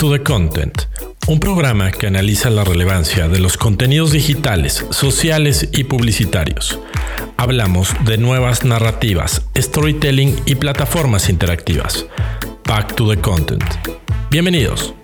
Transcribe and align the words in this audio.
to 0.00 0.10
the 0.10 0.22
Content, 0.22 0.84
un 1.28 1.40
programa 1.40 1.90
que 1.90 2.06
analiza 2.06 2.48
la 2.48 2.64
relevancia 2.64 3.28
de 3.28 3.38
los 3.38 3.58
contenidos 3.58 4.12
digitales, 4.12 4.86
sociales 4.88 5.68
y 5.74 5.84
publicitarios. 5.84 6.78
Hablamos 7.36 7.94
de 8.06 8.16
nuevas 8.16 8.64
narrativas, 8.64 9.42
storytelling 9.54 10.40
y 10.46 10.54
plataformas 10.54 11.28
interactivas. 11.28 12.06
Back 12.66 12.94
to 12.94 13.10
the 13.10 13.20
Content. 13.20 13.62
Bienvenidos. 14.30 14.94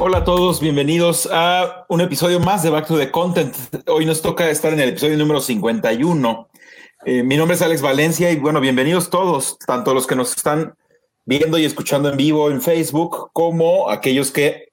Hola 0.00 0.18
a 0.18 0.24
todos, 0.24 0.60
bienvenidos 0.60 1.28
a 1.32 1.84
un 1.88 2.00
episodio 2.00 2.40
más 2.40 2.64
de 2.64 2.70
Back 2.70 2.88
to 2.88 2.98
the 2.98 3.12
Content. 3.12 3.54
Hoy 3.86 4.04
nos 4.04 4.20
toca 4.20 4.50
estar 4.50 4.72
en 4.72 4.80
el 4.80 4.88
episodio 4.88 5.16
número 5.16 5.40
51. 5.40 6.48
Eh, 7.04 7.22
mi 7.22 7.36
nombre 7.36 7.54
es 7.54 7.62
Alex 7.62 7.80
Valencia 7.80 8.30
y 8.32 8.36
bueno, 8.36 8.60
bienvenidos 8.60 9.08
todos, 9.08 9.56
tanto 9.60 9.94
los 9.94 10.06
que 10.06 10.16
nos 10.16 10.36
están 10.36 10.74
viendo 11.24 11.56
y 11.56 11.64
escuchando 11.64 12.08
en 12.10 12.16
vivo 12.16 12.50
en 12.50 12.60
Facebook 12.60 13.30
como 13.32 13.88
aquellos 13.88 14.32
que 14.32 14.70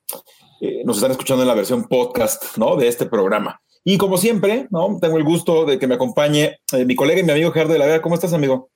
eh, 0.60 0.82
nos 0.86 0.98
están 0.98 1.12
escuchando 1.12 1.44
en 1.44 1.48
la 1.48 1.54
versión 1.54 1.84
podcast 1.84 2.58
¿no? 2.58 2.78
de 2.78 2.88
este 2.88 3.06
programa. 3.06 3.62
Y 3.84 4.00
como 4.00 4.18
siempre, 4.18 4.68
¿no? 4.72 4.98
tengo 5.00 5.18
el 5.18 5.24
gusto 5.24 5.66
de 5.66 5.78
que 5.78 5.86
me 5.86 5.96
acompañe 5.96 6.58
eh, 6.74 6.86
mi 6.86 6.96
colega 6.96 7.20
y 7.20 7.24
mi 7.24 7.32
amigo 7.32 7.52
Gerardo 7.52 7.74
de 7.74 7.80
la 7.80 7.86
Vega. 7.86 8.02
¿Cómo 8.02 8.16
estás, 8.16 8.34
amigo? 8.34 8.72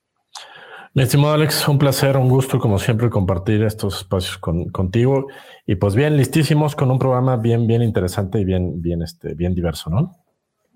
Mi 0.94 1.02
estimado 1.02 1.34
Alex, 1.34 1.68
un 1.68 1.80
placer, 1.80 2.18
un 2.18 2.30
gusto 2.30 2.60
como 2.60 2.78
siempre 2.78 3.10
compartir 3.10 3.64
estos 3.64 3.98
espacios 3.98 4.38
contigo 4.38 5.26
y 5.66 5.76
pues 5.76 5.96
bien 5.96 6.18
listísimos 6.18 6.76
con 6.76 6.92
un 6.92 7.00
programa 7.00 7.38
bien 7.38 7.68
bien 7.68 7.84
interesante 7.84 8.40
y 8.40 8.46
bien 8.46 8.82
bien 8.82 9.04
este 9.04 9.36
bien 9.36 9.54
diverso, 9.54 9.90
¿no? 9.92 10.12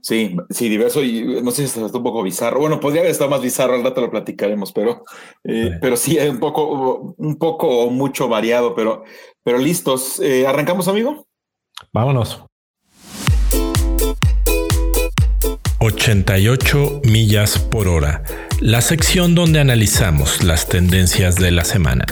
Sí, 0.03 0.35
sí, 0.49 0.67
diverso 0.67 1.02
y 1.02 1.41
no 1.41 1.52
sé 1.52 1.66
si 1.66 1.80
está 1.80 1.98
un 1.98 2.03
poco 2.03 2.23
bizarro. 2.23 2.59
Bueno, 2.59 2.81
podría 2.81 3.02
haber 3.02 3.12
estado 3.12 3.30
más 3.30 3.41
bizarro, 3.41 3.76
al 3.76 3.85
rato 3.85 4.01
lo 4.01 4.12
platicaremos, 4.12 4.73
pero 4.73 5.05
eh, 5.46 5.70
sí. 5.71 5.77
pero 5.79 5.96
sí, 5.96 6.18
un 6.18 6.40
poco 6.40 7.15
un 7.18 7.37
poco 7.37 7.90
mucho 7.90 8.27
variado, 8.27 8.76
pero 8.76 9.05
pero 9.46 9.57
listos. 9.57 10.20
Eh, 10.20 10.46
¿Arrancamos, 10.46 10.90
amigo? 10.90 11.26
Vámonos. 11.93 12.43
88 15.79 17.01
millas 17.05 17.57
por 17.57 17.87
hora, 17.87 18.24
la 18.59 18.81
sección 18.81 19.35
donde 19.35 19.62
analizamos 19.62 20.43
las 20.43 20.68
tendencias 20.68 21.37
de 21.37 21.51
la 21.51 21.63
semana. 21.63 22.05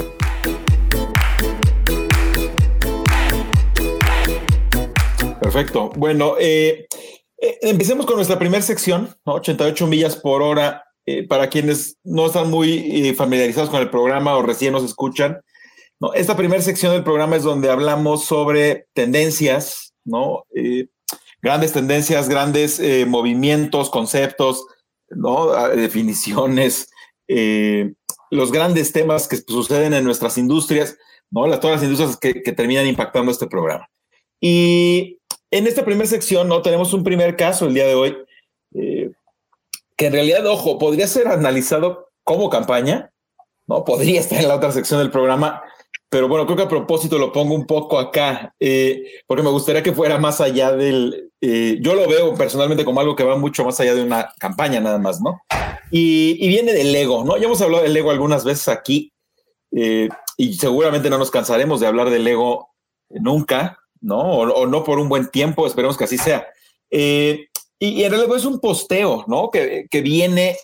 Perfecto. 5.41 5.89
Bueno, 5.97 6.35
eh, 6.39 6.85
eh, 7.41 7.57
empecemos 7.63 8.05
con 8.05 8.15
nuestra 8.15 8.39
primera 8.39 8.61
sección, 8.61 9.15
¿no? 9.25 9.33
88 9.33 9.87
millas 9.87 10.15
por 10.15 10.41
hora. 10.41 10.83
Eh, 11.07 11.27
para 11.27 11.49
quienes 11.49 11.97
no 12.03 12.27
están 12.27 12.51
muy 12.51 12.73
eh, 13.07 13.15
familiarizados 13.15 13.71
con 13.71 13.81
el 13.81 13.89
programa 13.89 14.37
o 14.37 14.43
recién 14.43 14.71
nos 14.71 14.83
escuchan, 14.83 15.41
¿no? 15.99 16.13
esta 16.13 16.37
primera 16.37 16.61
sección 16.61 16.93
del 16.93 17.03
programa 17.03 17.37
es 17.37 17.43
donde 17.43 17.71
hablamos 17.71 18.25
sobre 18.25 18.85
tendencias, 18.93 19.95
¿no? 20.03 20.45
Eh, 20.55 20.89
grandes 21.41 21.73
tendencias, 21.73 22.29
grandes 22.29 22.79
eh, 22.79 23.05
movimientos, 23.07 23.89
conceptos, 23.89 24.65
¿no? 25.09 25.51
definiciones, 25.69 26.87
eh, 27.27 27.93
los 28.29 28.51
grandes 28.51 28.91
temas 28.91 29.27
que 29.27 29.37
suceden 29.37 29.93
en 29.93 30.03
nuestras 30.03 30.37
industrias, 30.37 30.97
¿no? 31.31 31.47
Las, 31.47 31.59
todas 31.59 31.77
las 31.77 31.83
industrias 31.83 32.17
que, 32.17 32.43
que, 32.43 32.51
terminan 32.51 32.85
impactando 32.85 33.31
este 33.31 33.47
programa. 33.47 33.87
Y 34.39 35.19
en 35.51 35.67
esta 35.67 35.83
primera 35.85 36.09
sección, 36.09 36.47
¿no? 36.47 36.61
Tenemos 36.61 36.93
un 36.93 37.03
primer 37.03 37.35
caso 37.35 37.67
el 37.67 37.73
día 37.73 37.85
de 37.85 37.93
hoy, 37.93 38.17
eh, 38.73 39.11
que 39.97 40.07
en 40.07 40.13
realidad, 40.13 40.45
ojo, 40.47 40.79
podría 40.79 41.07
ser 41.07 41.27
analizado 41.27 42.09
como 42.23 42.49
campaña, 42.49 43.11
¿no? 43.67 43.83
Podría 43.83 44.21
estar 44.21 44.39
en 44.39 44.47
la 44.47 44.55
otra 44.55 44.71
sección 44.71 45.01
del 45.01 45.11
programa, 45.11 45.61
pero 46.09 46.27
bueno, 46.29 46.45
creo 46.45 46.57
que 46.57 46.63
a 46.63 46.69
propósito 46.69 47.17
lo 47.17 47.33
pongo 47.33 47.53
un 47.53 47.67
poco 47.67 47.99
acá, 47.99 48.55
eh, 48.59 49.03
porque 49.27 49.43
me 49.43 49.49
gustaría 49.49 49.83
que 49.83 49.91
fuera 49.91 50.17
más 50.17 50.39
allá 50.39 50.71
del, 50.71 51.31
eh, 51.41 51.77
yo 51.81 51.95
lo 51.95 52.07
veo 52.07 52.33
personalmente 52.33 52.85
como 52.85 53.01
algo 53.01 53.15
que 53.15 53.23
va 53.23 53.37
mucho 53.37 53.65
más 53.65 53.79
allá 53.79 53.93
de 53.93 54.03
una 54.03 54.33
campaña 54.39 54.79
nada 54.79 54.97
más, 54.97 55.21
¿no? 55.21 55.41
Y, 55.91 56.47
viene 56.47 56.73
del 56.73 56.95
ego, 56.95 57.25
¿no? 57.25 57.37
Ya 57.37 57.45
hemos 57.45 57.61
hablado 57.61 57.83
del 57.83 57.95
ego 57.95 58.11
algunas 58.11 58.45
veces 58.45 58.69
aquí 58.69 59.11
y 60.37 60.53
seguramente 60.53 61.09
no 61.09 61.17
nos 61.17 61.31
cansaremos 61.31 61.79
de 61.79 61.87
hablar 61.87 62.09
del 62.09 62.27
ego 62.27 62.71
nunca, 63.09 63.80
¿no? 64.01 64.19
O, 64.19 64.67
no 64.67 64.83
por 64.83 64.99
un 64.99 65.07
buen 65.07 65.29
tiempo, 65.29 65.65
esperemos 65.65 65.97
que 65.97 66.03
así 66.03 66.17
sea. 66.17 66.47
Eh, 66.89 67.47
y, 67.79 67.89
y, 67.89 68.03
en 68.03 68.11
realidad 68.11 68.35
es 68.35 68.45
un 68.45 68.59
posteo, 68.59 69.23
¿no? 69.27 69.49
Que, 69.49 69.87
que 69.89 70.01
viene 70.01 70.57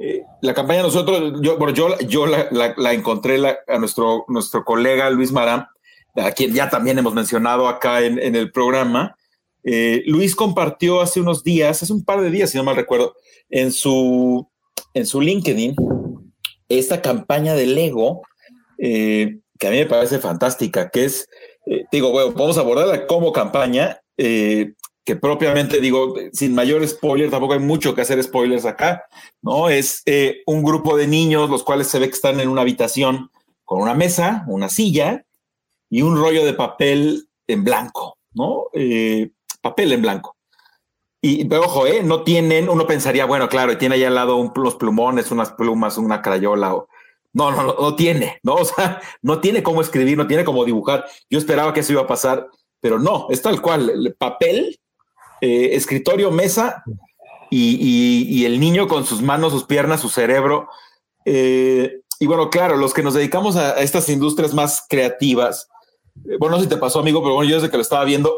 eh, 0.00 0.22
la 0.42 0.54
campaña 0.54 0.82
nosotros, 0.82 1.40
yo, 1.42 1.58
bueno, 1.58 1.74
yo, 1.74 1.98
yo 2.00 2.26
la, 2.26 2.92
encontré 2.92 3.40
a 3.66 3.78
nuestro, 3.78 4.24
nuestro 4.28 4.64
colega 4.64 5.10
Luis 5.10 5.32
Marán, 5.32 5.66
a 6.14 6.30
quien 6.30 6.54
ya 6.54 6.70
también 6.70 6.98
hemos 6.98 7.14
mencionado 7.14 7.68
acá 7.68 8.02
en, 8.02 8.18
en 8.20 8.36
el 8.36 8.52
programa. 8.52 9.16
Eh, 9.64 10.04
Luis 10.06 10.36
compartió 10.36 11.00
hace 11.00 11.20
unos 11.20 11.42
días, 11.42 11.82
hace 11.82 11.92
un 11.92 12.04
par 12.04 12.20
de 12.20 12.30
días, 12.30 12.50
si 12.50 12.56
no 12.56 12.64
mal 12.64 12.76
recuerdo, 12.76 13.16
en 13.50 13.72
su, 13.72 14.48
en 14.94 15.04
su 15.04 15.20
LinkedIn, 15.20 15.74
esta 16.68 17.02
campaña 17.02 17.54
de 17.54 17.66
Lego, 17.66 18.22
que 18.78 19.66
a 19.66 19.70
mí 19.70 19.78
me 19.78 19.86
parece 19.86 20.20
fantástica, 20.20 20.90
que 20.90 21.06
es, 21.06 21.28
eh, 21.70 21.86
digo, 21.92 22.10
bueno, 22.10 22.32
vamos 22.32 22.56
a 22.56 22.62
abordarla 22.62 23.06
como 23.06 23.32
campaña, 23.32 24.00
eh, 24.16 24.72
que 25.04 25.16
propiamente 25.16 25.80
digo, 25.80 26.14
sin 26.32 26.54
mayor 26.54 26.86
spoiler, 26.86 27.30
tampoco 27.30 27.52
hay 27.54 27.58
mucho 27.60 27.94
que 27.94 28.00
hacer 28.00 28.22
spoilers 28.22 28.64
acá, 28.64 29.04
¿no? 29.42 29.68
Es 29.68 30.02
eh, 30.06 30.42
un 30.46 30.62
grupo 30.62 30.96
de 30.96 31.06
niños, 31.06 31.50
los 31.50 31.64
cuales 31.64 31.88
se 31.88 31.98
ve 31.98 32.08
que 32.08 32.14
están 32.14 32.40
en 32.40 32.48
una 32.48 32.62
habitación 32.62 33.30
con 33.64 33.82
una 33.82 33.94
mesa, 33.94 34.44
una 34.48 34.68
silla 34.68 35.24
y 35.90 36.02
un 36.02 36.16
rollo 36.16 36.44
de 36.44 36.54
papel 36.54 37.28
en 37.46 37.64
blanco, 37.64 38.18
¿no? 38.32 38.66
Papel 39.60 39.92
en 39.92 40.02
blanco. 40.02 40.36
Y, 41.20 41.44
pero 41.46 41.62
ojo, 41.64 41.86
¿eh? 41.86 42.02
No 42.02 42.22
tienen, 42.22 42.68
uno 42.68 42.86
pensaría, 42.86 43.24
bueno, 43.24 43.48
claro, 43.48 43.76
tiene 43.76 43.96
ahí 43.96 44.04
al 44.04 44.14
lado 44.14 44.36
un, 44.36 44.52
unos 44.54 44.76
plumones, 44.76 45.30
unas 45.30 45.52
plumas, 45.52 45.98
una 45.98 46.22
crayola 46.22 46.74
o... 46.74 46.88
No, 47.38 47.52
no, 47.52 47.62
no, 47.62 47.94
tiene, 47.94 48.40
¿no? 48.42 48.54
O 48.62 48.64
sea, 48.64 49.00
no 49.22 49.40
tiene 49.40 49.62
cómo 49.62 49.80
escribir, 49.80 50.18
no 50.18 50.26
tiene 50.26 50.44
cómo 50.44 50.64
dibujar. 50.64 51.06
Yo 51.30 51.38
esperaba 51.38 51.72
que 51.72 51.80
eso 51.80 51.92
iba 51.92 52.02
a 52.02 52.06
pasar, 52.06 52.48
pero 52.80 52.98
no, 52.98 53.28
es 53.30 53.40
tal 53.40 53.62
cual, 53.62 53.88
el 53.90 54.14
papel 54.14 54.78
eh, 55.40 55.70
escritorio, 55.72 56.32
mesa 56.32 56.82
y, 57.50 58.44
el 58.44 58.58
niño 58.58 58.88
con 58.88 59.06
sus 59.06 59.22
manos, 59.22 59.52
sus 59.52 59.64
piernas, 59.64 60.00
su 60.00 60.08
cerebro. 60.08 60.68
Eh, 61.24 62.00
y 62.18 62.26
bueno, 62.26 62.50
claro, 62.50 62.76
los 62.76 62.92
que 62.92 63.02
nos 63.02 63.14
dedicamos 63.14 63.56
a, 63.56 63.74
a 63.74 63.80
estas 63.80 64.08
industrias 64.08 64.52
más 64.52 64.84
creativas, 64.88 65.68
eh, 66.28 66.36
bueno, 66.38 66.56
no 66.56 66.58
sé 66.58 66.64
si 66.64 66.70
te 66.70 66.76
pasó, 66.76 66.98
amigo, 66.98 67.22
pero 67.22 67.34
bueno, 67.34 67.48
yo 67.48 67.56
desde 67.56 67.70
que 67.70 67.76
lo 67.76 67.82
estaba 67.82 68.04
viendo, 68.04 68.34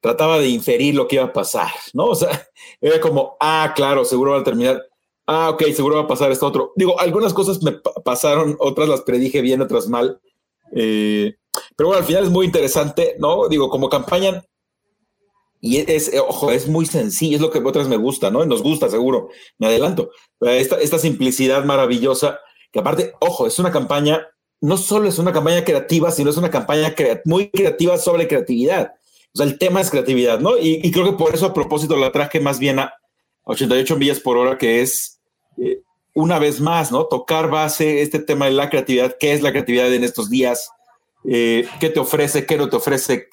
trataba 0.00 0.38
de 0.38 0.48
inferir 0.48 0.94
lo 0.94 1.08
que 1.08 1.16
iba 1.16 1.24
a 1.24 1.32
pasar, 1.32 1.70
¿no? 1.94 2.06
O 2.06 2.14
sea, 2.14 2.46
era 2.80 3.00
como, 3.00 3.36
ah, 3.40 3.72
claro, 3.74 4.04
seguro 4.04 4.32
va 4.32 4.40
a 4.40 4.44
terminar. 4.44 4.82
Ah, 5.26 5.50
ok, 5.50 5.64
seguro 5.74 5.96
va 5.96 6.02
a 6.02 6.08
pasar 6.08 6.32
esto 6.32 6.46
otro. 6.46 6.72
Digo, 6.76 6.98
algunas 6.98 7.32
cosas 7.32 7.62
me 7.62 7.72
pasaron, 8.04 8.56
otras 8.58 8.88
las 8.88 9.02
predije 9.02 9.40
bien, 9.40 9.60
otras 9.60 9.88
mal. 9.88 10.20
Eh, 10.74 11.34
pero 11.76 11.88
bueno, 11.88 12.00
al 12.00 12.06
final 12.06 12.24
es 12.24 12.30
muy 12.30 12.46
interesante, 12.46 13.16
¿no? 13.18 13.48
Digo, 13.48 13.70
como 13.70 13.88
campaña, 13.88 14.44
y 15.60 15.76
es, 15.78 16.10
ojo, 16.26 16.50
es 16.50 16.66
muy 16.66 16.86
sencillo, 16.86 17.36
es 17.36 17.40
lo 17.40 17.50
que 17.50 17.60
otras 17.60 17.86
me 17.86 17.96
gusta, 17.96 18.32
¿no? 18.32 18.44
Nos 18.44 18.62
gusta, 18.62 18.88
seguro, 18.88 19.28
me 19.58 19.68
adelanto. 19.68 20.10
Esta, 20.40 20.80
esta 20.80 20.98
simplicidad 20.98 21.64
maravillosa, 21.64 22.40
que 22.72 22.80
aparte, 22.80 23.14
ojo, 23.20 23.46
es 23.46 23.58
una 23.60 23.70
campaña, 23.70 24.26
no 24.60 24.76
solo 24.76 25.08
es 25.08 25.20
una 25.20 25.32
campaña 25.32 25.64
creativa, 25.64 26.10
sino 26.10 26.30
es 26.30 26.36
una 26.36 26.50
campaña 26.50 26.94
muy 27.24 27.48
creativa 27.50 27.96
sobre 27.96 28.26
creatividad. 28.26 28.94
O 29.34 29.38
sea, 29.38 29.46
el 29.46 29.56
tema 29.56 29.80
es 29.80 29.90
creatividad, 29.90 30.40
¿no? 30.40 30.58
Y, 30.58 30.90
creo 30.90 31.04
que 31.04 31.12
por 31.12 31.32
eso 31.32 31.46
a 31.46 31.54
propósito 31.54 31.96
la 31.96 32.10
traje 32.10 32.40
más 32.40 32.58
bien 32.58 32.80
a 32.80 32.92
88 33.44 33.96
millas 33.96 34.20
por 34.20 34.36
hora, 34.36 34.58
que 34.58 34.82
es 34.82 35.20
eh, 35.58 35.82
una 36.14 36.38
vez 36.38 36.60
más, 36.60 36.92
¿no? 36.92 37.06
Tocar 37.06 37.50
base, 37.50 38.02
este 38.02 38.18
tema 38.18 38.46
de 38.46 38.52
la 38.52 38.70
creatividad, 38.70 39.16
qué 39.18 39.32
es 39.32 39.42
la 39.42 39.50
creatividad 39.50 39.92
en 39.92 40.04
estos 40.04 40.30
días, 40.30 40.70
eh, 41.24 41.66
qué 41.80 41.88
te 41.88 42.00
ofrece, 42.00 42.46
qué 42.46 42.56
no 42.56 42.68
te 42.68 42.76
ofrece, 42.76 43.28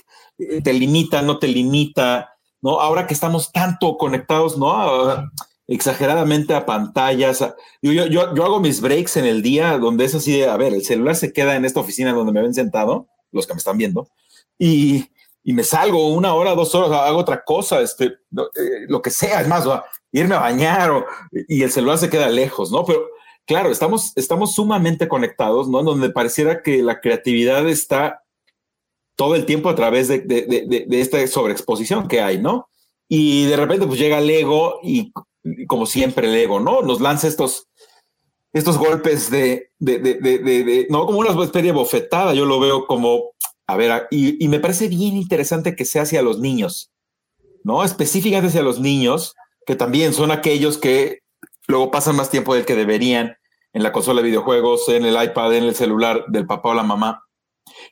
te 0.64 0.74
limita, 0.74 1.22
no 1.22 1.40
te 1.40 1.48
limita, 1.48 2.34
¿no? 2.62 2.80
Ahora 2.80 3.08
que 3.08 3.14
estamos 3.14 3.52
tanto 3.52 3.98
conectados, 3.98 4.58
¿no? 4.58 5.30
Exageradamente 5.68 6.54
a 6.56 6.66
pantallas. 6.66 7.40
Yo, 7.82 7.92
yo, 7.92 8.06
yo, 8.08 8.44
hago 8.44 8.60
mis 8.60 8.82
breaks 8.82 9.18
en 9.18 9.26
el 9.26 9.42
día 9.42 9.78
donde 9.78 10.06
es 10.06 10.16
así 10.16 10.40
de, 10.40 10.48
a 10.48 10.58
ver, 10.58 10.74
el 10.74 10.84
celular 10.84 11.16
se 11.16 11.32
queda 11.34 11.56
en 11.56 11.66
esta 11.66 11.82
oficina 11.82 12.14
donde 12.14 12.32
me 12.32 12.42
ven 12.42 12.54
sentado, 12.54 13.08
los 13.32 13.46
que 13.46 13.54
me 13.54 13.60
están 13.60 13.78
viendo, 13.78 14.10
y, 14.58 15.06
y 15.44 15.54
me 15.54 15.64
salgo 15.64 16.10
una 16.10 16.34
hora, 16.34 16.56
dos 16.56 16.74
horas, 16.76 16.92
hago 16.92 17.18
otra 17.18 17.44
cosa, 17.44 17.82
este, 17.82 18.18
lo, 18.32 18.48
eh, 18.48 18.86
lo 18.88 19.02
que 19.02 19.10
sea, 19.10 19.42
es 19.42 19.48
más, 19.48 19.66
irme 20.12 20.36
a 20.36 20.40
bañar 20.40 20.92
o, 20.92 21.06
y 21.48 21.64
el 21.64 21.72
celular 21.72 21.98
se 21.98 22.10
queda 22.10 22.30
lejos, 22.30 22.72
¿no? 22.72 22.86
Pero 22.86 23.08
claro, 23.46 23.72
estamos, 23.72 24.14
estamos 24.16 24.54
sumamente 24.54 25.08
conectados, 25.08 25.68
¿no? 25.68 25.82
Donde 25.84 26.10
pareciera 26.10 26.62
que 26.62 26.84
la 26.84 27.00
creatividad 27.00 27.68
está 27.68 28.24
todo 29.16 29.36
el 29.36 29.46
tiempo 29.46 29.70
a 29.70 29.76
través 29.76 30.08
de, 30.08 30.20
de, 30.20 30.46
de, 30.88 31.02
esta 31.02 31.26
sobreexposición 31.28 32.08
que 32.08 32.22
hay, 32.22 32.38
¿no? 32.38 32.70
Y 33.08 33.46
de 33.46 33.58
repente 33.58 33.86
pues 33.86 34.00
llega 34.00 34.20
el 34.20 34.30
ego 34.30 34.80
y, 34.84 35.12
como 35.68 35.86
siempre 35.86 36.28
el 36.28 36.36
ego, 36.36 36.60
¿no? 36.60 36.82
Nos 36.84 37.02
lanza 37.02 37.28
estos, 37.28 37.68
estos 38.54 38.78
golpes 38.78 39.30
de, 39.30 39.72
no 40.90 41.06
como 41.06 41.20
una 41.20 41.32
especie 41.32 41.64
de 41.64 41.72
bofetada, 41.72 42.34
yo 42.34 42.46
lo 42.46 42.60
veo 42.60 42.86
como, 42.86 43.32
a 43.70 43.78
ver, 43.78 44.08
y, 44.10 44.48
me 44.48 44.60
parece 44.60 44.88
bien 44.88 45.16
interesante 45.16 45.76
que 45.76 45.86
sea 45.86 46.02
hacia 46.02 46.24
los 46.24 46.40
niños, 46.40 46.92
¿no? 47.64 47.84
Específicamente 47.84 48.48
hacia 48.48 48.64
los 48.64 48.80
niños, 48.80 49.36
que 49.68 49.76
también 49.76 50.14
son 50.14 50.32
aquellos 50.32 50.80
que 50.80 51.20
luego 51.68 51.92
pasan 51.92 52.16
más 52.16 52.32
tiempo 52.32 52.56
del 52.56 52.66
que 52.66 52.74
deberían 52.74 53.38
en 53.74 53.84
la 53.84 53.92
consola 53.92 54.24
de 54.24 54.30
videojuegos, 54.30 54.90
en 54.90 55.06
el 55.06 55.24
iPad, 55.24 55.54
en 55.54 55.66
el 55.66 55.76
celular 55.76 56.26
del 56.30 56.48
papá 56.48 56.70
o 56.70 56.74
la 56.74 56.82
mamá. 56.82 57.24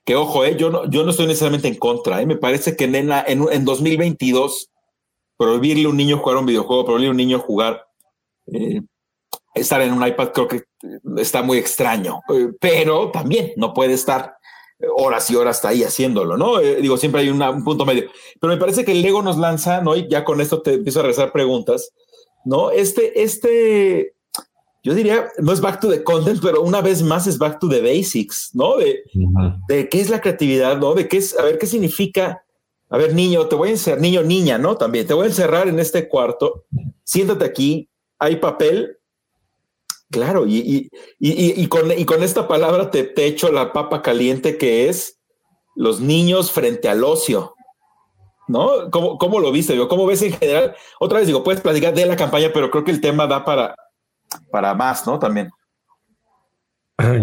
Que 0.04 0.16
ojo, 0.16 0.44
eh, 0.46 0.58
yo, 0.58 0.72
no, 0.72 0.90
yo 0.90 1.04
no 1.04 1.12
estoy 1.12 1.28
necesariamente 1.28 1.68
en 1.68 1.76
contra, 1.76 2.24
eh, 2.24 2.26
me 2.26 2.38
parece 2.38 2.76
que 2.76 2.86
en, 2.86 2.96
en, 2.96 3.46
en 3.52 3.64
2022 3.64 4.72
prohibirle 5.38 5.86
a 5.86 5.90
un 5.90 5.98
niño 5.98 6.18
jugar 6.18 6.38
un 6.38 6.48
videojuego, 6.48 6.86
prohibirle 6.86 7.10
a 7.10 7.12
un 7.12 7.18
niño 7.18 7.38
jugar 7.38 7.86
eh, 8.48 8.82
estar 9.54 9.82
en 9.82 9.94
un 9.94 10.06
iPad 10.06 10.30
creo 10.34 10.48
que 10.48 10.64
está 11.18 11.42
muy 11.44 11.58
extraño, 11.58 12.22
eh, 12.34 12.50
pero 12.60 13.12
también 13.12 13.54
no 13.58 13.74
puede 13.74 13.94
estar 13.94 14.37
horas 14.96 15.30
y 15.30 15.36
horas 15.36 15.64
ahí 15.66 15.84
haciéndolo, 15.84 16.38
¿no? 16.38 16.60
Eh, 16.60 16.82
digo, 16.82 16.98
siempre 16.98 17.22
hay 17.22 17.30
un 17.30 17.64
punto 17.64 17.86
medio. 17.86 18.10
Pero 18.40 18.54
me 18.54 18.60
parece 18.60 18.86
que 18.86 18.92
el 18.92 19.02
Lego 19.02 19.22
nos 19.22 19.38
lanza, 19.38 19.82
¿no? 19.82 19.96
Y 19.96 20.08
ya 20.08 20.24
con 20.24 20.42
esto 20.42 20.62
te 20.62 20.74
empiezo 20.74 21.00
a 21.00 21.04
rezar 21.04 21.32
preguntas, 21.32 21.92
¿no? 22.46 22.72
Este, 22.72 23.24
este, 23.24 24.14
yo 24.84 24.94
diría, 24.94 25.28
no 25.40 25.52
es 25.52 25.62
back 25.62 25.80
to 25.80 25.90
the 25.90 26.04
content, 26.04 26.40
pero 26.42 26.62
una 26.62 26.82
vez 26.82 27.02
más 27.02 27.28
es 27.28 27.38
back 27.38 27.60
to 27.60 27.68
the 27.68 27.82
basics, 27.82 28.52
¿no? 28.54 28.78
De, 28.78 29.04
de 29.68 29.90
qué 29.90 30.00
es 30.00 30.10
la 30.10 30.22
creatividad, 30.22 30.78
¿no? 30.78 30.94
De 30.94 31.08
qué 31.08 31.18
es, 31.18 31.38
a 31.38 31.44
ver, 31.44 31.58
qué 31.58 31.66
significa. 31.66 32.44
A 32.90 32.98
ver, 32.98 33.14
niño, 33.14 33.48
te 33.48 33.56
voy 33.56 33.70
a 33.70 33.72
encerrar, 33.72 34.00
niño, 34.00 34.24
niña, 34.24 34.58
¿no? 34.58 34.78
También 34.78 35.06
te 35.06 35.14
voy 35.14 35.26
a 35.26 35.28
encerrar 35.28 35.68
en 35.68 35.78
este 35.78 36.08
cuarto, 36.08 36.64
siéntate 37.04 37.44
aquí, 37.44 37.90
hay 38.18 38.38
papel, 38.38 38.97
Claro, 40.10 40.46
y, 40.48 40.90
con, 41.68 42.24
esta 42.24 42.48
palabra 42.48 42.92
te, 42.92 43.12
echo 43.26 43.52
la 43.52 43.74
papa 43.74 44.02
caliente 44.02 44.58
que 44.58 44.88
es 44.88 45.20
los 45.76 46.00
niños 46.00 46.52
frente 46.52 46.90
al 46.90 47.04
ocio. 47.04 47.54
¿No? 48.48 48.90
¿Cómo, 48.92 49.18
cómo 49.18 49.40
lo 49.40 49.52
viste? 49.52 49.78
¿Cómo 49.90 50.06
ves 50.06 50.22
en 50.22 50.32
general? 50.32 50.74
Otra 51.02 51.18
vez 51.18 51.28
digo, 51.28 51.44
puedes 51.44 51.60
platicar 51.60 51.94
de 51.94 52.06
la 52.06 52.16
campaña, 52.16 52.52
pero 52.54 52.72
creo 52.72 52.86
que 52.86 52.92
el 52.92 53.02
tema 53.02 53.28
da 53.28 53.44
para, 53.44 53.76
para 54.50 54.74
más, 54.74 55.06
¿no? 55.06 55.20
También. 55.20 55.50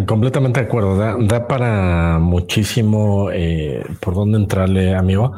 Completamente 0.06 0.60
de 0.60 0.66
acuerdo. 0.66 0.96
Da, 0.96 1.48
para 1.48 2.18
muchísimo 2.20 3.30
eh, 3.32 3.82
por 4.00 4.14
dónde 4.14 4.38
entrarle, 4.38 4.94
amigo. 4.94 5.32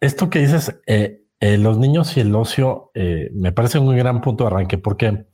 Esto 0.00 0.28
que 0.28 0.40
dices, 0.40 0.78
eh, 0.86 1.22
eh, 1.40 1.56
los 1.56 1.78
niños 1.78 2.16
y 2.16 2.20
el 2.20 2.34
ocio, 2.36 2.92
me 3.32 3.52
parece 3.52 3.78
un 3.78 3.96
gran 3.96 4.20
punto 4.20 4.44
de 4.44 4.48
arranque, 4.48 4.78
porque 4.78 5.26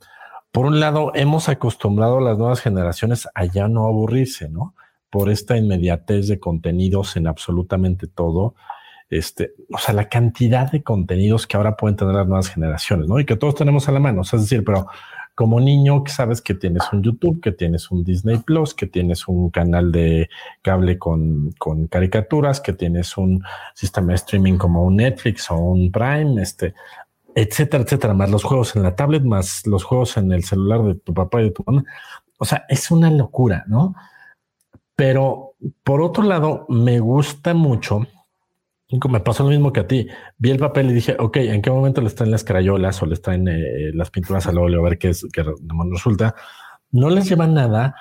por 0.55 0.67
un 0.67 0.79
lado, 0.79 1.11
hemos 1.15 1.49
acostumbrado 1.49 2.19
a 2.19 2.21
las 2.21 2.37
nuevas 2.37 2.61
generaciones 2.61 3.27
a 3.35 3.43
ya 3.43 3.67
no 3.67 3.87
aburrirse, 3.87 4.47
¿no? 4.47 4.73
Por 5.09 5.29
esta 5.29 5.57
inmediatez 5.57 6.29
de 6.29 6.39
contenidos 6.39 7.17
en 7.17 7.27
absolutamente 7.27 8.07
todo. 8.07 8.55
Este, 9.09 9.51
o 9.69 9.77
sea, 9.77 9.93
la 9.93 10.07
cantidad 10.07 10.71
de 10.71 10.81
contenidos 10.81 11.45
que 11.45 11.57
ahora 11.57 11.75
pueden 11.75 11.97
tener 11.97 12.15
las 12.15 12.27
nuevas 12.27 12.47
generaciones, 12.47 13.09
¿no? 13.09 13.19
Y 13.19 13.25
que 13.25 13.35
todos 13.35 13.55
tenemos 13.55 13.89
a 13.89 13.91
la 13.91 13.99
mano. 13.99 14.21
O 14.21 14.23
sea, 14.23 14.37
es 14.37 14.43
decir, 14.43 14.63
pero 14.63 14.87
como 15.35 15.59
niño 15.59 16.05
sabes 16.07 16.41
que 16.41 16.53
tienes 16.53 16.83
un 16.93 17.03
YouTube, 17.03 17.41
que 17.41 17.51
tienes 17.51 17.91
un 17.91 18.05
Disney 18.05 18.37
Plus, 18.37 18.73
que 18.73 18.87
tienes 18.87 19.27
un 19.27 19.49
canal 19.49 19.91
de 19.91 20.29
cable 20.61 20.97
con, 20.97 21.51
con 21.59 21.87
caricaturas, 21.87 22.61
que 22.61 22.71
tienes 22.71 23.17
un 23.17 23.43
sistema 23.73 24.13
de 24.13 24.15
streaming 24.15 24.57
como 24.57 24.85
un 24.85 24.95
Netflix 24.95 25.51
o 25.51 25.57
un 25.57 25.91
Prime, 25.91 26.41
este, 26.41 26.73
etcétera, 27.35 27.83
etcétera, 27.83 28.13
más 28.13 28.31
los 28.31 28.43
juegos 28.43 28.75
en 28.75 28.83
la 28.83 28.95
tablet, 28.95 29.23
más 29.23 29.67
los 29.67 29.83
juegos 29.83 30.15
en 30.15 30.31
el 30.31 30.43
celular 30.45 30.81
de 30.83 30.95
tu 30.95 31.13
papá 31.13 31.41
y 31.41 31.45
de 31.45 31.51
tu 31.51 31.63
mamá. 31.67 31.83
O 32.37 32.45
sea, 32.45 32.65
es 32.69 32.89
una 32.91 33.11
locura, 33.11 33.65
¿no? 33.67 33.93
Pero 34.95 35.55
por 35.83 36.01
otro 36.01 36.23
lado, 36.23 36.65
me 36.69 36.99
gusta 36.99 37.53
mucho. 37.53 38.07
Me 39.09 39.19
pasó 39.19 39.43
lo 39.43 39.49
mismo 39.49 39.73
que 39.73 39.81
a 39.81 39.87
ti. 39.87 40.07
Vi 40.37 40.51
el 40.51 40.59
papel 40.59 40.91
y 40.91 40.93
dije, 40.93 41.17
ok, 41.19 41.37
¿en 41.37 41.61
qué 41.61 41.69
momento 41.69 42.01
le 42.01 42.09
traen 42.11 42.31
las 42.31 42.45
crayolas 42.45 43.01
o 43.01 43.05
les 43.05 43.21
traen 43.21 43.47
eh, 43.47 43.91
las 43.93 44.09
pinturas 44.11 44.47
al 44.47 44.57
óleo 44.57 44.79
a 44.79 44.83
ver 44.83 44.97
qué 44.97 45.09
es 45.09 45.27
que 45.33 45.43
resulta? 45.91 46.35
No 46.91 47.09
les 47.09 47.27
llevan 47.27 47.55
nada 47.55 47.95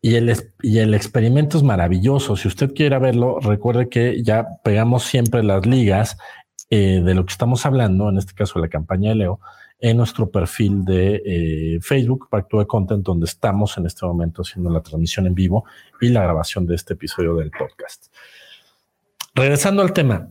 y 0.00 0.14
el, 0.14 0.34
y 0.62 0.78
el 0.78 0.94
experimento 0.94 1.58
es 1.58 1.62
maravilloso. 1.62 2.36
Si 2.36 2.48
usted 2.48 2.72
quiere 2.72 2.98
verlo, 2.98 3.40
recuerde 3.40 3.90
que 3.90 4.22
ya 4.22 4.46
pegamos 4.64 5.02
siempre 5.02 5.42
las 5.42 5.66
ligas 5.66 6.16
eh, 6.72 7.02
de 7.04 7.14
lo 7.14 7.26
que 7.26 7.32
estamos 7.32 7.66
hablando, 7.66 8.08
en 8.08 8.18
este 8.18 8.32
caso 8.32 8.60
la 8.60 8.68
campaña 8.68 9.08
de 9.08 9.16
Leo, 9.16 9.40
en 9.80 9.96
nuestro 9.96 10.30
perfil 10.30 10.84
de 10.84 11.22
eh, 11.26 11.80
Facebook, 11.80 12.28
Pacto 12.30 12.60
de 12.60 12.66
Content, 12.68 13.04
donde 13.04 13.24
estamos 13.24 13.76
en 13.76 13.86
este 13.86 14.06
momento 14.06 14.42
haciendo 14.42 14.70
la 14.70 14.80
transmisión 14.80 15.26
en 15.26 15.34
vivo 15.34 15.64
y 16.00 16.10
la 16.10 16.22
grabación 16.22 16.66
de 16.66 16.76
este 16.76 16.94
episodio 16.94 17.34
del 17.34 17.50
podcast. 17.50 18.14
Regresando 19.34 19.82
al 19.82 19.92
tema, 19.92 20.28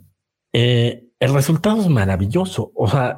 eh, 0.53 1.09
el 1.19 1.33
resultado 1.33 1.81
es 1.81 1.89
maravilloso. 1.89 2.71
O 2.73 2.87
sea, 2.87 3.17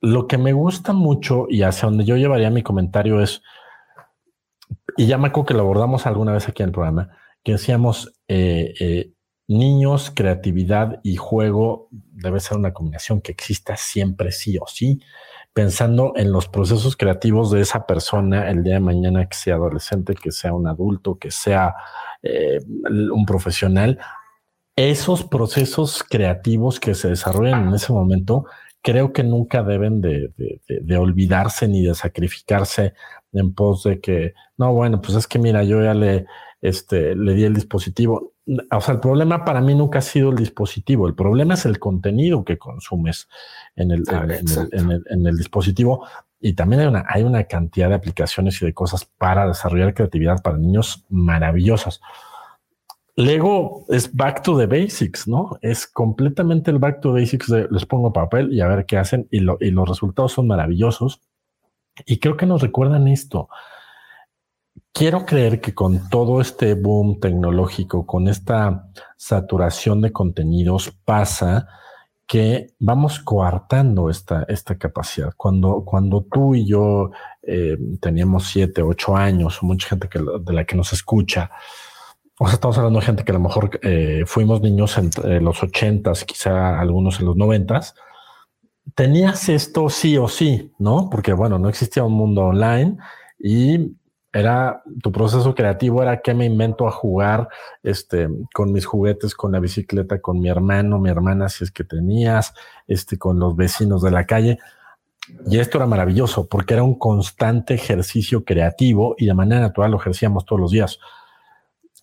lo 0.00 0.26
que 0.26 0.38
me 0.38 0.52
gusta 0.52 0.92
mucho 0.92 1.46
y 1.48 1.62
hacia 1.62 1.88
donde 1.88 2.04
yo 2.04 2.16
llevaría 2.16 2.50
mi 2.50 2.64
comentario 2.64 3.20
es, 3.20 3.42
y 4.96 5.06
ya 5.06 5.18
me 5.18 5.28
acuerdo 5.28 5.46
que 5.46 5.54
lo 5.54 5.60
abordamos 5.60 6.04
alguna 6.06 6.32
vez 6.32 6.48
aquí 6.48 6.64
en 6.64 6.70
el 6.70 6.74
programa, 6.74 7.10
que 7.44 7.52
decíamos, 7.52 8.12
niños, 9.48 10.12
creatividad 10.14 11.00
y 11.02 11.16
juego 11.16 11.88
debe 11.90 12.38
ser 12.38 12.58
una 12.58 12.72
combinación 12.72 13.20
que 13.20 13.32
exista 13.32 13.76
siempre 13.76 14.30
sí 14.30 14.58
o 14.58 14.66
sí, 14.66 15.00
pensando 15.54 16.12
en 16.16 16.30
los 16.30 16.48
procesos 16.48 16.96
creativos 16.96 17.50
de 17.50 17.62
esa 17.62 17.86
persona 17.86 18.50
el 18.50 18.62
día 18.62 18.74
de 18.74 18.80
mañana, 18.80 19.26
que 19.26 19.36
sea 19.36 19.54
adolescente, 19.54 20.14
que 20.14 20.30
sea 20.30 20.52
un 20.52 20.68
adulto, 20.68 21.18
que 21.18 21.30
sea 21.30 21.74
eh, 22.22 22.60
un 23.12 23.26
profesional. 23.26 23.98
Esos 24.76 25.24
procesos 25.24 26.04
creativos 26.04 26.78
que 26.78 26.94
se 26.94 27.08
desarrollan 27.08 27.68
en 27.68 27.74
ese 27.74 27.92
momento, 27.92 28.44
creo 28.82 29.12
que 29.12 29.24
nunca 29.24 29.62
deben 29.64 30.00
de, 30.00 30.30
de 30.68 30.96
olvidarse 30.96 31.66
ni 31.66 31.82
de 31.82 31.94
sacrificarse 31.94 32.94
en 33.32 33.54
pos 33.54 33.82
de 33.82 34.00
que, 34.00 34.34
no, 34.56 34.72
bueno, 34.72 35.00
pues 35.00 35.16
es 35.16 35.26
que 35.26 35.38
mira, 35.38 35.64
yo 35.64 35.82
ya 35.82 35.94
le, 35.94 36.26
este, 36.60 37.14
le 37.14 37.34
di 37.34 37.44
el 37.44 37.54
dispositivo 37.54 38.34
o 38.70 38.80
sea, 38.80 38.94
el 38.94 39.00
problema 39.00 39.44
para 39.44 39.60
mí 39.60 39.74
nunca 39.74 39.98
ha 39.98 40.02
sido 40.02 40.30
el 40.30 40.36
dispositivo, 40.36 41.06
el 41.06 41.14
problema 41.14 41.54
es 41.54 41.66
el 41.66 41.78
contenido 41.78 42.44
que 42.44 42.56
consumes 42.56 43.28
en 43.76 43.90
el, 43.90 44.04
ah, 44.10 44.26
en, 44.72 45.26
el, 45.26 45.36
dispositivo. 45.36 46.06
Y 46.40 46.54
también 46.54 46.82
hay 46.82 46.86
una, 46.86 47.04
hay 47.08 47.22
una 47.24 47.44
cantidad 47.44 47.88
de 47.88 47.96
aplicaciones 47.96 48.60
y 48.62 48.66
de 48.66 48.72
cosas 48.72 49.04
para 49.04 49.46
desarrollar 49.46 49.92
creatividad 49.92 50.40
para 50.42 50.56
niños 50.56 51.04
maravillosas. 51.10 52.00
Lego 53.16 53.84
es 53.88 54.14
back 54.14 54.42
to 54.42 54.56
the 54.56 54.66
basics, 54.66 55.26
¿no? 55.26 55.58
Es 55.60 55.86
completamente 55.86 56.70
el 56.70 56.78
back 56.78 57.00
to 57.00 57.12
the 57.12 57.20
basics 57.20 57.48
de 57.48 57.66
les 57.70 57.84
pongo 57.84 58.12
papel 58.12 58.52
y 58.52 58.60
a 58.60 58.68
ver 58.68 58.86
qué 58.86 58.96
hacen 58.96 59.26
y, 59.30 59.38
y 59.42 59.70
los 59.72 59.88
resultados 59.88 60.32
son 60.32 60.46
maravillosos. 60.46 61.20
Y 62.06 62.18
creo 62.18 62.36
que 62.36 62.46
nos 62.46 62.62
recuerdan 62.62 63.08
esto 63.08 63.48
quiero 64.98 65.24
creer 65.24 65.60
que 65.60 65.74
con 65.74 66.08
todo 66.08 66.40
este 66.40 66.74
boom 66.74 67.20
tecnológico, 67.20 68.04
con 68.04 68.26
esta 68.26 68.90
saturación 69.16 70.00
de 70.00 70.10
contenidos, 70.10 70.92
pasa 71.04 71.68
que 72.26 72.74
vamos 72.80 73.20
coartando 73.20 74.10
esta, 74.10 74.42
esta 74.48 74.76
capacidad. 74.76 75.32
Cuando, 75.36 75.84
cuando 75.84 76.22
tú 76.24 76.56
y 76.56 76.66
yo 76.66 77.12
eh, 77.42 77.78
teníamos 78.00 78.48
siete, 78.48 78.82
ocho 78.82 79.16
años, 79.16 79.62
mucha 79.62 79.88
gente 79.88 80.08
que, 80.08 80.18
de 80.18 80.52
la 80.52 80.64
que 80.64 80.74
nos 80.74 80.92
escucha, 80.92 81.52
o 82.40 82.46
sea, 82.46 82.54
estamos 82.54 82.76
hablando 82.76 82.98
de 82.98 83.06
gente 83.06 83.24
que 83.24 83.30
a 83.30 83.34
lo 83.34 83.40
mejor 83.40 83.78
eh, 83.82 84.24
fuimos 84.26 84.60
niños 84.62 84.98
entre 84.98 85.40
los 85.40 85.62
ochentas, 85.62 86.24
quizá 86.24 86.80
algunos 86.80 87.20
en 87.20 87.26
los 87.26 87.36
noventas, 87.36 87.94
tenías 88.96 89.48
esto 89.48 89.90
sí 89.90 90.18
o 90.18 90.26
sí, 90.26 90.72
¿no? 90.80 91.08
Porque 91.08 91.32
bueno, 91.32 91.60
no 91.60 91.68
existía 91.68 92.02
un 92.02 92.14
mundo 92.14 92.46
online 92.46 92.98
y 93.38 93.96
era 94.32 94.82
tu 95.02 95.10
proceso 95.10 95.54
creativo 95.54 96.02
era 96.02 96.20
que 96.20 96.34
me 96.34 96.44
invento 96.44 96.86
a 96.86 96.90
jugar 96.90 97.48
este 97.82 98.28
con 98.52 98.72
mis 98.72 98.84
juguetes 98.84 99.34
con 99.34 99.52
la 99.52 99.60
bicicleta 99.60 100.20
con 100.20 100.38
mi 100.40 100.50
hermano 100.50 100.98
mi 100.98 101.08
hermana 101.08 101.48
si 101.48 101.64
es 101.64 101.70
que 101.70 101.84
tenías 101.84 102.52
este 102.86 103.18
con 103.18 103.38
los 103.38 103.56
vecinos 103.56 104.02
de 104.02 104.10
la 104.10 104.26
calle. 104.26 104.58
Y 105.46 105.58
esto 105.58 105.76
era 105.76 105.86
maravilloso 105.86 106.48
porque 106.48 106.74
era 106.74 106.82
un 106.82 106.98
constante 106.98 107.74
ejercicio 107.74 108.44
creativo 108.44 109.14
y 109.18 109.26
de 109.26 109.34
manera 109.34 109.60
natural 109.60 109.90
lo 109.90 109.98
ejercíamos 109.98 110.46
todos 110.46 110.60
los 110.60 110.70
días. 110.70 110.98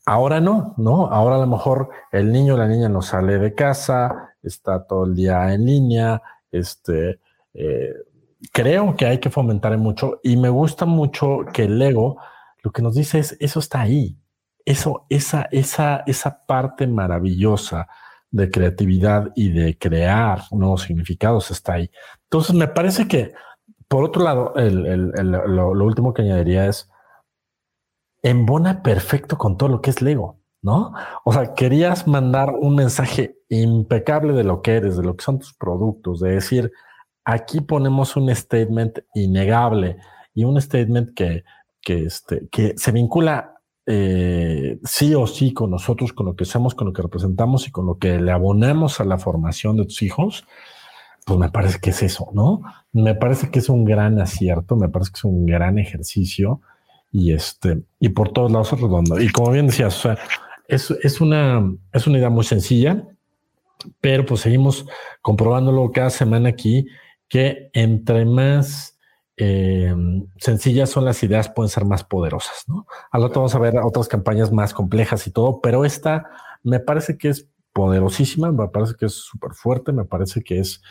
Ahora 0.06 0.40
no 0.40 0.76
no 0.78 1.08
ahora 1.08 1.36
a 1.36 1.40
lo 1.40 1.48
mejor 1.48 1.90
el 2.12 2.32
niño 2.32 2.56
o 2.56 2.58
la 2.58 2.68
niña 2.68 2.90
no 2.90 3.02
sale 3.02 3.40
de 3.40 3.54
casa 3.56 4.36
está 4.44 4.86
todo 4.86 5.06
el 5.06 5.16
día 5.16 5.54
en 5.54 5.66
línea 5.66 6.22
este 6.52 7.20
eh, 7.54 7.94
creo 8.52 8.96
que 8.96 9.06
hay 9.06 9.20
que 9.20 9.30
fomentar 9.30 9.78
mucho 9.78 10.20
y 10.24 10.38
me 10.38 10.50
gusta 10.50 10.86
mucho 10.86 11.40
que 11.54 11.64
el 11.64 11.80
Lego 11.80 12.18
lo 12.64 12.72
que 12.72 12.82
nos 12.82 12.96
dice 12.96 13.20
es 13.20 13.38
eso 13.40 13.60
está 13.60 13.82
ahí. 13.82 14.18
Eso, 14.66 15.06
esa, 15.10 15.48
esa, 15.52 16.04
esa 16.08 16.46
parte 16.46 16.88
maravillosa 16.88 17.88
de 18.32 18.50
creatividad 18.50 19.32
y 19.36 19.50
de 19.50 19.78
crear 19.78 20.42
nuevos 20.52 20.82
significados 20.82 21.52
está 21.52 21.74
ahí. 21.74 21.92
Entonces 22.24 22.56
me 22.56 22.68
parece 22.68 23.08
que 23.08 23.34
por 23.88 24.04
otro 24.04 24.24
lado, 24.24 24.54
lo, 24.56 25.86
último 25.86 26.14
que 26.14 26.24
añadiría 26.24 26.68
es 26.68 26.90
embona 28.24 28.82
perfecto 28.82 29.38
con 29.38 29.58
todo 29.58 29.70
lo 29.70 29.82
que 29.82 29.92
es 29.92 30.02
Lego, 30.02 30.40
¿no? 30.62 30.94
O 31.24 31.32
sea, 31.32 31.54
querías 31.54 32.08
mandar 32.08 32.52
un 32.60 32.76
mensaje 32.76 33.38
impecable 33.50 34.34
de 34.34 34.44
lo 34.44 34.62
que 34.62 34.76
eres, 34.78 34.98
de 34.98 35.04
lo 35.04 35.16
que 35.16 35.24
son 35.24 35.40
tus 35.40 35.54
productos, 35.54 36.20
de 36.20 36.32
decir, 36.32 36.72
aquí 37.26 37.62
ponemos 37.62 38.16
un 38.16 38.34
statement 38.34 39.00
innegable 39.14 39.98
y 40.34 40.44
un 40.44 40.62
statement 40.62 41.14
que, 41.14 41.44
que, 41.82 42.06
este, 42.06 42.48
que 42.50 42.74
se 42.78 42.92
vincula 42.92 43.56
eh, 43.88 44.80
sí 44.84 45.14
o 45.14 45.28
sí 45.28 45.54
con 45.54 45.72
nosotros, 45.72 46.14
con 46.14 46.28
lo 46.28 46.36
que 46.36 46.46
somos, 46.46 46.74
con 46.74 46.88
lo 46.88 46.94
que 46.94 47.02
representamos 47.02 47.68
y 47.68 47.72
con 47.72 47.86
lo 47.86 47.98
que 47.98 48.20
le 48.20 48.32
abonamos 48.32 49.00
a 49.00 49.06
la 49.06 49.18
formación 49.18 49.78
de 49.78 49.86
tus 49.86 50.02
hijos, 50.02 50.46
pues 51.26 51.40
me 51.40 51.50
parece 51.50 51.80
que 51.80 51.90
es 51.90 52.04
eso, 52.04 52.30
¿no? 52.34 52.62
Me 52.94 53.16
parece 53.16 53.50
que 53.50 53.60
es 53.60 53.70
un 53.70 53.84
gran 53.84 54.20
acierto, 54.22 54.76
me 54.76 54.90
parece 54.90 55.12
que 55.12 55.18
es 55.18 55.24
un 55.24 55.46
gran 55.46 55.80
ejercicio 55.80 56.62
y 57.12 57.34
este, 57.34 57.82
y 58.00 58.10
por 58.10 58.30
todos 58.30 58.52
lados 58.52 58.72
redondo. 58.80 59.20
Y 59.20 59.30
como 59.30 59.52
bien 59.52 59.68
decías, 59.68 59.98
o 59.98 60.02
sea, 60.02 60.18
es, 60.68 60.92
es, 60.92 61.22
una, 61.22 61.64
es 61.94 62.08
una 62.08 62.18
idea 62.18 62.30
muy 62.30 62.44
sencilla, 62.44 63.04
pero 64.02 64.26
pues 64.26 64.42
seguimos 64.42 64.86
comprobándolo 65.22 65.92
cada 65.92 66.10
semana 66.10 66.50
aquí, 66.50 66.88
que 67.28 67.70
entre 67.74 68.26
más 68.26 68.98
eh, 69.38 69.94
sencillas 70.38 70.90
son 70.90 71.06
las 71.06 71.22
ideas, 71.24 71.50
pueden 71.50 71.70
ser 71.70 71.86
más 71.86 72.04
poderosas, 72.04 72.66
¿no? 72.68 72.88
Al 73.12 73.24
rato 73.24 73.42
vamos 73.42 73.56
a 73.56 73.60
ver 73.60 73.78
otras 73.78 74.08
campañas 74.08 74.52
más 74.52 74.74
complejas 74.74 75.28
y 75.28 75.32
todo, 75.32 75.60
pero 75.62 75.86
esta 75.86 76.30
me 76.64 76.80
parece 76.80 77.18
que 77.18 77.30
es 77.30 77.50
poderosísima, 77.74 78.52
me 78.52 78.70
parece 78.70 78.96
que 78.98 79.08
es 79.08 79.14
súper 79.14 79.52
fuerte, 79.52 79.92
me 79.92 80.06
parece 80.06 80.42
que 80.44 80.60
es 80.60 80.82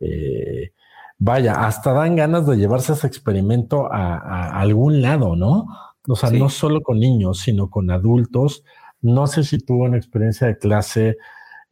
eh, 0.00 0.72
vaya, 1.18 1.66
hasta 1.66 1.92
dan 1.92 2.16
ganas 2.16 2.46
de 2.46 2.56
llevarse 2.56 2.94
ese 2.94 3.06
experimento 3.06 3.92
a, 3.92 4.58
algún 4.60 5.02
lado, 5.02 5.36
¿no? 5.36 5.66
O 6.08 6.16
sea, 6.16 6.30
no 6.30 6.48
solo 6.48 6.80
con 6.80 6.98
niños, 6.98 7.38
sino 7.38 7.70
con 7.70 7.90
adultos. 7.92 8.64
No 9.00 9.28
sé 9.28 9.44
si 9.44 9.58
tuvo 9.58 9.84
una 9.84 9.98
experiencia 9.98 10.48
de 10.48 10.58
clase, 10.58 11.16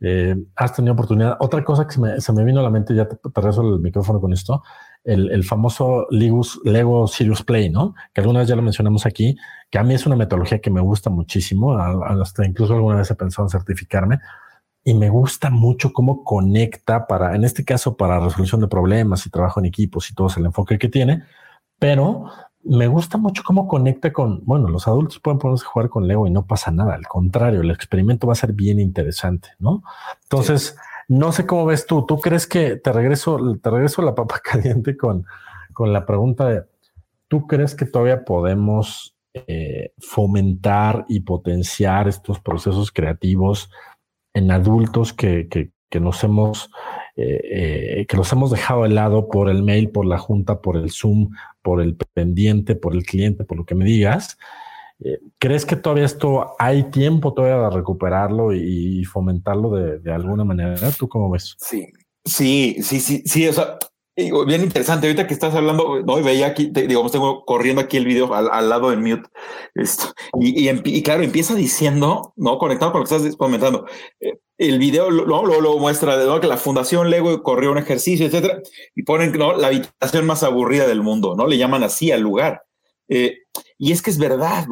eh, 0.00 0.36
has 0.56 0.74
tenido 0.74 0.94
oportunidad. 0.94 1.36
Otra 1.40 1.62
cosa 1.64 1.86
que 1.86 2.20
se 2.20 2.32
me, 2.32 2.44
vino 2.44 2.60
a 2.60 2.62
la 2.62 2.70
mente, 2.70 2.94
ya 2.94 3.06
te, 3.06 3.16
te 3.16 3.40
el 3.40 3.80
micrófono 3.80 4.20
con 4.20 4.32
esto, 4.32 4.62
el, 5.04 5.44
famoso 5.44 6.06
Lego 6.10 7.06
Serious 7.06 7.42
Play, 7.42 7.70
¿no? 7.70 7.94
Que 8.12 8.20
alguna 8.20 8.40
vez 8.40 8.48
ya 8.48 8.56
lo 8.56 8.62
mencionamos 8.62 9.06
aquí, 9.06 9.36
que 9.70 9.78
a 9.78 9.82
mí 9.82 9.94
es 9.94 10.06
una 10.06 10.16
metodología 10.16 10.60
que 10.60 10.70
me 10.70 10.80
gusta 10.80 11.10
muchísimo, 11.10 11.76
hasta 11.78 12.46
incluso 12.46 12.74
alguna 12.74 12.96
vez 12.96 13.10
he 13.10 13.14
pensado 13.14 13.46
en 13.46 13.50
certificarme, 13.50 14.18
y 14.84 14.94
me 14.94 15.10
gusta 15.10 15.50
mucho 15.50 15.92
cómo 15.92 16.24
conecta 16.24 17.06
para, 17.06 17.34
en 17.34 17.44
este 17.44 17.64
caso, 17.64 17.96
para 17.96 18.20
resolución 18.20 18.60
de 18.62 18.68
problemas 18.68 19.26
y 19.26 19.30
trabajo 19.30 19.60
en 19.60 19.66
equipos 19.66 20.10
y 20.10 20.14
todo 20.14 20.28
el 20.36 20.46
enfoque 20.46 20.78
que 20.78 20.88
tiene, 20.88 21.24
pero 21.78 22.26
me 22.62 22.86
gusta 22.86 23.18
mucho 23.18 23.42
cómo 23.44 23.66
conecta 23.66 24.12
con, 24.12 24.44
bueno, 24.44 24.68
los 24.68 24.86
adultos 24.86 25.18
pueden 25.18 25.38
ponerse 25.38 25.64
a 25.64 25.68
jugar 25.68 25.88
con 25.88 26.06
Lego 26.06 26.26
y 26.26 26.30
no 26.30 26.46
pasa 26.46 26.70
nada, 26.70 26.94
al 26.94 27.06
contrario, 27.06 27.60
el 27.60 27.70
experimento 27.70 28.26
va 28.26 28.34
a 28.34 28.36
ser 28.36 28.52
bien 28.52 28.78
interesante, 28.78 29.50
¿no? 29.58 29.82
Entonces, 30.22 30.76
no 31.08 31.32
sé 31.32 31.46
cómo 31.46 31.66
ves 31.66 31.86
tú, 31.86 32.04
¿tú 32.06 32.20
crees 32.20 32.46
que 32.46 32.76
te 32.76 32.92
regreso, 32.92 33.58
te 33.62 33.70
regreso 33.70 34.02
la 34.02 34.14
papa 34.14 34.40
caliente 34.44 34.96
con, 34.96 35.24
con 35.72 35.92
la 35.92 36.04
pregunta 36.06 36.48
de, 36.48 36.64
¿tú 37.28 37.46
crees 37.46 37.74
que 37.74 37.86
todavía 37.86 38.24
podemos 38.24 39.16
eh, 39.32 39.92
fomentar 39.98 41.04
y 41.08 41.20
potenciar 41.20 42.08
estos 42.08 42.40
procesos 42.40 42.92
creativos? 42.92 43.70
en 44.34 44.50
adultos 44.50 45.12
que, 45.12 45.48
que, 45.48 45.70
nos 45.98 46.22
hemos 46.22 46.70
eh, 47.16 47.40
eh, 48.00 48.06
que 48.06 48.16
los 48.16 48.30
hemos 48.32 48.50
dejado 48.50 48.84
de 48.84 48.90
lado 48.90 49.28
por 49.28 49.50
el 49.50 49.62
mail, 49.62 49.90
por 49.90 50.06
la 50.06 50.18
junta, 50.18 50.60
por 50.60 50.76
el 50.76 50.90
Zoom, 50.90 51.30
por 51.62 51.82
el 51.82 51.96
pendiente, 52.14 52.76
por 52.76 52.94
el 52.94 53.04
cliente, 53.04 53.44
por 53.44 53.58
lo 53.58 53.64
que 53.64 53.74
me 53.74 53.84
digas. 53.84 54.38
Eh, 55.00 55.18
¿Crees 55.38 55.66
que 55.66 55.76
todavía 55.76 56.04
esto 56.04 56.54
hay 56.58 56.84
tiempo 56.84 57.34
todavía 57.34 57.68
de 57.68 57.76
recuperarlo 57.76 58.54
y, 58.54 59.04
fomentarlo 59.04 59.70
de, 59.70 59.98
de, 59.98 60.12
alguna 60.12 60.44
manera? 60.44 60.76
¿Tú 60.96 61.08
cómo 61.08 61.30
ves? 61.30 61.56
Sí, 61.58 61.86
sí, 62.24 62.76
sí, 62.82 63.00
sí, 63.00 63.22
sí. 63.26 63.48
O 63.48 63.52
sea, 63.52 63.78
bien 64.16 64.62
interesante. 64.62 65.06
Ahorita 65.06 65.26
que 65.26 65.34
estás 65.34 65.54
hablando, 65.54 66.00
no, 66.02 66.22
veía 66.22 66.48
aquí, 66.48 66.70
digamos, 66.72 67.12
tengo 67.12 67.44
corriendo 67.44 67.80
aquí 67.80 67.96
el 67.96 68.04
video 68.04 68.34
al, 68.34 68.68
lado 68.68 68.90
del 68.90 69.00
mute. 69.00 69.28
Esto, 69.74 70.12
y, 70.40 70.68
y, 70.68 71.02
claro, 71.02 71.22
empieza 71.22 71.54
diciendo, 71.54 72.32
no 72.36 72.58
conectado 72.58 72.92
con 72.92 73.00
lo 73.00 73.06
que 73.06 73.16
estás 73.16 73.36
comentando. 73.36 73.86
Eh, 74.20 74.38
el 74.58 74.78
video 74.78 75.10
luego 75.10 75.46
lo, 75.46 75.60
lo, 75.60 75.78
muestra 75.78 76.18
de 76.18 76.40
que 76.40 76.46
la 76.46 76.58
Fundación 76.58 77.08
Lego 77.08 77.42
corrió 77.42 77.72
un 77.72 77.78
ejercicio, 77.78 78.26
etcétera, 78.26 78.60
y 78.94 79.02
ponen 79.04 79.32
¿no? 79.32 79.56
la 79.56 79.68
habitación 79.68 80.26
más 80.26 80.42
aburrida 80.42 80.86
del 80.86 81.02
mundo, 81.02 81.34
no 81.34 81.46
le 81.46 81.56
llaman 81.56 81.82
así 81.82 82.12
al 82.12 82.20
lugar. 82.20 82.62
Eh, 83.08 83.38
y 83.78 83.92
es 83.92 84.02
que 84.02 84.10
es 84.10 84.18
verdad, 84.18 84.66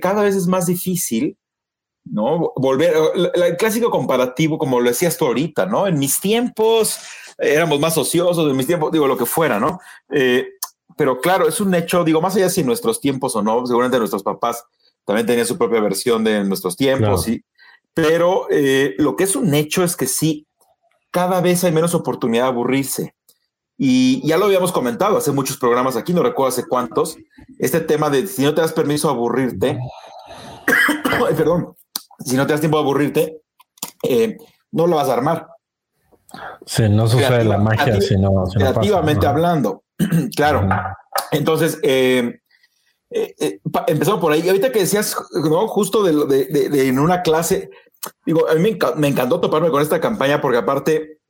cada 0.00 0.22
vez 0.22 0.36
es 0.36 0.46
más 0.46 0.66
difícil 0.66 1.36
¿no? 2.10 2.52
Volver, 2.56 2.94
el 3.34 3.56
clásico 3.56 3.90
comparativo, 3.90 4.58
como 4.58 4.80
lo 4.80 4.88
decías 4.88 5.16
tú 5.16 5.26
ahorita, 5.26 5.66
¿no? 5.66 5.86
En 5.86 5.98
mis 5.98 6.20
tiempos 6.20 6.98
éramos 7.38 7.80
más 7.80 7.98
ociosos, 7.98 8.48
en 8.48 8.56
mis 8.56 8.66
tiempos, 8.66 8.92
digo, 8.92 9.06
lo 9.06 9.16
que 9.16 9.26
fuera, 9.26 9.58
¿no? 9.60 9.80
Eh, 10.10 10.48
pero 10.96 11.20
claro, 11.20 11.48
es 11.48 11.60
un 11.60 11.74
hecho, 11.74 12.04
digo, 12.04 12.20
más 12.20 12.36
allá 12.36 12.48
si 12.48 12.60
en 12.60 12.66
nuestros 12.66 13.00
tiempos 13.00 13.36
o 13.36 13.42
no, 13.42 13.66
seguramente 13.66 13.98
nuestros 13.98 14.22
papás 14.22 14.64
también 15.04 15.26
tenían 15.26 15.46
su 15.46 15.58
propia 15.58 15.80
versión 15.80 16.24
de 16.24 16.42
nuestros 16.44 16.76
tiempos, 16.76 17.26
pero 17.94 18.46
eh, 18.50 18.94
lo 18.98 19.14
que 19.16 19.24
es 19.24 19.36
un 19.36 19.54
hecho 19.54 19.84
es 19.84 19.96
que 19.96 20.06
sí, 20.06 20.46
cada 21.10 21.40
vez 21.40 21.64
hay 21.64 21.72
menos 21.72 21.94
oportunidad 21.94 22.44
de 22.44 22.48
aburrirse. 22.48 23.14
Y 23.78 24.26
ya 24.26 24.38
lo 24.38 24.46
habíamos 24.46 24.72
comentado 24.72 25.18
hace 25.18 25.32
muchos 25.32 25.58
programas 25.58 25.96
aquí, 25.96 26.14
no 26.14 26.22
recuerdo 26.22 26.48
hace 26.48 26.66
cuántos, 26.66 27.18
este 27.58 27.80
tema 27.80 28.08
de 28.08 28.26
si 28.26 28.42
no 28.42 28.54
te 28.54 28.62
das 28.62 28.72
permiso 28.72 29.08
a 29.08 29.12
aburrirte, 29.12 29.78
perdón, 31.36 31.76
si 32.24 32.36
no 32.36 32.46
te 32.46 32.52
das 32.52 32.60
tiempo 32.60 32.78
de 32.78 32.82
aburrirte, 32.82 33.42
eh, 34.02 34.36
no 34.72 34.86
lo 34.86 34.96
vas 34.96 35.08
a 35.08 35.14
armar. 35.14 35.48
Sí, 36.64 36.88
no 36.88 37.06
sucede 37.06 37.44
la 37.44 37.58
magia 37.58 38.00
si 38.00 38.16
no. 38.16 38.44
creativamente 38.52 39.26
hablando, 39.26 39.84
claro. 40.36 40.68
Entonces, 41.30 41.78
eh, 41.82 42.40
eh, 43.10 43.60
empezamos 43.86 44.20
por 44.20 44.32
ahí. 44.32 44.46
Ahorita 44.46 44.72
que 44.72 44.80
decías, 44.80 45.16
¿no? 45.32 45.68
justo 45.68 46.02
de, 46.02 46.88
en 46.88 46.98
una 46.98 47.22
clase, 47.22 47.70
digo, 48.24 48.48
a 48.48 48.54
mí 48.54 48.76
me, 48.96 49.08
encantó 49.08 49.40
toparme 49.40 49.70
con 49.70 49.82
esta 49.82 50.00
campaña 50.00 50.40
porque 50.40 50.58
aparte, 50.58 51.20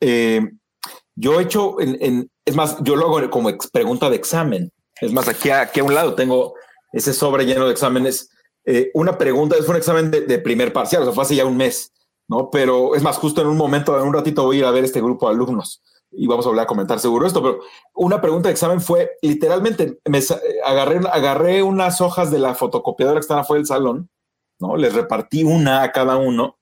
yo 1.14 1.40
he 1.40 1.42
hecho, 1.42 1.80
en, 1.80 2.30
es 2.44 2.54
más, 2.54 2.78
yo 2.82 2.96
lo 2.96 3.06
hago 3.06 3.30
como 3.30 3.50
pregunta 3.72 4.10
de 4.10 4.16
examen. 4.16 4.72
Es 5.00 5.12
más, 5.12 5.28
aquí, 5.28 5.50
aquí 5.50 5.80
a 5.80 5.84
un 5.84 5.94
lado 5.94 6.14
tengo 6.14 6.54
ese 6.92 7.12
sobre 7.12 7.44
lleno 7.44 7.66
de 7.66 7.72
exámenes 7.72 8.30
eh, 8.66 8.90
una 8.94 9.16
pregunta, 9.16 9.56
es 9.56 9.68
un 9.68 9.76
examen 9.76 10.10
de, 10.10 10.38
primer 10.40 10.72
parcial, 10.72 11.02
o 11.02 11.04
sea, 11.04 11.14
fue 11.14 11.22
hace 11.22 11.36
ya 11.36 11.46
un 11.46 11.56
mes, 11.56 11.92
¿no? 12.28 12.50
Pero 12.50 12.96
es 12.96 13.02
más, 13.02 13.16
justo 13.16 13.40
en 13.40 13.46
un 13.46 13.56
momento, 13.56 13.96
en 13.96 14.06
un 14.06 14.12
ratito 14.12 14.44
voy 14.44 14.56
a 14.56 14.58
ir 14.58 14.64
a 14.64 14.72
ver 14.72 14.84
este 14.84 15.00
grupo 15.00 15.28
de 15.28 15.34
alumnos 15.34 15.82
y 16.10 16.26
vamos 16.26 16.46
a 16.46 16.48
volver 16.48 16.64
a 16.64 16.66
comentar 16.66 16.98
seguro 16.98 17.26
esto, 17.26 17.42
pero 17.42 17.60
una 17.94 18.20
pregunta 18.20 18.48
de 18.48 18.52
examen 18.52 18.80
fue, 18.80 19.12
literalmente, 19.22 20.00
me 20.04 20.20
agarré, 20.64 21.00
agarré 21.12 21.62
unas 21.62 22.00
hojas 22.00 22.30
de 22.32 22.40
la 22.40 22.54
fotocopiadora 22.54 23.20
que 23.20 23.22
están 23.22 23.38
afuera 23.38 23.60
del 23.60 23.66
salón, 23.66 24.10
¿no? 24.58 24.76
Les 24.76 24.94
repartí 24.94 25.44
una 25.44 25.82
a 25.82 25.92
cada 25.92 26.16
uno, 26.16 26.58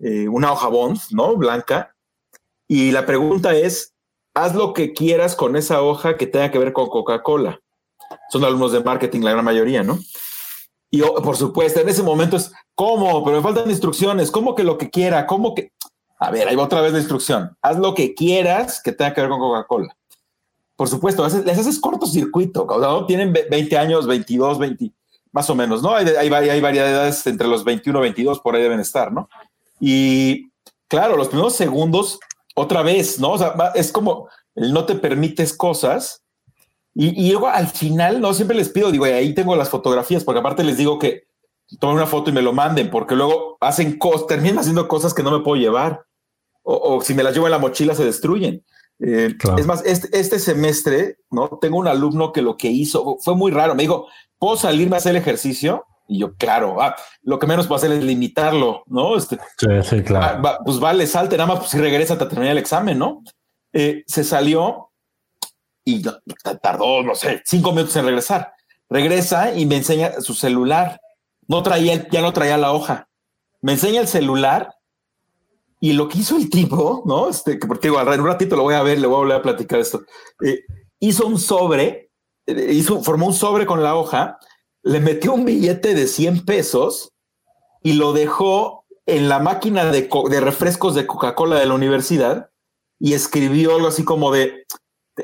eh, 0.00 0.28
una 0.28 0.52
hoja 0.52 0.68
bond, 0.68 1.00
¿no? 1.12 1.36
Blanca. 1.36 1.94
Y 2.68 2.90
la 2.90 3.06
pregunta 3.06 3.54
es, 3.54 3.94
haz 4.34 4.54
lo 4.54 4.74
que 4.74 4.92
quieras 4.92 5.36
con 5.36 5.56
esa 5.56 5.80
hoja 5.80 6.16
que 6.16 6.26
tenga 6.26 6.50
que 6.50 6.58
ver 6.58 6.72
con 6.72 6.88
Coca-Cola. 6.88 7.60
Son 8.30 8.44
alumnos 8.44 8.72
de 8.72 8.82
marketing, 8.82 9.20
la 9.20 9.32
gran 9.32 9.44
mayoría, 9.44 9.82
¿no? 9.82 9.98
Y 10.90 11.02
oh, 11.02 11.14
por 11.16 11.36
supuesto, 11.36 11.80
en 11.80 11.88
ese 11.88 12.02
momento 12.02 12.36
es, 12.36 12.52
¿cómo? 12.74 13.24
Pero 13.24 13.36
me 13.36 13.42
faltan 13.42 13.70
instrucciones, 13.70 14.30
¿cómo 14.30 14.54
que 14.54 14.64
lo 14.64 14.78
que 14.78 14.90
quiera? 14.90 15.26
¿Cómo 15.26 15.54
que? 15.54 15.72
A 16.18 16.30
ver, 16.30 16.48
ahí 16.48 16.56
va 16.56 16.64
otra 16.64 16.80
vez 16.80 16.92
la 16.92 16.98
instrucción. 16.98 17.56
Haz 17.60 17.78
lo 17.78 17.94
que 17.94 18.14
quieras 18.14 18.80
que 18.82 18.92
tenga 18.92 19.12
que 19.12 19.20
ver 19.20 19.30
con 19.30 19.40
Coca-Cola. 19.40 19.96
Por 20.76 20.88
supuesto, 20.88 21.26
les 21.26 21.58
haces 21.58 21.78
cortocircuito. 21.78 22.66
¿no? 22.66 23.06
Tienen 23.06 23.32
20 23.32 23.78
años, 23.78 24.06
22, 24.06 24.58
20, 24.58 24.92
más 25.32 25.50
o 25.50 25.54
menos, 25.54 25.82
¿no? 25.82 25.94
Hay, 25.94 26.06
hay, 26.06 26.30
hay 26.30 26.60
variedades 26.60 27.26
entre 27.26 27.48
los 27.48 27.64
21 27.64 27.98
y 27.98 28.02
22, 28.02 28.40
por 28.40 28.54
ahí 28.54 28.62
deben 28.62 28.80
estar, 28.80 29.12
¿no? 29.12 29.28
Y 29.80 30.50
claro, 30.88 31.16
los 31.16 31.28
primeros 31.28 31.54
segundos, 31.54 32.18
otra 32.54 32.82
vez, 32.82 33.20
¿no? 33.20 33.32
O 33.32 33.38
sea, 33.38 33.54
es 33.74 33.92
como 33.92 34.28
el 34.54 34.72
no 34.72 34.86
te 34.86 34.94
permites 34.94 35.54
cosas 35.54 36.22
y, 36.98 37.30
luego 37.30 37.48
al 37.48 37.68
final, 37.68 38.22
no 38.22 38.32
siempre 38.32 38.56
les 38.56 38.70
pido, 38.70 38.90
digo, 38.90 39.04
ahí 39.04 39.34
tengo 39.34 39.54
las 39.54 39.68
fotografías, 39.68 40.24
porque 40.24 40.40
aparte 40.40 40.64
les 40.64 40.78
digo 40.78 40.98
que 40.98 41.24
tomen 41.78 41.96
una 41.96 42.06
foto 42.06 42.30
y 42.30 42.32
me 42.32 42.40
lo 42.40 42.54
manden, 42.54 42.90
porque 42.90 43.14
luego 43.14 43.58
hacen 43.60 43.98
cosas, 43.98 44.26
terminan 44.26 44.60
haciendo 44.60 44.88
cosas 44.88 45.12
que 45.12 45.22
no 45.22 45.30
me 45.30 45.44
puedo 45.44 45.60
llevar. 45.60 46.06
O, 46.62 47.02
si 47.02 47.12
me 47.12 47.22
las 47.22 47.34
llevo 47.34 47.46
en 47.46 47.52
la 47.52 47.58
mochila, 47.58 47.94
se 47.94 48.04
destruyen. 48.04 48.64
Eh, 48.98 49.36
es 49.58 49.66
más, 49.66 49.84
este, 49.84 50.18
este, 50.18 50.38
semestre, 50.38 51.18
¿no? 51.30 51.58
Tengo 51.60 51.76
un 51.76 51.86
alumno 51.86 52.32
que 52.32 52.40
lo 52.40 52.56
que 52.56 52.68
hizo 52.68 53.18
fue 53.20 53.36
muy 53.36 53.52
raro. 53.52 53.74
Me 53.74 53.82
dijo, 53.82 54.06
¿puedo 54.38 54.56
salirme 54.56 54.96
a 54.96 54.98
hacer 54.98 55.10
el 55.10 55.20
ejercicio? 55.20 55.84
Y 56.08 56.20
yo, 56.20 56.34
claro, 56.34 56.80
ah, 56.80 56.96
lo 57.22 57.38
que 57.38 57.46
menos 57.46 57.66
puedo 57.66 57.76
hacer 57.76 57.92
es 57.92 58.02
limitarlo, 58.02 58.84
¿no? 58.86 59.18
Este, 59.18 59.38
sí, 59.58 59.66
sí, 59.82 60.02
claro. 60.02 60.40
Ah, 60.42 60.60
pues 60.64 60.80
vale, 60.80 61.06
salte, 61.06 61.36
nada 61.36 61.48
más 61.48 61.58
pues, 61.58 61.72
si 61.72 61.78
regresa 61.78 62.14
a 62.14 62.18
terminar 62.18 62.52
el 62.52 62.58
examen, 62.58 62.98
¿no? 62.98 63.22
Eh, 63.74 64.02
se 64.06 64.24
salió 64.24 64.92
y 65.86 66.02
tardó, 66.60 67.04
no 67.04 67.14
sé, 67.14 67.42
cinco 67.46 67.70
minutos 67.70 67.94
en 67.96 68.04
regresar. 68.04 68.52
Regresa 68.90 69.54
y 69.54 69.66
me 69.66 69.76
enseña 69.76 70.20
su 70.20 70.34
celular. 70.34 71.00
No 71.46 71.62
traía, 71.62 72.08
ya 72.10 72.20
no 72.22 72.32
traía 72.32 72.58
la 72.58 72.72
hoja. 72.72 73.08
Me 73.62 73.72
enseña 73.72 74.00
el 74.00 74.08
celular 74.08 74.74
y 75.80 75.92
lo 75.92 76.08
que 76.08 76.18
hizo 76.18 76.36
el 76.36 76.50
tipo, 76.50 77.04
¿no? 77.06 77.28
Este, 77.28 77.60
que 77.60 77.68
porque 77.68 77.88
digo, 77.88 78.00
en 78.00 78.20
un 78.20 78.26
ratito 78.26 78.56
lo 78.56 78.64
voy 78.64 78.74
a 78.74 78.82
ver, 78.82 78.98
le 78.98 79.06
voy 79.06 79.14
a 79.14 79.18
volver 79.18 79.36
a 79.36 79.42
platicar 79.42 79.78
esto. 79.78 80.02
Eh, 80.44 80.64
hizo 80.98 81.24
un 81.24 81.38
sobre, 81.38 82.10
eh, 82.46 82.72
hizo, 82.72 83.00
formó 83.04 83.26
un 83.26 83.34
sobre 83.34 83.64
con 83.64 83.84
la 83.84 83.94
hoja, 83.94 84.38
le 84.82 84.98
metió 84.98 85.34
un 85.34 85.44
billete 85.44 85.94
de 85.94 86.08
100 86.08 86.44
pesos 86.44 87.12
y 87.80 87.92
lo 87.92 88.12
dejó 88.12 88.84
en 89.06 89.28
la 89.28 89.38
máquina 89.38 89.84
de, 89.84 90.10
de 90.30 90.40
refrescos 90.40 90.96
de 90.96 91.06
Coca-Cola 91.06 91.60
de 91.60 91.66
la 91.66 91.74
universidad 91.74 92.50
y 92.98 93.12
escribió 93.12 93.76
algo 93.76 93.86
así 93.86 94.02
como 94.02 94.32
de, 94.32 94.66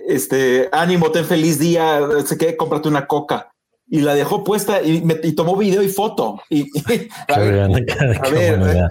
este, 0.08 0.68
ánimo, 0.72 1.10
ten 1.10 1.24
feliz 1.24 1.58
día, 1.58 2.00
sé 2.24 2.38
que, 2.38 2.56
cómprate 2.56 2.88
una 2.88 3.06
coca 3.06 3.52
y 3.92 4.00
la 4.00 4.14
dejó 4.14 4.42
puesta 4.42 4.82
y, 4.82 5.02
me, 5.02 5.16
tomó 5.16 5.54
video 5.54 5.82
y 5.82 5.88
foto. 5.88 6.40
Y, 6.48 6.66
a 7.28 7.38
ver, 7.38 8.88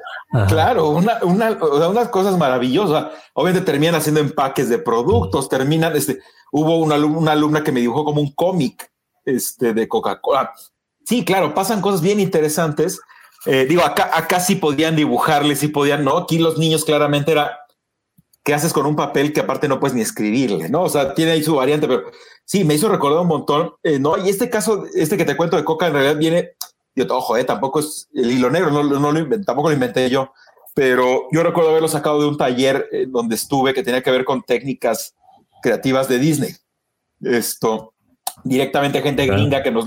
claro, 0.47 0.89
una, 0.89 1.17
una, 1.23 1.57
unas 1.89 2.09
cosas 2.09 2.37
maravillosas. 2.37 3.07
Obviamente 3.33 3.65
terminan 3.65 3.95
haciendo 3.95 4.21
empaques 4.21 4.69
de 4.69 4.77
productos, 4.77 5.49
terminan, 5.49 5.95
este, 5.95 6.19
hubo 6.51 6.77
una, 6.77 6.97
una 6.97 7.31
alumna 7.31 7.63
que 7.63 7.71
me 7.71 7.79
dibujó 7.79 8.05
como 8.05 8.21
un 8.21 8.31
cómic 8.33 8.91
este, 9.25 9.73
de 9.73 9.87
Coca-Cola. 9.87 10.51
Sí, 11.03 11.25
claro, 11.25 11.55
pasan 11.55 11.81
cosas 11.81 12.01
bien 12.01 12.19
interesantes. 12.19 13.01
Eh, 13.47 13.65
digo, 13.67 13.81
acá, 13.81 14.11
acá 14.13 14.39
sí 14.39 14.53
podían 14.53 14.95
dibujarle, 14.95 15.55
sí 15.55 15.69
podían, 15.69 16.03
no, 16.03 16.15
aquí 16.15 16.37
los 16.37 16.59
niños 16.59 16.85
claramente 16.85 17.31
era 17.31 17.60
¿qué 18.43 18.53
haces 18.53 18.73
con 18.73 18.85
un 18.85 18.95
papel 18.95 19.33
que 19.33 19.41
aparte 19.41 19.67
no 19.67 19.79
puedes 19.79 19.95
ni 19.95 20.01
escribirle? 20.01 20.69
¿no? 20.69 20.83
O 20.83 20.89
sea, 20.89 21.13
tiene 21.13 21.31
ahí 21.31 21.43
su 21.43 21.55
variante, 21.55 21.87
pero 21.87 22.03
sí, 22.45 22.63
me 22.63 22.75
hizo 22.75 22.89
recordar 22.89 23.21
un 23.21 23.27
montón. 23.27 23.71
Eh, 23.83 23.99
no, 23.99 24.17
y 24.17 24.29
este 24.29 24.49
caso, 24.49 24.85
este 24.93 25.17
que 25.17 25.25
te 25.25 25.37
cuento 25.37 25.57
de 25.57 25.63
Coca, 25.63 25.87
en 25.87 25.93
realidad 25.93 26.17
viene, 26.17 26.51
yo, 26.95 27.05
ojo, 27.09 27.37
eh, 27.37 27.43
tampoco 27.43 27.79
es 27.79 28.09
el 28.13 28.31
hilo 28.31 28.49
negro, 28.49 28.71
no, 28.71 28.83
no 28.83 29.11
lo 29.11 29.41
tampoco 29.41 29.69
lo 29.69 29.75
inventé 29.75 30.09
yo, 30.09 30.33
pero 30.73 31.27
yo 31.31 31.43
recuerdo 31.43 31.69
haberlo 31.69 31.87
sacado 31.87 32.21
de 32.21 32.27
un 32.27 32.37
taller 32.37 32.87
eh, 32.91 33.05
donde 33.07 33.35
estuve 33.35 33.73
que 33.73 33.83
tenía 33.83 34.01
que 34.01 34.11
ver 34.11 34.25
con 34.25 34.41
técnicas 34.41 35.15
creativas 35.61 36.07
de 36.07 36.19
Disney. 36.19 36.55
Esto, 37.21 37.93
directamente 38.43 39.01
gente 39.01 39.27
gringa 39.27 39.61
que 39.61 39.71
nos, 39.71 39.85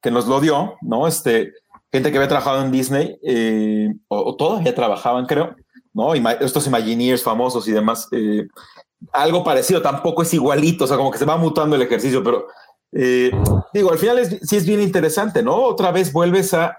que 0.00 0.10
nos 0.10 0.26
lo 0.26 0.40
dio, 0.40 0.76
¿no? 0.80 1.06
Este, 1.06 1.52
gente 1.92 2.10
que 2.10 2.16
había 2.16 2.28
trabajado 2.28 2.64
en 2.64 2.72
Disney, 2.72 3.18
eh, 3.22 3.92
o, 4.08 4.30
o 4.30 4.36
todavía 4.36 4.74
trabajaban, 4.74 5.26
creo 5.26 5.56
¿no? 5.92 6.14
Estos 6.14 6.66
Imagineers 6.66 7.22
famosos 7.22 7.66
y 7.68 7.72
demás. 7.72 8.08
Eh, 8.12 8.46
algo 9.12 9.42
parecido, 9.42 9.80
tampoco 9.80 10.22
es 10.22 10.34
igualito, 10.34 10.84
o 10.84 10.86
sea, 10.86 10.96
como 10.96 11.10
que 11.10 11.18
se 11.18 11.24
va 11.24 11.36
mutando 11.36 11.76
el 11.76 11.82
ejercicio, 11.82 12.22
pero 12.22 12.46
eh, 12.92 13.30
digo, 13.72 13.90
al 13.90 13.98
final 13.98 14.40
sí 14.42 14.56
es 14.56 14.66
bien 14.66 14.80
interesante, 14.80 15.42
¿no? 15.42 15.56
Otra 15.56 15.90
vez 15.90 16.12
vuelves 16.12 16.52
a 16.54 16.78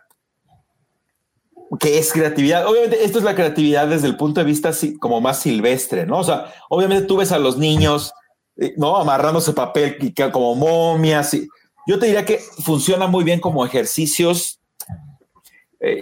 que 1.80 1.98
es 1.98 2.12
creatividad. 2.12 2.68
Obviamente, 2.68 3.04
esto 3.04 3.18
es 3.18 3.24
la 3.24 3.34
creatividad 3.34 3.88
desde 3.88 4.08
el 4.08 4.18
punto 4.18 4.42
de 4.42 4.46
vista 4.46 4.72
como 5.00 5.22
más 5.22 5.40
silvestre, 5.40 6.06
¿no? 6.06 6.20
O 6.20 6.24
sea, 6.24 6.54
obviamente 6.70 7.06
tú 7.06 7.18
ves 7.18 7.32
a 7.32 7.40
los 7.40 7.58
niños, 7.58 8.14
eh, 8.58 8.74
¿no? 8.78 8.98
Amarrándose 8.98 9.54
papel 9.54 9.98
como 10.32 10.54
momias. 10.54 11.34
Y, 11.34 11.48
yo 11.88 11.98
te 11.98 12.06
diría 12.06 12.26
que 12.26 12.40
funciona 12.64 13.08
muy 13.08 13.24
bien 13.24 13.40
como 13.40 13.66
ejercicios. 13.66 14.60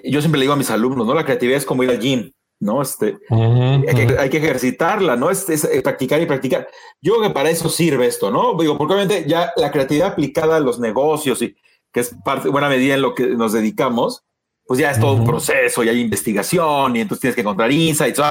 yo 0.04 0.20
siempre 0.20 0.39
le 0.39 0.44
digo 0.44 0.54
a 0.54 0.58
mis 0.58 0.72
alumnos, 0.72 1.08
¿no? 1.08 1.13
La 1.13 1.24
creatividad 1.24 1.58
es 1.58 1.66
como 1.66 1.84
ir 1.84 1.92
al 1.92 2.00
gym. 2.00 2.34
¿No? 2.60 2.82
Este, 2.82 3.18
hay, 3.30 4.30
que, 4.30 4.38
ejercitarla, 4.38 5.16
¿no? 5.16 5.30
Es, 5.30 5.48
eh, 5.50 5.82
practicar 5.82 6.22
y 6.22 6.25
practicar. 6.25 6.68
Yo 7.01 7.16
creo 7.16 7.28
que 7.28 7.34
para 7.34 7.50
eso 7.50 7.70
sirve 7.70 8.08
esto, 8.08 8.32
¿no? 8.32 8.56
Digo, 8.58 8.78
porque 8.78 8.94
obviamente 8.94 9.28
ya 9.28 9.51
la 9.56 9.72
creatividad 9.72 10.10
aplicada 10.10 10.58
a 10.58 10.60
los 10.60 10.80
negocios 10.80 11.42
y 11.42 11.56
que 11.92 12.01
es 12.01 12.15
parte, 12.24 12.50
buena 12.50 12.69
medida 12.69 12.95
en 12.95 13.02
lo 13.02 13.15
que 13.15 13.28
nos 13.28 13.54
dedicamos, 13.54 14.24
pues 14.65 14.80
ya 14.80 14.91
es 14.91 15.00
todo 15.00 15.13
un 15.13 15.26
proceso 15.26 15.84
y 15.84 15.89
hay 15.89 16.00
investigación 16.00 16.95
y 16.95 17.02
entonces 17.02 17.22
tienes 17.22 17.36
que 17.36 17.41
encontrar 17.41 17.72
insights. 17.72 18.22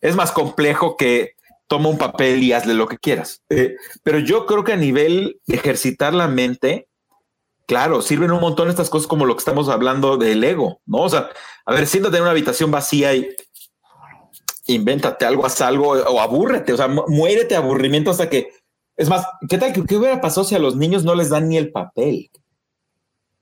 es 0.00 0.14
más 0.14 0.30
complejo 0.30 0.96
que 0.96 1.32
toma 1.66 1.88
un 1.88 1.98
papel 1.98 2.42
y 2.42 2.52
hazle 2.52 2.74
lo 2.74 2.86
que 2.86 2.98
quieras. 2.98 3.42
Eh, 3.50 3.76
pero 4.02 4.18
yo 4.18 4.46
creo 4.46 4.64
que 4.64 4.72
a 4.72 4.76
nivel 4.76 5.40
de 5.46 5.56
ejercitar 5.56 6.14
la 6.14 6.28
mente, 6.28 6.88
claro, 7.66 8.00
sirven 8.00 8.30
un 8.30 8.40
montón 8.40 8.68
estas 8.68 8.90
cosas 8.90 9.08
como 9.08 9.26
lo 9.26 9.34
que 9.34 9.40
estamos 9.40 9.68
hablando 9.68 10.16
del 10.16 10.42
ego, 10.44 10.80
¿no? 10.86 10.98
O 10.98 11.08
sea, 11.08 11.30
a 11.66 11.74
ver, 11.74 11.86
siéntate 11.86 12.16
en 12.16 12.22
una 12.22 12.30
habitación 12.30 12.70
vacía 12.70 13.14
y 13.14 13.28
invéntate 14.68 15.24
algo, 15.24 15.44
haz 15.44 15.60
algo 15.60 15.90
o 15.90 16.20
abúrrete, 16.20 16.72
o 16.72 16.76
sea, 16.76 16.88
muérete 16.88 17.56
aburrimiento 17.56 18.10
hasta 18.10 18.30
que. 18.30 18.50
Es 18.96 19.08
más, 19.08 19.26
¿qué 19.48 19.58
tal? 19.58 19.72
¿Qué, 19.72 19.96
hubiera 19.96 20.20
pasado 20.20 20.44
si 20.44 20.54
a 20.54 20.58
los 20.58 20.76
niños 20.76 21.04
no 21.04 21.14
les 21.14 21.30
dan 21.30 21.48
ni 21.48 21.56
el 21.56 21.70
papel? 21.72 22.30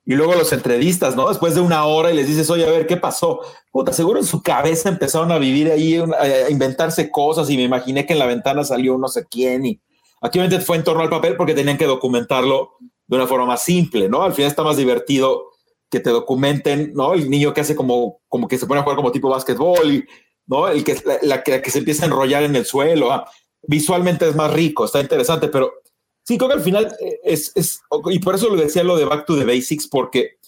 Y 0.04 0.14
luego 0.14 0.34
los 0.34 0.52
entrevistas, 0.52 1.16
¿no? 1.16 1.28
Después 1.28 1.54
de 1.54 1.60
una 1.60 1.84
hora 1.86 2.12
y 2.12 2.16
les 2.16 2.28
dices, 2.28 2.48
oye, 2.50 2.64
a 2.64 2.70
ver, 2.70 2.86
¿qué 2.86 2.96
pasó? 2.96 3.40
Puta, 3.72 3.92
seguro 3.92 4.20
en 4.20 4.26
su 4.26 4.42
cabeza 4.42 4.88
empezaron 4.88 5.32
a 5.32 5.38
vivir 5.38 5.70
ahí, 5.70 5.96
a 5.96 6.48
inventarse 6.48 7.10
cosas 7.10 7.50
y 7.50 7.56
me 7.56 7.64
imaginé 7.64 8.06
que 8.06 8.12
en 8.12 8.20
la 8.20 8.26
ventana 8.26 8.62
salió 8.62 8.96
no 8.98 9.08
sé 9.08 9.24
quién 9.28 9.66
y 9.66 9.80
aquí 10.20 10.38
obviamente 10.38 10.64
fue 10.64 10.76
en 10.76 10.84
torno 10.84 11.02
al 11.02 11.10
papel 11.10 11.36
porque 11.36 11.54
tenían 11.54 11.76
que 11.76 11.86
documentarlo 11.86 12.72
de 13.06 13.16
una 13.16 13.26
forma 13.26 13.46
más 13.46 13.62
simple, 13.62 14.08
¿no? 14.08 14.22
Al 14.22 14.32
final 14.32 14.50
está 14.50 14.62
más 14.62 14.76
divertido 14.76 15.46
que 15.90 16.00
te 16.00 16.10
documenten, 16.10 16.92
¿no? 16.94 17.14
El 17.14 17.30
niño 17.30 17.54
que 17.54 17.62
hace 17.62 17.74
como, 17.74 18.20
como 18.28 18.46
que 18.46 18.58
se 18.58 18.66
pone 18.66 18.80
a 18.80 18.82
jugar 18.82 18.96
como 18.96 19.12
tipo 19.12 19.28
básquetbol 19.28 19.92
y 19.92 20.04
¿no? 20.46 20.68
El 20.68 20.84
que, 20.84 20.96
la, 21.22 21.42
que, 21.42 21.70
se 21.70 21.78
empieza 21.78 22.04
a 22.04 22.06
enrollar 22.06 22.42
en 22.42 22.56
el 22.56 22.64
suelo. 22.64 23.12
Ah, 23.12 23.28
visualmente 23.62 24.28
es 24.28 24.34
más 24.34 24.52
rico, 24.52 24.84
está 24.84 25.00
interesante, 25.00 25.48
pero 25.48 25.72
sí, 26.22 26.38
creo 26.38 26.48
que 26.48 26.56
al 26.56 26.62
final 26.62 26.96
es, 27.24 27.52
es, 27.54 27.80
y 28.10 28.18
por 28.18 28.34
eso 28.34 28.48
lo 28.48 28.56
decía 28.56 28.84
lo 28.84 28.96
de 28.96 29.04
Back 29.04 29.26
to 29.26 29.36
the 29.36 29.44
Basics, 29.44 29.88
porque 29.88 30.38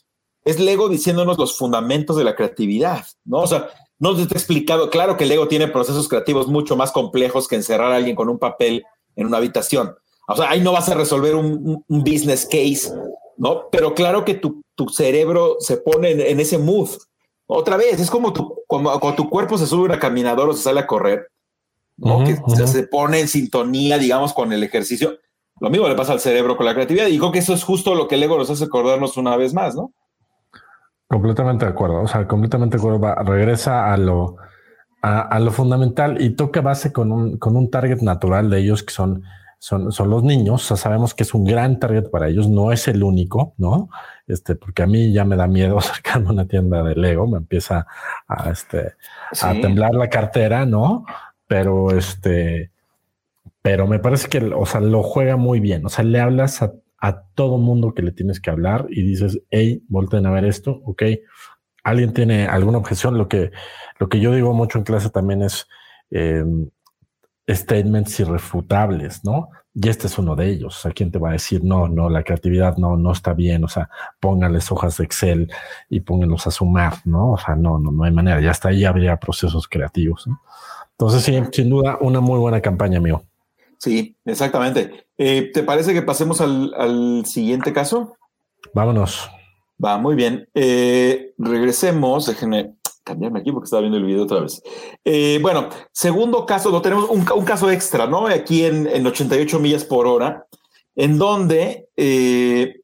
es 0.45 0.59
Lego 0.61 0.89
diciéndonos 0.89 1.39
los 1.39 1.57
fundamentos 1.59 2.17
de 2.17 2.25
la 2.25 2.35
creatividad, 2.35 3.07
¿no? 3.25 3.39
O 3.41 3.47
sea, 3.47 3.69
no 3.99 4.15
te 4.15 4.23
he 4.23 4.25
explicado, 4.25 4.91
claro 4.91 5.17
que 5.17 5.27
Lego 5.27 5.49
tiene 5.49 5.69
procesos 5.69 6.09
creativos 6.09 6.47
mucho 6.47 6.77
más 6.77 6.93
complejos 6.93 7.49
que 7.49 7.57
encerrar 7.57 7.93
a 7.93 7.97
alguien 7.97 8.17
con 8.17 8.29
un 8.29 8.39
papel 8.39 8.85
en 9.17 9.27
una 9.27 9.39
habitación. 9.39 9.95
O 10.29 10.37
sea, 10.37 10.51
ahí 10.51 10.61
no 10.61 10.73
vas 10.73 10.89
a 10.89 10.95
resolver 10.95 11.35
un, 11.35 11.85
business 11.89 12.47
case, 12.47 12.93
¿no? 13.37 13.69
Pero 13.71 13.95
claro 13.95 14.25
que 14.25 14.35
tu, 14.35 14.63
tu 14.75 14.89
cerebro 14.89 15.57
se 15.59 15.79
pone 15.79 16.31
en 16.31 16.39
ese 16.39 16.59
mood, 16.59 16.91
otra 17.51 17.79
vez, 17.79 17.99
es 17.99 18.11
como 18.11 18.33
tu, 18.33 18.63
cuando, 18.67 19.15
tu 19.15 19.31
cuerpo 19.31 19.57
se 19.57 19.67
sube 19.67 19.83
a 19.83 19.85
una 19.87 19.99
caminadora 19.99 20.51
o 20.51 20.55
se 20.55 20.63
sale 20.63 20.81
a 20.81 20.87
correr, 20.87 21.29
¿no? 21.97 22.23
que 22.23 22.37
se 22.67 22.83
pone 22.87 23.21
en 23.21 23.29
sintonía, 23.29 23.97
digamos, 23.97 24.35
con 24.35 24.53
el 24.53 24.63
ejercicio. 24.63 25.19
Lo 25.59 25.71
mismo 25.71 25.89
le 25.89 25.95
pasa 25.95 26.13
al 26.13 26.21
cerebro 26.21 26.59
con 26.59 26.67
la 26.67 26.75
creatividad. 26.75 27.07
Y 27.07 27.19
creo 27.19 27.33
que 27.33 27.39
eso 27.39 27.55
es 27.55 27.65
justo 27.65 27.95
lo 27.95 28.07
que 28.07 28.17
el 28.17 28.23
ego 28.23 28.37
nos 28.37 28.51
hace 28.51 28.65
acordarnos 28.65 29.17
una 29.17 29.35
vez 29.37 29.55
más, 29.55 29.75
¿no? 29.75 29.93
Completamente 31.09 31.65
de 31.65 31.71
acuerdo. 31.71 32.03
O 32.03 32.07
sea, 32.07 32.29
completamente 32.29 32.77
de 32.77 32.83
acuerdo. 32.83 33.15
regresa 33.25 33.93
a 33.93 33.97
lo, 33.97 34.37
a, 35.01 35.41
lo 35.41 35.51
fundamental 35.51 36.21
y 36.21 36.37
toca 36.37 36.61
base 36.61 36.93
con 36.93 37.13
un, 37.13 37.39
con 37.39 37.57
un 37.57 37.71
target 37.71 38.03
natural 38.03 38.51
de 38.51 38.61
ellos 38.61 38.83
que 38.83 38.93
son 38.93 39.25
son, 39.59 39.93
son 39.93 40.11
los 40.11 40.23
niños. 40.23 40.63
O 40.65 40.67
sea, 40.67 40.77
sabemos 40.77 41.15
que 41.15 41.25
es 41.25 41.35
un 41.35 41.45
gran 41.45 41.79
target 41.79 42.11
para 42.11 42.29
ellos, 42.29 42.49
no 42.49 42.73
es 42.73 42.89
el 42.89 43.03
único, 43.03 43.55
¿no? 43.59 43.89
Este, 44.27 44.55
porque 44.55 44.83
a 44.83 44.87
mí 44.87 45.13
ya 45.13 45.25
me 45.25 45.37
da 45.37 45.47
miedo 45.47 45.79
acercarme 45.79 46.29
a 46.29 46.33
una 46.33 46.47
tienda 46.47 46.83
de 46.83 46.95
Lego, 46.95 47.27
me 47.27 47.39
empieza 47.39 47.87
a, 48.27 48.51
este, 48.51 48.95
a 49.43 49.53
temblar 49.55 49.95
la 49.95 50.09
cartera, 50.09 50.65
¿no? 50.65 51.05
Pero 51.47 51.91
este, 51.97 52.71
pero 53.63 53.87
me 53.87 53.99
parece 53.99 54.29
que, 54.29 54.39
o 54.39 54.67
sea, 54.67 54.81
lo 54.81 55.03
juega 55.03 55.37
muy 55.37 55.61
bien. 55.61 55.85
O 55.85 55.89
sea, 55.89 56.05
le 56.05 56.21
hablas 56.21 56.63
a, 56.63 56.73
a 57.01 57.23
todo 57.35 57.59
mundo 57.59 57.95
que 57.95 58.03
le 58.03 58.13
tienes 58.13 58.41
que 58.41 58.51
hablar 58.51 58.87
y 58.91 59.03
dices, 59.03 59.41
hey, 59.51 59.83
volten 59.89 60.27
a 60.27 60.31
ver 60.31 60.45
esto, 60.45 60.81
ok. 60.85 61.03
¿Alguien 61.85 62.13
tiene 62.13 62.47
alguna 62.47 62.79
objeción? 62.79 63.17
Lo 63.17 63.29
que, 63.29 63.51
lo 63.99 64.09
que 64.09 64.21
yo 64.21 64.33
digo 64.33 64.53
mucho 64.53 64.79
en 64.79 64.85
clase 64.85 65.11
también 65.11 65.43
es, 65.43 65.67
eh, 66.11 66.45
statements 67.49 68.21
irrefutables, 68.21 69.25
¿no? 69.25 69.49
Y 69.75 69.89
este 69.89 70.07
es 70.09 70.19
uno 70.19 70.35
de 70.35 70.51
ellos. 70.51 70.81
Sea, 70.81 70.91
¿quién 70.91 71.11
te 71.11 71.19
va 71.19 71.31
a 71.31 71.33
decir, 71.33 71.63
no, 71.63 71.89
no, 71.89 72.11
la 72.11 72.23
creatividad 72.23 72.77
no, 72.77 72.97
no 72.97 73.13
está 73.13 73.33
bien? 73.33 73.65
O 73.65 73.69
sea, 73.69 73.89
póngales 74.21 74.71
hojas 74.73 74.97
de 74.97 75.05
Excel 75.05 75.53
y 75.89 76.01
pónganlos 76.01 76.47
a 76.47 76.51
sumar, 76.51 76.95
¿no? 77.05 77.33
O 77.33 77.39
sea, 77.39 77.55
no, 77.55 77.79
no, 77.79 77.93
no 77.93 78.05
hay 78.05 78.13
manera. 78.13 78.41
Ya 78.41 78.51
hasta 78.51 78.71
ahí 78.71 78.85
habría 78.85 79.17
procesos 79.17 79.69
creativos. 79.69 80.27
¿no? 80.27 80.41
Entonces, 80.93 81.23
sí, 81.23 81.41
sin 81.53 81.71
duda, 81.71 81.99
una 82.01 82.21
muy 82.21 82.39
buena 82.41 82.61
campaña, 82.61 82.99
amigo. 82.99 83.23
Sí, 83.79 84.17
exactamente. 84.25 85.07
Eh, 85.17 85.51
¿Te 85.55 85.63
parece 85.63 85.95
que 85.95 86.03
pasemos 86.03 86.41
al, 86.41 87.25
siguiente 87.25 87.73
caso? 87.73 88.17
Vámonos. 88.75 89.31
Va, 89.83 89.97
muy 89.97 90.17
bien. 90.17 90.49
Eh, 90.55 91.35
regresemos, 91.39 92.27
déjenme 92.27 92.75
cambiarme 93.09 93.41
aquí 93.41 93.51
porque 93.51 93.65
estaba 93.65 93.81
viendo 93.81 93.99
el 93.99 94.05
video 94.05 94.25
otra 94.25 94.41
vez. 94.41 94.63
Eh, 95.05 95.39
bueno, 95.41 95.69
segundo 95.93 96.45
caso, 96.45 96.71
no 96.71 96.83
tenemos 96.83 97.09
un, 97.09 97.25
caso 97.45 97.71
extra, 97.71 98.07
¿no? 98.07 98.27
Aquí 98.27 98.65
en, 98.65 98.87
en, 98.87 99.07
88 99.07 99.59
millas 99.59 99.85
por 99.85 100.07
hora, 100.07 100.47
en 100.95 101.19
donde, 101.19 101.89
eh, 101.97 102.81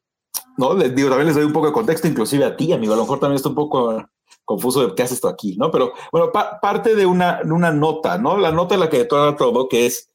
no, 0.57 0.73
les 0.73 0.95
digo, 0.95 1.09
también 1.09 1.27
les 1.27 1.35
doy 1.35 1.45
un 1.45 1.53
poco 1.53 1.67
de 1.67 1.73
contexto, 1.73 2.07
inclusive 2.07 2.43
a 2.43 2.57
ti, 2.57 2.73
amigo, 2.73 2.93
a 2.93 2.97
lo 2.97 3.03
mejor 3.03 3.19
también 3.19 3.35
está 3.35 3.49
un 3.49 3.55
poco 3.55 4.03
confuso 4.43 4.87
de 4.87 4.95
qué 4.95 5.03
hace 5.03 5.13
esto 5.13 5.27
aquí, 5.27 5.55
¿no? 5.57 5.69
Pero 5.71 5.93
bueno, 6.11 6.31
parte 6.31 6.95
de 6.95 7.05
una, 7.05 7.41
una 7.45 7.71
nota, 7.71 8.17
¿no? 8.17 8.37
La 8.37 8.51
nota 8.51 8.75
en 8.75 8.81
la 8.81 8.89
que 8.89 9.05
todo 9.05 9.35
todo, 9.35 9.67
que 9.67 9.85
es 9.85 10.09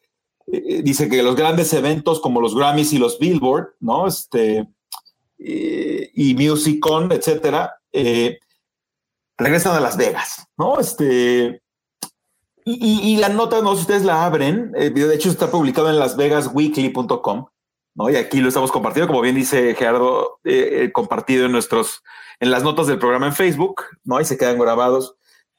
eh, 0.46 0.82
dice 0.82 1.08
que 1.08 1.22
los 1.22 1.36
grandes 1.36 1.72
eventos 1.72 2.20
como 2.20 2.40
los 2.40 2.54
Grammys 2.56 2.92
y 2.92 2.98
los 2.98 3.18
Billboard, 3.18 3.74
¿no? 3.80 4.06
Este, 4.06 4.68
eh, 5.38 6.10
y 6.14 6.34
Musicon, 6.34 7.12
etcétera, 7.12 7.74
regresan 9.40 9.76
a 9.76 9.81
Las 9.81 9.96
Vegas, 9.96 10.46
¿no? 10.57 10.79
Este, 10.79 11.62
y, 12.64 13.16
la 13.16 13.29
nota, 13.31 13.62
no 13.62 13.70
sé 13.70 13.76
si 13.76 13.81
ustedes 13.83 14.05
la 14.05 14.24
abren, 14.24 14.70
de 14.72 15.14
hecho 15.14 15.31
está 15.31 15.50
publicado 15.50 15.88
en 15.90 15.98
lasvegasweekly.com, 15.98 17.46
¿no? 17.94 18.11
Y 18.11 18.16
aquí 18.16 18.40
lo 18.40 18.48
estamos 18.48 18.70
compartiendo, 18.70 19.09
como 19.09 19.22
bien 19.22 19.35
dice 19.35 19.74
Gerardo, 19.74 20.38
compartido 20.92 21.46
en 21.46 21.53
nuestros, 21.53 22.03
en 22.38 22.50
las 22.50 22.62
notas 22.62 22.87
del 22.87 22.98
programa 22.98 23.26
en 23.26 23.35
Facebook, 23.35 23.83
¿no? 24.05 24.20
Y 24.20 24.24
se 24.24 24.37
quedan 24.37 24.59
grabados. 24.59 25.16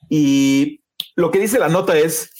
Y 0.10 0.82
lo 1.16 1.32
que 1.32 1.40
dice 1.40 1.60
la 1.60 1.70
nota 1.70 1.98
es, 1.98 2.32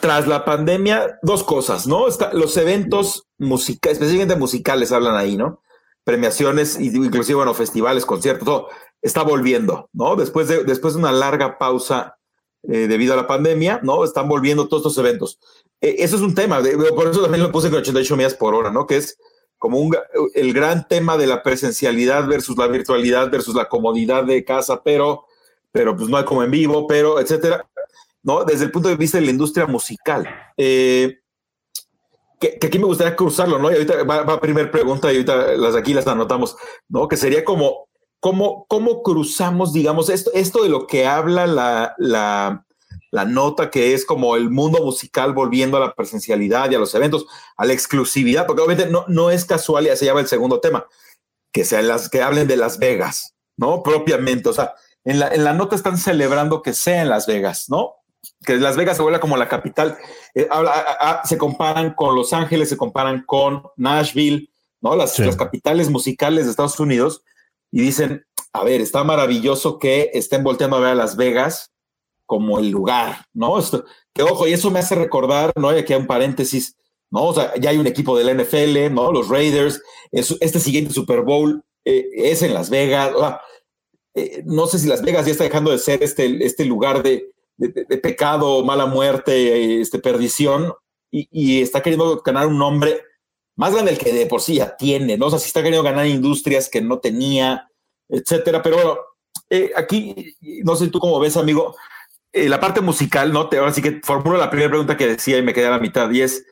tras 0.00 0.26
la 0.26 0.44
pandemia, 0.44 1.18
dos 1.22 1.44
cosas, 1.44 1.86
¿no? 1.86 2.06
los 2.32 2.56
eventos 2.56 3.26
musicales, 3.38 3.98
especialmente 3.98 4.36
musicales, 4.36 4.92
hablan 4.92 5.16
ahí, 5.16 5.36
¿no? 5.36 5.62
Premiaciones, 6.04 6.78
inclusive, 6.80 7.36
bueno, 7.36 7.54
festivales, 7.54 8.04
conciertos, 8.04 8.44
todo, 8.44 8.68
está 9.02 9.22
volviendo, 9.22 9.88
¿no? 9.92 10.16
Después 10.16 10.48
de, 10.48 10.64
después 10.64 10.94
de 10.94 11.00
una 11.00 11.12
larga 11.12 11.58
pausa 11.58 12.18
eh, 12.64 12.88
debido 12.88 13.14
a 13.14 13.16
la 13.16 13.26
pandemia, 13.26 13.80
¿no? 13.82 14.04
Están 14.04 14.28
volviendo 14.28 14.68
todos 14.68 14.82
estos 14.82 14.98
eventos. 14.98 15.38
Eh, 15.80 15.96
eso 15.98 16.16
es 16.16 16.22
un 16.22 16.34
tema, 16.34 16.60
por 16.94 17.08
eso 17.08 17.22
también 17.22 17.42
lo 17.42 17.52
puse 17.52 17.70
con 17.70 17.80
88 17.80 18.16
millas 18.16 18.34
por 18.34 18.54
hora, 18.54 18.70
¿no? 18.70 18.86
Que 18.86 18.96
es 18.96 19.18
como 19.58 19.78
un, 19.78 19.96
el 20.34 20.52
gran 20.52 20.86
tema 20.86 21.16
de 21.16 21.26
la 21.26 21.42
presencialidad 21.42 22.26
versus 22.26 22.56
la 22.56 22.68
virtualidad 22.68 23.30
versus 23.30 23.54
la 23.54 23.68
comodidad 23.68 24.24
de 24.24 24.44
casa, 24.44 24.82
pero, 24.82 25.26
pero 25.72 25.96
pues 25.96 26.08
no 26.08 26.16
hay 26.16 26.24
como 26.24 26.42
en 26.42 26.50
vivo, 26.50 26.86
pero, 26.86 27.20
etcétera. 27.20 27.68
¿no? 28.22 28.44
Desde 28.44 28.64
el 28.64 28.70
punto 28.70 28.88
de 28.88 28.96
vista 28.96 29.18
de 29.18 29.24
la 29.24 29.30
industria 29.30 29.66
musical. 29.66 30.28
Eh, 30.56 31.18
que, 32.38 32.58
aquí 32.62 32.78
me 32.78 32.84
gustaría 32.84 33.16
cruzarlo, 33.16 33.58
¿no? 33.58 33.70
Y 33.70 33.74
ahorita 33.74 34.04
va, 34.04 34.18
a 34.18 34.40
primer 34.40 34.70
pregunta 34.70 35.12
y 35.12 35.16
ahorita 35.16 35.56
las 35.56 35.74
aquí 35.74 35.92
las 35.94 36.06
anotamos, 36.06 36.56
¿no? 36.88 37.08
Que 37.08 37.16
sería 37.16 37.44
como, 37.44 37.87
¿cómo, 38.20 38.66
cómo 38.68 39.02
cruzamos, 39.02 39.72
digamos, 39.72 40.08
esto, 40.08 40.30
esto 40.34 40.62
de 40.62 40.68
lo 40.68 40.86
que 40.86 41.06
habla 41.06 41.46
la, 41.46 41.94
la, 41.98 42.66
la 43.10 43.24
nota, 43.24 43.70
que 43.70 43.94
es 43.94 44.04
como 44.04 44.36
el 44.36 44.50
mundo 44.50 44.82
musical 44.82 45.32
volviendo 45.32 45.76
a 45.76 45.80
la 45.80 45.94
presencialidad 45.94 46.70
y 46.70 46.74
a 46.74 46.78
los 46.78 46.94
eventos, 46.94 47.26
a 47.56 47.64
la 47.64 47.72
exclusividad, 47.72 48.46
porque 48.46 48.62
obviamente 48.62 48.90
no, 48.90 49.04
no 49.08 49.30
es 49.30 49.44
casual 49.44 49.86
y 49.86 49.90
así 49.90 50.04
llama 50.04 50.20
el 50.20 50.28
segundo 50.28 50.60
tema, 50.60 50.86
que 51.52 51.64
sean 51.64 51.88
las 51.88 52.08
que 52.08 52.22
hablen 52.22 52.48
de 52.48 52.56
Las 52.56 52.78
Vegas, 52.78 53.34
¿no? 53.56 53.82
Propiamente, 53.82 54.48
o 54.48 54.52
sea, 54.52 54.74
en 55.04 55.18
la, 55.18 55.28
en 55.28 55.44
la 55.44 55.54
nota 55.54 55.76
están 55.76 55.96
celebrando 55.96 56.62
que 56.62 56.74
sea 56.74 57.02
en 57.02 57.08
Las 57.08 57.26
Vegas, 57.26 57.66
¿no? 57.68 57.98
que 58.44 58.56
Las 58.56 58.76
Vegas 58.76 58.96
se 58.96 59.02
vuelve 59.02 59.20
como 59.20 59.36
la 59.36 59.48
capital. 59.48 59.98
Eh, 60.34 60.48
se 61.24 61.38
comparan 61.38 61.94
con 61.94 62.14
Los 62.14 62.32
Ángeles, 62.32 62.68
se 62.68 62.76
comparan 62.76 63.24
con 63.26 63.62
Nashville, 63.76 64.50
¿no? 64.80 64.96
Las, 64.96 65.20
capitales 65.36 65.90
musicales 65.90 66.44
de 66.44 66.50
Estados 66.50 66.78
Unidos 66.78 67.22
y 67.70 67.80
dicen, 67.82 68.24
a 68.52 68.64
ver, 68.64 68.80
está 68.80 69.04
maravilloso 69.04 69.78
que 69.78 70.10
estén 70.14 70.42
volteando 70.42 70.76
a 70.76 70.80
ver 70.80 70.90
a 70.90 70.94
Las 70.94 71.16
Vegas 71.16 71.72
como 72.26 72.58
el 72.58 72.70
lugar, 72.70 73.24
¿no? 73.32 73.58
Esto, 73.58 73.84
que 74.12 74.22
ojo, 74.22 74.46
y 74.46 74.52
eso 74.52 74.70
me 74.70 74.80
hace 74.80 74.94
recordar, 74.94 75.52
¿no? 75.56 75.74
Y 75.74 75.78
aquí 75.78 75.92
hay 75.92 76.00
un 76.00 76.06
paréntesis, 76.06 76.76
¿no? 77.10 77.24
O 77.24 77.34
sea, 77.34 77.54
ya 77.58 77.70
hay 77.70 77.78
un 77.78 77.86
equipo 77.86 78.18
del 78.18 78.36
NFL, 78.42 78.92
¿no? 78.92 79.12
Los 79.12 79.28
Raiders, 79.28 79.80
este 80.12 80.60
siguiente 80.60 80.92
Super 80.92 81.22
Bowl 81.22 81.62
eh, 81.84 82.06
es 82.14 82.42
en 82.42 82.52
Las 82.52 82.68
Vegas. 82.68 83.12
Eh, 84.14 84.42
no 84.44 84.66
sé 84.66 84.78
si 84.78 84.88
Las 84.88 85.02
Vegas 85.02 85.26
ya 85.26 85.32
está 85.32 85.44
dejando 85.44 85.70
de 85.70 85.78
ser 85.78 86.02
este, 86.02 86.44
este 86.44 86.64
lugar 86.64 87.02
de, 87.02 87.32
de, 87.56 87.98
pecado, 87.98 88.64
mala 88.64 88.86
muerte, 88.86 89.80
este, 89.80 89.98
perdición, 89.98 90.72
y, 91.10 91.62
está 91.62 91.82
queriendo 91.82 92.20
ganar 92.22 92.46
un 92.46 92.58
nombre 92.58 93.02
más 93.58 93.72
grande 93.72 93.90
del 93.90 94.00
que 94.00 94.12
de 94.12 94.26
por 94.26 94.40
sí 94.40 94.54
ya 94.54 94.76
tiene, 94.76 95.18
¿no? 95.18 95.26
O 95.26 95.30
sea, 95.30 95.40
si 95.40 95.46
está 95.46 95.62
queriendo 95.62 95.82
ganar 95.82 96.06
industrias 96.06 96.68
que 96.68 96.80
no 96.80 97.00
tenía, 97.00 97.68
etcétera. 98.08 98.62
Pero 98.62 98.76
bueno, 98.76 98.98
eh, 99.50 99.72
aquí, 99.74 100.36
no 100.62 100.76
sé 100.76 100.86
tú 100.88 101.00
cómo 101.00 101.18
ves, 101.18 101.36
amigo, 101.36 101.74
eh, 102.32 102.48
la 102.48 102.60
parte 102.60 102.80
musical, 102.80 103.32
¿no? 103.32 103.48
Te, 103.48 103.58
ahora 103.58 103.72
sí 103.72 103.82
que 103.82 104.00
formulo 104.04 104.38
la 104.38 104.48
primera 104.48 104.70
pregunta 104.70 104.96
que 104.96 105.08
decía 105.08 105.38
y 105.38 105.42
me 105.42 105.52
quedé 105.52 105.66
a 105.66 105.70
la 105.70 105.80
mitad, 105.80 106.08
y 106.12 106.22
es, 106.22 106.46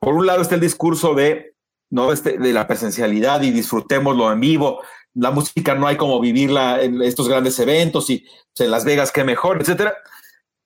por 0.00 0.14
un 0.14 0.26
lado 0.26 0.42
está 0.42 0.56
el 0.56 0.60
discurso 0.60 1.14
de, 1.14 1.54
¿no? 1.88 2.12
Este, 2.12 2.36
de 2.36 2.52
la 2.52 2.66
presencialidad 2.66 3.42
y 3.42 3.52
disfrutémoslo 3.52 4.32
en 4.32 4.40
vivo. 4.40 4.82
La 5.14 5.30
música 5.30 5.76
no 5.76 5.86
hay 5.86 5.96
como 5.96 6.18
vivirla 6.18 6.82
en 6.82 7.00
estos 7.00 7.28
grandes 7.28 7.60
eventos 7.60 8.10
y 8.10 8.26
en 8.58 8.70
Las 8.72 8.84
Vegas, 8.84 9.12
qué 9.12 9.22
mejor, 9.22 9.60
etcétera 9.60 9.94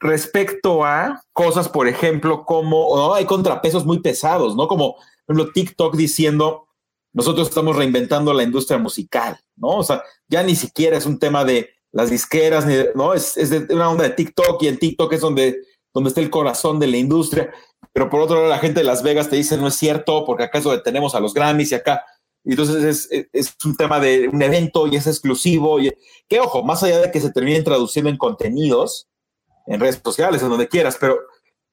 respecto 0.01 0.85
a 0.85 1.23
cosas, 1.33 1.69
por 1.69 1.89
ejemplo, 1.89 2.45
como 2.45 3.15
hay 3.15 3.25
contrapesos 3.25 3.87
muy 3.87 4.01
pesados, 4.01 4.55
¿no? 4.55 4.69
Como, 4.69 4.97
por 5.27 5.37
ejemplo, 5.37 5.53
TikTok 5.53 5.97
diciendo, 5.97 6.69
nosotros 7.13 7.49
estamos 7.49 7.77
reinventando 7.77 8.33
la 8.35 8.43
industria 8.43 8.79
musical, 8.79 9.39
¿no? 9.57 9.69
O 9.69 9.85
sea, 9.85 10.03
ya 10.29 10.43
ni 10.43 10.57
siquiera 10.57 10.97
es 10.97 11.07
un 11.07 11.19
tema 11.19 11.45
de 11.45 11.71
las 11.93 12.11
disqueras, 12.11 12.67
ni 12.67 12.75
¿no? 12.95 13.15
Es, 13.15 13.35
de 13.35 13.73
una 13.73 13.89
onda 13.89 14.05
de 14.05 14.11
TikTok 14.11 14.63
y 14.63 14.69
en 14.69 14.79
TikTok 14.79 15.13
es 15.13 15.21
donde, 15.21 15.59
donde 15.93 16.09
está 16.09 16.21
el 16.21 16.31
corazón 16.31 16.81
de 16.81 16.89
la 16.89 16.97
industria. 16.97 17.53
Pero 17.93 18.11
por 18.11 18.21
otro 18.21 18.37
lado, 18.37 18.49
la 18.49 18.59
gente 18.59 18.81
de 18.81 18.85
Las 18.85 19.03
Vegas 19.03 19.31
te 19.31 19.37
dice, 19.37 19.57
no 19.57 19.69
es 19.69 19.77
cierto, 19.77 20.25
porque 20.27 20.45
acá 20.45 20.59
es 20.59 20.65
donde 20.65 20.83
tenemos 20.83 21.15
a 21.15 21.21
los 21.21 21.33
Grammys 21.33 21.71
y 21.71 21.77
acá. 21.77 22.05
Y 22.43 22.51
entonces 22.51 23.09
es, 23.11 23.29
es, 23.33 23.57
un 23.65 23.77
tema 23.77 24.01
de 24.01 24.29
un 24.29 24.43
evento 24.43 24.89
y 24.89 24.97
es 24.97 25.07
exclusivo. 25.07 25.81
Y, 25.81 25.93
que 26.29 26.41
ojo, 26.41 26.65
más 26.65 26.83
allá 26.83 27.01
de 27.01 27.11
que 27.13 27.21
se 27.21 27.31
terminen 27.31 27.63
traduciendo 27.63 28.11
en 28.11 28.19
contenidos, 28.19 29.09
en 29.67 29.79
redes 29.79 30.01
sociales, 30.05 30.43
en 30.43 30.51
donde 30.51 30.69
quieras, 30.69 30.99
pero 31.01 31.21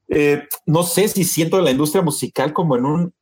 eh, 0.07 0.43
no 0.65 0.83
sé 0.83 1.07
si 1.07 1.23
siento 1.23 1.59
la 1.59 1.71
industria 1.71 2.03
musical 2.03 2.53
como 2.53 2.75
en 2.77 2.85
un, 2.85 3.13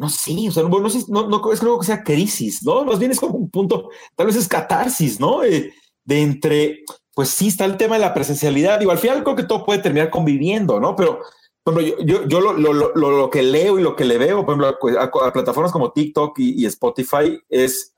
no 0.00 0.08
sé, 0.08 0.48
o 0.48 0.50
sea, 0.50 0.62
no, 0.62 0.88
sé, 0.88 1.04
no, 1.08 1.28
no 1.28 1.52
es 1.52 1.60
creo 1.60 1.78
que 1.78 1.84
sea 1.84 2.02
crisis, 2.02 2.62
¿no? 2.64 2.86
Más 2.86 2.98
bien 2.98 3.10
es 3.10 3.20
como 3.20 3.34
un 3.34 3.50
punto, 3.50 3.90
tal 4.16 4.28
vez 4.28 4.36
es 4.36 4.48
catarsis, 4.48 5.20
¿no? 5.20 5.44
Eh, 5.44 5.74
de 6.04 6.22
entre, 6.22 6.84
pues 7.14 7.28
sí 7.28 7.48
está 7.48 7.66
el 7.66 7.76
tema 7.76 7.96
de 7.96 8.00
la 8.00 8.14
presencialidad, 8.14 8.78
digo, 8.78 8.92
al 8.92 8.98
final 8.98 9.22
creo 9.22 9.36
que 9.36 9.42
todo 9.42 9.66
puede 9.66 9.80
terminar 9.80 10.08
conviviendo, 10.08 10.80
¿no? 10.80 10.96
Pero, 10.96 11.20
ejemplo, 11.66 12.02
yo, 12.02 12.26
yo, 12.26 12.40
lo, 12.40 13.30
que 13.30 13.42
leo 13.42 13.78
y 13.78 13.82
lo 13.82 13.94
que 13.94 14.06
le 14.06 14.16
veo, 14.16 14.46
por 14.46 14.54
ejemplo, 14.54 14.98
a, 14.98 15.32
plataformas 15.32 15.70
como 15.70 15.92
TikTok 15.92 16.38
y, 16.38 16.62
y 16.62 16.64
Spotify 16.64 17.38
es 17.50 17.92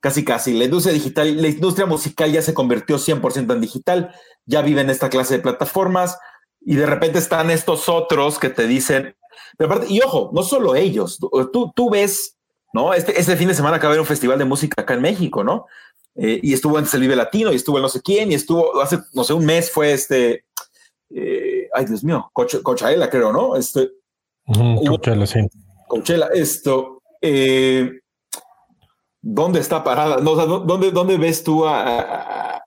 casi 0.00 0.24
casi. 0.24 0.52
La 0.52 0.64
industria 0.64 0.92
digital, 0.92 1.40
la 1.40 1.46
industria 1.46 1.86
musical 1.86 2.32
ya 2.32 2.42
se 2.42 2.54
convirtió 2.54 2.98
100% 2.98 3.52
en 3.52 3.60
digital, 3.60 4.14
ya 4.46 4.62
viven 4.62 4.90
esta 4.90 5.10
clase 5.10 5.36
de 5.36 5.42
plataformas 5.42 6.18
y 6.60 6.74
de 6.74 6.86
repente 6.86 7.20
están 7.20 7.50
estos 7.50 7.88
otros 7.88 8.40
que 8.40 8.50
te 8.50 8.66
dicen, 8.66 9.14
y 9.88 10.00
ojo, 10.02 10.30
no 10.32 10.42
solo 10.42 10.74
ellos, 10.74 11.18
tú, 11.52 11.72
tú 11.74 11.90
ves, 11.90 12.36
¿no? 12.72 12.94
Este, 12.94 13.18
este 13.18 13.36
fin 13.36 13.48
de 13.48 13.54
semana 13.54 13.76
acaba 13.76 13.92
de 13.92 13.98
haber 13.98 14.00
un 14.00 14.06
festival 14.06 14.38
de 14.38 14.44
música 14.44 14.82
acá 14.82 14.94
en 14.94 15.02
México, 15.02 15.44
¿no? 15.44 15.66
Eh, 16.16 16.40
y 16.42 16.52
estuvo 16.52 16.78
antes 16.78 16.94
el 16.94 17.00
Vive 17.00 17.16
Latino 17.16 17.52
y 17.52 17.56
estuvo 17.56 17.76
el 17.76 17.82
no 17.82 17.88
sé 17.88 18.00
quién 18.00 18.30
y 18.30 18.34
estuvo 18.34 18.80
hace, 18.80 18.98
no 19.14 19.24
sé, 19.24 19.32
un 19.32 19.44
mes 19.44 19.70
fue 19.70 19.92
este, 19.92 20.44
eh, 21.10 21.68
ay 21.72 21.86
Dios 21.86 22.04
mío, 22.04 22.30
Coachella 22.32 23.10
creo, 23.10 23.32
¿no? 23.32 23.56
Este, 23.56 23.90
Coachella, 24.46 25.26
sí. 25.26 25.40
Coachella, 25.88 26.28
esto, 26.34 27.02
eh, 27.20 28.00
¿dónde 29.20 29.60
está 29.60 29.82
parada? 29.82 30.18
No, 30.18 30.34
¿dónde, 30.34 30.90
¿Dónde 30.90 31.16
ves 31.16 31.42
tú 31.42 31.64
a, 31.66 32.62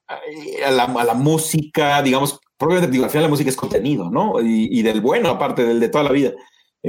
la, 0.71 1.13
música? 1.13 2.01
Digamos, 2.01 2.39
probablemente 2.57 2.91
digo, 2.91 3.05
al 3.05 3.11
final 3.11 3.23
la 3.23 3.29
música 3.29 3.49
es 3.49 3.55
contenido, 3.55 4.09
¿no? 4.09 4.41
Y, 4.41 4.81
del 4.81 5.01
bueno, 5.01 5.29
aparte 5.29 5.63
del 5.63 5.79
de 5.79 5.89
toda 5.89 6.05
la 6.05 6.11
vida. 6.11 6.31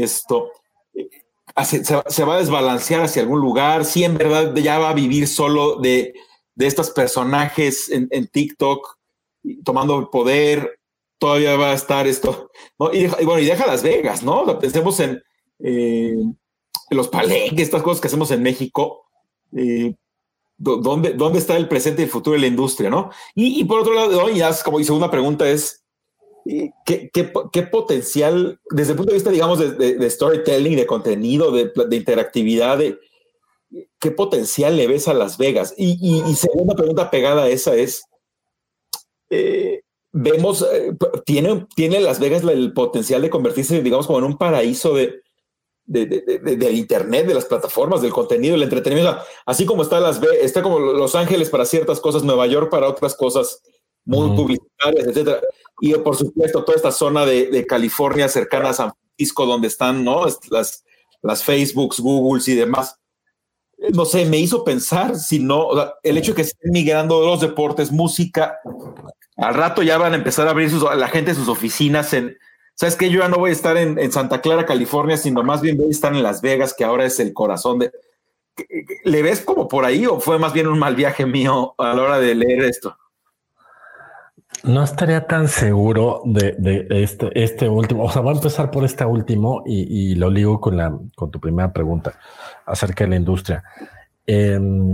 Esto 0.03 0.51
eh, 0.95 1.09
se, 1.65 2.25
va 2.25 2.35
a 2.35 2.39
desbalancear 2.39 3.03
hacia 3.03 3.23
algún 3.23 3.41
lugar. 3.41 3.85
Si 3.85 4.05
en 4.05 4.17
verdad 4.17 4.55
ya 4.55 4.79
va 4.79 4.91
a 4.91 4.95
vivir 4.95 5.27
solo 5.29 5.77
de, 5.77 6.15
de 6.55 6.67
estos 6.67 6.91
personajes 6.91 7.91
en, 7.91 8.27
TikTok 8.29 8.99
tomando 9.65 9.99
el 9.99 10.09
poder. 10.09 10.79
Todavía 11.19 11.57
va 11.57 11.73
a 11.73 11.75
estar 11.75 12.07
esto. 12.07 12.51
¿no? 12.79 12.93
Y, 12.93 13.07
bueno, 13.25 13.41
y 13.41 13.47
deja 13.47 13.67
Las 13.67 13.83
Vegas, 13.83 14.23
¿no? 14.23 14.59
Pensemos 14.59 15.01
en 15.01 15.21
eh, 15.59 16.17
los 16.91 17.09
palenques, 17.09 17.63
estas 17.65 17.83
cosas 17.83 18.01
que 18.01 18.07
hacemos 18.07 18.31
en 18.31 18.43
México 18.43 19.09
eh, 19.57 19.95
¿dónde, 20.57 21.15
¿dónde 21.15 21.39
está 21.39 21.57
el 21.57 21.69
presente 21.69 22.03
y 22.03 22.05
el 22.05 22.11
futuro 22.11 22.35
de 22.35 22.41
la 22.41 22.47
industria? 22.47 22.91
¿no? 22.91 23.11
Y, 23.35 23.65
por 23.65 23.81
otro 23.81 23.95
lado, 23.95 24.29
ya 24.31 24.51
como 24.63 24.79
mi 24.79 24.85
segunda 24.85 25.11
pregunta 25.11 25.49
es, 25.49 25.85
eh, 26.51 26.73
¿qué, 26.87 27.63
potencial, 27.65 28.59
desde 28.71 28.93
el 28.93 28.97
punto 28.97 29.11
de 29.11 29.17
vista, 29.19 29.31
digamos, 29.31 29.59
de, 29.59 30.11
storytelling, 30.11 30.77
de 30.77 30.87
contenido, 30.87 31.53
de, 31.53 31.71
interactividad, 31.91 32.79
de, 32.79 32.99
qué 34.01 34.11
potencial 34.11 34.75
le 34.77 34.87
ves 34.87 35.09
a 35.09 35.15
Las 35.15 35.37
Vegas? 35.37 35.75
Y, 35.77 36.23
segunda 36.37 36.75
pregunta 36.75 37.11
pegada 37.11 37.45
a 37.45 37.49
esa 37.49 37.77
es, 37.77 38.05
eh, 39.29 39.83
vemos, 40.11 40.67
¿tiene, 41.27 41.67
¿tiene 41.77 42.01
Las 42.01 42.19
Vegas 42.19 42.43
el 42.45 42.73
potencial 42.73 43.21
de 43.21 43.31
convertirse, 43.31 43.83
digamos, 43.83 44.07
como 44.07 44.21
en 44.21 44.25
un 44.25 44.39
paraíso 44.39 44.95
de, 44.95 45.21
de, 45.85 46.07
del 46.07 46.77
internet, 46.77 47.27
de 47.27 47.35
las 47.35 47.47
plataformas, 47.47 48.01
del 48.01 48.13
contenido, 48.13 48.55
del 48.55 48.63
entretenimiento. 48.63 49.19
Así 49.45 49.67
como 49.67 49.83
está 49.83 50.01
las 50.01 50.23
está 50.41 50.63
como 50.63 50.79
Los 50.79 51.15
Ángeles 51.15 51.51
para 51.51 51.65
ciertas 51.65 52.01
cosas, 52.01 52.23
Nueva 52.23 52.47
York 52.47 52.71
para 52.71 52.89
otras 52.89 53.15
cosas, 53.15 53.63
muy 54.09 54.35
publicitarias, 54.35 55.07
etcétera. 55.07 55.41
Y 55.81 55.93
por 55.95 56.17
supuesto, 56.17 56.65
toda 56.65 56.77
esta 56.77 56.91
zona 56.91 57.25
de, 57.27 57.67
California 57.67 58.29
cercana 58.29 58.71
a 58.71 58.75
San 58.75 58.93
Francisco, 58.93 59.47
donde 59.47 59.69
están 59.69 60.03
¿no? 60.03 60.25
las, 60.51 60.85
las 61.23 61.45
Facebooks, 61.45 62.01
Googles 62.01 62.49
y 62.49 62.55
demás. 62.55 62.99
No 63.93 64.05
sé, 64.07 64.25
me 64.25 64.39
hizo 64.39 64.65
pensar 64.65 65.17
si 65.17 65.39
no, 65.39 65.69
el 66.03 66.19
hecho 66.19 66.33
de 66.33 66.37
que 66.37 66.43
estén 66.43 66.73
migrando 66.73 67.21
los 67.21 67.41
deportes, 67.41 67.93
música, 67.93 68.59
al 69.37 69.55
rato 69.55 69.83
ya 69.83 69.99
van 69.99 70.15
a 70.15 70.17
empezar 70.17 70.49
a 70.49 70.51
abrir 70.51 70.71
sus, 70.71 70.83
la 70.83 71.09
gente 71.09 71.35
sus 71.35 71.49
oficinas 71.49 72.13
en, 72.13 72.37
¿sabes 72.75 72.97
qué? 72.97 73.09
Yo 73.11 73.21
ya 73.21 73.29
no 73.29 73.37
voy 73.37 73.51
a 73.51 73.53
estar 73.53 73.77
en, 73.77 73.99
en, 73.99 74.11
Santa 74.11 74.41
Clara, 74.41 74.67
California, 74.67 75.17
sino 75.17 75.45
más 75.45 75.61
bien 75.61 75.77
voy 75.77 75.89
a 75.89 75.91
estar 75.91 76.13
en 76.13 76.25
Las 76.25 76.41
Vegas, 76.41 76.75
que 76.75 76.85
ahora 76.85 77.05
es 77.05 77.21
el 77.21 77.33
corazón 77.33 77.79
de... 77.79 77.93
¿Le 79.05 79.23
ves 79.23 79.43
como 79.43 79.69
por 79.69 79.85
ahí 79.85 80.07
o 80.07 80.19
fue 80.19 80.39
más 80.41 80.53
bien 80.53 80.67
un 80.67 80.79
mal 80.79 80.97
viaje 80.97 81.25
mío 81.25 81.75
a 81.79 81.95
la 81.95 82.03
hora 82.03 82.19
de 82.19 82.35
leer 82.35 82.65
esto? 82.65 82.97
No 84.65 84.83
estaría 84.83 85.27
tan 85.27 85.49
seguro 85.49 86.23
de, 86.25 86.87
este, 86.91 87.31
este, 87.43 87.69
último. 87.69 88.05
O 88.05 88.11
sea, 88.11 88.23
voy 88.23 88.33
a 88.33 88.37
empezar 88.37 88.71
por 88.71 88.85
este 88.85 89.05
último 89.05 89.63
y, 89.67 90.15
lo 90.17 90.31
ligo 90.31 90.61
con, 90.61 90.77
la, 90.77 90.97
con 91.15 91.31
tu 91.31 91.41
primera 91.41 91.73
pregunta 91.73 92.19
acerca 92.67 93.05
de 93.05 93.11
la 93.11 93.17
industria. 93.17 93.63
Em, 94.27 94.93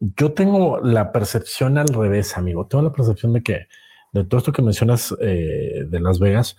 yo 0.00 0.32
tengo 0.32 0.80
la 0.80 1.12
percepción 1.12 1.78
al 1.78 1.88
revés, 1.88 2.36
amigo. 2.36 2.66
Tengo 2.66 2.84
la 2.84 2.92
percepción 2.92 3.32
de 3.32 3.42
que 3.42 3.66
de 4.12 4.24
todo 4.24 4.38
esto 4.38 4.52
que 4.52 4.62
mencionas 4.62 5.14
eh, 5.20 5.84
de 5.88 6.00
Las 6.00 6.18
Vegas, 6.18 6.56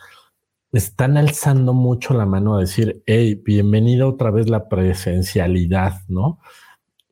están 0.71 1.17
alzando 1.17 1.73
mucho 1.73 2.13
la 2.13 2.25
mano 2.25 2.55
a 2.55 2.59
decir, 2.59 3.01
hey, 3.05 3.41
bienvenida 3.43 4.07
otra 4.07 4.31
vez 4.31 4.49
la 4.49 4.67
presencialidad, 4.67 6.01
¿no? 6.07 6.39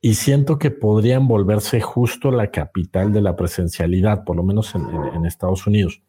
Y 0.06 0.14
siento 0.14 0.60
que 0.60 0.70
podrían 0.70 1.28
volverse 1.28 1.82
justo 1.82 2.30
la 2.30 2.52
capital 2.52 3.12
de 3.12 3.22
la 3.22 3.36
presencialidad, 3.36 4.24
por 4.24 4.36
lo 4.36 4.44
menos 4.44 4.76
en, 4.76 5.26
Estados 5.26 5.66
Unidos. 5.66 6.04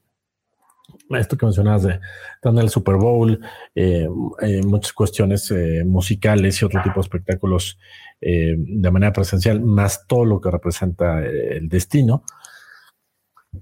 Esto 1.08 1.38
que 1.38 1.46
mencionabas 1.46 1.84
de 1.84 1.98
en 2.42 2.58
el 2.58 2.68
Super 2.68 2.96
Bowl, 2.96 3.40
eh, 3.74 4.06
eh, 4.42 4.62
muchas 4.66 4.92
cuestiones 4.92 5.50
eh, 5.50 5.82
musicales 5.86 6.60
y 6.60 6.66
otro 6.66 6.82
tipo 6.82 6.96
de 6.96 7.00
espectáculos 7.00 7.78
de 8.20 8.90
manera 8.90 9.14
presencial, 9.14 9.62
más 9.62 10.06
todo 10.06 10.26
lo 10.26 10.42
que 10.42 10.50
representa 10.50 11.24
el 11.24 11.66
destino. 11.66 12.22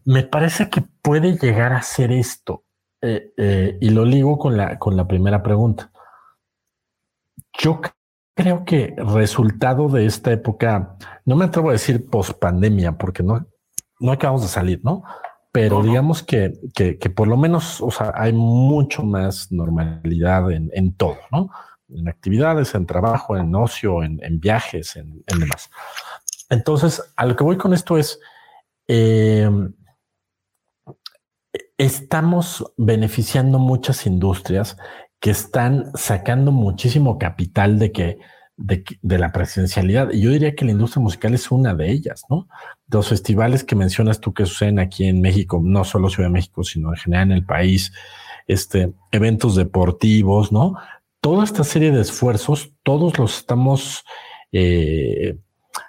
Me 0.05 0.25
parece 0.25 0.69
que 0.69 0.83
puede 1.01 1.39
llegar 1.39 1.73
a 1.73 1.83
ser 1.83 2.11
esto, 2.11 2.65
y 3.01 3.89
lo 3.91 4.05
ligo 4.05 4.37
con 4.37 4.57
la, 4.57 4.81
con 4.81 4.97
la 4.97 5.07
primera 5.07 5.45
pregunta. 5.45 5.93
Yo 7.57 7.81
creo 8.35 8.65
que 8.65 8.95
resultado 8.97 9.89
de 9.89 10.07
esta 10.07 10.33
época, 10.33 10.97
no 11.25 11.37
me 11.37 11.47
atrevo 11.47 11.71
a 11.71 11.73
decir 11.73 12.09
post 12.11 12.39
pandemia, 12.39 12.99
porque 12.99 13.23
no, 13.23 13.47
no 14.01 14.13
acabamos 14.13 14.43
de 14.43 14.49
salir, 14.49 14.81
¿no? 14.83 15.05
Pero 15.53 15.85
digamos 15.85 16.25
que, 16.25 16.53
que, 16.75 17.11
por 17.11 17.29
lo 17.29 17.37
menos, 17.37 17.81
o 17.81 17.89
sea, 17.93 18.13
hay 18.17 18.33
mucho 18.33 19.05
más 19.05 19.53
normalidad 19.53 20.51
en, 20.51 20.69
en 20.75 20.97
todo, 20.97 21.19
¿no? 21.31 21.49
En 21.89 22.09
actividades, 22.09 22.75
en 22.75 22.87
trabajo, 22.87 23.37
en 23.37 23.55
ocio, 23.55 24.03
en, 24.03 24.19
en 24.25 24.41
viajes, 24.41 24.97
en, 24.97 25.23
en, 25.29 25.39
demás. 25.39 25.71
Entonces, 26.51 27.13
a 27.15 27.25
lo 27.25 27.37
que 27.37 27.45
voy 27.45 27.57
con 27.57 27.73
esto 27.73 27.97
es, 27.97 28.19
eh, 28.89 29.49
estamos 31.79 32.73
beneficiando 32.77 33.61
muchas 33.61 34.07
industrias 34.07 34.77
que 35.25 35.31
están 35.31 35.91
sacando 35.95 36.53
muchísimo 36.53 37.19
capital 37.19 37.79
de 37.79 37.93
que 37.93 38.19
de, 38.59 39.19
la 39.19 39.33
presencialidad. 39.33 40.11
Y 40.13 40.21
yo 40.21 40.31
diría 40.31 40.55
que 40.55 40.67
la 40.67 40.73
industria 40.73 41.03
musical 41.03 41.33
es 41.33 41.51
una 41.51 41.75
de 41.75 41.91
ellas, 41.91 42.25
¿no? 42.29 42.47
Los 42.91 43.09
festivales 43.09 43.65
que 43.65 43.75
mencionas 43.75 44.21
tú 44.21 44.35
que 44.35 44.45
suceden 44.45 44.79
aquí 44.79 45.07
en 45.07 45.23
México, 45.23 45.63
no 45.65 45.83
solo 45.85 46.11
Ciudad 46.11 46.29
de 46.29 46.35
México, 46.35 46.63
sino 46.63 46.91
en 46.91 46.97
general 46.97 47.29
en 47.29 47.33
el 47.39 47.47
país, 47.47 47.91
este, 48.47 48.93
eventos 49.13 49.57
deportivos, 49.57 50.53
¿no? 50.53 50.75
Toda 51.23 51.45
esta 51.45 51.65
serie 51.65 51.91
de 51.91 52.03
esfuerzos, 52.03 52.75
todos 52.83 53.19
los 53.19 53.39
estamos, 53.39 54.05
eh, 54.53 55.39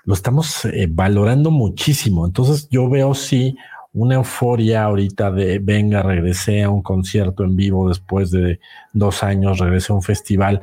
lo 0.05 0.13
estamos 0.13 0.63
eh, 0.63 0.87
valorando 0.89 1.51
muchísimo. 1.51 2.25
Entonces 2.25 2.69
yo 2.69 2.89
veo 2.89 3.13
sí 3.13 3.57
una 3.95 4.15
euforia 4.15 4.83
ahorita 4.83 5.31
de 5.31 5.59
venga, 5.59 6.03
regresé 6.03 6.63
a 6.63 6.69
un 6.69 6.83
concierto 6.83 7.43
en 7.45 7.55
vivo 7.55 7.87
después 7.87 8.29
de 8.29 8.59
dos 8.93 9.23
años, 9.23 9.59
regresé 9.59 9.93
a 9.93 9.95
un 9.95 10.01
festival. 10.01 10.61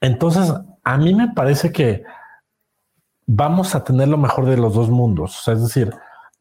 Entonces, 0.00 0.52
a 0.82 0.96
mí 0.96 1.14
me 1.14 1.28
parece 1.34 1.70
que 1.70 2.02
vamos 3.26 3.74
a 3.74 3.84
tener 3.84 4.08
lo 4.08 4.16
mejor 4.16 4.46
de 4.46 4.56
los 4.56 4.74
dos 4.74 4.88
mundos. 4.88 5.46
es 5.48 5.62
decir, 5.62 5.92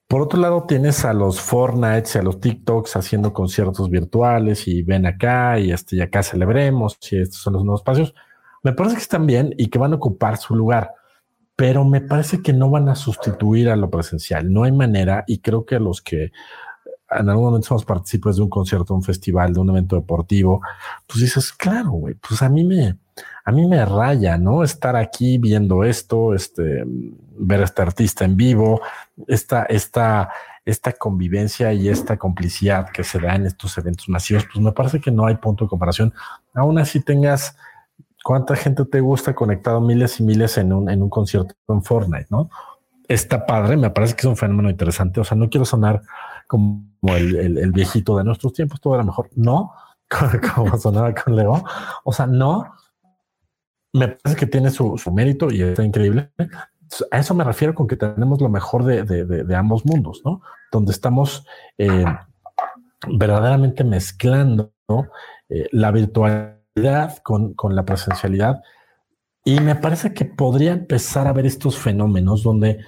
por 0.07 0.21
otro 0.21 0.39
lado 0.39 0.65
tienes 0.65 1.03
a 1.03 1.13
los 1.13 1.41
Fortnite 1.41 2.09
y 2.15 2.17
a 2.19 2.23
los 2.23 2.39
TikToks 2.39 2.95
haciendo 2.95 3.33
conciertos 3.33 3.89
virtuales 3.89 4.67
y 4.67 4.83
ven 4.83 5.05
acá 5.05 5.59
y 5.59 5.71
este, 5.71 5.97
y 5.97 6.01
acá 6.01 6.23
celebremos 6.23 6.97
y 7.11 7.19
estos 7.19 7.41
son 7.41 7.53
los 7.53 7.65
nuevos 7.65 7.81
espacios. 7.81 8.13
Me 8.63 8.71
parece 8.71 8.95
que 8.95 9.01
están 9.01 9.25
bien 9.27 9.53
y 9.57 9.67
que 9.67 9.79
van 9.79 9.91
a 9.91 9.97
ocupar 9.97 10.37
su 10.37 10.55
lugar 10.55 10.91
pero 11.55 11.85
me 11.85 12.01
parece 12.01 12.41
que 12.41 12.53
no 12.53 12.69
van 12.69 12.89
a 12.89 12.95
sustituir 12.95 13.69
a 13.69 13.75
lo 13.75 13.89
presencial. 13.89 14.51
No 14.51 14.63
hay 14.63 14.71
manera 14.71 15.23
y 15.27 15.39
creo 15.39 15.65
que 15.65 15.79
los 15.79 16.01
que 16.01 16.31
en 17.09 17.29
algún 17.29 17.45
momento 17.45 17.67
somos 17.67 17.85
partícipes 17.85 18.37
de 18.37 18.41
un 18.41 18.49
concierto, 18.49 18.93
un 18.93 19.03
festival, 19.03 19.53
de 19.53 19.59
un 19.59 19.69
evento 19.69 19.95
deportivo, 19.95 20.61
pues 21.07 21.21
dices, 21.21 21.53
claro, 21.53 21.91
güey, 21.91 22.15
pues 22.15 22.41
a 22.41 22.49
mí 22.49 22.63
me, 22.63 22.97
a 23.43 23.51
mí 23.51 23.67
me 23.67 23.85
raya, 23.85 24.37
¿no? 24.37 24.63
Estar 24.63 24.95
aquí 24.95 25.37
viendo 25.37 25.83
esto, 25.83 26.33
este, 26.33 26.83
ver 27.37 27.61
a 27.61 27.65
este 27.65 27.81
artista 27.81 28.25
en 28.25 28.35
vivo, 28.35 28.81
esta, 29.27 29.63
esta, 29.63 30.29
esta 30.65 30.93
convivencia 30.93 31.71
y 31.73 31.89
esta 31.89 32.17
complicidad 32.17 32.89
que 32.89 33.03
se 33.03 33.19
da 33.19 33.35
en 33.35 33.45
estos 33.45 33.77
eventos 33.77 34.09
masivos, 34.09 34.45
pues 34.51 34.63
me 34.63 34.71
parece 34.71 34.99
que 34.99 35.11
no 35.11 35.27
hay 35.27 35.35
punto 35.35 35.65
de 35.65 35.69
comparación. 35.69 36.13
Aún 36.53 36.79
así 36.79 37.01
tengas 37.01 37.55
¿Cuánta 38.25 38.55
gente 38.55 38.83
te 38.85 39.01
gusta 39.01 39.35
conectado 39.35 39.79
miles 39.79 40.19
y 40.19 40.23
miles 40.23 40.57
en 40.57 40.73
un, 40.73 40.89
en 40.89 41.03
un 41.03 41.11
concierto 41.11 41.53
en 41.67 41.83
Fortnite, 41.83 42.25
no? 42.31 42.49
Está 43.07 43.45
padre, 43.45 43.77
me 43.77 43.91
parece 43.91 44.15
que 44.15 44.21
es 44.21 44.25
un 44.25 44.35
fenómeno 44.35 44.67
interesante. 44.67 45.19
O 45.19 45.23
sea, 45.23 45.37
no 45.37 45.47
quiero 45.47 45.63
sonar 45.63 46.01
como 46.47 46.87
el, 47.03 47.59
el, 47.59 47.71
viejito 47.71 48.17
de 48.17 48.23
nuestros 48.23 48.53
tiempos, 48.53 48.81
todo 48.81 48.95
era 48.95 49.03
mejor. 49.03 49.29
No, 49.35 49.73
como 50.55 50.75
sonaba 50.79 51.13
con 51.13 51.35
Leo. 51.35 51.63
O 52.03 52.11
sea, 52.11 52.25
no. 52.25 52.73
Me 53.93 54.07
parece 54.07 54.39
que 54.39 54.47
tiene 54.47 54.71
su, 54.71 54.97
su 54.97 55.11
mérito 55.11 55.51
y 55.51 55.61
está 55.61 55.83
increíble. 55.83 56.31
A 57.11 57.19
eso 57.19 57.35
me 57.35 57.43
refiero 57.43 57.75
con 57.75 57.85
que 57.85 57.95
tenemos 57.95 58.41
lo 58.41 58.49
mejor 58.49 58.85
de, 58.85 59.03
de, 59.03 59.55
ambos 59.55 59.85
mundos, 59.85 60.23
¿no? 60.25 60.41
Donde 60.71 60.93
estamos 60.93 61.45
eh, 61.77 62.05
verdaderamente 63.07 63.83
mezclando 63.83 64.73
eh, 65.47 65.69
la 65.71 65.91
virtualidad 65.91 66.54
con, 67.23 67.53
con 67.53 67.75
la 67.75 67.85
presencialidad. 67.85 68.61
Y 69.43 69.59
me 69.59 69.75
parece 69.75 70.13
que 70.13 70.25
podría 70.25 70.71
empezar 70.71 71.27
a 71.27 71.33
ver 71.33 71.45
estos 71.45 71.77
fenómenos 71.77 72.43
donde 72.43 72.79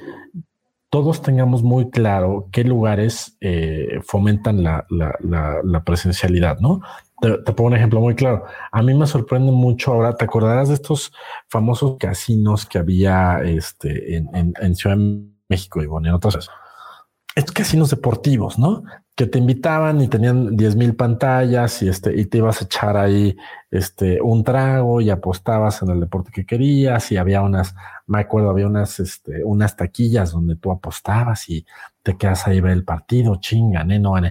todos 0.90 1.22
tengamos 1.22 1.64
muy 1.64 1.90
claro 1.90 2.50
qué 2.52 2.64
lugares 2.64 3.38
eh, 3.42 4.00
fomentan 4.04 4.64
la, 4.64 4.86
la, 4.90 5.84
presencialidad, 5.84 6.60
¿no? 6.60 6.82
Te, 7.22 7.38
pongo 7.54 7.68
un 7.68 7.76
ejemplo 7.76 8.00
muy 8.00 8.16
claro. 8.16 8.46
A 8.72 8.82
mí 8.82 8.94
me 8.94 9.06
sorprende 9.06 9.52
mucho 9.52 9.94
ahora, 9.94 10.16
¿te 10.16 10.26
acordarás 10.26 10.70
de 10.70 10.76
estos 10.76 11.12
famosos 11.50 11.98
casinos 12.00 12.66
que 12.66 12.78
había 12.78 13.42
este, 13.44 14.16
en, 14.16 14.54
en, 14.60 14.76
Ciudad 14.76 14.98
de 14.98 15.28
México 15.50 15.82
y 15.82 15.88
bueno, 15.88 16.08
en 16.08 16.14
otras? 16.16 16.50
Estos 17.38 17.54
casinos 17.54 17.90
deportivos, 17.90 18.58
¿no? 18.58 18.84
que 19.18 19.26
te 19.26 19.40
invitaban 19.40 20.00
y 20.00 20.08
tenían 20.08 20.56
10 20.56 20.76
mil 20.76 20.96
pantallas 20.96 21.82
y 21.82 21.90
este, 21.90 22.16
y 22.16 22.26
te 22.26 22.38
ibas 22.38 22.62
a 22.62 22.66
echar 22.66 22.98
ahí 22.98 23.36
este, 23.72 24.22
un 24.22 24.44
trago 24.44 25.02
y 25.02 25.10
apostabas 25.10 25.82
en 25.82 25.90
el 25.90 26.00
deporte 26.00 26.30
que 26.32 26.46
querías 26.46 27.12
y 27.12 27.18
había 27.18 27.42
unas, 27.42 27.74
me 28.06 28.20
acuerdo, 28.20 28.52
había 28.52 28.68
unas, 28.68 29.00
este, 29.00 29.44
unas 29.44 29.76
taquillas 29.76 30.34
donde 30.34 30.56
tú 30.56 30.72
apostabas 30.72 31.50
y 31.50 31.66
te 32.04 32.16
quedas 32.16 32.48
ahí 32.48 32.62
ver 32.62 32.74
el 32.74 32.84
partido, 32.84 33.38
chinga, 33.38 33.84
no, 33.84 34.22
no, 34.22 34.30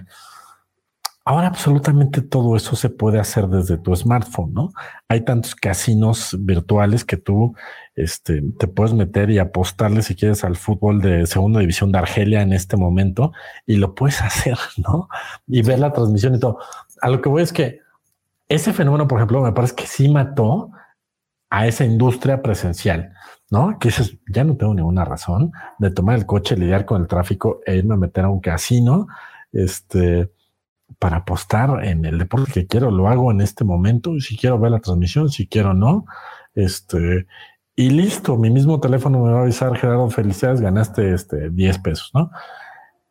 Ahora 1.29 1.47
absolutamente 1.47 2.21
todo 2.21 2.55
eso 2.55 2.77
se 2.77 2.89
puede 2.89 3.19
hacer 3.19 3.47
desde 3.47 3.77
tu 3.77 3.93
smartphone, 3.93 4.53
¿no? 4.53 4.71
Hay 5.09 5.25
tantos 5.25 5.55
casinos 5.55 6.33
virtuales 6.39 7.03
que 7.03 7.17
tú 7.17 7.53
este, 7.95 8.41
te 8.57 8.65
puedes 8.69 8.93
meter 8.93 9.29
y 9.29 9.37
apostarle 9.37 10.03
si 10.03 10.15
quieres 10.15 10.45
al 10.45 10.55
fútbol 10.55 11.01
de 11.01 11.25
segunda 11.27 11.59
división 11.59 11.91
de 11.91 11.97
Argelia 11.97 12.41
en 12.43 12.53
este 12.53 12.77
momento 12.77 13.33
y 13.65 13.75
lo 13.75 13.93
puedes 13.93 14.21
hacer, 14.21 14.57
¿no? 14.77 15.09
Y 15.47 15.63
ver 15.63 15.79
la 15.79 15.91
transmisión 15.91 16.33
y 16.35 16.39
todo. 16.39 16.59
A 17.01 17.09
lo 17.09 17.21
que 17.21 17.27
voy 17.27 17.43
es 17.43 17.51
que 17.51 17.81
ese 18.47 18.71
fenómeno, 18.71 19.05
por 19.05 19.19
ejemplo, 19.19 19.41
me 19.41 19.51
parece 19.51 19.75
que 19.75 19.85
sí 19.85 20.07
mató 20.07 20.71
a 21.49 21.67
esa 21.67 21.83
industria 21.83 22.41
presencial, 22.41 23.11
¿no? 23.51 23.77
Que 23.79 23.89
dices, 23.89 24.17
ya 24.33 24.45
no 24.45 24.55
tengo 24.55 24.73
ninguna 24.73 25.03
razón 25.03 25.51
de 25.77 25.91
tomar 25.91 26.17
el 26.17 26.25
coche, 26.25 26.55
lidiar 26.55 26.85
con 26.85 27.01
el 27.01 27.09
tráfico 27.09 27.59
e 27.65 27.75
irme 27.75 27.95
a 27.95 27.97
meter 27.97 28.23
a 28.23 28.29
un 28.29 28.39
casino, 28.39 29.07
este, 29.51 30.29
para 30.99 31.17
apostar 31.17 31.85
en 31.85 32.05
el 32.05 32.17
deporte 32.17 32.51
que 32.51 32.67
quiero, 32.67 32.91
lo 32.91 33.07
hago 33.07 33.31
en 33.31 33.41
este 33.41 33.63
momento, 33.63 34.19
si 34.19 34.37
quiero 34.37 34.59
ver 34.59 34.71
la 34.71 34.79
transmisión, 34.79 35.29
si 35.29 35.47
quiero 35.47 35.73
no, 35.73 36.05
este, 36.55 37.27
y 37.75 37.91
listo, 37.91 38.37
mi 38.37 38.49
mismo 38.49 38.79
teléfono 38.79 39.19
me 39.23 39.31
va 39.31 39.39
a 39.39 39.41
avisar, 39.43 39.77
Gerardo, 39.77 40.09
felicidades, 40.09 40.61
ganaste 40.61 41.13
este 41.13 41.51
10 41.51 41.79
pesos, 41.79 42.11
¿no? 42.13 42.31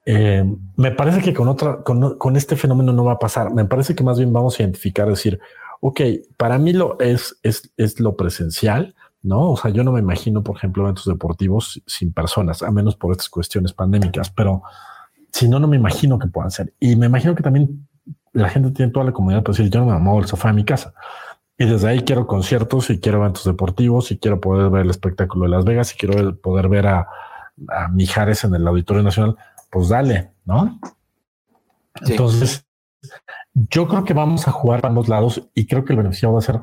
Eh, 0.05 0.45
me 0.77 0.91
parece 0.91 1.21
que 1.21 1.35
con 1.35 1.49
otra, 1.49 1.83
con, 1.83 2.37
este 2.37 2.57
fenómeno 2.57 2.93
no 2.93 3.05
va 3.05 3.13
a 3.13 3.19
pasar. 3.19 3.53
Me 3.53 3.65
parece 3.65 3.95
que 3.95 4.05
más 4.05 4.19
bien 4.19 4.33
vamos 4.33 4.59
a 4.59 4.63
identificar, 4.63 5.09
decir, 5.09 5.41
ok, 5.81 6.01
para 6.37 6.59
mí 6.59 6.73
lo 6.73 6.99
es, 7.01 7.39
es, 7.43 7.73
es 7.77 8.01
lo 8.01 8.17
presencial, 8.17 8.97
¿no? 9.23 9.51
O 9.51 9.57
sea, 9.57 9.71
yo 9.71 9.85
no 9.85 9.93
me 9.93 10.01
imagino, 10.01 10.43
por 10.43 10.57
ejemplo, 10.57 10.85
eventos 10.85 11.07
deportivos 11.07 11.83
sin 11.87 12.13
personas, 12.13 12.63
a 12.63 12.71
menos 12.71 12.97
por 12.97 13.13
estas 13.13 13.29
cuestiones 13.29 13.73
pandémicas, 13.73 14.31
pero 14.31 14.63
si 15.37 15.49
no, 15.49 15.59
no 15.59 15.69
me 15.69 15.77
imagino 15.77 16.19
que 16.19 16.29
puedan 16.29 16.51
ser. 16.51 16.73
Y 16.81 16.97
me 16.97 17.07
imagino 17.07 17.35
que 17.35 17.43
también 17.43 17.87
la 18.33 18.49
gente 18.49 18.71
tiene 18.71 18.91
toda 18.91 19.05
la 19.05 19.13
comunidad 19.13 19.43
para 19.43 19.55
decir, 19.55 19.71
yo 19.71 19.81
no 19.81 19.93
me 19.93 19.99
muevo 19.99 20.21
el 20.21 20.27
sofá 20.27 20.49
de 20.49 20.55
mi 20.55 20.65
casa. 20.65 20.95
Y 21.59 21.67
desde 21.67 21.89
ahí 21.89 22.01
quiero 22.01 22.27
conciertos 22.27 22.89
y 22.89 23.01
quiero 23.01 23.19
eventos 23.19 23.45
deportivos 23.45 24.11
y 24.11 24.19
quiero 24.19 24.41
poder 24.41 24.71
ver 24.71 24.83
el 24.83 24.91
espectáculo 24.91 25.45
de 25.45 25.51
Las 25.51 25.67
Vegas 25.67 25.93
y 25.93 25.99
quiero 25.99 26.37
poder 26.37 26.71
ver 26.71 26.87
a, 26.87 27.09
a 27.69 27.89
Mijares 27.89 28.45
en 28.45 28.55
el 28.55 28.67
Auditorio 28.67 29.03
Nacional. 29.03 29.37
Pues 29.71 29.91
dale, 29.91 30.31
¿no? 30.47 30.81
Entonces, 32.07 32.65
yo 33.53 33.89
creo 33.89 34.05
que 34.05 34.15
vamos 34.15 34.49
a 34.49 34.53
jugar 34.53 34.81
a 34.85 34.89
ambos 34.89 35.07
lados 35.07 35.43
y 35.55 35.67
creo 35.67 35.85
que 35.85 35.93
el 35.93 35.99
beneficio 35.99 36.33
va 36.33 36.39
a 36.39 36.43
ser 36.43 36.63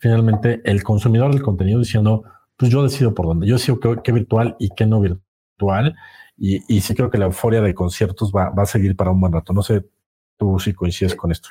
finalmente 0.00 0.60
el 0.64 0.82
consumidor 0.82 1.30
del 1.30 1.42
contenido 1.42 1.78
diciendo, 1.78 2.24
pues 2.56 2.72
yo 2.72 2.82
decido 2.82 3.14
por 3.14 3.26
dónde, 3.26 3.46
yo 3.46 3.54
decido 3.54 3.78
qué, 4.02 4.10
virtual 4.10 4.56
y 4.58 4.70
qué 4.70 4.86
no 4.86 5.00
virtual. 5.00 5.94
Y, 6.40 6.80
sí 6.80 6.94
creo 6.94 7.10
que 7.10 7.18
la 7.18 7.26
euforia 7.26 7.60
de 7.60 7.74
conciertos 7.74 8.32
va, 8.32 8.52
a 8.56 8.66
seguir 8.66 8.94
para 8.94 9.10
un 9.10 9.20
buen 9.20 9.32
rato. 9.32 9.52
No 9.52 9.62
sé 9.62 9.84
tú 10.36 10.58
si 10.60 10.72
coincides 10.72 11.16
con 11.16 11.32
esto. 11.32 11.48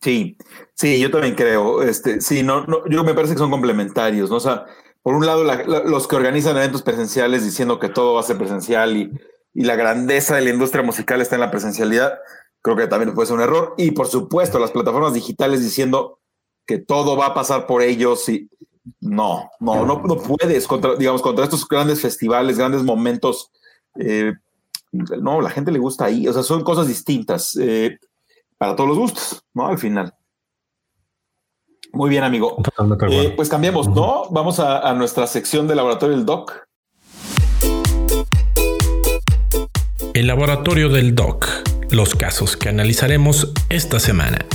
Sí, 0.00 0.36
sí, 0.74 1.00
yo 1.00 1.10
también 1.10 1.34
creo. 1.34 1.82
Este, 1.82 2.20
sí, 2.20 2.42
no, 2.42 2.66
yo 2.88 3.04
me 3.04 3.14
parece 3.14 3.34
que 3.34 3.38
son 3.38 3.50
complementarios, 3.50 4.30
¿no? 4.30 4.38
Sea, 4.38 4.66
por 5.02 5.14
un 5.14 5.24
lado, 5.24 5.44
los 5.44 6.06
que 6.06 6.16
organizan 6.16 6.56
eventos 6.56 6.82
presenciales 6.82 7.44
diciendo 7.44 7.78
que 7.78 7.88
todo 7.88 8.14
va 8.14 8.20
a 8.20 8.24
ser 8.24 8.36
presencial 8.36 8.96
y, 8.96 9.10
y, 9.54 9.64
la 9.64 9.76
grandeza 9.76 10.36
de 10.36 10.42
la 10.42 10.50
industria 10.50 10.84
musical 10.84 11.20
está 11.20 11.36
en 11.36 11.40
la 11.40 11.50
presencialidad, 11.50 12.18
creo 12.60 12.76
que 12.76 12.86
también 12.86 13.14
puede 13.14 13.26
ser 13.26 13.36
un 13.36 13.42
error. 13.42 13.74
Y 13.78 13.92
por 13.92 14.06
supuesto, 14.06 14.58
las 14.58 14.70
plataformas 14.72 15.14
digitales 15.14 15.62
diciendo 15.62 16.20
que 16.66 16.78
todo 16.78 17.16
va 17.16 17.26
a 17.26 17.34
pasar 17.34 17.66
por 17.66 17.82
ellos 17.82 18.28
y 18.28 18.48
no, 19.00 19.50
no, 19.60 19.86
no, 19.86 20.02
no 20.02 20.16
puedes 20.16 20.66
contra, 20.66 20.96
digamos, 20.96 21.22
contra 21.22 21.44
estos 21.44 21.66
grandes 21.66 22.00
festivales, 22.00 22.58
grandes 22.58 22.82
momentos. 22.82 23.50
Eh, 23.98 24.32
no, 24.92 25.40
la 25.40 25.50
gente 25.50 25.72
le 25.72 25.78
gusta 25.78 26.04
ahí, 26.06 26.28
o 26.28 26.32
sea, 26.32 26.42
son 26.42 26.62
cosas 26.62 26.88
distintas. 26.88 27.56
Eh, 27.56 27.98
para 28.62 28.76
todos 28.76 28.90
los 28.90 28.98
gustos, 28.98 29.44
¿no? 29.54 29.66
Al 29.66 29.76
final. 29.76 30.14
Muy 31.92 32.10
bien, 32.10 32.22
amigo. 32.22 32.56
Eh, 33.10 33.32
pues 33.34 33.48
cambiemos, 33.48 33.88
¿no? 33.88 34.28
Vamos 34.30 34.60
a, 34.60 34.94
nuestra 34.94 35.26
sección 35.26 35.66
de 35.66 35.74
laboratorio 35.74 36.16
del 36.16 36.24
DOC. 36.24 36.68
El 40.14 40.28
laboratorio 40.28 40.90
del 40.90 41.16
DOC, 41.16 41.48
los 41.90 42.14
casos 42.14 42.56
que 42.56 42.68
analizaremos 42.68 43.52
esta 43.68 43.98
semana. 43.98 44.46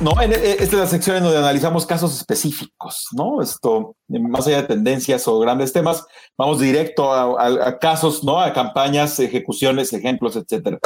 No, 0.00 0.12
esta 0.20 0.62
es 0.62 0.72
la 0.72 0.86
sección 0.86 1.16
en 1.16 1.24
donde 1.24 1.38
analizamos 1.38 1.84
casos 1.84 2.16
específicos, 2.16 3.08
¿no? 3.16 3.42
Esto, 3.42 3.96
más 4.06 4.46
allá 4.46 4.62
de 4.62 4.68
tendencias 4.68 5.26
o 5.26 5.40
grandes 5.40 5.72
temas, 5.72 6.06
vamos 6.36 6.60
directo 6.60 7.12
a, 7.12 7.78
casos, 7.80 8.22
¿no? 8.22 8.38
A 8.40 8.52
campañas, 8.52 9.18
ejecuciones, 9.18 9.92
ejemplos, 9.92 10.36
etcétera. 10.36 10.78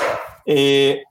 Eh, 0.46 1.03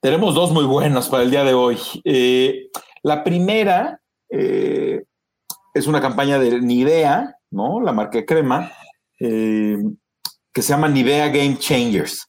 tenemos 0.00 0.34
dos 0.34 0.50
muy 0.50 0.64
buenos 0.64 1.10
para 1.10 1.24
el 1.24 1.30
día 1.30 1.44
de 1.44 1.52
hoy. 1.52 1.78
Eh, 2.04 2.70
la 3.02 3.22
primera 3.22 4.00
eh, 4.30 5.02
es 5.74 5.86
una 5.86 6.00
campaña 6.00 6.38
de 6.38 6.58
Nivea, 6.58 7.36
¿no? 7.50 7.82
La 7.82 7.92
marca 7.92 8.16
de 8.16 8.24
crema, 8.24 8.72
que 9.18 10.62
se 10.62 10.68
llama 10.68 10.88
Nivea 10.88 11.28
Game 11.28 11.58
Changers, 11.58 12.26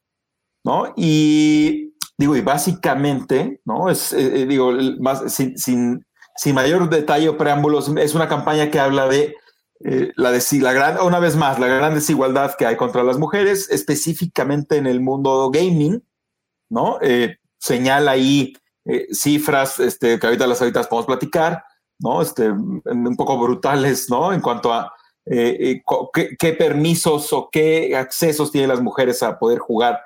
¿no? 0.65 0.93
Y 0.97 1.92
Digo, 2.23 2.37
y 2.37 2.41
básicamente, 2.41 3.59
¿no? 3.65 3.89
Es, 3.89 4.13
eh, 4.13 4.43
eh, 4.43 4.45
digo, 4.45 4.71
más, 5.01 5.29
sin, 5.33 5.57
sin, 5.57 6.05
sin, 6.37 6.55
mayor 6.55 6.89
detalle 6.89 7.27
o 7.27 7.37
preámbulos, 7.37 7.91
es 7.97 8.15
una 8.15 8.29
campaña 8.29 8.71
que 8.71 8.79
habla 8.79 9.09
de 9.09 9.35
eh, 9.83 10.13
la, 10.15 10.31
de, 10.31 10.41
gran, 10.73 11.01
una 11.01 11.19
vez 11.19 11.35
más, 11.35 11.59
la 11.59 11.67
gran 11.67 11.93
desigualdad 11.93 12.55
que 12.57 12.65
hay 12.65 12.77
contra 12.77 13.03
las 13.03 13.17
mujeres, 13.17 13.69
específicamente 13.69 14.77
en 14.77 14.87
el 14.87 15.01
mundo 15.01 15.51
gaming, 15.51 16.01
¿no? 16.69 16.97
señala 17.59 18.11
ahí 18.11 18.53
cifras 19.11 19.81
este, 19.81 20.17
que 20.17 20.25
ahorita 20.25 20.47
las 20.47 20.61
ahorita 20.61 20.83
podemos 20.83 21.07
platicar, 21.07 21.65
¿no? 21.99 22.21
Este, 22.21 22.49
un 22.49 23.15
poco 23.17 23.37
brutales, 23.37 24.09
¿no? 24.09 24.31
En 24.31 24.39
cuanto 24.39 24.71
a 24.71 24.93
qué 25.25 26.55
permisos 26.57 27.33
o 27.33 27.49
qué 27.51 27.97
accesos 27.97 28.49
tienen 28.49 28.69
las 28.69 28.81
mujeres 28.81 29.21
a 29.23 29.37
poder 29.37 29.59
jugar 29.59 29.99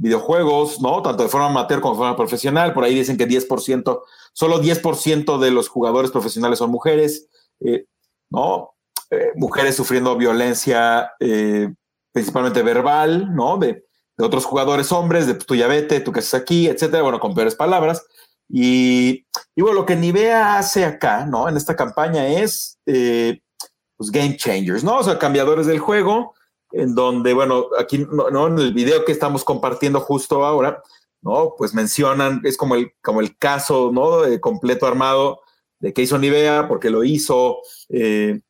videojuegos, 0.00 0.80
¿no? 0.80 1.02
Tanto 1.02 1.22
de 1.22 1.28
forma 1.28 1.46
amateur 1.46 1.80
como 1.80 1.94
de 1.94 1.98
forma 1.98 2.16
profesional. 2.16 2.72
Por 2.72 2.84
ahí 2.84 2.94
dicen 2.94 3.18
que 3.18 3.28
10%, 3.28 4.02
solo 4.32 4.62
10% 4.62 5.38
de 5.38 5.50
los 5.50 5.68
jugadores 5.68 6.10
profesionales 6.10 6.58
son 6.58 6.70
mujeres, 6.70 7.28
eh, 7.60 7.84
¿no? 8.30 8.70
Eh, 9.10 9.32
mujeres 9.36 9.76
sufriendo 9.76 10.16
violencia 10.16 11.12
eh, 11.20 11.72
principalmente 12.12 12.62
verbal, 12.62 13.34
¿no? 13.34 13.58
De, 13.58 13.84
otros 14.18 14.44
jugadores 14.44 14.92
hombres, 14.92 15.26
de 15.26 15.32
tú 15.32 15.54
ya 15.54 15.66
vete, 15.66 16.00
tú 16.00 16.12
que 16.12 16.20
estás 16.20 16.42
aquí, 16.42 16.66
etcétera, 16.66 17.02
bueno, 17.02 17.18
con 17.18 17.34
peores 17.34 17.54
palabras. 17.54 18.04
Y, 18.50 19.26
y, 19.54 19.62
bueno, 19.62 19.80
lo 19.80 19.86
que 19.86 19.96
Nivea 19.96 20.58
hace 20.58 20.84
acá, 20.84 21.24
¿no? 21.24 21.48
En 21.48 21.56
esta 21.56 21.74
campaña 21.74 22.28
es, 22.28 22.78
pues, 22.84 24.10
game 24.10 24.36
changers, 24.36 24.84
¿no? 24.84 24.98
O 24.98 25.02
sea, 25.02 25.18
cambiadores 25.18 25.66
del 25.66 25.78
juego, 25.78 26.34
en 26.72 26.94
donde, 26.94 27.34
bueno, 27.34 27.66
aquí 27.78 28.06
no, 28.10 28.46
en 28.46 28.58
el 28.58 28.72
video 28.72 29.04
que 29.04 29.12
estamos 29.12 29.44
compartiendo 29.44 30.00
justo 30.00 30.44
ahora, 30.44 30.82
¿no? 31.22 31.54
Pues 31.56 31.74
mencionan, 31.74 32.40
es 32.44 32.56
como 32.56 32.74
el, 32.74 32.92
como 33.02 33.20
el 33.20 33.36
caso, 33.36 33.90
¿no? 33.92 34.22
De 34.22 34.40
completo 34.40 34.86
armado 34.86 35.40
de 35.80 35.92
qué 35.92 36.02
hizo 36.02 36.18
Nivea, 36.18 36.68
por 36.68 36.78
qué 36.78 36.90
lo 36.90 37.02
hizo, 37.02 37.58
eh, 37.88 38.40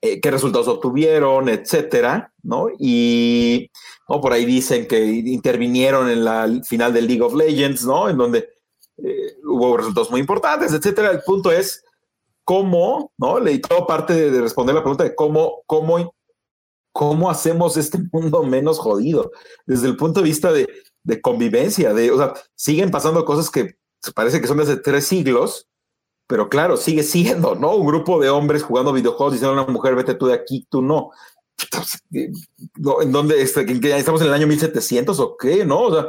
eh, 0.00 0.20
qué 0.20 0.30
resultados 0.30 0.68
obtuvieron, 0.68 1.48
etcétera, 1.48 2.32
¿no? 2.42 2.68
Y 2.78 3.70
¿no? 4.08 4.20
por 4.20 4.32
ahí 4.32 4.44
dicen 4.44 4.86
que 4.86 5.04
intervinieron 5.04 6.10
en 6.10 6.24
la 6.24 6.48
final 6.64 6.92
del 6.92 7.06
League 7.06 7.22
of 7.22 7.34
Legends, 7.34 7.84
¿no? 7.84 8.08
En 8.08 8.16
donde 8.16 8.48
eh, 8.98 9.36
hubo 9.44 9.76
resultados 9.76 10.10
muy 10.10 10.20
importantes, 10.20 10.72
etcétera. 10.72 11.10
El 11.10 11.20
punto 11.22 11.52
es 11.52 11.84
cómo, 12.42 13.12
¿no? 13.18 13.38
Le 13.38 13.58
todo 13.58 13.86
parte 13.86 14.14
de, 14.14 14.30
de, 14.30 14.40
responder 14.40 14.74
la 14.74 14.82
pregunta 14.82 15.04
de 15.04 15.14
cómo, 15.14 15.62
cómo 15.66 15.98
cómo 16.96 17.30
hacemos 17.30 17.76
este 17.76 17.98
mundo 18.12 18.42
menos 18.42 18.78
jodido 18.78 19.30
desde 19.66 19.86
el 19.86 19.96
punto 19.98 20.20
de 20.20 20.24
vista 20.24 20.50
de, 20.50 20.66
convivencia, 21.20 21.92
de, 21.92 22.10
o 22.10 22.16
sea, 22.16 22.32
siguen 22.54 22.90
pasando 22.90 23.24
cosas 23.24 23.50
que 23.50 23.76
parece 24.14 24.40
que 24.40 24.48
son 24.48 24.56
desde 24.56 24.78
tres 24.78 25.06
siglos, 25.06 25.68
pero 26.26 26.48
claro, 26.48 26.76
sigue 26.76 27.02
siendo, 27.02 27.54
¿no? 27.54 27.76
Un 27.76 27.86
grupo 27.86 28.18
de 28.18 28.30
hombres 28.30 28.62
jugando 28.62 28.92
videojuegos 28.92 29.34
diciendo 29.34 29.60
a 29.60 29.62
una 29.62 29.72
mujer, 29.72 29.94
vete 29.94 30.14
tú 30.14 30.26
de 30.26 30.34
aquí, 30.34 30.66
tú 30.68 30.82
no. 30.82 31.10
¿En 32.10 33.12
dónde 33.12 33.40
estamos 33.40 34.20
en 34.22 34.26
el 34.26 34.32
año 34.32 34.46
1700 34.46 35.20
o 35.20 35.36
qué? 35.36 35.64
¿No? 35.64 35.82
O 35.82 35.94
sea, 35.94 36.08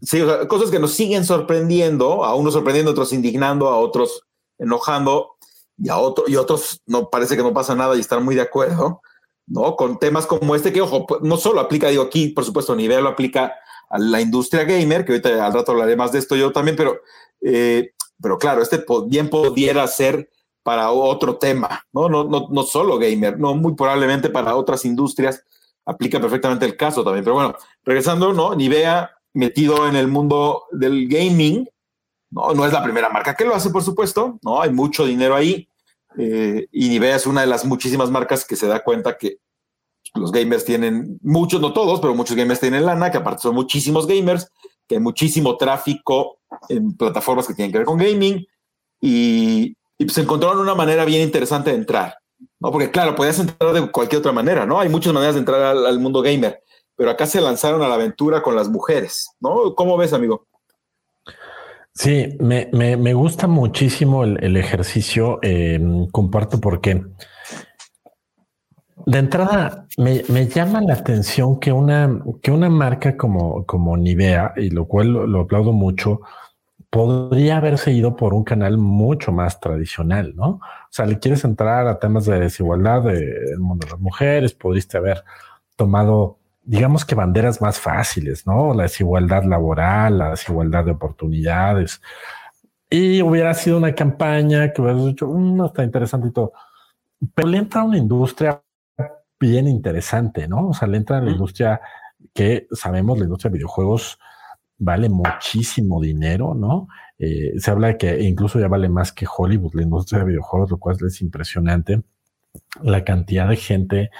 sí, 0.00 0.20
o 0.22 0.26
sea, 0.26 0.48
cosas 0.48 0.70
que 0.70 0.78
nos 0.78 0.92
siguen 0.92 1.24
sorprendiendo, 1.24 2.24
a 2.24 2.34
unos 2.34 2.54
sorprendiendo, 2.54 2.90
a 2.90 2.94
otros 2.94 3.12
indignando, 3.12 3.68
a 3.68 3.76
otros 3.76 4.22
enojando 4.58 5.32
y 5.76 5.90
a 5.90 5.98
otros 5.98 6.28
y 6.28 6.36
otros 6.36 6.80
no 6.86 7.10
parece 7.10 7.36
que 7.36 7.42
no 7.42 7.52
pasa 7.52 7.74
nada 7.74 7.96
y 7.96 8.00
están 8.00 8.24
muy 8.24 8.34
de 8.34 8.42
acuerdo. 8.42 9.02
¿No? 9.48 9.76
Con 9.76 9.98
temas 9.98 10.26
como 10.26 10.54
este 10.54 10.72
que, 10.72 10.80
ojo, 10.80 11.06
no 11.22 11.36
solo 11.36 11.60
aplica, 11.60 11.88
digo, 11.88 12.04
aquí, 12.04 12.28
por 12.28 12.44
supuesto, 12.44 12.76
nivel 12.76 13.04
lo 13.04 13.10
aplica 13.10 13.54
a 13.90 13.98
la 13.98 14.20
industria 14.20 14.64
gamer, 14.64 15.04
que 15.04 15.12
ahorita 15.12 15.44
al 15.44 15.52
rato 15.52 15.72
hablaré 15.72 15.96
más 15.96 16.12
de 16.12 16.18
esto 16.18 16.36
yo 16.36 16.52
también, 16.52 16.76
pero, 16.76 17.00
eh, 17.40 17.92
pero 18.20 18.38
claro, 18.38 18.62
este 18.62 18.84
bien 19.06 19.30
pudiera 19.30 19.86
ser 19.86 20.30
para 20.62 20.90
otro 20.90 21.36
tema, 21.36 21.84
¿no? 21.92 22.08
No, 22.08 22.24
no, 22.24 22.48
no 22.50 22.62
solo 22.62 22.98
gamer, 22.98 23.38
no 23.38 23.54
muy 23.54 23.74
probablemente 23.74 24.28
para 24.28 24.54
otras 24.54 24.84
industrias 24.84 25.42
aplica 25.88 26.20
perfectamente 26.20 26.66
el 26.66 26.76
caso 26.76 27.02
también. 27.02 27.24
Pero 27.24 27.34
bueno, 27.34 27.54
regresando, 27.82 28.34
¿no? 28.34 28.54
Nivea 28.54 29.10
metido 29.32 29.88
en 29.88 29.96
el 29.96 30.08
mundo 30.08 30.64
del 30.70 31.08
gaming, 31.08 31.66
no, 32.30 32.52
no 32.52 32.66
es 32.66 32.72
la 32.72 32.84
primera 32.84 33.08
marca 33.08 33.34
que 33.34 33.46
lo 33.46 33.54
hace, 33.54 33.70
por 33.70 33.82
supuesto, 33.82 34.38
¿no? 34.42 34.60
Hay 34.60 34.70
mucho 34.70 35.06
dinero 35.06 35.34
ahí. 35.34 35.68
Eh, 36.16 36.66
y 36.72 36.88
Nivea 36.88 37.16
es 37.16 37.26
una 37.26 37.42
de 37.42 37.46
las 37.46 37.64
muchísimas 37.64 38.10
marcas 38.10 38.44
que 38.44 38.56
se 38.56 38.66
da 38.66 38.82
cuenta 38.82 39.18
que 39.18 39.38
los 40.14 40.32
gamers 40.32 40.64
tienen, 40.64 41.18
muchos, 41.22 41.60
no 41.60 41.72
todos, 41.72 42.00
pero 42.00 42.14
muchos 42.14 42.36
gamers 42.36 42.60
tienen 42.60 42.86
lana, 42.86 43.10
que 43.10 43.18
aparte 43.18 43.42
son 43.42 43.54
muchísimos 43.54 44.06
gamers, 44.06 44.50
que 44.86 44.96
hay 44.96 45.00
muchísimo 45.00 45.56
tráfico 45.56 46.38
en 46.68 46.96
plataformas 46.96 47.46
que 47.46 47.54
tienen 47.54 47.72
que 47.72 47.78
ver 47.78 47.86
con 47.86 47.98
gaming 47.98 48.46
y, 49.00 49.76
y 49.98 50.08
se 50.08 50.22
encontraron 50.22 50.60
una 50.60 50.74
manera 50.74 51.04
bien 51.04 51.22
interesante 51.22 51.70
de 51.70 51.76
entrar, 51.76 52.16
¿no? 52.58 52.72
Porque 52.72 52.90
claro, 52.90 53.14
podías 53.14 53.38
entrar 53.38 53.72
de 53.74 53.90
cualquier 53.90 54.20
otra 54.20 54.32
manera, 54.32 54.64
¿no? 54.64 54.80
Hay 54.80 54.88
muchas 54.88 55.12
maneras 55.12 55.34
de 55.34 55.40
entrar 55.40 55.60
al 55.62 56.00
mundo 56.00 56.22
gamer, 56.22 56.62
pero 56.96 57.10
acá 57.10 57.26
se 57.26 57.40
lanzaron 57.40 57.82
a 57.82 57.88
la 57.88 57.94
aventura 57.94 58.42
con 58.42 58.56
las 58.56 58.68
mujeres, 58.68 59.30
¿no? 59.40 59.74
¿Cómo 59.74 59.96
ves, 59.96 60.12
amigo? 60.12 60.46
Sí, 61.98 62.36
me, 62.38 62.68
me, 62.72 62.96
me 62.96 63.12
gusta 63.12 63.48
muchísimo 63.48 64.22
el, 64.22 64.42
el 64.42 64.56
ejercicio. 64.56 65.40
Eh, 65.42 65.80
comparto 66.12 66.60
porque 66.60 67.02
de 69.08 69.18
entrada, 69.18 69.86
me, 69.96 70.22
llama 70.48 70.80
la 70.82 70.94
atención 70.94 71.58
que 71.58 71.72
una, 71.72 72.22
que 72.42 72.50
una 72.50 72.68
marca 72.68 73.16
como, 73.16 73.64
como 73.64 73.96
Nivea, 73.96 74.52
y 74.56 74.70
lo 74.70 74.86
cual 74.86 75.12
lo, 75.12 75.40
aplaudo 75.40 75.72
mucho, 75.72 76.20
podría 76.90 77.56
haberse 77.56 77.90
ido 77.92 78.14
por 78.16 78.34
un 78.34 78.44
canal 78.44 78.76
mucho 78.76 79.32
más 79.32 79.60
tradicional, 79.60 80.36
¿no? 80.36 80.46
O 80.48 80.90
sea, 80.90 81.06
le 81.06 81.18
quieres 81.18 81.42
entrar 81.44 81.88
a 81.88 81.98
temas 81.98 82.26
de 82.26 82.38
desigualdad 82.38 83.02
del 83.02 83.58
mundo 83.58 83.86
de 83.86 83.92
las 83.92 84.00
mujeres, 84.00 84.52
pudiste 84.52 84.98
haber 84.98 85.24
tomado, 85.74 86.37
digamos 86.68 87.06
que 87.06 87.14
banderas 87.14 87.62
más 87.62 87.80
fáciles, 87.80 88.46
¿no? 88.46 88.74
La 88.74 88.82
desigualdad 88.82 89.42
laboral, 89.44 90.18
la 90.18 90.30
desigualdad 90.32 90.84
de 90.84 90.90
oportunidades. 90.90 92.02
Y 92.90 93.22
hubiera 93.22 93.54
sido 93.54 93.78
una 93.78 93.94
campaña 93.94 94.70
que 94.70 94.82
hubieras 94.82 95.06
dicho, 95.06 95.28
mm, 95.28 95.56
no 95.56 95.66
está 95.66 95.82
interesante 95.82 96.28
y 96.28 96.30
todo. 96.30 96.52
Pero 97.34 97.48
le 97.48 97.56
entra 97.56 97.80
a 97.80 97.84
una 97.84 97.96
industria 97.96 98.62
bien 99.40 99.66
interesante, 99.66 100.46
¿no? 100.46 100.68
O 100.68 100.74
sea, 100.74 100.88
le 100.88 100.98
entra 100.98 101.16
a 101.18 101.22
la 101.22 101.30
industria 101.30 101.80
que 102.34 102.66
sabemos, 102.72 103.16
la 103.18 103.24
industria 103.24 103.50
de 103.50 103.56
videojuegos 103.56 104.18
vale 104.76 105.08
muchísimo 105.08 106.02
dinero, 106.02 106.52
¿no? 106.54 106.88
Eh, 107.18 107.54
se 107.58 107.70
habla 107.70 107.88
de 107.88 107.96
que 107.96 108.20
incluso 108.22 108.60
ya 108.60 108.68
vale 108.68 108.90
más 108.90 109.12
que 109.12 109.26
Hollywood, 109.26 109.74
la 109.74 109.82
industria 109.84 110.18
de 110.20 110.26
videojuegos, 110.26 110.70
lo 110.70 110.78
cual 110.78 110.98
es 111.06 111.22
impresionante. 111.22 112.02
La 112.82 113.04
cantidad 113.04 113.48
de 113.48 113.56
gente 113.56 114.10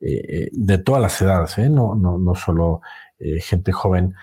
eh, 0.00 0.48
de 0.52 0.78
todas 0.78 1.02
las 1.02 1.20
edades, 1.20 1.58
¿eh? 1.58 1.68
no, 1.68 1.94
no, 1.94 2.18
no 2.18 2.34
solo 2.34 2.80
gente 3.40 3.72
joven, 3.72 4.14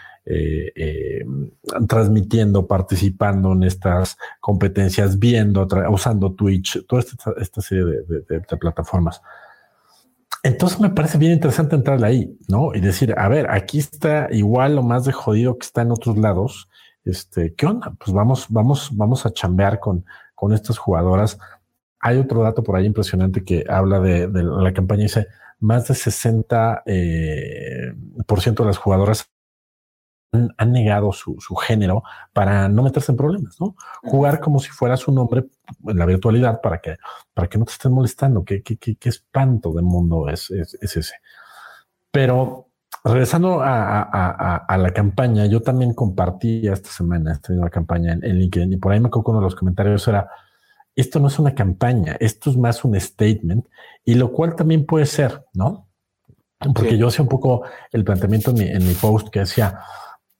transmitiendo, 1.89 2.65
participando 2.65 3.51
en 3.51 3.63
estas 3.63 4.17
competencias, 4.39 5.19
viendo, 5.19 5.67
usando 5.89 6.31
Twitch, 6.31 6.85
toda 6.87 7.03
esta, 7.37 7.61
serie 7.61 7.83
de 8.07 8.57
plataformas. 8.57 9.21
Entonces 10.45 10.79
me 10.79 10.91
parece 10.91 11.17
bien 11.17 11.31
interesante 11.31 11.75
entrarle 11.75 12.05
ahí, 12.05 12.37
¿no? 12.47 12.75
Y 12.75 12.79
decir, 12.79 13.15
a 13.17 13.27
ver, 13.27 13.49
aquí 13.49 13.79
está 13.79 14.27
igual 14.29 14.75
lo 14.75 14.83
más 14.83 15.03
de 15.03 15.11
jodido 15.11 15.57
que 15.57 15.65
está 15.65 15.81
en 15.81 15.89
otros 15.89 16.19
lados. 16.19 16.69
Este, 17.03 17.55
¿qué 17.55 17.65
onda? 17.65 17.95
Pues 17.97 18.13
vamos, 18.13 18.45
vamos, 18.49 18.91
vamos 18.93 19.25
a 19.25 19.33
chambear 19.33 19.79
con, 19.79 20.05
con 20.35 20.53
estas 20.53 20.77
jugadoras. 20.77 21.39
Hay 21.99 22.19
otro 22.19 22.43
dato 22.43 22.61
por 22.61 22.75
ahí 22.75 22.85
impresionante 22.85 23.43
que 23.43 23.65
habla 23.67 23.99
de, 23.99 24.27
la 24.27 24.71
campaña. 24.71 25.01
Dice, 25.01 25.25
más 25.65 25.87
de 25.87 25.95
60 25.95 26.83
eh, 26.85 27.93
por 28.27 28.41
ciento 28.41 28.63
de 28.63 28.67
las 28.67 28.77
jugadoras 28.77 29.31
han, 30.57 30.71
negado 30.71 31.11
su, 31.11 31.37
género 31.55 32.03
para 32.33 32.67
no 32.67 32.83
meterse 32.83 33.11
en 33.11 33.17
problemas, 33.17 33.59
¿no? 33.59 33.75
Jugar 34.03 34.41
como 34.41 34.59
si 34.59 34.69
fueras 34.69 35.07
un 35.07 35.17
hombre 35.17 35.45
en 35.87 35.97
la 35.97 36.05
virtualidad 36.05 36.61
para 36.61 36.79
que, 36.79 36.97
para 37.33 37.47
que 37.47 37.57
no 37.57 37.65
te 37.65 37.71
estén 37.71 37.93
molestando. 37.93 38.43
¿Qué, 38.43 38.61
qué, 38.61 38.77
qué, 38.77 39.09
espanto 39.09 39.71
de 39.73 39.81
mundo 39.81 40.27
es, 40.29 40.51
es, 40.51 40.75
ese? 40.81 41.15
Pero 42.11 42.67
regresando 43.03 43.61
a, 43.63 44.77
la 44.77 44.91
campaña, 44.91 45.45
yo 45.45 45.61
también 45.61 45.93
compartí 45.93 46.67
esta 46.67 46.89
semana 46.89 47.31
esta 47.31 47.53
misma 47.53 47.69
campaña 47.69 48.13
en, 48.13 48.39
LinkedIn 48.39 48.73
y 48.73 48.77
por 48.77 48.91
ahí 48.91 48.99
me 48.99 49.07
acuerdo 49.07 49.31
uno 49.31 49.39
de 49.39 49.45
los 49.45 49.55
comentarios 49.55 50.07
era, 50.07 50.29
esto 50.95 51.19
no 51.19 51.27
es 51.27 51.39
una 51.39 51.53
campaña, 51.53 52.15
esto 52.19 52.49
es 52.49 52.57
más 52.57 52.83
un 52.83 52.99
statement 52.99 53.67
y 54.03 54.15
lo 54.15 54.31
cual 54.31 54.55
también 54.55 54.85
puede 54.85 55.05
ser, 55.05 55.45
¿no? 55.53 55.87
Porque 56.73 56.97
yo 56.97 57.07
hacía 57.07 57.23
un 57.23 57.29
poco 57.29 57.63
el 57.91 58.03
planteamiento 58.03 58.51
en 58.51 58.57
mi, 58.57 58.67
en 58.67 58.87
mi 58.87 58.93
post 58.93 59.29
que 59.29 59.39
decía, 59.39 59.79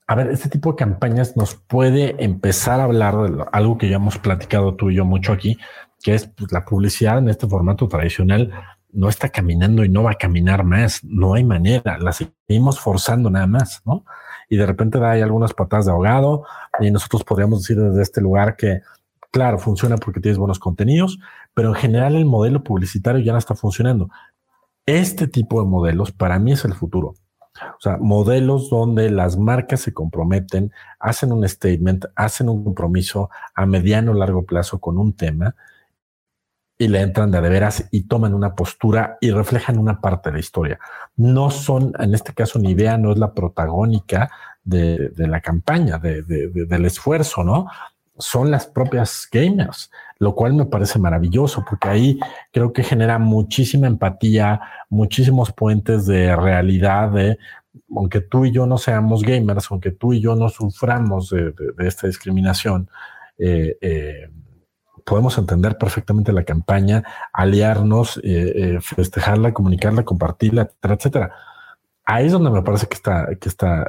a 0.06 0.14
ver, 0.14 0.28
este 0.28 0.48
tipo 0.48 0.70
de 0.70 0.76
campañas 0.76 1.36
nos 1.36 1.54
puede 1.54 2.22
empezar 2.24 2.80
a 2.80 2.84
hablar 2.84 3.16
de 3.16 3.44
algo 3.52 3.76
que 3.76 3.88
ya 3.88 3.96
hemos 3.96 4.18
platicado 4.18 4.74
tú 4.74 4.90
y 4.90 4.96
yo 4.96 5.04
mucho 5.04 5.32
aquí, 5.32 5.58
que 6.02 6.14
es 6.14 6.26
pues, 6.26 6.52
la 6.52 6.64
publicidad 6.64 7.18
en 7.18 7.28
este 7.28 7.46
formato 7.46 7.88
tradicional 7.88 8.52
no 8.92 9.08
está 9.08 9.28
caminando 9.28 9.84
y 9.84 9.88
no 9.88 10.04
va 10.04 10.12
a 10.12 10.14
caminar 10.14 10.64
más. 10.64 11.02
No 11.04 11.34
hay 11.34 11.44
manera. 11.44 11.98
La 11.98 12.12
seguimos 12.12 12.80
forzando 12.80 13.30
nada 13.30 13.46
más, 13.46 13.82
¿no? 13.84 14.04
Y 14.48 14.56
de 14.56 14.64
repente 14.64 14.98
hay 15.04 15.20
algunas 15.20 15.52
patadas 15.52 15.86
de 15.86 15.92
ahogado 15.92 16.44
y 16.80 16.90
nosotros 16.90 17.24
podríamos 17.24 17.62
decir 17.62 17.76
desde 17.82 18.02
este 18.02 18.20
lugar 18.20 18.56
que, 18.56 18.80
claro, 19.36 19.58
funciona 19.58 19.98
porque 19.98 20.18
tienes 20.18 20.38
buenos 20.38 20.58
contenidos, 20.58 21.18
pero 21.52 21.68
en 21.68 21.74
general 21.74 22.14
el 22.14 22.24
modelo 22.24 22.64
publicitario 22.64 23.20
ya 23.20 23.32
no 23.32 23.38
está 23.38 23.54
funcionando. 23.54 24.08
Este 24.86 25.28
tipo 25.28 25.60
de 25.60 25.68
modelos 25.68 26.10
para 26.10 26.38
mí 26.38 26.52
es 26.52 26.64
el 26.64 26.72
futuro. 26.72 27.08
O 27.54 27.80
sea, 27.80 27.98
modelos 27.98 28.70
donde 28.70 29.10
las 29.10 29.36
marcas 29.36 29.80
se 29.80 29.92
comprometen, 29.92 30.72
hacen 30.98 31.32
un 31.32 31.46
statement, 31.46 32.06
hacen 32.14 32.48
un 32.48 32.64
compromiso 32.64 33.28
a 33.54 33.66
mediano 33.66 34.12
o 34.12 34.14
largo 34.14 34.46
plazo 34.46 34.78
con 34.78 34.96
un 34.96 35.12
tema 35.12 35.54
y 36.78 36.88
le 36.88 37.02
entran 37.02 37.30
de, 37.30 37.42
de 37.42 37.48
veras 37.50 37.88
y 37.90 38.04
toman 38.04 38.32
una 38.32 38.54
postura 38.54 39.18
y 39.20 39.32
reflejan 39.32 39.78
una 39.78 40.00
parte 40.00 40.30
de 40.30 40.34
la 40.34 40.40
historia. 40.40 40.78
No 41.16 41.50
son, 41.50 41.92
en 41.98 42.14
este 42.14 42.32
caso, 42.32 42.58
ni 42.58 42.70
idea, 42.70 42.96
no 42.96 43.12
es 43.12 43.18
la 43.18 43.34
protagónica 43.34 44.30
de, 44.64 45.12
la 45.14 45.42
campaña, 45.42 45.98
del 45.98 46.86
esfuerzo, 46.86 47.44
¿no? 47.44 47.66
Son 48.18 48.50
las 48.50 48.66
propias 48.66 49.28
gamers, 49.30 49.90
lo 50.18 50.34
cual 50.34 50.54
me 50.54 50.66
parece 50.66 50.98
maravilloso 50.98 51.64
porque 51.68 51.88
ahí 51.88 52.20
creo 52.52 52.72
que 52.72 52.82
genera 52.82 53.18
muchísima 53.18 53.86
empatía, 53.86 54.60
muchísimos 54.88 55.52
puentes 55.52 56.06
de 56.06 56.34
realidad, 56.34 57.10
de 57.10 57.38
aunque 57.94 58.20
tú 58.20 58.44
y 58.44 58.52
yo 58.52 58.66
no 58.66 58.78
seamos 58.78 59.22
gamers, 59.22 59.70
aunque 59.70 59.90
tú 59.90 60.12
y 60.12 60.20
yo 60.20 60.34
no 60.34 60.48
suframos 60.48 61.30
de, 61.30 61.52
esta 61.78 62.06
discriminación, 62.06 62.88
eh, 63.38 63.76
eh, 63.80 64.30
podemos 65.04 65.36
entender 65.38 65.76
perfectamente 65.78 66.32
la 66.32 66.44
campaña, 66.44 67.04
aliarnos, 67.32 68.20
eh, 68.24 68.78
festejarla, 68.80 69.52
comunicarla, 69.52 70.04
compartirla, 70.04 70.62
etcétera, 70.62 70.94
etcétera. 70.94 71.32
Ahí 72.04 72.26
es 72.26 72.32
donde 72.32 72.50
me 72.50 72.62
parece 72.62 72.86
que 72.86 72.94
está, 72.94 73.28
que 73.40 73.48
está 73.48 73.84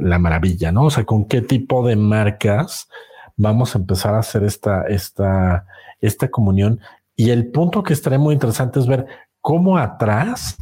la 0.00 0.18
maravilla, 0.20 0.70
¿no? 0.70 0.84
O 0.84 0.90
sea, 0.90 1.04
con 1.04 1.24
qué 1.24 1.42
tipo 1.42 1.84
de 1.86 1.96
marcas 1.96 2.88
vamos 3.42 3.74
a 3.74 3.78
empezar 3.78 4.14
a 4.14 4.20
hacer 4.20 4.44
esta, 4.44 4.84
esta, 4.86 5.66
esta 6.00 6.28
comunión. 6.28 6.80
Y 7.16 7.30
el 7.30 7.50
punto 7.50 7.82
que 7.82 7.92
estaría 7.92 8.18
muy 8.18 8.34
interesante 8.34 8.78
es 8.78 8.86
ver 8.86 9.06
cómo 9.40 9.76
atrás 9.76 10.56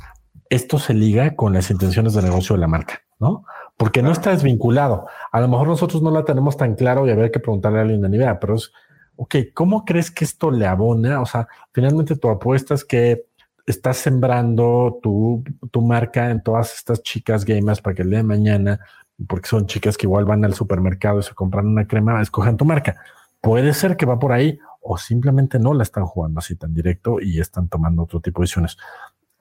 esto 0.49 0.79
se 0.79 0.95
liga 0.95 1.37
con 1.37 1.53
las 1.53 1.71
intenciones 1.71 2.15
de 2.15 2.23
negocio 2.23 2.57
de 2.57 2.61
la 2.61 2.67
marca, 2.67 3.03
¿no? 3.21 3.45
Porque 3.77 4.03
no 4.03 4.11
está 4.11 4.31
desvinculado. 4.31 5.07
A 5.31 5.41
lo 5.41 5.49
mejor 5.49 5.69
nosotros 5.69 6.03
no 6.03 6.11
la 6.11 6.25
tenemos 6.25 6.57
tan 6.57 6.75
claro 6.75 7.07
y 7.07 7.11
habría 7.11 7.31
que 7.31 7.39
preguntarle 7.39 7.79
a 7.79 7.83
alguien 7.83 8.01
de 8.01 8.09
nivel, 8.09 8.39
pero 8.41 8.57
es, 8.57 8.73
ok, 9.17 9.37
¿cómo 9.55 9.85
crees 9.85 10.11
que 10.11 10.25
esto 10.25 10.51
le 10.51 10.67
abona? 10.67 11.21
O 11.21 11.27
sea, 11.27 11.47
finalmente 11.73 12.17
tu 12.17 12.29
apuesta 12.29 12.75
es 12.75 12.85
que 12.85 13.27
estás 13.67 13.99
sembrando 13.99 14.99
tu, 15.03 15.45
tu 15.71 15.83
marca 15.83 16.31
en 16.31 16.43
todas 16.43 16.75
estas 16.75 17.03
chicas 17.03 17.45
gamers 17.45 17.81
para 17.81 17.95
que 17.95 18.03
el 18.03 18.11
día 18.11 18.19
de 18.19 18.25
mañana, 18.25 18.81
porque 19.27 19.49
son 19.49 19.67
chicas 19.67 19.97
que 19.97 20.07
igual 20.07 20.25
van 20.25 20.45
al 20.45 20.55
supermercado 20.55 21.21
y 21.21 21.23
se 21.23 21.35
compran 21.35 21.67
una 21.67 21.87
crema, 21.87 22.21
escojan 22.21 22.57
tu 22.57 22.65
marca. 22.65 22.97
Puede 23.41 23.73
ser 23.75 23.97
que 23.97 24.07
va 24.07 24.19
por 24.19 24.33
ahí 24.33 24.59
o 24.81 24.99
simplemente 24.99 25.59
no 25.59 25.75
la 25.75 25.83
están 25.83 26.05
jugando 26.05 26.41
así 26.41 26.57
tan 26.57 26.75
directo 26.75 27.21
y 27.21 27.41
están 27.41 27.69
tomando 27.69 28.03
otro 28.03 28.21
tipo 28.21 28.41
de 28.41 28.45
decisiones. 28.45 28.77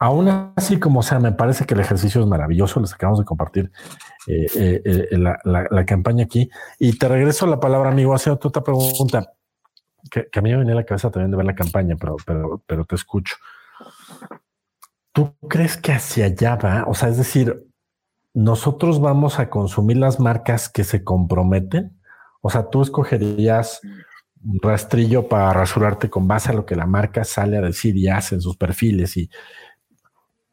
Aún 0.01 0.29
así, 0.55 0.79
como 0.79 1.03
sea, 1.03 1.19
me 1.19 1.33
parece 1.33 1.65
que 1.65 1.73
el 1.73 1.81
ejercicio 1.81 2.21
es 2.21 2.27
maravilloso. 2.27 2.79
Les 2.79 2.93
acabamos 2.93 3.19
de 3.19 3.25
compartir 3.25 3.69
eh, 4.27 4.47
eh, 4.55 4.81
eh, 4.85 5.17
la, 5.17 5.85
campaña 5.85 6.23
aquí. 6.23 6.49
Y 6.77 6.97
te 6.97 7.09
regreso 7.09 7.45
la 7.47 7.59
palabra, 7.59 7.89
amigo. 7.89 8.13
Hace 8.13 8.31
otra 8.31 8.63
pregunta 8.63 9.33
que, 10.09 10.29
a 10.33 10.41
mí 10.41 10.51
me 10.51 10.57
venía 10.57 10.73
a 10.73 10.77
la 10.77 10.85
cabeza 10.85 11.11
también 11.11 11.31
de 11.31 11.37
ver 11.37 11.45
la 11.45 11.55
campaña, 11.55 11.97
pero, 11.99 12.15
pero, 12.25 12.63
pero 12.65 12.85
te 12.85 12.95
escucho. 12.95 13.35
¿Tú 15.11 15.35
crees 15.49 15.75
que 15.75 15.91
hacia 15.91 16.27
allá 16.27 16.55
va? 16.55 16.85
O 16.87 16.93
sea, 16.93 17.09
es 17.09 17.17
decir, 17.17 17.68
nosotros 18.33 18.99
vamos 19.01 19.39
a 19.39 19.49
consumir 19.49 19.97
las 19.97 20.19
marcas 20.19 20.69
que 20.69 20.83
se 20.83 21.03
comprometen. 21.03 21.99
O 22.41 22.49
sea, 22.49 22.69
tú 22.69 22.81
escogerías 22.81 23.81
un 24.43 24.59
rastrillo 24.61 25.27
para 25.27 25.51
rasurarte 25.51 26.09
con 26.09 26.27
base 26.27 26.51
a 26.51 26.53
lo 26.53 26.65
que 26.65 26.75
la 26.75 26.85
marca 26.85 27.23
sale 27.23 27.57
a 27.57 27.61
decir 27.61 27.97
y 27.97 28.07
hace 28.07 28.35
en 28.35 28.41
sus 28.41 28.55
perfiles 28.55 29.17
y 29.17 29.29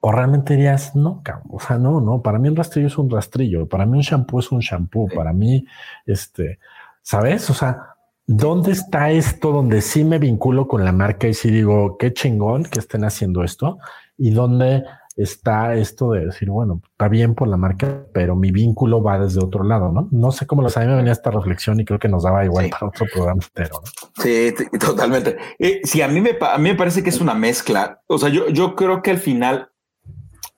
o 0.01 0.13
realmente 0.13 0.55
dirías, 0.55 0.95
no, 0.95 1.23
o 1.51 1.59
sea, 1.59 1.79
no, 1.79 2.01
no, 2.01 2.23
para 2.23 2.39
mí 2.39 2.49
un 2.49 2.55
rastrillo 2.55 2.87
es 2.87 2.97
un 2.97 3.11
rastrillo, 3.11 3.67
para 3.67 3.87
mí 3.87 3.97
un 3.97 4.03
shampoo 4.03 4.39
es 4.39 4.53
un 4.53 4.61
shampoo, 4.61 5.09
para 5.09 5.33
mí, 5.33 5.67
este, 6.05 6.61
¿sabes? 7.03 7.51
O 7.51 7.55
sea, 7.55 7.97
¿dónde 8.25 8.71
está 8.71 9.11
esto 9.11 9.51
donde 9.51 9.81
sí 9.81 10.05
me 10.05 10.21
vinculo 10.21 10.69
con 10.69 10.85
la 10.85 10.93
marca 10.93 11.27
y 11.27 11.35
sí 11.35 11.51
digo, 11.51 11.97
qué 11.99 12.13
chingón 12.13 12.65
que 12.65 12.79
estén 12.79 13.05
haciendo 13.05 13.43
esto? 13.43 13.79
Y 14.17 14.31
dónde 14.31 14.85
está 15.17 15.75
esto 15.75 16.13
de 16.13 16.27
decir, 16.27 16.51
bueno, 16.51 16.83
está 16.91 17.09
bien 17.09 17.35
por 17.35 17.49
la 17.49 17.57
marca, 17.57 18.07
pero 18.13 18.37
mi 18.37 18.53
vínculo 18.53 19.03
va 19.03 19.19
desde 19.19 19.43
otro 19.43 19.65
lado, 19.65 19.91
¿no? 19.91 20.09
No 20.13 20.31
sé 20.31 20.47
cómo 20.47 20.63
los 20.63 20.77
a 20.77 20.81
mí 20.81 20.87
me 20.87 20.97
venía 20.97 21.13
esta 21.13 21.31
reflexión 21.31 21.81
y 21.81 21.85
creo 21.85 21.99
que 21.99 22.09
nos 22.09 22.23
daba 22.23 22.45
igual 22.45 22.69
para 22.69 22.89
otro 22.89 23.07
programa 23.13 23.41
entero, 23.43 23.81
¿no? 23.83 24.23
Sí, 24.23 24.55
totalmente. 24.79 25.37
Eh, 25.59 25.81
sí, 25.85 26.03
a 26.03 26.09
mí, 26.09 26.21
me, 26.21 26.37
a 26.41 26.59
mí 26.59 26.71
me 26.71 26.75
parece 26.75 27.03
que 27.03 27.11
es 27.11 27.21
una 27.21 27.35
mezcla. 27.35 28.03
O 28.07 28.19
sea, 28.19 28.29
yo, 28.29 28.49
yo 28.49 28.77
creo 28.77 29.03
que 29.03 29.11
al 29.11 29.19
final 29.19 29.71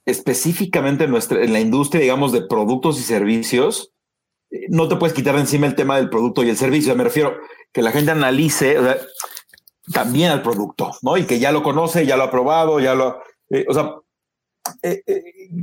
específicamente 0.09 1.04
en, 1.04 1.11
nuestra, 1.11 1.42
en 1.42 1.52
la 1.52 1.61
industria, 1.61 2.00
digamos, 2.00 2.32
de 2.32 2.40
productos 2.40 2.98
y 2.98 3.02
servicios, 3.02 3.92
eh, 4.50 4.66
no 4.70 4.88
te 4.88 4.96
puedes 4.96 5.14
quitar 5.14 5.34
de 5.34 5.42
encima 5.42 5.66
el 5.66 5.74
tema 5.74 5.96
del 5.96 6.09
producto 6.09 6.42
y 6.42 6.48
el 6.48 6.56
servicio. 6.56 6.96
Me 6.96 7.04
refiero 7.04 7.36
que 7.72 7.82
la 7.82 7.92
gente 7.92 8.11
analice 8.11 8.78
también 9.92 10.30
al 10.30 10.42
producto, 10.42 10.92
¿no? 11.02 11.18
Y 11.18 11.26
que 11.26 11.38
ya 11.38 11.52
lo 11.52 11.62
conoce, 11.62 12.06
ya 12.06 12.16
lo 12.16 12.24
ha 12.24 12.30
probado, 12.30 12.80
ya 12.80 12.94
lo... 12.94 13.20
Eh, 13.50 13.66
o 13.68 13.74
sea, 13.74 13.96
eh, 14.82 15.02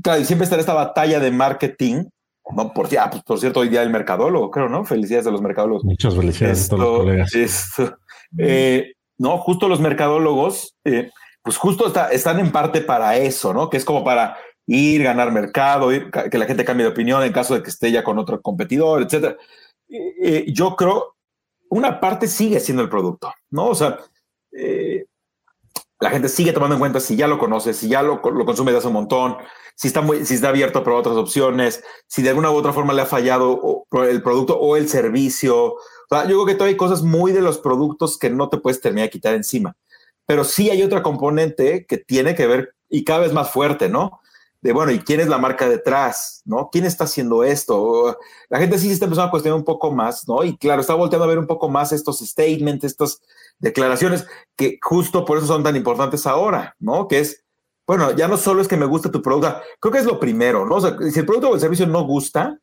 claro, 0.02 0.24
siempre 0.24 0.44
está 0.46 0.58
esta 0.58 0.74
batalla 0.74 1.20
de 1.20 1.32
marketing, 1.32 2.06
¿no? 2.56 2.74
Por, 2.74 2.88
ah, 3.00 3.10
pues, 3.10 3.24
por 3.24 3.40
cierto, 3.40 3.62
hoy 3.62 3.70
día 3.70 3.82
el 3.82 3.90
mercadólogo, 3.90 4.52
creo, 4.52 4.70
¿no? 4.70 4.86
Felicidades 4.86 5.28
a 5.28 5.32
los 5.32 5.42
mercadólogos. 5.42 5.84
Muchas 5.84 6.16
felicidades 6.16 6.66
a 6.66 6.70
todos 6.76 6.82
los 6.82 7.00
colegas. 7.00 7.32
no, 9.18 9.38
justo 9.38 9.68
los 9.68 9.80
mercadólogos, 9.80 10.76
pues 11.42 11.58
justo 11.58 11.92
están 12.12 12.40
en 12.40 12.52
parte 12.52 12.82
para 12.82 13.18
eso, 13.18 13.54
¿no? 13.54 13.70
Que 13.70 13.78
es 13.78 13.86
como 13.86 14.04
para 14.04 14.38
ir, 14.68 15.04
ganar 15.04 15.32
mercado, 15.32 15.92
ir, 15.92 16.10
que 16.12 16.38
la 16.38 16.46
gente 16.46 16.66
cambie 16.66 16.86
de 16.86 16.92
opinión 16.92 17.24
en 17.24 17.32
caso 17.32 17.54
de 17.54 17.64
que 17.64 17.70
esté 17.70 17.92
ya 17.92 18.04
con 18.04 18.18
otro 18.18 18.42
competidor, 18.42 19.04
etcétera. 19.04 19.38
yo 20.48 20.76
creo, 20.76 21.16
una 21.70 22.00
parte 22.00 22.28
sigue 22.28 22.60
siendo 22.60 22.84
el 22.84 22.90
producto, 22.90 23.34
¿no? 23.52 23.68
O 23.68 23.76
sea, 23.76 24.00
eh, 24.58 24.95
la 26.06 26.12
gente 26.12 26.30
sigue 26.30 26.54
tomando 26.54 26.76
en 26.76 26.80
cuenta 26.80 27.00
si 27.00 27.16
ya 27.16 27.28
lo 27.28 27.40
conoce, 27.40 27.74
si 27.74 27.90
ya 27.90 28.04
lo, 28.04 28.22
lo 28.24 28.46
consume 28.46 28.72
de 28.72 28.78
hace 28.78 28.86
un 28.90 28.94
montón, 28.94 29.38
si 29.74 29.88
está, 29.88 30.06
si 30.24 30.36
está 30.36 30.50
abierto 30.50 30.84
para 30.84 30.98
otras 30.98 31.16
opciones, 31.16 31.84
si 32.06 32.22
de 32.22 32.30
alguna 32.30 32.52
u 32.52 32.54
otra 32.54 32.74
forma 32.74 32.94
le 32.94 33.02
ha 33.02 33.08
fallado 33.08 33.88
el 34.08 34.22
producto 34.22 34.56
o 34.56 34.78
el 34.78 34.88
servicio. 34.88 35.74
O 35.74 35.80
sea, 36.08 36.26
yo 36.26 36.36
creo 36.36 36.46
que 36.46 36.54
todavía 36.54 36.74
hay 36.74 36.78
cosas 36.78 37.02
muy 37.02 37.32
de 37.32 37.42
los 37.42 37.58
productos 37.58 38.20
que 38.20 38.30
no 38.30 38.50
te 38.50 38.60
puedes 38.60 38.82
terminar 38.82 39.08
de 39.08 39.10
quitar 39.10 39.34
encima. 39.34 39.76
Pero 40.28 40.44
sí 40.44 40.70
hay 40.70 40.84
otra 40.84 41.02
componente 41.02 41.88
que 41.88 41.98
tiene 41.98 42.36
que 42.36 42.46
ver 42.46 42.76
y 42.88 43.04
cada 43.04 43.22
vez 43.22 43.34
más 43.34 43.50
fuerte, 43.50 43.90
¿no? 43.90 44.20
De, 44.66 44.74
bueno, 44.74 44.92
¿y 44.92 44.98
quién 44.98 45.20
es 45.20 45.28
la 45.28 45.38
marca 45.38 45.70
detrás? 45.70 46.42
¿No? 46.44 46.70
¿Quién 46.72 46.86
está 46.86 47.04
haciendo 47.04 47.44
esto? 47.44 48.18
La 48.50 48.58
gente 48.58 48.80
sí 48.80 48.88
se 48.88 48.94
está 48.94 49.06
empezando 49.06 49.28
a 49.28 49.30
cuestionar 49.30 49.60
un 49.60 49.64
poco 49.64 49.92
más, 49.92 50.28
¿no? 50.28 50.44
Y 50.44 50.58
claro, 50.58 50.82
está 50.82 50.96
volteando 50.96 51.24
a 51.24 51.28
ver 51.28 51.38
un 51.38 51.46
poco 51.46 51.70
más 51.70 51.92
estos 51.92 52.18
statements, 52.18 52.84
estas 52.84 53.22
declaraciones 53.60 54.26
que 54.58 54.80
justo 54.82 55.24
por 55.24 55.38
eso 55.38 55.46
son 55.46 55.62
tan 55.62 55.76
importantes 55.76 56.26
ahora, 56.26 56.76
¿no? 56.80 57.08
Que 57.08 57.20
es, 57.20 57.44
bueno, 57.86 58.10
ya 58.16 58.28
no 58.28 58.38
solo 58.38 58.60
es 58.60 58.68
que 58.68 58.76
me 58.76 58.88
guste 58.88 59.10
tu 59.10 59.22
producto, 59.22 59.62
creo 59.80 59.92
que 59.92 60.00
es 60.00 60.06
lo 60.06 60.20
primero, 60.20 60.66
¿no? 60.66 60.78
O 60.78 60.82
sea, 60.82 60.98
si 61.12 61.20
el 61.20 61.28
producto 61.28 61.52
o 61.52 61.54
el 61.54 61.62
servicio 61.62 61.86
no 61.86 62.04
gusta, 62.04 62.58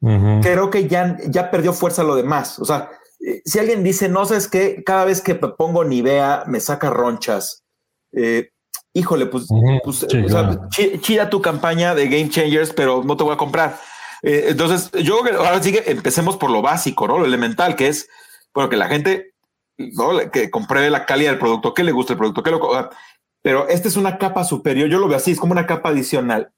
creo 0.00 0.70
que 0.70 0.88
ya, 0.88 1.18
ya 1.28 1.50
perdió 1.50 1.74
fuerza 1.74 2.02
lo 2.02 2.16
demás. 2.16 2.58
O 2.58 2.64
sea, 2.64 2.90
si 3.44 3.58
alguien 3.58 3.84
dice, 3.84 4.08
no 4.08 4.24
sabes 4.24 4.48
qué, 4.48 4.82
cada 4.82 5.04
vez 5.04 5.20
que 5.20 5.34
pongo 5.34 5.84
Nivea 5.84 6.44
me 6.46 6.60
saca 6.60 6.88
ronchas, 6.88 7.64
eh, 8.12 8.50
híjole, 8.94 9.26
pues, 9.26 9.46
pues 9.84 10.06
chida 11.00 11.28
tu 11.28 11.42
campaña 11.42 11.94
de 11.94 12.08
Game 12.08 12.30
Changers, 12.30 12.72
pero 12.72 13.02
no 13.04 13.16
te 13.16 13.24
voy 13.24 13.34
a 13.34 13.36
comprar. 13.36 13.78
Eh, 14.22 14.46
entonces, 14.48 14.90
yo 15.02 15.20
ahora 15.36 15.62
sí 15.62 15.72
que 15.72 15.90
empecemos 15.90 16.36
por 16.36 16.50
lo 16.50 16.62
básico, 16.62 17.06
¿no? 17.06 17.18
Lo 17.18 17.26
elemental, 17.26 17.76
que 17.76 17.88
es, 17.88 18.08
bueno, 18.54 18.70
que 18.70 18.76
la 18.76 18.88
gente 18.88 19.34
¿no? 19.76 20.30
que 20.30 20.50
compruebe 20.50 20.90
la 20.90 21.04
calidad 21.04 21.32
del 21.32 21.40
producto, 21.40 21.74
que 21.74 21.84
le 21.84 21.92
guste 21.92 22.14
el 22.14 22.18
producto, 22.18 22.42
que 22.42 22.50
lo... 22.50 22.90
Pero 23.42 23.68
esta 23.68 23.88
es 23.88 23.96
una 23.96 24.16
capa 24.16 24.44
superior, 24.44 24.88
yo 24.88 24.98
lo 24.98 25.08
veo 25.08 25.18
así, 25.18 25.32
es 25.32 25.40
como 25.40 25.52
una 25.52 25.66
capa 25.66 25.90
adicional, 25.90 26.52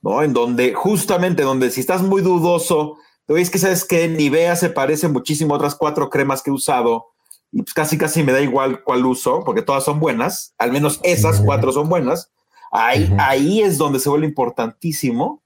¿no? 0.00 0.22
En 0.24 0.32
donde 0.32 0.74
justamente, 0.74 1.44
donde 1.44 1.70
si 1.70 1.80
estás 1.80 2.02
muy 2.02 2.20
dudoso, 2.20 2.96
te 3.26 3.34
ves 3.34 3.50
que 3.50 3.58
sabes 3.58 3.84
que 3.84 4.08
Nivea 4.08 4.56
se 4.56 4.70
parece 4.70 5.06
muchísimo 5.06 5.54
a 5.54 5.58
otras 5.58 5.76
cuatro 5.76 6.10
cremas 6.10 6.42
que 6.42 6.50
he 6.50 6.52
usado, 6.52 7.11
y 7.52 7.62
pues 7.62 7.74
casi 7.74 7.98
casi 7.98 8.22
me 8.22 8.32
da 8.32 8.40
igual 8.40 8.82
cuál 8.82 9.04
uso, 9.04 9.44
porque 9.44 9.62
todas 9.62 9.84
son 9.84 10.00
buenas, 10.00 10.54
al 10.58 10.72
menos 10.72 10.98
esas 11.02 11.40
cuatro 11.40 11.70
son 11.70 11.88
buenas. 11.88 12.30
Ahí, 12.70 13.14
ahí 13.18 13.60
es 13.60 13.76
donde 13.76 14.00
se 14.00 14.08
vuelve 14.08 14.26
importantísimo 14.26 15.42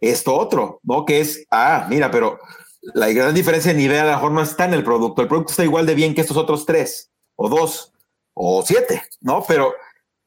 esto 0.00 0.36
otro, 0.36 0.80
¿no? 0.82 1.06
Que 1.06 1.20
es, 1.20 1.46
ah, 1.50 1.86
mira, 1.88 2.10
pero 2.10 2.38
la 2.94 3.08
gran 3.08 3.34
diferencia 3.34 3.72
de 3.72 3.78
nivel 3.78 3.98
a 3.98 4.04
lo 4.04 4.12
mejor 4.12 4.32
no 4.32 4.42
está 4.42 4.66
en 4.66 4.74
el 4.74 4.84
producto. 4.84 5.22
El 5.22 5.28
producto 5.28 5.52
está 5.52 5.64
igual 5.64 5.86
de 5.86 5.94
bien 5.94 6.14
que 6.14 6.20
estos 6.20 6.36
otros 6.36 6.66
tres, 6.66 7.10
o 7.36 7.48
dos, 7.48 7.92
o 8.34 8.62
siete, 8.62 9.02
¿no? 9.20 9.42
Pero, 9.48 9.72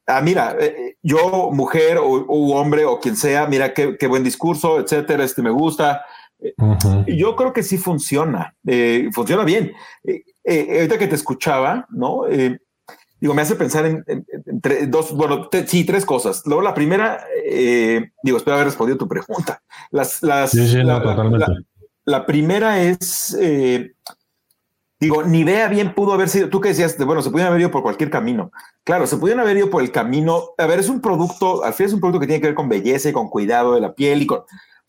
ah, 0.06 0.20
mira, 0.20 0.56
eh, 0.60 0.96
yo, 1.02 1.50
mujer 1.52 1.98
o, 1.98 2.24
hombre 2.54 2.84
o 2.84 3.00
quien 3.00 3.16
sea, 3.16 3.46
mira 3.46 3.72
qué, 3.72 3.96
qué, 3.96 4.06
buen 4.06 4.24
discurso, 4.24 4.80
etcétera, 4.80 5.24
este 5.24 5.42
me 5.42 5.50
gusta. 5.50 6.04
Yo 7.06 7.36
creo 7.36 7.52
que 7.52 7.62
sí 7.62 7.78
funciona, 7.78 8.54
eh, 8.66 9.08
funciona 9.12 9.44
bien. 9.44 9.72
Eh, 10.04 10.24
eh, 10.44 10.76
ahorita 10.76 10.98
que 10.98 11.06
te 11.06 11.14
escuchaba, 11.14 11.86
¿no? 11.90 12.26
Eh, 12.28 12.58
digo, 13.20 13.34
me 13.34 13.42
hace 13.42 13.54
pensar 13.54 13.86
en, 13.86 14.26
dos, 14.88 15.12
bueno, 15.12 15.48
sí, 15.66 15.84
tres 15.84 16.04
cosas. 16.04 16.42
Luego, 16.44 16.62
la 16.62 16.74
primera, 16.74 17.24
eh, 17.44 18.10
digo, 18.22 18.38
espero 18.38 18.56
haber 18.56 18.66
respondido 18.66 18.98
tu 18.98 19.08
pregunta. 19.08 19.62
Las, 19.90 20.22
las, 20.22 20.50
sí, 20.50 20.66
sí, 20.66 20.82
la, 20.82 21.00
la, 22.04 22.26
primera 22.26 22.82
es, 22.82 23.36
digo, 24.98 25.22
ni 25.22 25.40
idea 25.40 25.68
bien 25.68 25.94
pudo 25.94 26.12
haber 26.12 26.28
sido, 26.28 26.48
tú 26.48 26.60
que 26.60 26.70
decías, 26.70 26.96
bueno, 27.04 27.22
se 27.22 27.30
pudieron 27.30 27.50
haber 27.50 27.60
ido 27.60 27.70
por 27.70 27.82
cualquier 27.82 28.10
camino. 28.10 28.50
Claro, 28.82 29.06
se 29.06 29.16
pudieron 29.16 29.42
haber 29.42 29.58
ido 29.58 29.70
por 29.70 29.82
el 29.82 29.92
camino, 29.92 30.48
a 30.58 30.66
ver, 30.66 30.80
es 30.80 30.88
un 30.88 31.00
producto, 31.00 31.62
al 31.62 31.74
fin 31.74 31.86
es 31.86 31.92
un 31.92 32.00
producto 32.00 32.18
que 32.18 32.26
tiene 32.26 32.40
que 32.40 32.48
ver 32.48 32.56
con 32.56 32.68
belleza 32.68 33.10
y 33.10 33.12
con 33.12 33.28
cuidado 33.28 33.74
de 33.74 33.80
la 33.80 33.94
piel 33.94 34.22
y 34.22 34.26
con, 34.26 34.40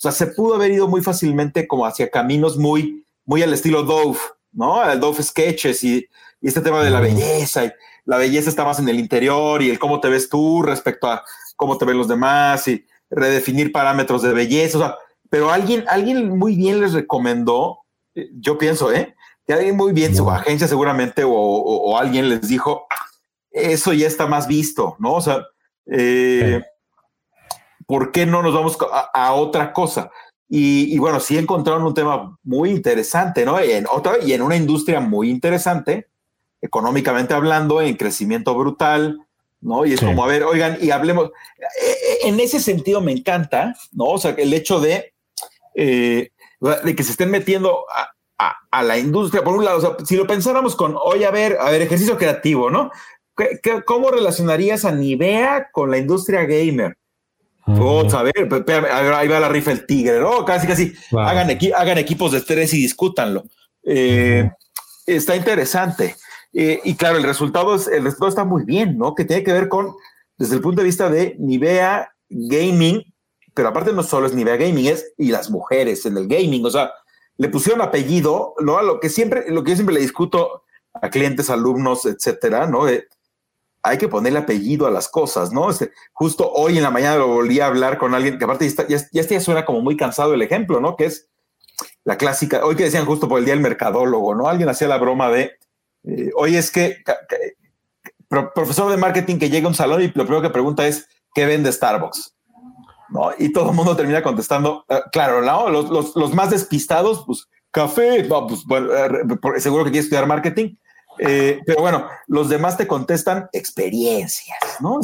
sea, 0.03 0.11
se 0.11 0.27
pudo 0.27 0.55
haber 0.55 0.71
ido 0.71 0.87
muy 0.87 1.01
fácilmente 1.01 1.67
como 1.67 1.85
hacia 1.85 2.09
caminos 2.09 2.57
muy, 2.57 3.05
muy 3.25 3.41
al 3.41 3.53
estilo 3.53 3.83
Dove, 3.83 4.19
¿no? 4.51 4.83
El 4.89 4.99
Dove 4.99 5.23
Sketches 5.23 5.83
y, 5.83 6.07
este 6.41 6.59
tema 6.59 6.83
de 6.83 6.89
la 6.89 6.99
belleza. 6.99 7.63
Y 7.63 7.71
la 8.03 8.17
belleza 8.17 8.49
está 8.49 8.65
más 8.65 8.77
en 8.79 8.89
el 8.89 8.99
interior 8.99 9.61
y 9.61 9.69
el 9.69 9.79
cómo 9.79 10.01
te 10.01 10.09
ves 10.09 10.27
tú 10.27 10.61
respecto 10.61 11.07
a 11.07 11.23
cómo 11.55 11.77
te 11.77 11.85
ven 11.85 11.97
los 11.97 12.09
demás 12.09 12.67
y 12.67 12.85
redefinir 13.09 13.71
parámetros 13.71 14.21
de 14.23 14.33
belleza. 14.33 14.77
O 14.77 14.81
sea, 14.81 14.97
pero 15.29 15.51
alguien, 15.51 15.85
alguien 15.87 16.37
muy 16.37 16.57
bien 16.57 16.81
les 16.81 16.91
recomendó, 16.91 17.79
yo 18.13 18.57
pienso, 18.57 18.91
¿eh? 18.91 19.15
Que 19.47 19.53
alguien 19.53 19.77
muy 19.77 19.93
bien, 19.93 20.13
su 20.13 20.29
agencia 20.29 20.67
seguramente 20.67 21.23
o, 21.25 21.97
alguien 21.97 22.27
les 22.27 22.47
dijo, 22.47 22.87
eso 23.51 23.93
ya 23.93 24.07
está 24.07 24.27
más 24.27 24.47
visto, 24.47 24.97
¿no? 24.99 25.13
O 25.13 25.21
sea, 25.21 25.45
eh, 25.85 26.61
¿por 27.85 28.11
qué 28.11 28.25
no 28.25 28.41
nos 28.41 28.53
vamos 28.53 28.77
a 29.13 29.33
otra 29.33 29.73
cosa? 29.73 30.11
Y, 30.55 30.99
bueno, 30.99 31.19
sí 31.19 31.35
encontraron 31.35 31.83
un 31.83 31.95
tema 31.95 32.37
muy 32.43 32.69
interesante, 32.69 33.43
¿no? 33.43 33.59
En 33.59 33.87
otra, 33.91 34.17
y 34.23 34.33
en 34.33 34.43
una 34.43 34.55
industria 34.55 34.99
muy 34.99 35.31
interesante, 35.31 36.09
económicamente 36.61 37.33
hablando, 37.33 37.81
en 37.81 37.95
crecimiento 37.95 38.53
brutal, 38.53 39.19
¿no? 39.61 39.83
Y 39.83 39.93
es 39.93 39.99
como, 40.01 40.23
a 40.23 40.27
ver, 40.27 40.43
oigan, 40.43 40.77
y 40.79 40.91
hablemos. 40.91 41.31
E, 41.81 42.27
e, 42.27 42.29
en 42.29 42.39
ese 42.39 42.59
sentido 42.59 43.01
me 43.01 43.11
encanta, 43.11 43.75
¿no? 43.93 44.05
O 44.05 44.19
sea, 44.19 44.35
el 44.37 44.53
hecho 44.53 44.79
de, 44.79 45.15
eh, 45.73 46.29
de 46.83 46.95
que 46.95 47.03
se 47.03 47.11
estén 47.11 47.31
metiendo 47.31 47.85
a, 48.37 48.55
a, 48.69 48.83
la 48.83 48.99
industria, 48.99 49.43
por 49.43 49.55
un 49.55 49.65
lado, 49.65 49.77
o 49.79 49.81
sea, 49.81 50.05
si 50.05 50.15
lo 50.15 50.27
pensáramos 50.27 50.75
con, 50.75 50.95
oye, 51.03 51.25
a 51.25 51.31
ver, 51.31 51.57
a 51.59 51.71
ver, 51.71 51.81
ejercicio 51.81 52.17
creativo, 52.17 52.69
¿no? 52.69 52.91
cómo 53.85 54.11
relacionarías 54.11 54.85
a 54.85 54.91
Nivea 54.91 55.69
con 55.71 55.89
la 55.89 55.97
industria 55.97 56.43
gamer? 56.43 56.95
Vamos 57.65 58.13
a 58.13 58.23
ver, 58.23 58.33
ahí 58.91 59.27
va 59.27 59.39
la 59.39 59.49
rifa 59.49 59.71
el 59.71 59.85
tigre, 59.85 60.19
¿no? 60.19 60.43
Casi, 60.43 60.67
casi. 60.67 60.93
Hagan, 61.11 61.57
hagan 61.75 61.97
equipos 61.97 62.31
de 62.31 62.41
tres 62.41 62.73
y 62.73 62.77
discútanlo. 62.77 63.45
Eh, 63.83 64.49
está 65.05 65.35
interesante. 65.35 66.15
Eh, 66.53 66.81
y 66.83 66.95
claro, 66.95 67.17
el 67.17 67.23
resultado, 67.23 67.75
es, 67.75 67.87
el 67.87 68.03
resultado 68.03 68.29
está 68.29 68.43
muy 68.43 68.63
bien, 68.63 68.97
¿no? 68.97 69.15
Que 69.15 69.25
tiene 69.25 69.43
que 69.43 69.53
ver 69.53 69.69
con, 69.69 69.95
desde 70.37 70.55
el 70.55 70.61
punto 70.61 70.81
de 70.81 70.85
vista 70.85 71.09
de 71.09 71.35
Nivea 71.39 72.13
Gaming, 72.29 73.01
pero 73.53 73.69
aparte 73.69 73.93
no 73.93 74.03
solo 74.03 74.27
es 74.27 74.33
Nivea 74.33 74.57
Gaming, 74.57 74.87
es 74.87 75.13
y 75.17 75.31
las 75.31 75.49
mujeres 75.49 76.05
en 76.05 76.17
el 76.17 76.27
gaming. 76.27 76.65
O 76.65 76.69
sea, 76.69 76.91
le 77.37 77.49
pusieron 77.49 77.81
apellido, 77.81 78.55
¿no? 78.59 78.81
Lo 78.81 78.99
que 78.99 79.09
siempre, 79.09 79.45
lo 79.49 79.63
que 79.63 79.71
yo 79.71 79.77
siempre 79.77 79.95
le 79.95 80.01
discuto 80.01 80.63
a 80.93 81.09
clientes, 81.09 81.49
alumnos, 81.49 82.05
etcétera, 82.05 82.67
¿no? 82.67 82.87
Hay 83.83 83.97
que 83.97 84.07
ponerle 84.07 84.39
apellido 84.39 84.87
a 84.87 84.91
las 84.91 85.09
cosas, 85.09 85.51
¿no? 85.51 85.69
Este, 85.69 85.91
justo 86.13 86.49
hoy 86.51 86.77
en 86.77 86.83
la 86.83 86.89
mañana 86.89 87.17
lo 87.17 87.27
volví 87.27 87.59
a 87.59 87.67
hablar 87.67 87.97
con 87.97 88.15
alguien 88.15 88.39
que 88.39 88.45
aparte 88.45 88.67
ya, 88.69 88.97
ya, 89.11 89.21
ya, 89.21 89.41
suena 89.41 89.65
como 89.65 89.81
muy 89.81 89.97
cansado 89.97 90.33
el 90.33 90.41
ejemplo, 90.41 90.79
¿no? 90.79 90.95
Que 90.95 91.05
es 91.05 91.29
la 92.05 92.17
clásica, 92.17 92.65
hoy 92.65 92.75
que 92.75 92.85
decían 92.85 93.05
justo 93.05 93.27
por 93.27 93.39
el 93.39 93.45
día 93.45 93.53
del 93.53 93.61
mercadólogo, 93.61 94.35
¿no? 94.35 94.47
Alguien 94.47 94.69
hacía 94.69 94.87
la 94.87 94.97
broma 94.97 95.29
de, 95.29 95.51
eh, 96.05 96.31
hoy 96.35 96.55
es 96.55 96.71
que, 96.71 97.03
profesor 98.55 98.89
de 98.89 98.97
marketing 98.97 99.37
que 99.37 99.49
llega 99.49 99.65
a 99.65 99.69
un 99.69 99.75
salón 99.75 100.01
y 100.01 100.07
lo 100.07 100.25
primero 100.25 100.41
que 100.41 100.49
pregunta 100.49 100.87
es, 100.87 101.07
¿qué 101.33 101.45
vende 101.45 101.71
Starbucks? 101.71 102.35
¿No? 103.09 103.31
Y 103.37 103.51
todo 103.51 103.69
el 103.69 103.75
mundo 103.75 103.95
termina 103.95 104.23
contestando, 104.23 104.85
eh, 104.89 105.01
claro, 105.11 105.41
¿no? 105.41 105.69
Los, 105.69 106.33
más 106.33 106.51
despistados, 106.51 107.23
pues, 107.25 107.47
café, 107.69 108.23
no, 108.23 108.47
pues, 108.47 108.63
bueno, 108.65 108.89
eh, 108.93 109.59
seguro 109.59 109.83
que 109.83 109.91
quiere 109.91 110.03
estudiar 110.03 110.25
marketing, 110.25 110.75
eh, 111.19 111.61
pero 111.65 111.81
bueno, 111.81 112.07
los 112.27 112.49
demás 112.49 112.77
te 112.77 112.87
contestan 112.87 113.49
experiencias, 113.51 114.59
¿no? 114.79 114.99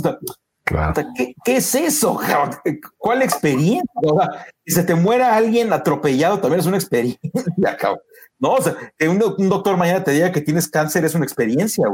¿qué, 1.43 1.57
es 1.57 1.75
eso? 1.75 2.19
¿Cuál 2.97 3.21
experiencia? 3.21 3.87
si 4.65 4.73
se 4.73 4.83
te 4.83 4.95
muera 4.95 5.35
alguien 5.35 5.73
atropellado 5.73 6.39
también 6.39 6.59
es 6.59 6.65
una 6.65 6.77
experiencia, 6.77 7.19
¿no? 8.39 8.53
O 8.53 8.61
sea, 8.61 8.75
que 8.97 9.09
un, 9.09 9.19
doctor 9.19 9.77
mañana 9.77 10.03
te 10.03 10.11
diga 10.11 10.31
que 10.31 10.41
tienes 10.41 10.67
cáncer 10.67 11.05
es 11.05 11.15
una 11.15 11.25
experiencia. 11.25 11.85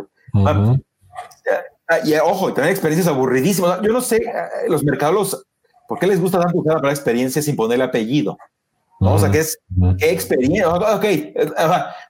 Ah, 1.88 2.00
y 2.04 2.16
ojo, 2.16 2.48
también 2.48 2.72
experiencias 2.72 3.08
aburridísimas. 3.08 3.80
Yo 3.82 3.94
no 3.94 4.02
sé, 4.02 4.20
los 4.68 4.84
mercados, 4.84 5.46
¿por 5.88 6.00
qué 6.00 6.08
les 6.08 6.20
gusta 6.20 6.40
tanto 6.40 6.58
usar 6.58 6.84
la 6.84 6.90
experiencia 6.90 7.42
sin 7.42 7.56
ponerle 7.56 7.84
apellido? 7.84 8.38
¿No? 9.00 9.16
O 9.16 9.20
sea, 9.20 9.32
que 9.32 9.40
es 9.40 9.60
qué 9.98 10.12
experiencia. 10.12 10.70
Ok, 10.70 11.06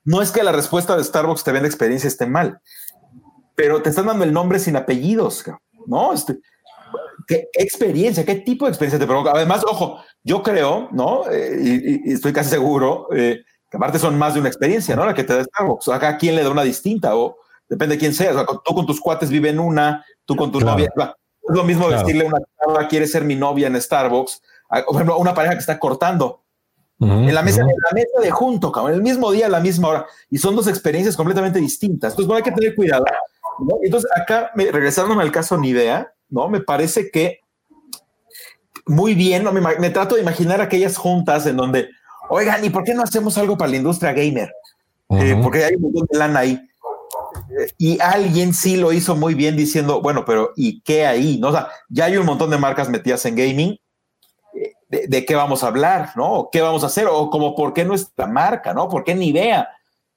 no 0.03 0.21
es 0.21 0.31
que 0.31 0.43
la 0.43 0.51
respuesta 0.51 0.95
de 0.95 1.03
Starbucks 1.03 1.43
te 1.43 1.51
venda 1.51 1.67
experiencia 1.67 2.07
esté 2.07 2.25
mal, 2.25 2.61
pero 3.55 3.81
te 3.81 3.89
están 3.89 4.07
dando 4.07 4.23
el 4.23 4.33
nombre 4.33 4.59
sin 4.59 4.75
apellidos, 4.75 5.43
¿no? 5.87 6.13
Este, 6.13 6.39
¿Qué 7.27 7.49
experiencia? 7.53 8.25
¿Qué 8.25 8.35
tipo 8.35 8.65
de 8.65 8.71
experiencia 8.71 8.99
te 8.99 9.07
provoca? 9.07 9.31
Además, 9.31 9.63
ojo, 9.67 9.99
yo 10.23 10.43
creo, 10.43 10.89
¿no? 10.91 11.29
Eh, 11.31 12.01
y, 12.05 12.13
estoy 12.13 12.33
casi 12.33 12.49
seguro 12.49 13.07
eh, 13.15 13.43
que 13.69 13.77
aparte 13.77 13.97
son 13.97 14.17
más 14.17 14.33
de 14.35 14.41
una 14.41 14.49
experiencia, 14.49 14.95
¿no? 14.95 15.05
La 15.05 15.13
que 15.13 15.23
te 15.23 15.35
da 15.35 15.43
Starbucks. 15.43 15.87
Acá, 15.89 16.17
¿quién 16.17 16.35
le 16.35 16.43
da 16.43 16.51
una 16.51 16.63
distinta? 16.63 17.15
O 17.15 17.37
depende 17.67 17.95
de 17.95 17.99
quién 17.99 18.13
seas. 18.13 18.35
O 18.35 18.61
tú 18.63 18.75
con 18.75 18.85
tus 18.85 19.01
cuates 19.01 19.29
viven 19.29 19.59
una, 19.59 20.05
tú 20.25 20.35
con 20.35 20.51
tu 20.51 20.59
novia. 20.59 20.91
Es 20.95 21.55
lo 21.55 21.63
mismo 21.63 21.89
decirle 21.89 22.25
a 22.25 22.27
una 22.27 22.39
chava, 22.59 22.87
quiere 22.87 23.07
ser 23.07 23.23
mi 23.23 23.35
novia 23.35 23.67
en 23.67 23.81
Starbucks, 23.81 24.41
por 24.85 24.95
ejemplo, 24.95 25.17
una 25.17 25.33
pareja 25.33 25.53
que 25.53 25.59
está 25.59 25.79
cortando. 25.79 26.44
En 26.99 27.33
la 27.33 27.41
mesa, 27.41 27.61
en 27.61 27.67
la 27.67 27.91
mesa 27.93 28.21
de 28.21 28.31
junto, 28.31 28.71
cabrón, 28.71 28.93
el 28.93 29.01
mismo 29.01 29.31
día, 29.31 29.47
a 29.47 29.49
la 29.49 29.59
misma 29.59 29.89
hora. 29.89 30.05
Y 30.29 30.37
son 30.37 30.55
dos 30.55 30.67
experiencias 30.67 31.15
completamente 31.15 31.59
distintas. 31.59 32.13
Entonces, 32.13 32.27
bueno, 32.27 32.37
hay 32.37 32.43
que 32.43 32.57
tener 32.57 32.75
cuidado. 32.75 33.05
Entonces, 33.83 34.09
acá, 34.15 34.51
me, 34.55 34.71
regresándome 34.71 35.23
al 35.23 35.31
caso 35.31 35.57
Nivea, 35.57 36.13
¿no? 36.29 36.47
Me 36.47 36.61
parece 36.61 37.11
que 37.11 37.39
muy 38.85 39.15
bien, 39.15 39.43
¿no? 39.43 39.51
me, 39.51 39.89
trato 39.89 40.15
de 40.15 40.21
imaginar 40.21 40.61
aquellas 40.61 40.97
juntas 40.97 41.45
en 41.47 41.57
donde, 41.57 41.89
oigan, 42.29 42.63
¿y 42.63 42.69
por 42.69 42.83
qué 42.83 42.93
no 42.93 43.03
hacemos 43.03 43.37
algo 43.37 43.57
para 43.57 43.71
la 43.71 43.77
industria 43.77 44.13
gamer? 44.13 44.51
Eh, 45.09 45.39
porque 45.41 45.63
hay 45.63 45.75
un 45.75 45.83
montón 45.83 46.07
de 46.11 46.17
lana 46.17 46.39
ahí. 46.39 46.59
y 47.77 47.99
alguien 47.99 48.53
sí 48.53 48.75
lo 48.77 48.91
hizo 48.91 49.15
muy 49.15 49.33
bien 49.33 49.55
diciendo, 49.55 50.01
bueno, 50.01 50.23
pero 50.25 50.51
¿y 50.55 50.81
qué 50.81 51.05
ahí? 51.05 51.37
¿No? 51.39 51.49
O 51.49 51.51
sea, 51.51 51.67
ya 51.89 52.05
hay 52.05 52.17
un 52.17 52.25
montón 52.25 52.49
de 52.49 52.57
marcas 52.57 52.89
metidas 52.89 53.25
en 53.25 53.35
gaming. 53.35 53.79
De, 54.87 55.25
qué 55.25 55.35
vamos 55.35 55.63
a 55.63 55.67
hablar? 55.67 56.11
¿No? 56.15 56.49
¿Qué 56.51 56.61
vamos 56.61 56.83
a 56.83 56.87
hacer? 56.87 57.07
O 57.09 57.29
como, 57.29 57.55
¿por 57.55 57.73
qué 57.73 57.83
nuestra 57.83 58.27
marca? 58.27 58.73
¿No? 58.73 58.87
¿Por 58.87 59.03
qué 59.03 59.15
Nivea? 59.15 59.69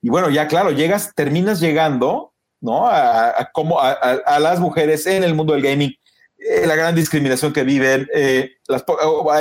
Y 0.02 0.10
bueno, 0.10 0.30
ya 0.30 0.46
claro, 0.46 0.70
llegas, 0.70 1.14
terminas 1.14 1.58
llegando, 1.60 2.32
¿no? 2.60 2.86
A, 2.86 3.50
como 3.52 3.80
a 3.80 4.38
las 4.40 4.60
mujeres 4.60 5.06
en 5.06 5.24
el 5.24 5.34
mundo 5.34 5.54
del 5.54 5.62
gaming 5.62 5.94
eh, 6.38 6.66
la 6.66 6.76
gran 6.76 6.94
discriminación 6.94 7.52
que 7.52 7.64
viven, 7.64 8.08
eh, 8.14 8.52
las 8.68 8.84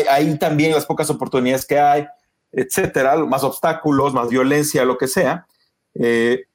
ahí 0.10 0.36
también 0.40 0.72
las 0.72 0.86
pocas 0.88 1.08
oportunidades 1.12 1.64
que 1.64 1.80
hay, 1.80 2.08
etcétera, 2.52 3.16
más 3.18 3.44
obstáculos, 3.44 4.16
más 4.16 4.30
violencia, 4.30 4.84
lo 4.84 4.98
que 4.98 5.08
sea. 5.08 5.46
Eh, 5.94 6.46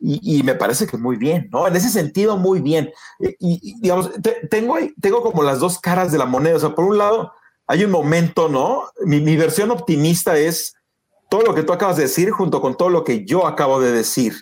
y, 0.00 0.42
me 0.42 0.54
parece 0.54 0.86
que 0.86 0.98
muy 0.98 1.16
bien, 1.16 1.48
¿no? 1.50 1.66
En 1.66 1.76
ese 1.76 1.88
sentido, 1.88 2.36
muy 2.36 2.60
bien. 2.60 2.92
Y, 3.38 3.80
digamos, 3.80 4.10
tengo, 4.50 4.76
tengo 5.00 5.22
como 5.22 5.42
las 5.42 5.60
dos 5.60 5.78
caras 5.78 6.12
de 6.12 6.18
la 6.18 6.26
moneda. 6.26 6.56
O 6.56 6.60
sea, 6.60 6.74
por 6.74 6.84
un 6.84 6.98
lado, 6.98 7.32
hay 7.66 7.84
un 7.84 7.90
momento, 7.90 8.48
¿no? 8.48 8.90
Mi, 9.04 9.36
versión 9.36 9.70
optimista 9.70 10.36
es 10.36 10.74
todo 11.30 11.42
lo 11.42 11.54
que 11.54 11.62
tú 11.62 11.72
acabas 11.72 11.96
de 11.96 12.04
decir 12.04 12.30
junto 12.30 12.60
con 12.60 12.76
todo 12.76 12.90
lo 12.90 13.04
que 13.04 13.24
yo 13.24 13.46
acabo 13.46 13.80
de 13.80 13.92
decir, 13.92 14.34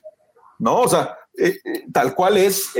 ¿no? 0.58 0.80
O 0.80 0.88
sea, 0.88 1.16
tal 1.92 2.14
cual 2.14 2.36
es 2.36 2.70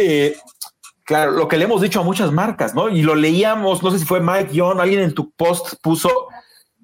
Claro, 1.04 1.32
lo 1.32 1.48
que 1.48 1.58
le 1.58 1.64
hemos 1.64 1.80
dicho 1.80 2.00
a 2.00 2.04
muchas 2.04 2.30
marcas, 2.30 2.74
¿no? 2.74 2.88
Y 2.88 3.02
lo 3.02 3.14
leíamos, 3.14 3.82
no 3.82 3.90
sé 3.90 3.98
si 3.98 4.04
fue 4.04 4.20
Mike 4.20 4.52
John, 4.54 4.80
alguien 4.80 5.00
en 5.00 5.14
tu 5.14 5.32
post 5.32 5.74
puso, 5.82 6.28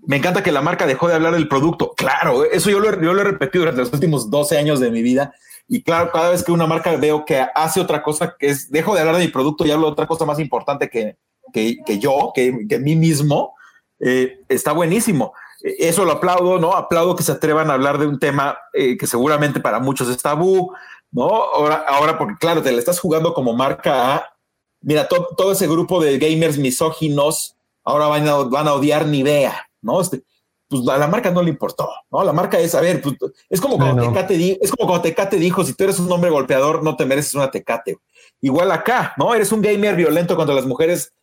me 0.07 0.17
encanta 0.17 0.43
que 0.43 0.51
la 0.51 0.61
marca 0.61 0.87
dejó 0.87 1.07
de 1.07 1.15
hablar 1.15 1.35
del 1.35 1.49
producto. 1.49 1.93
Claro, 1.97 2.45
eso 2.45 2.69
yo 2.69 2.81
lo, 2.81 2.91
yo 3.01 3.15
lo 3.15 3.21
he 3.21 3.25
repetido 3.25 3.63
durante 3.63 3.83
los 3.83 3.93
últimos 3.93 4.29
12 4.29 4.59
años 4.59 4.81
de 4.81 4.91
mi 4.91 5.03
vida. 5.03 5.33
Y 5.69 5.83
claro, 5.83 6.11
cada 6.11 6.31
vez 6.31 6.43
que 6.43 6.51
una 6.51 6.67
marca 6.67 6.97
veo 6.97 7.25
que 7.25 7.47
hace 7.55 7.81
otra 7.81 8.03
cosa, 8.03 8.35
que 8.39 8.49
es, 8.49 8.71
dejo 8.71 8.95
de 8.95 9.01
hablar 9.01 9.17
de 9.17 9.25
mi 9.25 9.29
producto 9.29 9.65
y 9.65 9.71
hablo 9.71 9.87
de 9.87 9.93
otra 9.93 10.07
cosa 10.07 10.25
más 10.25 10.41
importante 10.41 10.89
que, 10.89 11.17
que, 11.53 11.79
que 11.85 11.99
yo, 11.99 12.33
que, 12.35 12.67
que, 12.69 12.79
mí 12.79 12.97
mismo, 12.97 13.55
eh, 14.01 14.41
está 14.49 14.73
buenísimo. 14.73 15.33
Eso 15.61 16.05
lo 16.05 16.13
aplaudo, 16.13 16.59
¿no? 16.59 16.73
Aplaudo 16.75 17.17
que 17.17 17.25
se 17.25 17.33
atrevan 17.33 17.71
a 17.71 17.75
hablar 17.75 17.99
de 17.99 18.07
un 18.07 18.19
tema 18.19 18.59
eh, 18.73 18.97
que 18.97 19.07
seguramente 19.07 19.61
para 19.61 19.81
muchos 19.81 20.09
es 20.09 20.23
tabú, 20.23 20.73
¿no? 21.11 21.27
Ahora, 21.27 21.85
ahora 21.89 22.17
porque 22.17 22.37
claro, 22.39 22.63
te 22.63 22.71
le 22.71 22.79
estás 22.79 23.01
jugando 23.01 23.35
como 23.35 23.55
marca 23.55 24.15
a, 24.15 24.35
mira, 24.81 25.09
todo 25.09 25.53
ese 25.53 25.67
grupo 25.67 26.01
de 26.01 26.19
gamers 26.19 26.59
misóginos 26.59 27.57
ahora 27.85 28.07
van 28.07 28.29
a, 28.29 28.35
van 28.37 28.69
a 28.69 28.75
odiar 28.75 29.07
Nivea, 29.07 29.69
¿no? 29.81 30.01
Este, 30.01 30.23
pues 30.69 30.87
a 30.89 30.99
la 30.99 31.07
marca 31.07 31.31
no 31.31 31.43
le 31.43 31.49
importó, 31.49 31.89
¿no? 32.11 32.23
La 32.23 32.33
marca 32.33 32.59
es, 32.59 32.75
a 32.75 32.81
ver, 32.81 33.01
pues, 33.01 33.17
es 33.49 33.61
como 33.61 33.79
cuando 33.79 34.03
Tecate 34.03 34.59
es 34.61 34.71
como 34.71 34.87
cuando 34.87 35.03
Tecate 35.03 35.37
dijo, 35.39 35.65
si 35.65 35.73
tú 35.73 35.85
eres 35.85 35.99
un 35.99 36.13
hombre 36.13 36.31
golpeador, 36.31 36.85
no 36.85 36.95
te 36.95 37.07
mereces 37.07 37.35
una 37.35 37.51
Tecate. 37.51 37.99
Igual 38.43 38.71
acá, 38.71 39.15
¿no? 39.17 39.35
Eres 39.35 39.51
un 39.51 39.63
gamer 39.63 39.97
violento 39.97 40.37
contra 40.37 40.55
las 40.55 40.67
mujeres, 40.67 41.15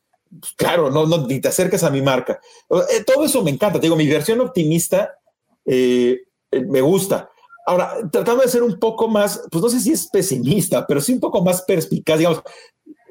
claro, 0.56 0.90
no, 0.90 1.06
no, 1.06 1.26
ni 1.26 1.40
te 1.40 1.48
acerques 1.48 1.84
a 1.84 1.90
mi 1.90 2.02
marca. 2.02 2.40
Eh, 2.70 3.04
todo 3.06 3.26
eso 3.26 3.44
me 3.44 3.52
encanta, 3.52 3.80
te 3.80 3.86
digo, 3.86 3.96
mi 3.96 4.08
versión 4.08 4.42
optimista 4.42 5.16
eh, 5.66 6.22
eh, 6.52 6.62
me 6.62 6.82
gusta. 6.82 7.30
Ahora, 7.66 7.98
tratando 8.12 8.44
de 8.44 8.50
ser 8.50 8.64
un 8.64 8.80
poco 8.80 9.08
más, 9.08 9.42
pues 9.52 9.64
no 9.64 9.70
sé 9.70 9.80
si 9.80 9.92
es 9.92 10.08
pesimista, 10.08 10.86
pero 10.86 11.02
sí 11.02 11.14
un 11.14 11.20
poco 11.20 11.42
más 11.42 11.64
perspicaz, 11.64 12.20
digamos, 12.20 12.44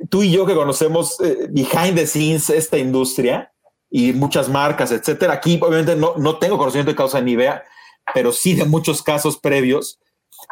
tú 0.09 0.23
y 0.23 0.31
yo 0.31 0.47
que 0.47 0.55
conocemos 0.55 1.21
eh, 1.21 1.49
behind 1.51 1.97
the 1.97 2.07
scenes 2.07 2.51
esta 2.51 2.79
industria 2.79 3.53
y 3.91 4.13
muchas 4.13 4.49
marcas, 4.49 4.93
etcétera. 4.93 5.35
Aquí 5.35 5.59
obviamente 5.61 5.97
no, 5.97 6.15
no 6.17 6.39
tengo 6.39 6.57
conocimiento 6.57 6.93
de 6.93 6.97
causa 6.97 7.21
ni 7.21 7.33
idea, 7.33 7.65
pero 8.13 8.33
sí 8.33 8.55
de 8.55 8.65
muchos 8.65 9.03
casos 9.03 9.39
previos. 9.39 9.99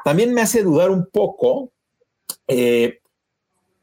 También 0.04 0.34
me 0.34 0.40
hace 0.40 0.62
dudar 0.62 0.90
un 0.90 1.06
poco 1.06 1.70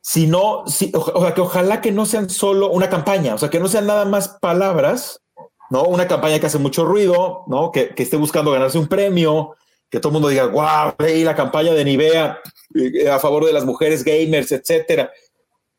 si 0.01 0.27
no, 0.27 0.63
si, 0.67 0.91
o, 0.93 1.21
sea, 1.21 1.33
que 1.33 1.41
ojalá 1.41 1.81
que 1.81 1.91
no 1.91 2.05
sean 2.05 2.29
solo 2.29 2.71
una 2.71 2.89
campaña, 2.89 3.35
o 3.35 3.37
sea, 3.37 3.49
que 3.49 3.59
no 3.59 3.67
sean 3.67 3.87
nada 3.87 4.05
más 4.05 4.29
palabras, 4.41 5.21
¿no? 5.69 5.83
Una 5.83 6.07
campaña 6.07 6.39
que 6.39 6.45
hace 6.45 6.57
mucho 6.57 6.85
ruido, 6.85 7.43
¿no? 7.47 7.71
Que, 7.71 7.93
esté 7.97 8.17
buscando 8.17 8.51
ganarse 8.51 8.77
un 8.77 8.87
premio, 8.87 9.55
que 9.89 9.99
todo 9.99 10.09
el 10.09 10.13
mundo 10.13 10.29
diga, 10.29 10.45
wow, 10.45 10.93
la 10.97 11.35
campaña 11.35 11.73
de 11.73 11.85
Nivea 11.85 12.39
eh, 12.75 13.09
a 13.09 13.19
favor 13.19 13.45
de 13.45 13.53
las 13.53 13.65
mujeres 13.65 14.03
gamers, 14.03 14.51
etcétera. 14.51 15.11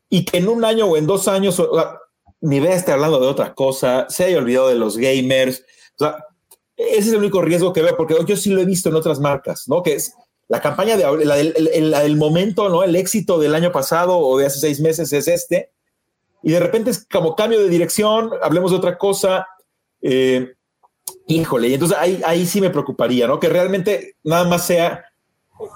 Y 0.08 0.24
que 0.24 0.38
en 0.38 0.48
un 0.48 0.64
año 0.64 0.86
o 0.86 0.96
en 0.96 1.06
dos 1.06 1.28
años 1.28 1.62
Nivea 2.40 2.74
esté 2.74 2.92
hablando 2.92 3.20
de 3.20 3.28
otra 3.28 3.54
cosa, 3.54 4.06
se 4.08 4.24
haya 4.24 4.38
olvidado 4.38 4.68
de 4.68 4.74
los 4.74 4.96
gamers. 4.96 5.64
O 5.98 6.04
sea, 6.04 6.24
ese 6.76 6.98
es 6.98 7.08
el 7.08 7.16
único 7.16 7.42
riesgo 7.42 7.72
que 7.72 7.82
veo, 7.82 7.96
porque 7.96 8.16
yo 8.26 8.36
sí 8.36 8.50
lo 8.50 8.60
he 8.60 8.64
visto 8.64 8.88
en 8.88 8.96
otras 8.96 9.20
marcas, 9.20 9.64
¿no? 9.68 9.82
Que 9.82 9.98
la 10.50 10.60
campaña 10.60 10.96
de 10.96 11.24
la 11.24 12.00
del, 12.00 12.16
momento, 12.16 12.68
¿no? 12.68 12.82
El 12.82 12.96
éxito 12.96 13.38
del 13.38 13.54
año 13.54 13.70
pasado 13.70 14.18
o 14.18 14.36
de 14.36 14.46
hace 14.46 14.58
seis 14.58 14.80
meses 14.80 15.12
es 15.12 15.28
este. 15.28 15.70
Y 16.42 16.50
de 16.50 16.58
repente 16.58 16.90
es 16.90 17.06
como 17.06 17.36
cambio 17.36 17.60
de 17.60 17.68
dirección, 17.68 18.32
hablemos 18.42 18.72
de 18.72 18.76
otra 18.76 18.98
cosa. 18.98 19.46
Eh, 20.02 20.52
Híjole, 21.28 21.68
y 21.68 21.74
entonces 21.74 21.96
ahí, 21.96 22.20
ahí 22.26 22.44
sí 22.44 22.60
me 22.60 22.70
preocuparía, 22.70 23.28
¿no? 23.28 23.38
Que 23.38 23.48
realmente 23.48 24.16
nada 24.24 24.44
más 24.48 24.66
sea 24.66 25.04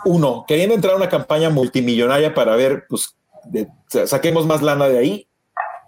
uno, 0.04 0.44
queriendo 0.48 0.74
entrar 0.74 0.94
a 0.94 0.96
una 0.96 1.08
campaña 1.08 1.48
multimillonaria 1.48 2.34
para 2.34 2.56
ver, 2.56 2.86
pues, 2.88 3.16
saquemos 4.06 4.46
más 4.46 4.62
lana 4.62 4.88
de 4.88 4.98
ahí. 4.98 5.28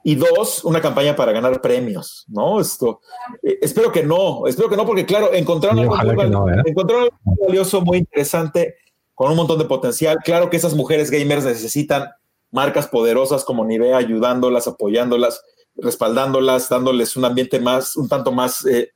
Y 0.09 0.15
dos, 0.15 0.65
una 0.65 0.81
campaña 0.81 1.17
para 1.17 1.33
ganar 1.33 1.61
premios, 1.61 2.27
¿no? 2.29 2.61
Esto, 2.61 3.01
eh, 3.43 3.59
espero 3.61 3.91
que 3.91 4.05
no, 4.05 4.47
espero 4.47 4.69
que 4.69 4.77
no, 4.77 4.87
porque 4.87 5.05
claro, 5.05 5.33
encontraron 5.33 5.81
algo, 5.81 5.97
muy, 5.97 6.53
¿eh? 6.53 6.63
encontraron 6.65 7.05
algo 7.07 7.17
muy 7.25 7.37
valioso, 7.45 7.81
muy 7.81 7.99
interesante, 7.99 8.77
con 9.17 9.33
un 9.33 9.37
montón 9.37 9.59
de 9.59 9.65
potencial. 9.65 10.19
Claro 10.25 10.49
que 10.49 10.59
esas 10.59 10.75
mujeres 10.75 11.11
gamers 11.11 11.45
necesitan 11.45 12.09
marcas 12.53 12.87
poderosas 12.87 13.43
como 13.43 13.65
Nivea 13.65 13.97
ayudándolas, 13.97 14.69
apoyándolas, 14.69 15.43
respaldándolas, 15.75 16.69
dándoles 16.69 17.17
un 17.17 17.25
ambiente 17.25 17.59
más, 17.59 17.97
un 17.97 18.09
tanto 18.09 18.31
más 18.31 18.65
eh, 18.65 18.93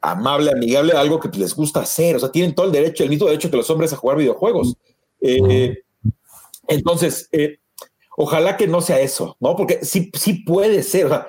amable, 0.00 0.52
amigable, 0.52 0.94
algo 0.94 1.20
que 1.20 1.28
les 1.38 1.54
gusta 1.54 1.80
hacer. 1.80 2.16
O 2.16 2.18
sea, 2.18 2.32
tienen 2.32 2.54
todo 2.54 2.64
el 2.64 2.72
derecho, 2.72 3.04
el 3.04 3.10
mismo 3.10 3.26
derecho 3.26 3.50
que 3.50 3.58
los 3.58 3.68
hombres 3.68 3.92
a 3.92 3.96
jugar 3.96 4.16
videojuegos. 4.16 4.74
Eh, 5.20 5.82
entonces, 6.66 7.28
eh, 7.30 7.58
ojalá 8.16 8.56
que 8.56 8.66
no 8.66 8.80
sea 8.80 9.00
eso, 9.00 9.36
¿no? 9.40 9.56
Porque 9.56 9.84
sí, 9.84 10.10
sí 10.14 10.34
puede 10.44 10.82
ser. 10.82 11.06
O 11.06 11.08
sea, 11.08 11.26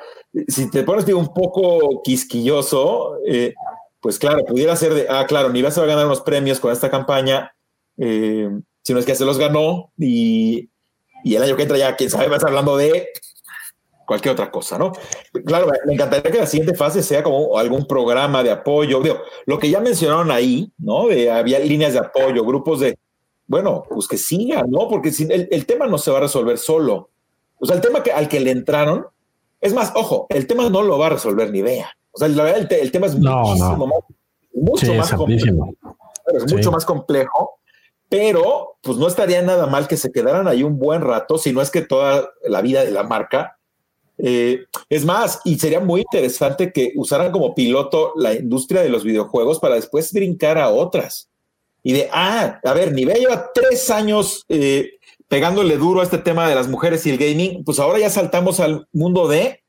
si 0.47 0.69
te 0.69 0.83
pones 0.83 1.07
un 1.13 1.33
poco 1.33 2.01
quisquilloso, 2.03 3.17
eh, 3.27 3.53
pues 3.99 4.19
claro, 4.19 4.43
pudiera 4.45 4.75
ser 4.75 4.93
de, 4.93 5.07
ah, 5.09 5.25
claro, 5.27 5.49
ni 5.49 5.61
vas 5.61 5.77
a 5.77 5.85
ganar 5.85 6.05
unos 6.05 6.21
premios 6.21 6.59
con 6.59 6.71
esta 6.71 6.91
campaña, 6.91 7.55
sino 7.97 8.99
es 8.99 9.05
que 9.05 9.15
se 9.15 9.25
los 9.25 9.37
ganó 9.37 9.91
y, 9.97 10.69
y 11.23 11.35
el 11.35 11.43
año 11.43 11.55
que 11.55 11.63
entra 11.63 11.77
ya, 11.77 11.95
quién 11.95 12.09
sabe, 12.09 12.27
vas 12.27 12.43
hablando 12.43 12.77
de 12.77 13.07
cualquier 14.05 14.33
otra 14.33 14.51
cosa, 14.51 14.77
¿no? 14.77 14.93
Claro, 15.45 15.67
me 15.85 15.93
encantaría 15.93 16.31
que 16.31 16.37
la 16.37 16.45
siguiente 16.45 16.75
fase 16.77 17.01
sea 17.01 17.23
como 17.23 17.57
algún 17.57 17.85
programa 17.85 18.43
de 18.43 18.51
apoyo, 18.51 19.01
lo 19.45 19.59
que 19.59 19.69
ya 19.69 19.79
mencionaron 19.79 20.31
ahí, 20.31 20.71
¿no? 20.77 21.07
había 21.31 21.59
líneas 21.59 21.93
de 21.93 21.99
apoyo, 21.99 22.45
grupos 22.45 22.81
de, 22.81 22.97
bueno, 23.47 23.83
pues 23.89 24.07
que 24.07 24.17
sigan, 24.17 24.69
¿no? 24.69 24.87
Porque 24.87 25.11
si, 25.11 25.27
el, 25.29 25.65
tema 25.65 25.87
no 25.87 25.97
se 25.97 26.11
va 26.11 26.17
a 26.17 26.21
resolver 26.21 26.57
solo. 26.57 27.09
O 27.59 27.65
sea, 27.65 27.75
el 27.75 27.81
tema 27.81 28.03
que, 28.03 28.11
al 28.11 28.27
que 28.27 28.39
le 28.39 28.51
entraron, 28.51 29.05
es 29.61 29.73
más, 29.73 29.91
ojo, 29.95 30.27
el 30.29 30.47
tema 30.47 30.69
no 30.69 30.81
lo 30.81 30.97
va 30.97 31.07
a 31.07 31.11
resolver 31.11 31.51
ni 31.51 31.61
vea. 31.61 31.89
O 32.11 32.17
sea, 32.17 32.27
la 32.27 32.43
verdad, 32.43 32.71
el, 32.71 32.91
tema 32.91 33.07
es 33.07 33.15
muchísimo 33.15 33.87
más, 33.87 33.99
mucho 34.53 34.93
más 34.93 35.13
complejo. 35.13 35.75
Es 36.33 36.51
mucho 36.51 36.71
más 36.71 36.85
complejo, 36.85 37.59
pero 38.09 38.77
pues 38.81 38.97
no 38.97 39.07
estaría 39.07 39.41
nada 39.41 39.67
mal 39.67 39.87
que 39.87 39.97
se 39.97 40.11
quedaran 40.11 40.47
ahí 40.47 40.63
un 40.63 40.79
buen 40.79 41.01
rato, 41.01 41.37
si 41.37 41.53
no 41.53 41.61
es 41.61 41.69
que 41.69 41.81
toda 41.81 42.29
la 42.43 42.61
vida 42.61 42.83
de 42.83 42.91
la 42.91 43.03
marca, 43.03 43.59
eh, 44.17 44.65
es 44.89 45.05
más, 45.05 45.41
y 45.43 45.59
sería 45.59 45.81
muy 45.81 46.01
interesante 46.01 46.71
que 46.71 46.93
usaran 46.95 47.31
como 47.31 47.53
piloto 47.53 48.13
la 48.15 48.33
industria 48.33 48.81
de 48.81 48.89
los 48.89 49.03
videojuegos 49.03 49.59
para 49.59 49.75
después 49.75 50.11
brincar 50.13 50.57
a 50.57 50.69
otras. 50.69 51.29
Y 51.85 51.93
de, 51.93 52.09
ah, 52.11 52.59
a 52.63 52.73
ver, 52.73 52.93
Nivea 52.93 53.13
lleva 53.13 53.51
tres 53.53 53.91
años 53.91 54.43
eh, 54.49 54.97
pegándole 55.27 55.77
duro 55.77 56.01
a 56.01 56.03
este 56.03 56.17
tema 56.17 56.49
de 56.49 56.55
las 56.55 56.67
mujeres 56.67 57.05
y 57.05 57.11
el 57.11 57.19
gaming, 57.19 57.63
pues 57.63 57.77
ahora 57.77 57.99
ya 57.99 58.09
saltamos 58.09 58.59
al 58.59 58.87
mundo 58.91 59.27
de 59.27 59.63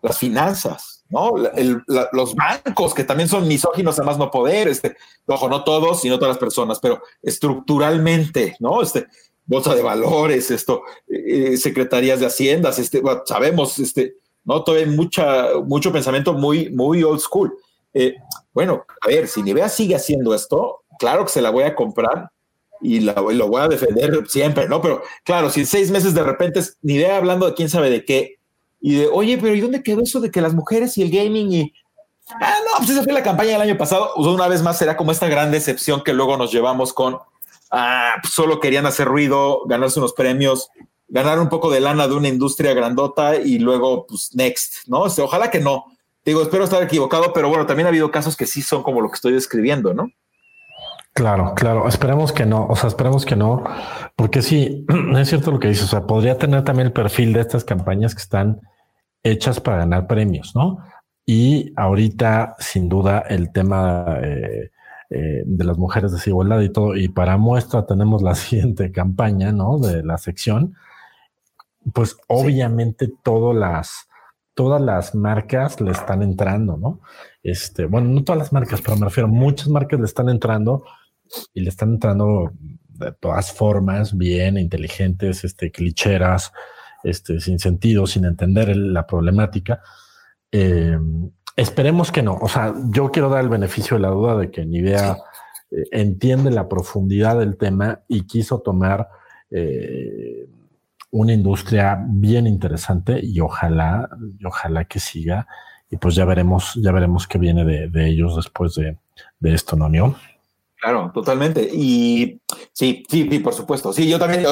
las 0.00 0.16
finanzas, 0.16 1.04
¿no? 1.08 1.32
los 2.12 2.36
bancos, 2.36 2.94
que 2.94 3.02
también 3.02 3.28
son 3.28 3.48
misóginos 3.48 3.98
a 3.98 4.04
más 4.04 4.16
no 4.16 4.30
poder, 4.30 4.68
este, 4.68 4.96
ojo, 5.26 5.48
no 5.48 5.64
todos, 5.64 6.02
sino 6.02 6.20
todas 6.20 6.36
las 6.36 6.38
personas, 6.38 6.78
pero 6.78 7.02
estructuralmente, 7.20 8.54
¿no? 8.60 8.80
Este, 8.80 9.08
bolsa 9.44 9.74
de 9.74 9.82
valores, 9.82 10.52
esto, 10.52 10.82
eh, 11.08 11.56
secretarías 11.56 12.20
de 12.20 12.26
haciendas, 12.26 12.78
este, 12.78 13.02
sabemos, 13.24 13.76
este, 13.80 14.14
¿no? 14.44 14.62
Todavía 14.62 14.86
hay 14.86 14.96
mucha, 14.96 15.48
mucho 15.66 15.90
pensamiento 15.90 16.32
muy, 16.32 16.70
muy 16.70 17.02
old 17.02 17.18
school. 17.18 17.52
Eh, 17.92 18.14
bueno, 18.52 18.84
a 19.00 19.08
ver, 19.08 19.26
si 19.26 19.42
Nivea 19.42 19.68
sigue 19.68 19.96
haciendo 19.96 20.32
esto, 20.32 20.84
claro 20.98 21.24
que 21.24 21.32
se 21.32 21.42
la 21.42 21.50
voy 21.50 21.64
a 21.64 21.74
comprar 21.74 22.30
y, 22.80 23.00
lo 23.00 23.48
voy 23.48 23.62
a 23.62 23.68
defender 23.68 24.24
siempre, 24.28 24.68
¿no? 24.68 24.80
Pero 24.80 25.02
claro, 25.24 25.50
si 25.50 25.60
en 25.60 25.66
seis 25.66 25.90
meses 25.90 26.14
de 26.14 26.22
repente 26.22 26.60
es 26.60 26.76
Nivea 26.82 27.16
hablando 27.16 27.46
de 27.46 27.54
quién 27.54 27.68
sabe 27.68 27.90
de 27.90 28.04
qué, 28.04 28.38
y 28.80 28.96
de, 28.96 29.06
oye, 29.08 29.38
pero 29.38 29.54
¿y 29.54 29.60
dónde 29.60 29.82
quedó 29.82 30.02
eso 30.02 30.20
de 30.20 30.30
que 30.30 30.40
las 30.40 30.54
mujeres 30.54 30.96
y 30.98 31.02
el 31.02 31.10
gaming 31.10 31.52
y... 31.52 31.72
Ah, 32.40 32.56
no, 32.64 32.78
pues 32.78 32.90
esa 32.90 33.02
fue 33.02 33.12
la 33.12 33.22
campaña 33.22 33.52
del 33.52 33.62
año 33.62 33.78
pasado. 33.78 34.14
una 34.16 34.48
vez 34.48 34.62
más 34.62 34.78
será 34.78 34.96
como 34.96 35.12
esta 35.12 35.28
gran 35.28 35.50
decepción 35.50 36.04
que 36.04 36.12
luego 36.12 36.36
nos 36.36 36.52
llevamos 36.52 36.92
con, 36.92 37.18
ah, 37.70 38.16
pues 38.22 38.34
solo 38.34 38.60
querían 38.60 38.86
hacer 38.86 39.08
ruido, 39.08 39.62
ganarse 39.66 39.98
unos 39.98 40.12
premios, 40.12 40.70
ganar 41.08 41.40
un 41.40 41.48
poco 41.48 41.70
de 41.70 41.80
lana 41.80 42.06
de 42.06 42.14
una 42.14 42.28
industria 42.28 42.74
grandota 42.74 43.36
y 43.36 43.58
luego, 43.58 44.06
pues, 44.06 44.34
next, 44.34 44.86
¿no? 44.86 45.00
Ojalá 45.00 45.50
que 45.50 45.58
no. 45.58 45.86
Digo, 46.24 46.42
espero 46.42 46.64
estar 46.64 46.82
equivocado, 46.82 47.32
pero 47.32 47.48
bueno, 47.48 47.66
también 47.66 47.86
ha 47.86 47.88
habido 47.88 48.10
casos 48.10 48.36
que 48.36 48.46
sí 48.46 48.60
son 48.60 48.82
como 48.82 49.00
lo 49.00 49.08
que 49.08 49.14
estoy 49.14 49.32
describiendo, 49.32 49.94
¿no? 49.94 50.10
Claro, 51.18 51.52
claro. 51.56 51.88
Esperemos 51.88 52.30
que 52.32 52.46
no. 52.46 52.66
O 52.68 52.76
sea, 52.76 52.86
esperemos 52.86 53.26
que 53.26 53.34
no, 53.34 53.64
porque 54.14 54.40
sí, 54.40 54.86
es 55.16 55.28
cierto 55.28 55.50
lo 55.50 55.58
que 55.58 55.66
dices. 55.66 55.86
O 55.86 55.88
sea, 55.88 56.06
podría 56.06 56.38
tener 56.38 56.62
también 56.62 56.86
el 56.86 56.92
perfil 56.92 57.32
de 57.32 57.40
estas 57.40 57.64
campañas 57.64 58.14
que 58.14 58.20
están 58.22 58.60
hechas 59.24 59.60
para 59.60 59.78
ganar 59.78 60.06
premios, 60.06 60.54
¿no? 60.54 60.78
Y 61.26 61.72
ahorita, 61.74 62.54
sin 62.60 62.88
duda, 62.88 63.24
el 63.28 63.50
tema 63.50 64.16
eh, 64.22 64.70
eh, 65.10 65.42
de 65.44 65.64
las 65.64 65.76
mujeres 65.76 66.12
de 66.12 66.18
desigualdad 66.18 66.60
y 66.60 66.68
todo. 66.68 66.94
Y 66.94 67.08
para 67.08 67.36
muestra 67.36 67.84
tenemos 67.84 68.22
la 68.22 68.34
siguiente 68.36 68.92
campaña, 68.92 69.50
¿no? 69.50 69.80
De 69.80 70.04
la 70.04 70.18
sección. 70.18 70.76
Pues 71.92 72.16
obviamente 72.28 73.10
todas 73.24 73.56
las, 73.56 74.08
todas 74.54 74.80
las 74.80 75.16
marcas 75.16 75.80
le 75.80 75.90
están 75.90 76.22
entrando, 76.22 76.76
¿no? 76.76 77.00
Este, 77.42 77.86
bueno, 77.86 78.08
no 78.08 78.22
todas 78.22 78.38
las 78.38 78.52
marcas, 78.52 78.80
pero 78.82 78.96
me 78.96 79.06
refiero, 79.06 79.26
muchas 79.26 79.66
marcas 79.66 79.98
le 79.98 80.06
están 80.06 80.28
entrando 80.28 80.84
y 81.54 81.60
le 81.60 81.68
están 81.70 81.94
entrando 81.94 82.52
de 82.98 83.12
todas 83.12 83.52
formas, 83.52 84.16
bien, 84.16 84.58
inteligentes, 84.58 85.44
este, 85.44 85.70
clicheras, 85.70 86.52
este, 87.04 87.40
sin 87.40 87.58
sentido, 87.58 88.06
sin 88.06 88.24
entender 88.24 88.76
la 88.76 89.06
problemática. 89.06 89.80
Eh, 90.50 90.98
esperemos 91.56 92.10
que 92.10 92.22
no. 92.22 92.36
O 92.40 92.48
sea, 92.48 92.74
yo 92.90 93.10
quiero 93.10 93.28
dar 93.28 93.42
el 93.42 93.48
beneficio 93.48 93.96
de 93.96 94.02
la 94.02 94.10
duda 94.10 94.36
de 94.36 94.50
que 94.50 94.64
Nivea 94.64 95.16
eh, 95.70 95.84
entiende 95.92 96.50
la 96.50 96.68
profundidad 96.68 97.38
del 97.38 97.56
tema 97.56 98.00
y 98.08 98.26
quiso 98.26 98.60
tomar 98.60 99.08
eh, 99.50 100.48
una 101.10 101.32
industria 101.32 101.98
bien 102.06 102.46
interesante 102.46 103.20
y 103.22 103.40
ojalá, 103.40 104.08
y 104.38 104.44
ojalá 104.44 104.84
que 104.84 105.00
siga. 105.00 105.46
Y 105.90 105.96
pues 105.96 106.14
ya 106.14 106.24
veremos, 106.24 106.74
ya 106.82 106.92
veremos 106.92 107.26
qué 107.26 107.38
viene 107.38 107.64
de, 107.64 108.08
ellos 108.08 108.36
después 108.36 108.74
de, 108.74 108.98
de 109.40 109.54
esto, 109.54 109.74
¿no, 109.74 109.86
amigo? 109.86 110.16
Claro, 110.80 111.10
totalmente. 111.12 111.68
Y 111.72 112.40
sí, 112.72 113.02
sí, 113.08 113.28
sí, 113.30 113.38
por 113.40 113.52
supuesto. 113.52 113.92
Sí, 113.92 114.08
yo 114.08 114.18
también 114.18 114.44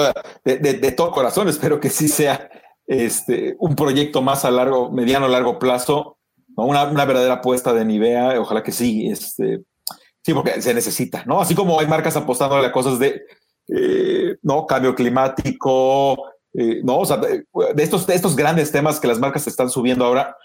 de, 0.45 0.93
todo 0.93 1.11
corazón 1.13 1.49
espero 1.49 1.81
que 1.81 1.91
sí 1.91 2.09
sea 2.09 2.51
este, 2.87 3.57
un 3.59 3.75
proyecto 3.77 4.23
más 4.23 4.45
a 4.45 4.51
largo, 4.51 4.91
mediano, 4.91 5.29
largo 5.29 5.59
plazo, 5.59 6.19
una, 6.57 6.85
verdadera 6.85 7.35
apuesta 7.35 7.73
de 7.73 7.85
Nivea. 7.85 8.41
Ojalá 8.41 8.63
que 8.63 8.73
sí, 8.73 9.09
este, 9.09 9.63
sí, 10.23 10.35
porque 10.35 10.61
se 10.61 10.75
necesita, 10.75 11.25
¿no? 11.27 11.41
Así 11.41 11.55
como 11.55 11.79
hay 11.79 11.87
marcas 11.87 12.17
apostando 12.17 12.57
a 12.57 12.73
cosas 12.73 12.99
de 12.99 13.23
eh, 13.69 14.37
no 14.43 14.67
cambio 14.67 14.95
climático, 14.95 16.17
eh, 16.55 16.81
no, 16.83 16.99
o 16.99 17.05
sea, 17.05 17.19
de, 17.19 17.45
estos, 17.77 18.07
de 18.07 18.15
estos 18.15 18.35
grandes 18.35 18.73
temas 18.73 18.99
que 18.99 19.09
las 19.09 19.19
marcas 19.19 19.47
están 19.47 19.71
subiendo 19.71 20.05
ahora, 20.05 20.37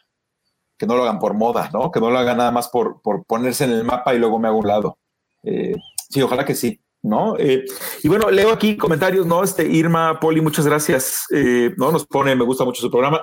que 0.77 0.85
no 0.85 0.95
lo 0.95 1.03
hagan 1.03 1.19
por 1.19 1.33
moda, 1.33 1.69
¿no? 1.73 1.91
Que 1.91 1.99
no 1.99 2.11
lo 2.11 2.19
hagan 2.19 2.37
nada 2.37 2.51
más 2.51 2.69
por, 2.69 3.01
por 3.01 3.23
ponerse 3.25 3.63
en 3.63 3.71
el 3.71 3.83
mapa 3.83 4.13
y 4.13 4.19
luego 4.19 4.37
me 4.37 4.47
hago 4.47 4.59
un 4.59 4.67
lado. 4.67 4.97
Eh, 5.43 5.75
sí, 6.09 6.21
ojalá 6.21 6.45
que 6.45 6.55
sí. 6.55 6.79
¿no? 7.03 7.35
Eh, 7.39 7.65
y 8.03 8.07
bueno, 8.07 8.29
leo 8.29 8.51
aquí 8.51 8.77
comentarios, 8.77 9.25
¿no? 9.25 9.43
Este 9.43 9.65
Irma, 9.65 10.19
Poli, 10.19 10.39
muchas 10.39 10.67
gracias. 10.67 11.25
Eh, 11.31 11.73
¿no? 11.77 11.91
Nos 11.91 12.05
pone, 12.05 12.35
me 12.35 12.45
gusta 12.45 12.63
mucho 12.63 12.81
su 12.81 12.91
programa. 12.91 13.21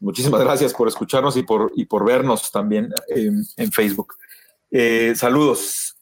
Muchísimas 0.00 0.40
gracias 0.40 0.74
por 0.74 0.88
escucharnos 0.88 1.36
y 1.36 1.44
por, 1.44 1.70
y 1.76 1.84
por 1.84 2.04
vernos 2.04 2.50
también 2.50 2.92
en 3.06 3.70
Facebook. 3.70 4.14
saludos. 5.14 5.96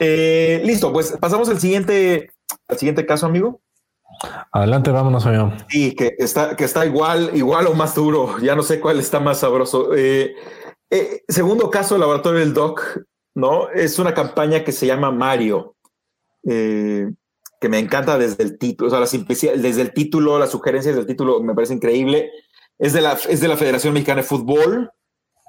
listo, 0.00 0.92
pues 0.92 1.16
pasamos 1.20 1.48
al 1.48 1.60
siguiente, 1.60 2.32
al 2.66 2.76
siguiente 2.76 3.06
caso, 3.06 3.26
amigo. 3.26 3.60
Adelante, 4.50 4.90
vámonos, 4.90 5.24
amigo. 5.26 5.52
Sí, 5.68 5.94
que 5.94 6.16
está, 6.18 6.56
que 6.56 6.64
está 6.64 6.84
igual, 6.84 7.30
igual 7.34 7.68
o 7.68 7.74
más 7.74 7.94
duro. 7.94 8.36
Ya 8.40 8.56
no 8.56 8.64
sé 8.64 8.80
cuál 8.80 8.98
está 8.98 9.20
más 9.20 9.38
sabroso. 9.38 9.90
segundo 11.28 11.70
caso, 11.70 11.98
laboratorio 11.98 12.40
del 12.40 12.52
DOC 12.52 13.06
¿no? 13.36 13.68
Es 13.68 13.98
una 13.98 14.14
campaña 14.14 14.64
que 14.64 14.72
se 14.72 14.86
llama 14.86 15.10
Mario, 15.10 15.76
eh, 16.48 17.12
que 17.60 17.68
me 17.68 17.78
encanta 17.78 18.16
desde 18.16 18.42
el 18.42 18.58
título, 18.58 18.88
o 18.88 18.90
sea, 18.90 18.98
la 18.98 19.06
simplicidad, 19.06 19.54
desde 19.56 19.82
el 19.82 19.92
título, 19.92 20.38
las 20.38 20.50
sugerencias 20.50 20.96
del 20.96 21.06
título 21.06 21.42
me 21.42 21.54
parece 21.54 21.74
increíble. 21.74 22.30
Es 22.78 22.94
de 22.94 23.02
la, 23.02 23.12
es 23.28 23.40
de 23.40 23.48
la 23.48 23.58
Federación 23.58 23.92
Mexicana 23.92 24.22
de 24.22 24.26
Fútbol. 24.26 24.90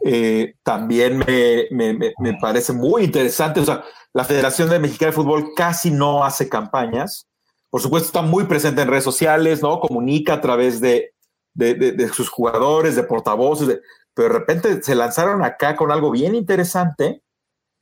Eh, 0.04 0.56
también 0.64 1.18
me, 1.18 1.68
me, 1.72 2.34
parece 2.42 2.74
muy 2.74 3.06
interesante. 3.06 3.62
O 3.62 3.66
sea, 3.66 3.84
la 4.14 4.26
Federación 4.26 4.70
Mexicana 4.82 5.12
de 5.12 5.16
Fútbol 5.16 5.54
casi 5.56 5.90
no 5.90 6.26
hace 6.26 6.50
campañas. 6.50 7.26
Por 7.70 7.82
supuesto, 7.82 8.08
está 8.08 8.22
muy 8.22 8.44
presente 8.46 8.82
en 8.82 8.90
redes 8.90 9.06
sociales, 9.06 9.62
¿no? 9.62 9.80
Comunica 9.80 10.34
a 10.34 10.42
través 10.42 10.82
de, 10.82 11.14
de, 11.54 11.74
de 11.74 12.10
sus 12.10 12.28
jugadores, 12.28 12.98
de 12.98 13.04
portavoces, 13.04 13.80
pero 14.14 14.28
de 14.28 14.40
repente 14.40 14.84
se 14.84 14.96
lanzaron 14.96 15.42
acá 15.44 15.78
con 15.78 15.92
algo 15.92 16.12
bien 16.12 16.36
interesante 16.36 17.24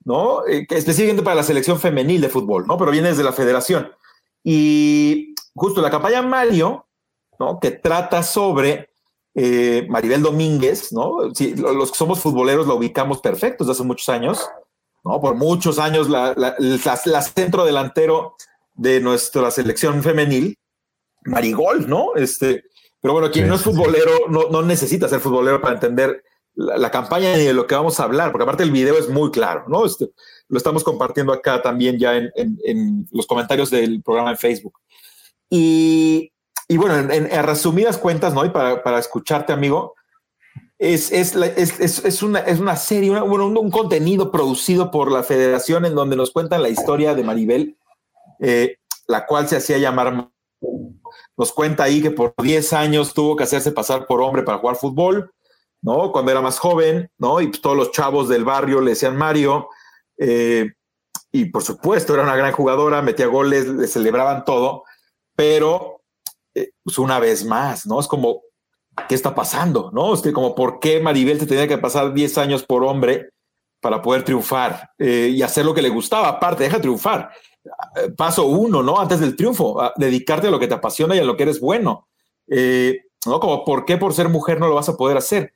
¿no? 0.05 0.45
Eh, 0.47 0.65
específicamente 0.69 1.23
para 1.23 1.35
la 1.35 1.43
selección 1.43 1.79
femenil 1.79 2.21
de 2.21 2.29
fútbol, 2.29 2.65
¿no? 2.67 2.77
Pero 2.77 2.91
viene 2.91 3.09
desde 3.09 3.23
la 3.23 3.33
federación. 3.33 3.91
Y 4.43 5.33
justo 5.55 5.81
la 5.81 5.89
campaña 5.89 6.21
Mario, 6.21 6.85
¿no? 7.39 7.59
Que 7.59 7.71
trata 7.71 8.23
sobre 8.23 8.89
eh, 9.33 9.85
Maribel 9.89 10.21
Domínguez, 10.21 10.93
¿no? 10.93 11.33
Si, 11.33 11.55
los 11.55 11.91
que 11.91 11.97
somos 11.97 12.19
futboleros 12.19 12.67
la 12.67 12.75
ubicamos 12.75 13.19
perfectos 13.19 13.67
desde 13.67 13.79
hace 13.79 13.87
muchos 13.87 14.07
años, 14.09 14.47
¿no? 15.03 15.19
Por 15.19 15.35
muchos 15.35 15.79
años 15.79 16.07
la, 16.07 16.33
la, 16.35 17.21
centro 17.21 17.65
delantero 17.65 18.35
de 18.75 19.01
nuestra 19.01 19.49
selección 19.49 20.03
femenil, 20.03 20.59
Marigol, 21.23 21.89
¿no? 21.89 22.15
Este, 22.15 22.65
pero 23.01 23.13
bueno, 23.13 23.31
quien 23.31 23.47
no 23.47 23.55
es 23.55 23.63
futbolero 23.63 24.11
no, 24.29 24.49
no 24.49 24.61
necesita 24.61 25.09
ser 25.09 25.19
futbolero 25.19 25.59
para 25.59 25.73
entender 25.73 26.23
la, 26.55 26.91
campaña 26.91 27.37
y 27.37 27.45
de 27.45 27.53
lo 27.53 27.67
que 27.67 27.75
vamos 27.75 27.99
a 27.99 28.03
hablar, 28.03 28.31
porque 28.31 28.43
aparte 28.43 28.63
el 28.63 28.71
video 28.71 28.97
es 28.97 29.09
muy 29.09 29.31
claro, 29.31 29.65
¿no? 29.67 29.85
Este, 29.85 30.09
lo 30.47 30.57
estamos 30.57 30.83
compartiendo 30.83 31.33
acá 31.33 31.61
también 31.61 31.99
ya 31.99 32.15
en, 32.15 33.07
los 33.11 33.27
comentarios 33.27 33.69
del 33.69 34.01
programa 34.01 34.31
en 34.31 34.37
Facebook. 34.37 34.79
Y, 35.49 36.31
bueno, 36.69 36.97
en, 37.13 37.43
resumidas 37.43 37.97
cuentas, 37.97 38.33
¿no? 38.33 38.45
Y 38.45 38.49
para, 38.49 38.99
escucharte, 38.99 39.53
amigo, 39.53 39.95
es, 40.77 41.11
es, 41.11 41.35
es, 41.35 42.23
una, 42.23 42.39
es 42.39 42.59
una 42.59 42.75
serie, 42.75 43.11
un, 43.11 43.71
contenido 43.71 44.31
producido 44.31 44.91
por 44.91 45.11
la 45.11 45.23
federación 45.23 45.85
en 45.85 45.95
donde 45.95 46.15
nos 46.15 46.31
cuentan 46.31 46.61
la 46.61 46.69
historia 46.69 47.15
de 47.15 47.23
Maribel, 47.23 47.77
eh, 48.39 48.77
la 49.07 49.25
cual 49.25 49.47
se 49.47 49.57
hacía 49.57 49.77
llamar, 49.77 50.29
nos 51.37 51.51
cuenta 51.51 51.83
ahí 51.83 52.01
que 52.01 52.11
por 52.11 52.33
10 52.41 52.73
años 52.73 53.13
tuvo 53.13 53.35
que 53.35 53.43
hacerse 53.43 53.71
pasar 53.71 54.05
por 54.07 54.21
hombre 54.21 54.43
para 54.43 54.57
jugar 54.57 54.75
fútbol, 54.75 55.31
¿no? 55.85 56.11
Cuando 56.11 56.31
era 56.31 56.41
más 56.41 56.57
joven, 56.57 57.11
¿no? 57.19 57.39
Y 57.39 57.47
pues, 57.47 57.61
todos 57.61 57.77
los 57.77 57.91
chavos 57.91 58.27
del 58.27 58.43
barrio 58.43 58.81
le 58.81 58.91
decían 58.91 59.15
Mario. 59.15 59.69
Eh, 60.17 60.71
y 61.31 61.45
por 61.45 61.61
supuesto, 61.61 62.13
era 62.13 62.23
una 62.23 62.35
gran 62.35 62.51
jugadora, 62.53 63.03
metía 63.03 63.27
goles, 63.27 63.67
le 63.67 63.85
celebraban 63.85 64.45
todo, 64.45 64.83
pero 65.35 66.01
eh, 66.55 66.71
pues 66.83 66.97
una 66.97 67.19
vez 67.19 67.45
más, 67.45 67.85
¿no? 67.85 67.99
Es 67.99 68.07
como, 68.07 68.41
¿qué 69.07 69.13
está 69.13 69.35
pasando? 69.35 69.91
¿No? 69.93 70.13
Es 70.15 70.21
que 70.21 70.33
como, 70.33 70.55
¿por 70.55 70.79
qué 70.79 70.99
Maribel 70.99 71.39
se 71.39 71.45
tenía 71.45 71.67
que 71.67 71.77
pasar 71.77 72.13
10 72.13 72.37
años 72.39 72.63
por 72.63 72.83
hombre 72.83 73.29
para 73.79 74.01
poder 74.01 74.23
triunfar 74.23 74.89
eh, 74.97 75.31
y 75.35 75.43
hacer 75.43 75.65
lo 75.65 75.75
que 75.75 75.83
le 75.83 75.89
gustaba? 75.89 76.29
Aparte, 76.29 76.63
deja 76.63 76.81
triunfar. 76.81 77.29
Paso 78.17 78.45
uno, 78.45 78.81
¿no? 78.81 78.99
Antes 78.99 79.19
del 79.19 79.35
triunfo, 79.35 79.91
dedicarte 79.97 80.47
a 80.47 80.51
lo 80.51 80.59
que 80.59 80.67
te 80.67 80.75
apasiona 80.75 81.15
y 81.15 81.19
a 81.19 81.23
lo 81.23 81.35
que 81.35 81.43
eres 81.43 81.59
bueno. 81.59 82.07
¿no? 82.47 83.39
Como, 83.39 83.65
¿por 83.65 83.85
qué 83.85 83.97
por 83.97 84.13
ser 84.13 84.29
mujer 84.29 84.59
no 84.59 84.67
lo 84.67 84.75
vas 84.75 84.89
a 84.89 84.95
poder 84.97 85.17
hacer? 85.17 85.53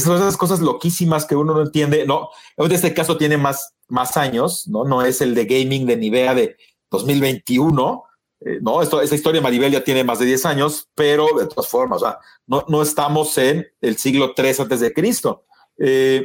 Son 0.00 0.16
esas 0.16 0.36
cosas 0.36 0.60
loquísimas 0.60 1.24
que 1.26 1.36
uno 1.36 1.54
no 1.54 1.62
entiende. 1.62 2.06
No, 2.06 2.30
este 2.56 2.94
caso 2.94 3.16
tiene 3.16 3.36
más, 3.36 3.74
más 3.88 4.16
años, 4.16 4.66
¿no? 4.68 4.84
No 4.84 5.02
es 5.02 5.20
el 5.20 5.34
de 5.34 5.44
gaming 5.44 5.86
de 5.86 5.96
Nivea 5.96 6.34
de 6.34 6.56
2021, 6.90 8.04
Eh, 8.38 8.58
no, 8.60 8.82
esto, 8.82 9.00
esa 9.00 9.14
historia 9.14 9.40
de 9.40 9.42
Maribel 9.42 9.72
ya 9.72 9.82
tiene 9.82 10.04
más 10.04 10.18
de 10.18 10.26
10 10.26 10.44
años, 10.44 10.90
pero 10.94 11.26
de 11.38 11.46
todas 11.46 11.68
formas, 11.68 12.02
o 12.02 12.04
sea, 12.04 12.18
no, 12.46 12.64
no 12.68 12.82
estamos 12.82 13.38
en 13.38 13.66
el 13.80 13.96
siglo 13.96 14.34
3 14.34 14.60
antes 14.60 14.80
de 14.80 14.92
Cristo. 14.92 15.46
Eh, 15.78 16.22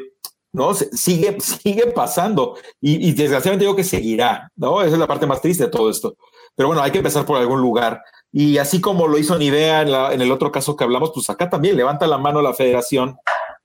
no, 0.53 0.73
sigue, 0.73 1.37
sigue 1.39 1.87
pasando 1.87 2.57
y, 2.81 3.13
desgraciadamente 3.13 3.65
digo 3.65 3.75
que 3.75 3.83
seguirá, 3.83 4.51
¿no? 4.55 4.81
Esa 4.81 4.93
es 4.93 4.99
la 4.99 5.07
parte 5.07 5.25
más 5.25 5.41
triste 5.41 5.65
de 5.65 5.69
todo 5.69 5.89
esto. 5.89 6.15
Pero 6.55 6.67
bueno, 6.67 6.81
hay 6.81 6.91
que 6.91 6.97
empezar 6.97 7.25
por 7.25 7.37
algún 7.37 7.61
lugar. 7.61 8.01
Y 8.32 8.57
así 8.57 8.79
como 8.79 9.07
lo 9.07 9.17
hizo 9.17 9.38
Nivea 9.38 9.82
en, 9.82 9.91
la, 9.91 10.13
en 10.13 10.21
el 10.21 10.32
otro 10.32 10.51
caso 10.51 10.75
que 10.75 10.84
hablamos, 10.84 11.11
pues 11.13 11.29
acá 11.29 11.49
también 11.49 11.75
levanta 11.75 12.07
la 12.07 12.17
mano 12.17 12.41
la 12.41 12.53
federación 12.53 13.17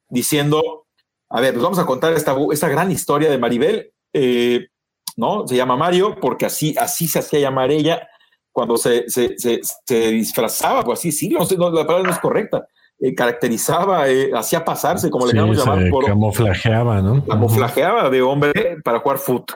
diciendo, 0.08 0.86
a 1.28 1.40
ver, 1.40 1.52
pues 1.52 1.62
vamos 1.62 1.78
a 1.78 1.86
contar 1.86 2.12
esta, 2.14 2.36
esta 2.52 2.68
gran 2.68 2.90
historia 2.90 3.30
de 3.30 3.38
Maribel, 3.38 3.92
eh, 4.12 4.68
¿no? 5.16 5.46
Se 5.46 5.56
llama 5.56 5.76
Mario 5.76 6.16
porque 6.20 6.46
así, 6.46 6.74
así 6.78 7.06
se 7.06 7.20
hacía 7.20 7.40
llamar 7.40 7.70
ella 7.70 8.08
cuando 8.50 8.76
se, 8.76 9.08
se, 9.08 9.38
se, 9.38 9.60
se 9.84 10.10
disfrazaba, 10.12 10.82
pues 10.82 10.98
así, 10.98 11.12
sí, 11.12 11.28
no, 11.28 11.40
no, 11.58 11.70
la 11.70 11.86
palabra 11.86 12.08
no 12.08 12.14
es 12.14 12.20
correcta, 12.20 12.66
eh, 12.98 13.14
caracterizaba, 13.14 14.08
eh, 14.08 14.30
hacía 14.34 14.64
pasarse, 14.64 15.10
como 15.10 15.26
le 15.26 15.34
llamamos 15.34 15.58
llamar. 15.58 15.90
Por, 15.90 16.06
camuflajeaba, 16.06 17.02
¿no? 17.02 17.22
Camuflajeaba 17.24 18.08
de 18.08 18.22
hombre 18.22 18.78
para 18.82 19.00
jugar 19.00 19.18
foot, 19.18 19.52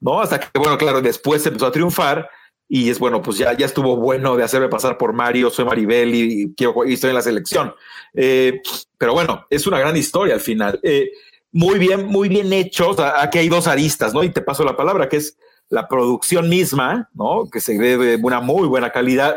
¿no? 0.00 0.20
Hasta 0.20 0.38
que, 0.38 0.46
bueno, 0.56 0.78
claro, 0.78 1.02
después 1.02 1.44
empezó 1.44 1.66
a 1.66 1.72
triunfar 1.72 2.30
y 2.68 2.90
es 2.90 2.98
bueno, 2.98 3.22
pues 3.22 3.38
ya, 3.38 3.56
ya 3.56 3.66
estuvo 3.66 3.96
bueno 3.96 4.36
de 4.36 4.42
hacerme 4.42 4.68
pasar 4.68 4.96
por 4.96 5.12
Mario, 5.12 5.50
soy 5.50 5.64
Maribel 5.64 6.14
y, 6.14 6.54
quiero, 6.56 6.84
y 6.86 6.94
estoy 6.94 7.10
en 7.10 7.16
la 7.16 7.22
selección. 7.22 7.74
Eh, 8.14 8.60
pero 8.96 9.12
bueno, 9.12 9.46
es 9.50 9.66
una 9.66 9.78
gran 9.78 9.96
historia 9.96 10.34
al 10.34 10.40
final. 10.40 10.80
Eh, 10.82 11.10
muy 11.52 11.78
bien, 11.78 12.06
muy 12.06 12.28
bien 12.28 12.52
hecho. 12.52 12.96
aquí 13.16 13.38
hay 13.38 13.48
dos 13.48 13.66
aristas, 13.66 14.14
¿no? 14.14 14.24
Y 14.24 14.30
te 14.30 14.40
paso 14.40 14.64
la 14.64 14.76
palabra, 14.76 15.08
que 15.08 15.18
es 15.18 15.36
la 15.68 15.88
producción 15.88 16.48
misma, 16.48 17.10
¿no? 17.14 17.48
Que 17.50 17.60
se 17.60 17.78
ve 17.78 17.96
de 17.96 18.16
una 18.16 18.40
muy 18.40 18.66
buena 18.66 18.90
calidad 18.90 19.36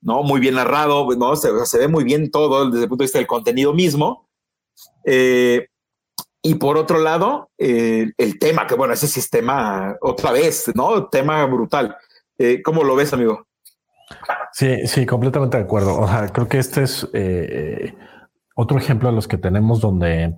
¿no? 0.00 0.24
Muy 0.24 0.40
bien 0.40 0.56
narrado, 0.56 1.06
¿no? 1.16 1.36
Se, 1.36 1.78
ve 1.78 1.88
muy 1.88 2.02
bien 2.02 2.30
todo 2.30 2.68
desde 2.68 2.84
el 2.84 2.88
punto 2.88 3.02
de 3.02 3.06
vista 3.06 3.18
del 3.18 3.28
contenido 3.28 3.72
mismo. 3.72 4.28
Eh, 5.04 5.68
y 6.42 6.56
por 6.56 6.76
otro 6.76 6.98
lado, 6.98 7.50
el 7.56 8.38
tema, 8.40 8.66
que 8.66 8.74
bueno, 8.74 8.94
ese 8.94 9.06
sistema, 9.06 9.96
otra 10.00 10.32
vez, 10.32 10.72
¿no? 10.74 11.06
Tema 11.06 11.46
brutal. 11.46 11.96
Eh, 12.38 12.62
¿Cómo 12.62 12.84
lo 12.84 12.96
ves, 12.96 13.12
amigo? 13.12 13.46
Sí, 14.52 14.86
sí, 14.86 15.06
completamente 15.06 15.56
de 15.56 15.64
acuerdo. 15.64 15.98
O 15.98 16.08
sea, 16.08 16.28
creo 16.28 16.48
que 16.48 16.58
este 16.58 16.82
es 16.82 17.08
eh, 17.12 17.94
otro 18.54 18.78
ejemplo 18.78 19.08
de 19.08 19.14
los 19.14 19.28
que 19.28 19.38
tenemos 19.38 19.80
donde 19.80 20.34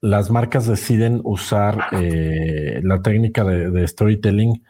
las 0.00 0.30
marcas 0.30 0.66
deciden 0.66 1.20
usar 1.24 1.86
eh, 1.92 2.80
la 2.82 3.02
técnica 3.02 3.44
de, 3.44 3.86
storytelling 3.86 4.62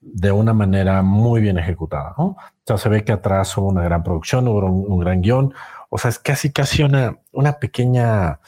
de 0.00 0.32
una 0.32 0.52
manera 0.52 1.02
muy 1.02 1.40
bien 1.40 1.58
ejecutada, 1.58 2.14
¿no? 2.18 2.24
O 2.24 2.36
sea, 2.66 2.78
se 2.78 2.88
ve 2.88 3.04
que 3.04 3.12
atrás 3.12 3.56
hubo 3.56 3.68
una 3.68 3.84
gran 3.84 4.02
producción, 4.02 4.48
hubo 4.48 4.64
un, 4.66 4.90
un 4.90 4.98
gran 4.98 5.20
guion, 5.20 5.54
o 5.88 5.98
sea, 5.98 6.08
es 6.08 6.18
casi, 6.18 6.52
casi 6.52 6.82
una, 6.82 7.18
una 7.32 7.58
pequeña, 7.58 8.40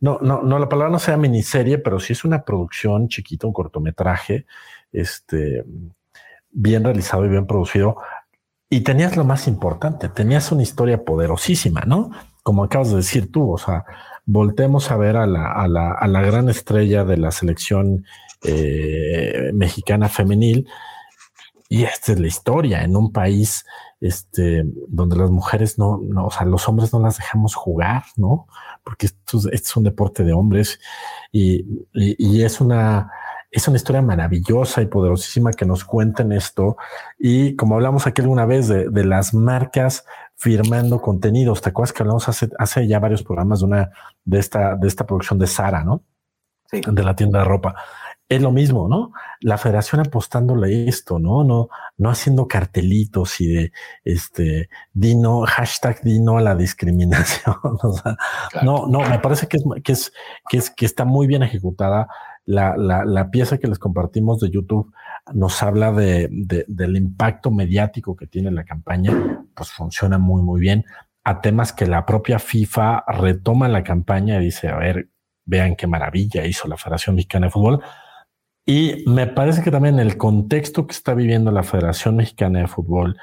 no, 0.00 0.18
no, 0.20 0.42
no, 0.42 0.58
la 0.58 0.68
palabra 0.68 0.90
no 0.90 0.98
sea 0.98 1.16
miniserie, 1.16 1.78
pero 1.78 2.00
sí 2.00 2.12
es 2.12 2.24
una 2.24 2.44
producción 2.44 3.08
chiquita, 3.08 3.46
un 3.46 3.52
cortometraje, 3.52 4.46
este, 4.92 5.64
bien 6.50 6.84
realizado 6.84 7.24
y 7.24 7.28
bien 7.28 7.46
producido. 7.46 7.96
Y 8.70 8.80
tenías 8.80 9.16
lo 9.16 9.24
más 9.24 9.48
importante, 9.48 10.08
tenías 10.08 10.52
una 10.52 10.62
historia 10.62 11.04
poderosísima, 11.04 11.82
¿no? 11.86 12.10
Como 12.42 12.64
acabas 12.64 12.90
de 12.90 12.96
decir 12.96 13.32
tú, 13.32 13.52
o 13.52 13.58
sea, 13.58 13.84
voltemos 14.26 14.90
a 14.90 14.96
ver 14.96 15.16
a 15.16 15.26
la, 15.26 15.52
a 15.52 15.68
la, 15.68 15.92
a 15.92 16.06
la 16.06 16.20
gran 16.22 16.48
estrella 16.48 17.04
de 17.04 17.16
la 17.16 17.30
selección 17.30 18.04
eh, 18.42 19.50
mexicana 19.54 20.08
femenil, 20.08 20.68
y 21.68 21.84
esta 21.84 22.12
es 22.12 22.20
la 22.20 22.26
historia 22.26 22.82
en 22.82 22.96
un 22.96 23.12
país 23.12 23.64
este, 24.00 24.64
donde 24.88 25.16
las 25.16 25.30
mujeres 25.30 25.78
no, 25.78 26.00
no, 26.02 26.26
o 26.26 26.30
sea, 26.30 26.46
los 26.46 26.66
hombres 26.68 26.92
no 26.92 27.00
las 27.00 27.18
dejamos 27.18 27.54
jugar, 27.54 28.04
¿no? 28.16 28.46
Porque 28.84 29.06
esto, 29.06 29.40
es 29.50 29.76
un 29.76 29.84
deporte 29.84 30.24
de 30.24 30.32
hombres 30.32 30.80
y, 31.30 31.66
y, 31.92 32.42
es 32.42 32.60
una, 32.60 33.10
es 33.50 33.66
una 33.68 33.76
historia 33.76 34.02
maravillosa 34.02 34.82
y 34.82 34.86
poderosísima 34.86 35.52
que 35.52 35.64
nos 35.64 35.84
cuenten 35.84 36.32
esto. 36.32 36.76
Y 37.18 37.56
como 37.56 37.74
hablamos 37.74 38.06
aquí 38.06 38.20
alguna 38.20 38.46
vez 38.46 38.68
de, 38.68 38.88
de 38.88 39.04
las 39.04 39.34
marcas 39.34 40.04
firmando 40.36 41.00
contenidos, 41.00 41.62
¿te 41.62 41.70
acuerdas 41.70 41.92
que 41.92 42.02
hablamos 42.02 42.28
hace, 42.28 42.48
hace 42.58 42.86
ya 42.86 42.98
varios 42.98 43.22
programas 43.22 43.60
de 43.60 43.66
una, 43.66 43.90
de 44.24 44.38
esta, 44.38 44.76
de 44.76 44.88
esta 44.88 45.06
producción 45.06 45.38
de 45.38 45.46
Sara, 45.46 45.82
¿no? 45.82 46.04
Sí. 46.70 46.82
De 46.86 47.02
la 47.02 47.16
tienda 47.16 47.38
de 47.38 47.44
ropa 47.46 47.74
es 48.28 48.42
lo 48.42 48.52
mismo, 48.52 48.88
¿no? 48.88 49.12
La 49.40 49.56
federación 49.56 50.02
apostándole 50.02 50.86
esto, 50.86 51.18
¿no? 51.18 51.44
No, 51.44 51.68
no 51.96 52.10
haciendo 52.10 52.46
cartelitos 52.46 53.40
y 53.40 53.46
de 53.48 53.72
este 54.04 54.68
dino, 54.92 55.44
hashtag 55.46 56.02
dino 56.02 56.36
a 56.36 56.42
la 56.42 56.54
discriminación. 56.54 57.56
o 57.82 57.92
sea, 57.94 58.16
claro. 58.50 58.66
no, 58.66 58.86
no, 58.86 59.08
me 59.08 59.18
parece 59.18 59.46
que 59.46 59.56
es, 59.56 59.64
que 59.82 59.92
es, 59.92 60.12
que 60.48 60.56
es, 60.58 60.70
que 60.70 60.84
está 60.84 61.06
muy 61.06 61.26
bien 61.26 61.42
ejecutada. 61.42 62.08
La, 62.48 62.76
la, 62.76 63.04
la 63.04 63.30
pieza 63.30 63.58
que 63.58 63.68
les 63.68 63.78
compartimos 63.78 64.40
de 64.40 64.50
YouTube 64.50 64.92
nos 65.34 65.62
habla 65.62 65.92
de, 65.92 66.28
de, 66.30 66.64
del 66.66 66.96
impacto 66.96 67.50
mediático 67.50 68.16
que 68.16 68.26
tiene 68.26 68.50
la 68.50 68.64
campaña, 68.64 69.44
pues 69.54 69.70
funciona 69.70 70.16
muy, 70.16 70.42
muy 70.42 70.60
bien. 70.60 70.84
A 71.24 71.42
temas 71.42 71.74
que 71.74 71.86
la 71.86 72.06
propia 72.06 72.38
FIFA 72.38 73.04
retoma 73.06 73.68
la 73.68 73.84
campaña 73.84 74.40
y 74.40 74.46
dice, 74.46 74.68
a 74.68 74.76
ver, 74.76 75.10
vean 75.44 75.76
qué 75.76 75.86
maravilla 75.86 76.46
hizo 76.46 76.68
la 76.68 76.76
Federación 76.78 77.16
Mexicana 77.16 77.46
de 77.46 77.52
Fútbol 77.52 77.82
y 78.68 79.02
me 79.06 79.26
parece 79.26 79.62
que 79.62 79.70
también 79.70 79.98
el 79.98 80.18
contexto 80.18 80.86
que 80.86 80.92
está 80.92 81.14
viviendo 81.14 81.50
la 81.50 81.62
Federación 81.62 82.16
Mexicana 82.16 82.58
de 82.58 82.66
Fútbol 82.66 83.16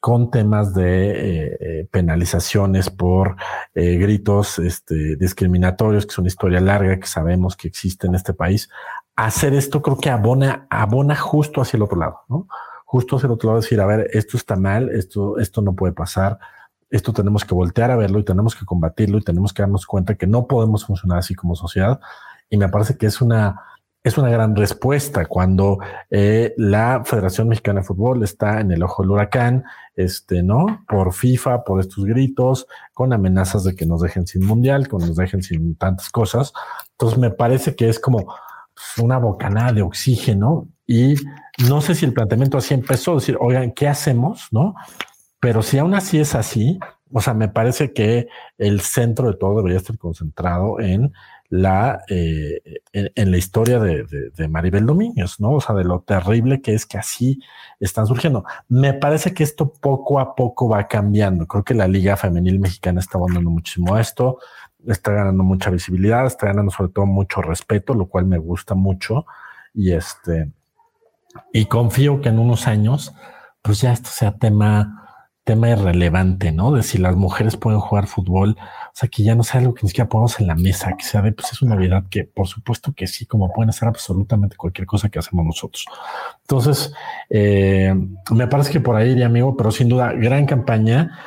con 0.00 0.30
temas 0.30 0.74
de 0.74 1.10
eh, 1.10 1.56
eh 1.60 1.88
penalizaciones 1.90 2.90
por 2.90 3.36
eh, 3.74 3.96
gritos 3.98 4.58
este, 4.58 5.16
discriminatorios, 5.16 6.06
que 6.06 6.12
es 6.12 6.18
una 6.18 6.28
historia 6.28 6.60
larga 6.60 6.98
que 6.98 7.06
sabemos 7.06 7.56
que 7.56 7.68
existe 7.68 8.06
en 8.06 8.14
este 8.14 8.32
país, 8.32 8.70
hacer 9.14 9.54
esto 9.54 9.82
creo 9.82 9.98
que 9.98 10.10
abona, 10.10 10.66
abona 10.70 11.14
justo 11.14 11.60
hacia 11.60 11.76
el 11.76 11.82
otro 11.82 11.98
lado, 11.98 12.20
¿no? 12.28 12.48
Justo 12.86 13.16
hacia 13.16 13.26
el 13.26 13.32
otro 13.32 13.50
lado, 13.50 13.60
decir, 13.60 13.80
a 13.80 13.86
ver, 13.86 14.08
esto 14.12 14.36
está 14.36 14.56
mal, 14.56 14.88
esto, 14.88 15.38
esto 15.38 15.62
no 15.62 15.74
puede 15.74 15.92
pasar, 15.92 16.38
esto 16.88 17.12
tenemos 17.12 17.44
que 17.44 17.54
voltear 17.54 17.90
a 17.90 17.96
verlo 17.96 18.18
y 18.18 18.24
tenemos 18.24 18.56
que 18.56 18.64
combatirlo 18.64 19.18
y 19.18 19.22
tenemos 19.22 19.52
que 19.52 19.62
darnos 19.62 19.86
cuenta 19.86 20.16
que 20.16 20.26
no 20.26 20.46
podemos 20.46 20.84
funcionar 20.84 21.18
así 21.18 21.34
como 21.34 21.54
sociedad. 21.54 22.00
Y 22.48 22.56
me 22.56 22.68
parece 22.68 22.96
que 22.96 23.06
es 23.06 23.20
una, 23.20 23.62
es 24.02 24.16
una 24.16 24.30
gran 24.30 24.56
respuesta 24.56 25.26
cuando 25.26 25.78
eh, 26.10 26.54
la 26.56 27.02
Federación 27.04 27.48
Mexicana 27.48 27.80
de 27.80 27.86
Fútbol 27.86 28.22
está 28.22 28.60
en 28.60 28.70
el 28.70 28.82
ojo 28.82 29.02
del 29.02 29.10
huracán, 29.10 29.64
este, 29.94 30.42
¿no? 30.42 30.84
Por 30.88 31.12
FIFA, 31.12 31.64
por 31.64 31.80
estos 31.80 32.04
gritos, 32.06 32.66
con 32.94 33.12
amenazas 33.12 33.64
de 33.64 33.74
que 33.74 33.84
nos 33.84 34.00
dejen 34.00 34.26
sin 34.26 34.44
mundial, 34.46 34.88
que 34.88 34.96
nos 34.96 35.16
dejen 35.16 35.42
sin 35.42 35.76
tantas 35.76 36.08
cosas. 36.08 36.52
Entonces 36.92 37.18
me 37.18 37.30
parece 37.30 37.76
que 37.76 37.90
es 37.90 38.00
como 38.00 38.32
una 38.98 39.18
bocanada 39.18 39.72
de 39.72 39.82
oxígeno 39.82 40.68
y 40.86 41.14
no 41.68 41.82
sé 41.82 41.94
si 41.94 42.06
el 42.06 42.14
planteamiento 42.14 42.56
así 42.56 42.72
empezó, 42.72 43.16
decir, 43.16 43.36
oigan, 43.38 43.72
¿qué 43.72 43.86
hacemos? 43.86 44.48
¿No? 44.50 44.74
Pero 45.40 45.62
si 45.62 45.78
aún 45.78 45.94
así 45.94 46.18
es 46.18 46.34
así, 46.34 46.78
o 47.12 47.20
sea, 47.20 47.34
me 47.34 47.48
parece 47.48 47.92
que 47.92 48.28
el 48.56 48.80
centro 48.80 49.30
de 49.30 49.36
todo 49.36 49.56
debería 49.56 49.78
estar 49.78 49.98
concentrado 49.98 50.80
en 50.80 51.12
la, 51.50 52.02
eh, 52.08 52.80
en, 52.92 53.30
la 53.32 53.36
historia 53.36 53.80
de, 53.80 54.04
de, 54.04 54.30
de, 54.30 54.48
Maribel 54.48 54.86
Domínguez, 54.86 55.40
¿no? 55.40 55.54
O 55.54 55.60
sea, 55.60 55.74
de 55.74 55.82
lo 55.82 56.00
terrible 56.00 56.62
que 56.62 56.74
es 56.74 56.86
que 56.86 56.96
así 56.96 57.40
están 57.80 58.06
surgiendo. 58.06 58.44
Me 58.68 58.94
parece 58.94 59.34
que 59.34 59.42
esto 59.42 59.72
poco 59.72 60.20
a 60.20 60.36
poco 60.36 60.68
va 60.68 60.86
cambiando. 60.86 61.48
Creo 61.48 61.64
que 61.64 61.74
la 61.74 61.88
Liga 61.88 62.16
Femenil 62.16 62.60
Mexicana 62.60 63.00
está 63.00 63.18
abandonando 63.18 63.50
muchísimo 63.50 63.96
a 63.96 64.00
esto, 64.00 64.38
está 64.86 65.10
ganando 65.10 65.42
mucha 65.42 65.70
visibilidad, 65.70 66.24
está 66.24 66.46
ganando 66.46 66.70
sobre 66.70 66.92
todo 66.92 67.06
mucho 67.06 67.42
respeto, 67.42 67.94
lo 67.94 68.06
cual 68.06 68.26
me 68.26 68.38
gusta 68.38 68.76
mucho. 68.76 69.26
Y 69.74 69.90
este, 69.90 70.52
y 71.52 71.66
confío 71.66 72.20
que 72.20 72.28
en 72.28 72.38
unos 72.38 72.68
años, 72.68 73.12
pues 73.60 73.80
ya 73.80 73.92
esto 73.92 74.08
sea 74.10 74.36
tema 74.36 75.09
tema 75.44 75.70
irrelevante, 75.70 76.52
¿no? 76.52 76.72
De 76.72 76.82
si 76.82 76.98
las 76.98 77.16
mujeres 77.16 77.56
pueden 77.56 77.80
jugar 77.80 78.06
fútbol, 78.06 78.56
o 78.60 78.90
sea, 78.92 79.08
que 79.08 79.22
ya 79.22 79.34
no 79.34 79.42
sea 79.42 79.60
algo 79.60 79.74
que 79.74 79.80
ni 79.82 79.88
siquiera 79.88 80.08
ponemos 80.08 80.38
en 80.38 80.46
la 80.46 80.54
mesa, 80.54 80.94
que 80.96 81.04
sea 81.04 81.22
de, 81.22 81.32
pues 81.32 81.52
es 81.52 81.62
una 81.62 81.76
verdad 81.76 82.04
que 82.10 82.24
por 82.24 82.46
supuesto 82.46 82.92
que 82.94 83.06
sí, 83.06 83.26
como 83.26 83.52
pueden 83.52 83.70
hacer 83.70 83.88
absolutamente 83.88 84.56
cualquier 84.56 84.86
cosa 84.86 85.08
que 85.08 85.18
hacemos 85.18 85.44
nosotros. 85.44 85.86
Entonces, 86.42 86.92
eh, 87.30 87.94
me 88.30 88.46
parece 88.48 88.70
que 88.72 88.80
por 88.80 88.96
ahí 88.96 89.10
iría, 89.10 89.26
amigo, 89.26 89.56
pero 89.56 89.70
sin 89.70 89.88
duda, 89.88 90.12
gran 90.12 90.46
campaña, 90.46 91.18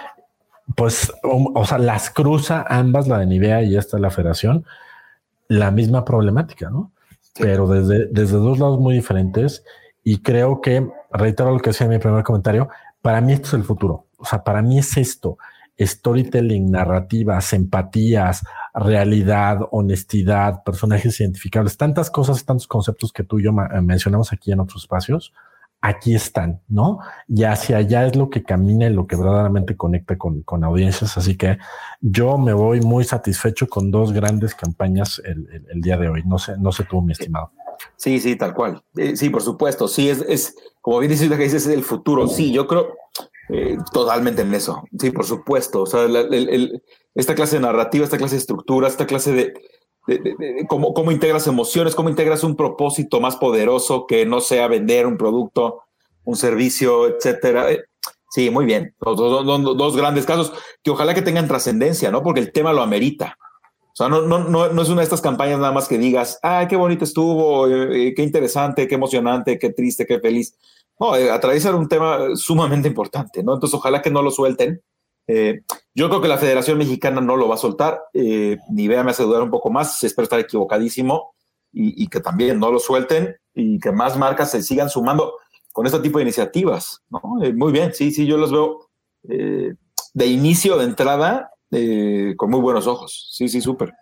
pues, 0.75 1.11
o, 1.23 1.51
o 1.55 1.65
sea, 1.65 1.77
las 1.77 2.09
cruza 2.09 2.65
ambas, 2.67 3.07
la 3.07 3.19
de 3.19 3.25
Nivea 3.25 3.63
y 3.63 3.75
esta 3.75 3.97
de 3.97 4.01
la 4.01 4.11
federación, 4.11 4.65
la 5.47 5.71
misma 5.71 6.05
problemática, 6.05 6.69
¿no? 6.69 6.91
Sí. 7.21 7.41
Pero 7.41 7.67
desde, 7.67 8.07
desde 8.07 8.37
dos 8.37 8.59
lados 8.59 8.79
muy 8.79 8.95
diferentes 8.95 9.65
y 10.03 10.21
creo 10.21 10.61
que, 10.61 10.87
reitero 11.11 11.51
lo 11.51 11.59
que 11.59 11.71
decía 11.71 11.85
en 11.85 11.93
mi 11.93 11.99
primer 11.99 12.23
comentario, 12.23 12.69
para 13.03 13.19
mí 13.19 13.33
esto 13.33 13.49
es 13.49 13.53
el 13.55 13.63
futuro. 13.65 14.07
O 14.17 14.25
sea, 14.25 14.43
para 14.45 14.61
mí 14.61 14.79
es 14.79 14.95
esto. 14.95 15.37
Storytelling, 15.77 16.71
narrativas, 16.71 17.51
empatías, 17.51 18.43
realidad, 18.73 19.59
honestidad, 19.71 20.63
personajes 20.63 21.19
identificables, 21.19 21.75
tantas 21.75 22.09
cosas, 22.09 22.45
tantos 22.45 22.65
conceptos 22.65 23.11
que 23.11 23.25
tú 23.25 23.39
y 23.39 23.43
yo 23.43 23.51
mencionamos 23.51 24.31
aquí 24.31 24.53
en 24.53 24.61
otros 24.61 24.83
espacios. 24.83 25.33
aquí 25.81 26.15
están, 26.15 26.61
¿no? 26.69 26.99
Y 27.27 27.43
hacia 27.43 27.75
allá 27.75 28.05
es 28.07 28.15
lo 28.15 28.29
que 28.29 28.41
camina 28.41 28.85
y 28.87 28.93
lo 28.93 29.05
que 29.05 29.17
verdaderamente 29.17 29.75
conecta 29.75 30.17
con, 30.17 30.41
con 30.43 30.63
audiencias. 30.63 31.17
Así 31.17 31.35
que 31.35 31.57
yo 31.99 32.37
me 32.37 32.53
voy 32.53 32.79
muy 32.79 33.03
satisfecho 33.03 33.67
con 33.67 33.91
dos 33.91 34.13
grandes 34.13 34.55
campañas 34.55 35.21
el, 35.25 35.45
el, 35.69 35.81
día 35.81 35.97
de 35.97 36.07
hoy. 36.07 36.23
No 36.25 36.37
sé, 36.39 36.53
no 36.57 36.71
sé 36.71 36.85
tú, 36.85 37.01
mi 37.01 37.11
estimado. 37.11 37.51
Sí, 37.95 38.19
sí, 38.19 38.35
tal 38.35 38.53
cual. 38.53 38.83
Eh, 38.97 39.15
sí, 39.15 39.29
por 39.29 39.41
supuesto. 39.41 39.87
Sí, 39.87 40.09
es, 40.09 40.23
es 40.27 40.55
como 40.81 40.99
bien 40.99 41.11
dices, 41.11 41.29
que 41.29 41.37
dices, 41.37 41.65
es 41.65 41.73
el 41.73 41.83
futuro. 41.83 42.27
Sí, 42.27 42.51
yo 42.51 42.67
creo 42.67 42.95
eh, 43.49 43.77
totalmente 43.91 44.41
en 44.41 44.53
eso. 44.53 44.83
Sí, 44.99 45.11
por 45.11 45.25
supuesto. 45.25 45.83
O 45.83 45.85
sea, 45.85 46.05
esta 47.15 47.35
clase 47.35 47.57
de 47.57 47.61
narrativa, 47.61 48.03
esta 48.03 48.17
clase 48.17 48.35
de 48.35 48.39
estructura, 48.39 48.87
esta 48.87 49.05
clase 49.05 49.31
de, 49.31 49.53
cómo, 50.67 50.93
cómo 50.93 51.11
integras 51.11 51.47
emociones, 51.47 51.95
cómo 51.95 52.09
integras 52.09 52.43
un 52.43 52.55
propósito 52.55 53.19
más 53.19 53.37
poderoso 53.37 54.05
que 54.07 54.25
no 54.25 54.41
sea 54.41 54.67
vender 54.67 55.05
un 55.05 55.17
producto, 55.17 55.83
un 56.23 56.35
servicio, 56.35 57.07
etcétera. 57.07 57.71
Eh, 57.71 57.83
sí, 58.29 58.49
muy 58.49 58.65
bien. 58.65 58.95
Dos, 58.99 59.95
grandes 59.95 60.25
casos 60.25 60.53
que 60.81 60.91
ojalá 60.91 61.13
que 61.13 61.21
tengan 61.21 61.47
trascendencia, 61.47 62.11
¿no? 62.11 62.23
Porque 62.23 62.39
el 62.39 62.51
tema 62.51 62.73
lo 62.73 62.81
amerita. 62.81 63.37
O 63.93 63.95
sea, 63.95 64.09
no, 64.09 64.23
no, 64.23 64.39
no, 64.39 64.69
no, 64.69 64.81
es 64.81 64.89
una 64.89 65.01
de 65.01 65.03
estas 65.03 65.21
campañas 65.21 65.59
nada 65.59 65.71
más 65.71 65.87
que 65.87 65.99
digas, 65.99 66.39
ay, 66.41 66.67
qué 66.67 66.75
bonito 66.75 67.03
estuvo, 67.03 67.67
eh, 67.67 68.07
eh, 68.07 68.13
qué 68.15 68.23
interesante, 68.23 68.87
qué 68.87 68.95
emocionante, 68.95 69.59
qué 69.59 69.69
triste, 69.69 70.05
qué 70.05 70.19
feliz. 70.19 70.57
No, 70.99 71.13
atravesar 71.13 71.75
un 71.75 71.87
tema 71.87 72.35
sumamente 72.35 72.87
importante, 72.87 73.43
¿no? 73.43 73.53
Entonces, 73.53 73.75
ojalá 73.75 74.01
que 74.01 74.09
no 74.09 74.21
lo 74.21 74.31
suelten 74.31 74.81
eh, 75.27 75.61
yo 75.95 76.09
creo 76.09 76.21
que 76.21 76.27
la 76.27 76.37
Federación 76.37 76.77
Mexicana 76.77 77.21
no 77.21 77.37
lo 77.37 77.47
va 77.47 77.55
a 77.55 77.59
soltar, 77.59 78.01
eh, 78.13 78.57
ni 78.69 78.87
vea 78.87 79.03
me 79.03 79.11
hace 79.11 79.23
dudar 79.23 79.41
un 79.41 79.51
poco 79.51 79.69
más, 79.69 80.03
espero 80.03 80.23
estar 80.23 80.39
equivocadísimo 80.39 81.33
y, 81.75 82.07
que 82.07 82.19
también 82.19 82.59
no 82.59 82.71
lo 82.71 82.77
suelten 82.77 83.35
y 83.55 83.79
que 83.79 83.91
más 83.91 84.15
marcas 84.15 84.51
se 84.51 84.61
sigan 84.61 84.91
sumando 84.91 85.37
con 85.71 85.87
este 85.87 85.99
tipo 85.99 86.19
de 86.19 86.23
iniciativas. 86.23 87.01
Eh, 87.41 87.51
muy 87.53 87.71
bien, 87.71 87.93
sí, 87.93 88.11
sí, 88.11 88.27
yo 88.27 88.37
los 88.37 88.51
veo 88.51 88.89
de 89.23 90.25
inicio, 90.27 90.77
de 90.77 90.83
entrada, 90.83 91.49
con 92.37 92.49
muy 92.49 92.59
buenos 92.59 92.87
ojos. 92.87 93.29
Sí, 93.31 93.47
sí, 93.47 93.61
súper. 93.61 93.93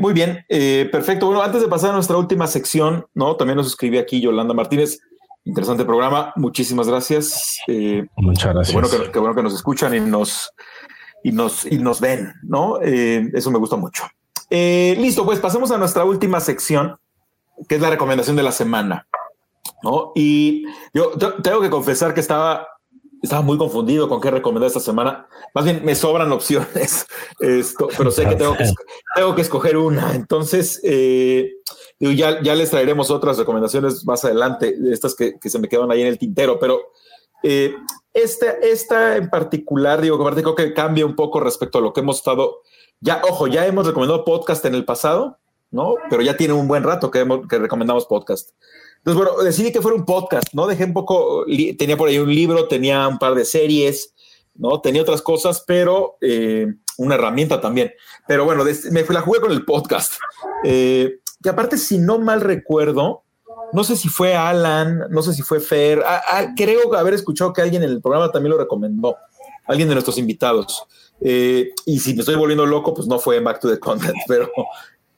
muy 0.00 0.12
bien, 0.12 0.44
perfecto. 0.48 1.26
Bueno, 1.26 1.42
antes 1.42 1.60
de 1.60 1.68
pasar 1.68 1.90
a 1.90 1.94
nuestra 1.94 2.16
última 2.16 2.46
sección, 2.46 3.06
¿no? 3.14 3.36
También 3.36 3.56
nos 3.56 3.66
escribí 3.66 3.98
aquí 3.98 4.20
Yolanda 4.20 4.54
Martínez. 4.54 5.00
Interesante 5.46 5.84
programa, 5.84 6.32
muchísimas 6.36 6.88
gracias. 6.88 7.58
Eh, 7.68 8.06
Muchas 8.16 8.54
gracias. 8.54 8.68
Qué 9.12 9.18
bueno, 9.18 9.34
que, 9.34 9.42
nos 9.42 9.54
escuchan 9.54 9.94
y 9.94 10.00
nos, 10.00 10.50
y 11.22 11.32
nos, 11.32 11.66
y 11.66 11.76
nos 11.76 12.00
ven, 12.00 12.32
¿no? 12.42 12.80
Eh, 12.80 13.30
eso 13.34 13.50
me 13.50 13.58
gusta 13.58 13.76
mucho. 13.76 14.04
Eh, 14.48 14.96
listo, 14.98 15.26
pues 15.26 15.40
pasemos 15.40 15.70
a 15.70 15.76
nuestra 15.76 16.04
última 16.06 16.40
sección, 16.40 16.98
que 17.68 17.74
es 17.74 17.80
la 17.82 17.90
recomendación 17.90 18.36
de 18.36 18.42
la 18.42 18.52
semana, 18.52 19.06
¿no? 19.82 20.12
Y 20.14 20.64
yo 20.94 21.10
tengo 21.42 21.60
que 21.60 21.68
confesar 21.68 22.14
que 22.14 22.20
estaba, 22.20 22.66
estaba 23.24 23.42
muy 23.42 23.56
confundido 23.58 24.08
con 24.08 24.20
qué 24.20 24.30
recomendar 24.30 24.68
esta 24.68 24.80
semana. 24.80 25.26
Más 25.54 25.64
bien, 25.64 25.82
me 25.84 25.94
sobran 25.94 26.30
opciones, 26.30 27.06
esto, 27.40 27.88
pero 27.96 28.10
sé 28.10 28.26
que 28.28 28.36
tengo 28.36 28.54
que, 28.56 28.70
tengo 29.14 29.34
que 29.34 29.42
escoger 29.42 29.76
una. 29.76 30.14
Entonces, 30.14 30.80
eh, 30.84 31.52
ya, 31.98 32.42
ya 32.42 32.54
les 32.54 32.70
traeremos 32.70 33.10
otras 33.10 33.38
recomendaciones 33.38 34.04
más 34.04 34.24
adelante, 34.24 34.76
estas 34.92 35.14
que, 35.14 35.38
que 35.40 35.50
se 35.50 35.58
me 35.58 35.68
quedan 35.68 35.90
ahí 35.90 36.02
en 36.02 36.08
el 36.08 36.18
tintero, 36.18 36.58
pero 36.58 36.80
eh, 37.42 37.74
esta, 38.12 38.50
esta 38.50 39.16
en 39.16 39.30
particular, 39.30 40.00
digo, 40.00 40.18
que 40.18 40.42
creo 40.42 40.54
que 40.54 40.74
cambia 40.74 41.06
un 41.06 41.16
poco 41.16 41.40
respecto 41.40 41.78
a 41.78 41.80
lo 41.80 41.92
que 41.92 42.00
hemos 42.00 42.18
estado. 42.18 42.60
Ya, 43.00 43.22
ojo, 43.28 43.46
ya 43.48 43.66
hemos 43.66 43.86
recomendado 43.86 44.24
podcast 44.24 44.64
en 44.66 44.74
el 44.74 44.84
pasado, 44.84 45.38
¿no? 45.70 45.94
Pero 46.10 46.22
ya 46.22 46.36
tiene 46.36 46.54
un 46.54 46.68
buen 46.68 46.82
rato 46.82 47.10
que, 47.10 47.26
que 47.48 47.58
recomendamos 47.58 48.06
podcast. 48.06 48.50
Entonces, 49.04 49.22
bueno, 49.22 49.42
decidí 49.44 49.70
que 49.70 49.82
fuera 49.82 49.98
un 49.98 50.06
podcast, 50.06 50.48
¿no? 50.54 50.66
Dejé 50.66 50.84
un 50.84 50.94
poco, 50.94 51.44
tenía 51.76 51.94
por 51.94 52.08
ahí 52.08 52.18
un 52.18 52.34
libro, 52.34 52.68
tenía 52.68 53.06
un 53.06 53.18
par 53.18 53.34
de 53.34 53.44
series, 53.44 54.14
¿no? 54.54 54.80
Tenía 54.80 55.02
otras 55.02 55.20
cosas, 55.20 55.62
pero 55.66 56.16
eh, 56.22 56.68
una 56.96 57.16
herramienta 57.16 57.60
también. 57.60 57.92
Pero 58.26 58.46
bueno, 58.46 58.64
me 58.64 59.02
la 59.02 59.20
jugué 59.20 59.40
con 59.40 59.52
el 59.52 59.64
podcast. 59.64 60.14
Eh, 60.66 61.18
que 61.42 61.50
aparte, 61.50 61.76
si 61.76 61.98
no 61.98 62.18
mal 62.18 62.40
recuerdo, 62.40 63.24
no 63.74 63.84
sé 63.84 63.96
si 63.96 64.08
fue 64.08 64.34
Alan, 64.34 65.10
no 65.10 65.20
sé 65.20 65.34
si 65.34 65.42
fue 65.42 65.60
Fer, 65.60 66.02
ah, 66.06 66.22
ah, 66.26 66.46
creo 66.56 66.94
haber 66.94 67.12
escuchado 67.12 67.52
que 67.52 67.60
alguien 67.60 67.82
en 67.82 67.90
el 67.90 68.00
programa 68.00 68.32
también 68.32 68.52
lo 68.52 68.58
recomendó, 68.58 69.14
alguien 69.66 69.88
de 69.88 69.94
nuestros 69.94 70.16
invitados. 70.16 70.86
Eh, 71.20 71.74
y 71.84 71.98
si 71.98 72.14
me 72.14 72.20
estoy 72.20 72.36
volviendo 72.36 72.64
loco, 72.64 72.94
pues 72.94 73.06
no 73.06 73.18
fue 73.18 73.40
Back 73.40 73.60
to 73.60 73.68
the 73.68 73.78
Content, 73.78 74.16
pero... 74.26 74.50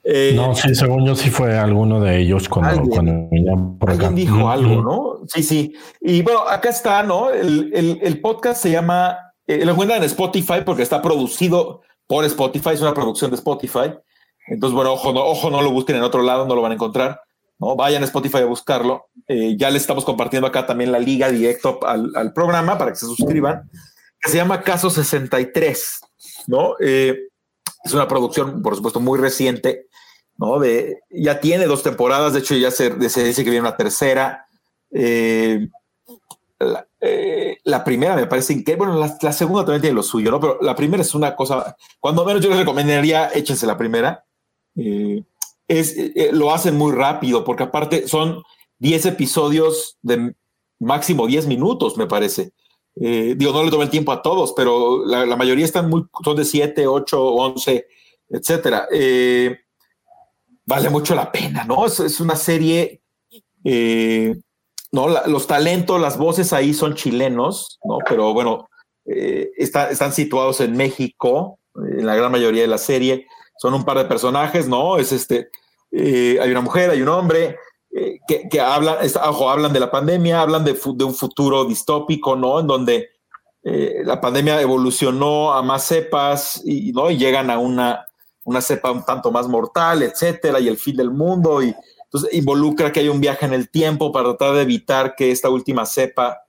Eh, 0.09 0.35
no, 0.37 0.55
sí, 0.55 0.73
según 0.77 1.05
yo 1.05 1.17
sí 1.17 1.31
fue 1.31 1.59
alguno 1.59 1.99
de 1.99 2.21
ellos 2.21 2.49
cuando, 2.49 2.81
alguien, 2.97 3.77
por 3.77 3.91
alguien 3.91 4.15
dijo 4.15 4.49
algo, 4.49 4.81
¿no? 4.81 5.27
Sí, 5.27 5.43
sí. 5.43 5.75
Y 6.01 6.23
bueno, 6.23 6.43
acá 6.43 6.69
está, 6.69 7.03
¿no? 7.03 7.31
El, 7.31 8.21
podcast 8.23 8.63
se 8.63 8.71
llama, 8.71 9.19
eh, 9.49 9.65
lo 9.65 9.73
encuentran 9.73 9.99
en 9.99 10.05
Spotify 10.05 10.61
porque 10.65 10.83
está 10.85 11.03
producido 11.03 11.83
por 12.07 12.25
Spotify, 12.25 12.71
es 12.75 12.83
una 12.83 12.95
producción 12.95 13.33
de 13.33 13.37
Spotify. 13.37 13.95
Entonces, 14.47 14.77
bueno, 14.77 14.93
ojo, 14.93 15.13
no, 15.13 15.25
ojo, 15.25 15.51
no 15.51 15.61
lo 15.61 15.73
busquen 15.73 15.97
en 15.97 16.03
otro 16.03 16.23
lado, 16.23 16.47
no 16.47 16.55
lo 16.55 16.63
van 16.63 16.71
a 16.71 16.77
encontrar. 16.77 17.21
¿no? 17.59 17.75
Vayan 17.75 18.03
a 18.03 18.07
Spotify 18.07 18.39
a 18.39 18.47
buscarlo. 18.47 19.09
Eh, 19.27 19.57
ya 19.59 19.71
les 19.71 19.83
estamos 19.83 20.05
compartiendo 20.05 20.47
acá 20.47 20.67
también 20.67 20.93
la 20.93 21.01
liga 21.01 21.31
directo 21.31 21.81
al, 21.85 22.33
programa 22.33 22.79
para 22.79 22.93
que 22.93 22.99
se 22.99 23.07
suscriban, 23.07 23.69
que 24.21 24.31
se 24.31 24.37
llama 24.37 24.63
Caso 24.63 24.89
63, 24.89 26.01
¿no? 26.47 26.75
Eh, 26.79 27.17
es 27.87 27.95
una 27.95 28.09
producción, 28.09 28.63
por 28.63 28.77
supuesto, 28.77 29.01
muy 29.01 29.19
reciente, 29.19 29.87
¿no? 30.37 30.61
Ya 31.11 31.41
tiene 31.41 31.67
dos 31.67 31.83
temporadas, 31.83 32.33
de 32.33 32.41
hecho 32.41 32.55
ya 32.57 32.71
se, 32.71 32.91
dice 32.91 33.45
que 33.45 33.51
viene 33.51 33.61
una 33.61 33.77
tercera. 33.77 34.47
Eh, 34.91 35.69
la, 37.65 37.85
primera 37.85 38.17
me 38.17 38.27
parece 38.27 38.63
que, 38.65 38.77
bueno, 38.77 38.99
la, 38.99 39.33
segunda 39.33 39.65
también 39.65 39.83
tiene 39.83 39.97
lo 39.97 40.03
suyo, 40.03 40.31
¿no? 40.31 40.41
Pero 40.41 40.59
la 40.61 40.75
primera 40.75 41.03
es 41.03 41.15
una 41.15 41.37
cosa, 41.37 41.77
cuando 42.01 42.25
menos 42.25 42.43
yo 42.43 42.51
les 42.51 42.59
recomendaría, 42.59 43.29
échense 43.29 43.67
la 43.67 43.77
primera 43.77 44.25
eh, 44.77 45.23
es, 45.69 45.97
eh, 45.97 46.13
eh, 46.15 46.31
lo 46.33 46.53
hacen 46.53 46.77
muy 46.77 46.93
rápido, 46.93 47.45
porque 47.45 47.65
aparte 47.65 48.09
son 48.09 48.43
10 48.79 49.07
episodios 49.07 49.99
de 50.03 50.35
máximo 50.79 51.27
10 51.27 51.47
minutos, 51.47 51.97
me 51.97 52.07
parece. 52.07 52.53
Digo, 52.97 53.53
no 53.53 53.63
le 53.63 53.71
tomé 53.71 53.85
el 53.85 53.91
tiempo 53.91 54.11
a 54.11 54.23
todos, 54.23 54.55
pero 54.57 55.05
la, 55.05 55.37
mayoría 55.37 55.65
están 55.65 55.91
muy, 55.91 56.05
son 56.25 56.37
de 56.37 56.45
7, 56.45 56.87
8, 56.87 57.25
11, 57.25 57.87
etcétera. 58.31 58.89
vale 60.65 60.91
mucho 60.91 61.15
la 61.15 61.31
pena, 61.31 61.65
¿no? 61.65 61.85
Es, 61.87 62.21
una 62.21 62.37
serie, 62.37 63.03
¿no? 64.93 65.09
los 65.27 65.47
talentos, 65.47 66.01
las 66.01 66.17
voces 66.17 66.53
ahí 66.53 66.73
son 66.73 66.95
chilenos, 66.95 67.79
¿no? 67.85 67.99
Pero 68.09 68.33
bueno, 68.33 68.69
están 69.05 70.13
situados 70.13 70.61
en 70.61 70.77
México, 70.77 71.59
en 71.75 72.07
la 72.07 72.17
gran 72.17 72.33
mayoría 72.33 72.63
de 72.63 72.69
la 72.69 72.79
serie 72.79 73.27
son 73.59 73.75
un 73.75 73.85
par 73.85 73.99
de 73.99 74.05
personajes, 74.05 74.69
¿no? 74.69 74.99
Es 74.99 75.13
este, 75.13 75.51
eh, 75.91 76.39
hay 76.41 76.51
una 76.51 76.61
mujer, 76.61 76.91
hay 76.91 77.03
un 77.03 77.09
hombre 77.09 77.59
eh, 77.99 78.21
que, 78.51 78.61
hablan, 78.61 78.99
hablan 79.49 79.73
de 79.73 79.81
la 79.81 79.91
pandemia, 79.91 80.43
hablan 80.43 80.67
de, 80.67 80.73
un 81.03 81.15
futuro 81.15 81.65
distópico, 81.65 82.37
¿no? 82.37 82.61
En 82.61 82.67
donde 82.67 83.09
eh, 83.63 84.03
la 84.05 84.21
pandemia 84.21 84.61
evolucionó 84.61 85.55
a 85.55 85.63
más 85.63 85.85
cepas 85.85 86.61
y, 86.63 86.93
¿no? 86.93 87.11
y 87.11 87.17
llegan 87.17 87.51
a 87.51 87.59
una, 87.59 88.05
una 88.45 88.61
cepa 88.61 88.91
un 88.91 89.03
tanto 89.03 89.31
más 89.31 89.49
mortal, 89.49 90.03
etcétera, 90.03 90.61
y 90.61 90.69
el 90.69 90.77
fin 90.77 90.95
del 90.95 91.11
mundo. 91.11 91.63
Y 91.63 91.75
entonces 92.05 92.35
involucra 92.35 92.93
que 92.93 93.01
hay 93.01 93.09
un 93.09 93.19
viaje 93.19 93.47
en 93.47 93.55
el 93.55 93.71
tiempo 93.71 94.13
para 94.13 94.37
tratar 94.37 94.57
de 94.57 94.63
evitar 94.63 95.15
que 95.15 95.31
esta 95.31 95.49
última 95.49 95.87
cepa 95.87 96.43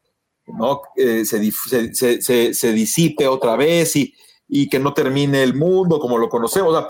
¿no? 0.48 0.82
se, 0.98 2.54
se, 2.54 2.72
disipe 2.74 3.26
otra 3.26 3.56
vez 3.56 3.96
y, 3.96 4.14
y 4.50 4.68
que 4.68 4.80
no 4.80 4.94
termine 4.94 5.44
el 5.44 5.54
mundo 5.54 5.98
como 5.98 6.18
lo 6.18 6.28
conocemos. 6.28 6.88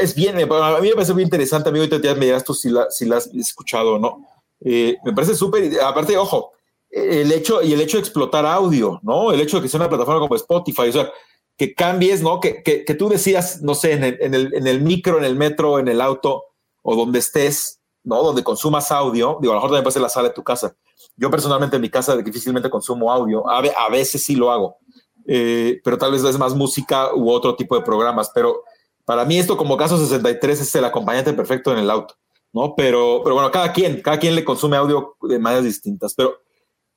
Es 0.00 0.14
bien, 0.14 0.36
a 0.38 0.80
mí 0.80 0.88
me 0.88 0.94
parece 0.94 1.12
muy 1.12 1.22
interesante, 1.22 1.68
amigo, 1.68 1.84
y 1.84 1.88
te 1.88 2.14
me 2.14 2.26
dirás 2.26 2.44
tú 2.44 2.54
si 2.54 2.70
la, 2.70 2.90
si 2.90 3.04
la 3.04 3.18
has 3.18 3.26
escuchado 3.28 3.94
o 3.94 3.98
no. 3.98 4.26
Eh, 4.60 4.96
me 5.04 5.12
parece 5.12 5.34
súper, 5.34 5.80
aparte, 5.80 6.16
ojo, 6.16 6.52
el 6.90 7.30
hecho 7.32 7.62
y 7.62 7.72
el 7.72 7.80
hecho 7.80 7.98
de 7.98 8.02
explotar 8.02 8.46
audio, 8.46 9.00
¿no? 9.02 9.32
El 9.32 9.40
hecho 9.40 9.58
de 9.58 9.62
que 9.62 9.68
sea 9.68 9.80
una 9.80 9.88
plataforma 9.88 10.20
como 10.20 10.34
Spotify, 10.34 10.88
o 10.88 10.92
sea, 10.92 11.12
que 11.56 11.74
cambies, 11.74 12.22
¿no? 12.22 12.40
Que, 12.40 12.62
que, 12.62 12.84
que 12.84 12.94
tú 12.94 13.08
decidas, 13.08 13.62
no 13.62 13.74
sé, 13.74 13.92
en 13.92 14.04
el, 14.04 14.18
en, 14.20 14.34
el, 14.34 14.54
en 14.54 14.66
el, 14.66 14.80
micro, 14.80 15.18
en 15.18 15.24
el 15.24 15.36
metro, 15.36 15.78
en 15.78 15.88
el 15.88 16.00
auto 16.00 16.44
o 16.82 16.96
donde 16.96 17.18
estés, 17.18 17.80
¿no? 18.04 18.22
Donde 18.22 18.44
consumas 18.44 18.90
audio, 18.92 19.38
digo, 19.40 19.52
a 19.52 19.56
lo 19.56 19.60
mejor 19.60 19.70
también 19.70 19.84
puede 19.84 19.94
ser 19.94 20.02
la 20.02 20.08
sala 20.08 20.28
de 20.28 20.34
tu 20.34 20.44
casa. 20.44 20.74
Yo 21.16 21.30
personalmente 21.30 21.76
en 21.76 21.82
mi 21.82 21.90
casa 21.90 22.16
difícilmente 22.16 22.70
consumo 22.70 23.10
audio, 23.12 23.48
a, 23.48 23.58
a 23.58 23.90
veces 23.90 24.22
sí 24.24 24.36
lo 24.36 24.50
hago, 24.50 24.78
eh, 25.26 25.80
pero 25.82 25.98
tal 25.98 26.12
vez 26.12 26.22
es 26.22 26.38
más 26.38 26.54
música 26.54 27.14
u 27.14 27.30
otro 27.30 27.56
tipo 27.56 27.76
de 27.76 27.82
programas. 27.82 28.30
Pero 28.34 28.62
para 29.06 29.24
mí 29.24 29.38
esto 29.38 29.56
como 29.56 29.78
caso 29.78 29.96
63 29.96 30.60
es 30.60 30.74
el 30.74 30.84
acompañante 30.84 31.32
perfecto 31.32 31.72
en 31.72 31.78
el 31.78 31.90
auto, 31.90 32.16
¿no? 32.52 32.74
Pero, 32.76 33.22
pero 33.22 33.34
bueno, 33.34 33.50
cada 33.50 33.72
quien, 33.72 34.02
cada 34.02 34.18
quien 34.18 34.34
le 34.34 34.44
consume 34.44 34.76
audio 34.76 35.16
de 35.22 35.38
maneras 35.38 35.64
distintas, 35.64 36.12
pero... 36.14 36.36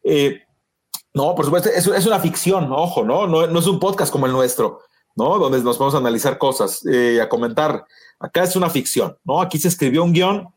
Eh, 0.03 0.41
no, 1.14 1.34
por 1.34 1.45
supuesto, 1.45 1.70
es, 1.70 2.05
una 2.05 2.20
ficción, 2.20 2.72
ojo, 2.72 3.03
¿no? 3.03 3.26
¿no? 3.26 3.47
No 3.47 3.60
es 3.60 3.68
un 3.68 3.80
podcast 3.80 4.12
como 4.12 4.28
el 4.28 4.32
nuestro, 4.32 4.82
¿no? 5.16 5.39
Donde 5.39 5.62
nos 5.62 5.80
vamos 5.80 5.95
a 5.95 5.97
analizar 5.97 6.38
cosas, 6.38 6.86
eh, 6.86 7.20
a 7.20 7.28
comentar. 7.28 7.86
Acá 8.20 8.43
es 8.43 8.55
una 8.55 8.70
ficción, 8.70 9.18
¿no? 9.24 9.41
Aquí 9.41 9.57
se 9.57 9.70
escribió 9.70 10.03
un 10.03 10.14
guion 10.14 10.47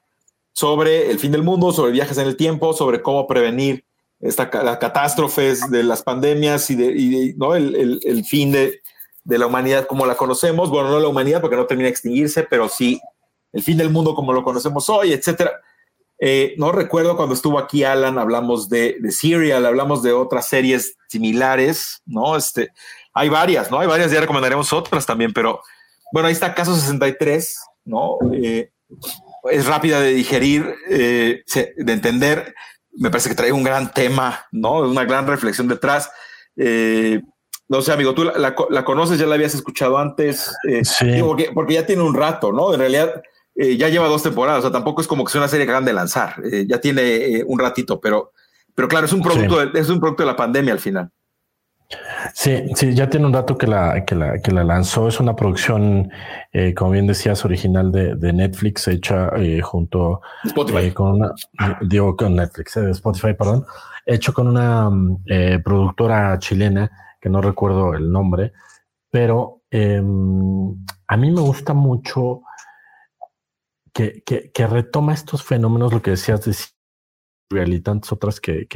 sobre 0.53 1.11
el 1.11 1.19
fin 1.19 1.33
del 1.33 1.43
mundo, 1.43 1.73
sobre 1.73 1.93
viajes 1.93 2.19
en 2.19 2.27
el 2.27 2.37
tiempo, 2.37 2.75
sobre 2.75 3.01
cómo 3.01 3.27
prevenir 3.27 3.87
las 4.21 4.79
catástrofes 4.79 5.69
de 5.71 5.83
las 5.83 6.03
pandemias 6.03 6.71
y, 6.71 6.77
de, 6.77 7.35
¿no? 7.37 7.57
el, 7.57 8.25
fin 8.25 8.53
de, 8.53 8.81
de, 9.25 9.39
la 9.39 9.47
humanidad 9.47 9.87
como 9.87 10.07
la 10.07 10.17
conocemos. 10.17 10.71
Bueno, 10.71 10.91
no 10.91 11.01
la 11.01 11.09
humanidad 11.09 11.41
porque 11.41 11.57
no 11.57 11.67
termina 11.67 11.87
de 11.87 11.93
extinguirse, 11.93 12.43
pero 12.43 12.69
sí 12.69 13.01
el 13.53 13.63
fin 13.63 13.77
del 13.77 13.91
mundo 13.91 14.15
como 14.15 14.33
lo 14.33 14.43
conocemos 14.43 14.89
hoy, 14.89 15.13
etcétera. 15.13 15.53
Eh, 16.25 16.55
no 16.57 16.71
recuerdo 16.71 17.17
cuando 17.17 17.35
estuvo 17.35 17.59
aquí 17.59 17.83
Alan, 17.83 18.19
hablamos 18.19 18.69
de, 18.69 18.97
de, 19.01 19.11
Serial, 19.11 19.67
hablamos 19.67 20.03
de 20.03 20.13
otras 20.13 20.47
series 20.47 20.97
similares, 21.09 22.01
¿no? 22.07 22.37
Este, 22.37 22.71
hay 23.13 23.29
varias, 23.29 23.71
¿no? 23.71 23.81
Hay 23.81 23.89
varias, 23.89 24.13
ya 24.13 24.21
recomendaremos 24.21 24.73
otras 24.73 25.05
también, 25.05 25.33
pero 25.33 25.61
bueno, 26.13 26.29
ahí 26.29 26.33
está 26.33 26.55
Caso 26.55 26.77
63, 26.77 27.59
¿no? 27.87 28.19
Eh, 28.33 28.71
es 29.51 29.67
rápida 29.67 30.01
de 30.01 30.13
digerir, 30.13 30.77
eh, 30.89 31.43
de 31.77 31.93
entender. 31.93 32.55
Me 32.93 33.11
parece 33.11 33.29
que 33.29 33.35
trae 33.35 33.51
un 33.51 33.65
gran 33.65 33.93
tema, 33.93 34.47
¿no? 34.53 34.81
Una 34.81 35.05
gran 35.05 35.27
reflexión 35.27 35.67
detrás. 35.67 36.11
No 37.69 37.81
sé, 37.81 37.93
amigo, 37.93 38.15
tú 38.15 38.25
la, 38.25 38.85
conoces, 38.85 39.19
ya 39.19 39.27
la 39.27 39.37
habías 39.37 39.55
escuchado 39.55 39.99
antes, 39.99 40.55
sí. 40.83 41.07
porque, 41.21 41.51
porque, 41.55 41.75
ya 41.75 41.87
tiene 41.87 42.03
un 42.03 42.15
rato, 42.15 42.53
¿no? 42.53 42.75
En 42.75 42.81
realidad, 42.81 43.23
eh, 43.55 43.77
ya 43.77 43.89
lleva 43.89 44.09
dos 44.09 44.23
temporadas, 44.23 44.61
o 44.61 44.63
sea, 44.63 44.73
tampoco 44.73 45.03
es 45.03 45.07
como 45.07 45.25
que 45.25 45.33
sea 45.33 45.41
una 45.41 45.49
serie 45.49 45.67
que 45.67 45.73
de 45.73 45.93
lanzar, 45.93 46.35
eh, 46.51 46.65
ya 46.67 46.81
tiene 46.81 47.03
eh, 47.03 47.45
un 47.47 47.59
ratito, 47.59 48.01
pero, 48.01 48.33
pero 48.75 48.89
claro, 48.89 49.05
es 49.05 49.13
un 49.13 49.21
producto, 49.21 49.67
de, 49.67 49.79
es 49.79 49.91
un 49.91 50.01
producto 50.01 50.23
de 50.23 50.27
la 50.27 50.37
pandemia 50.37 50.73
al 50.73 50.81
final. 50.81 51.11
Sí, 52.33 52.65
sí, 52.75 52.95
ya 52.95 53.11
tiene 53.11 53.27
un 53.27 53.35
rato 53.35 53.59
que 53.59 53.67
la, 53.67 54.03
que 54.07 54.15
la, 54.15 54.39
que 54.39 54.51
la 54.51 54.65
lanzó. 54.65 55.09
Es 55.09 55.21
una 55.21 55.37
producción, 55.37 56.11
como 56.75 56.93
bien 56.93 57.07
decías, 57.07 57.45
original 57.45 57.93
de, 57.93 58.15
de 58.15 58.33
Netflix, 58.33 58.89
hecha 58.89 59.31
junto 59.63 60.23
Spotify. 60.43 60.91
con 60.93 61.21
una, 61.21 61.35
digo, 61.83 62.17
con 62.17 62.35
Netflix, 62.35 62.77
de 62.77 62.93
Spotify, 62.93 63.35
perdón, 63.35 63.67
hecho 64.07 64.33
con 64.33 64.49
una 64.49 64.91
productora 65.63 66.39
chilena 66.39 66.91
que 67.23 67.31
no 67.31 67.41
recuerdo 67.41 67.95
el 67.95 68.11
nombre, 68.11 68.53
pero 69.11 69.63
em, 69.71 70.75
a 71.07 71.17
mí 71.17 71.31
me 71.31 71.41
gusta 71.41 71.73
mucho 71.73 72.43
que, 73.93 74.23
retoma 74.69 75.15
estos 75.15 75.45
fenómenos, 75.45 75.93
lo 75.93 76.03
que 76.03 76.11
decías 76.11 76.45
de 76.45 76.55
Serial 77.49 77.73
y 77.73 77.81
tantas 77.81 78.13
otras 78.13 78.41
que, 78.41 78.67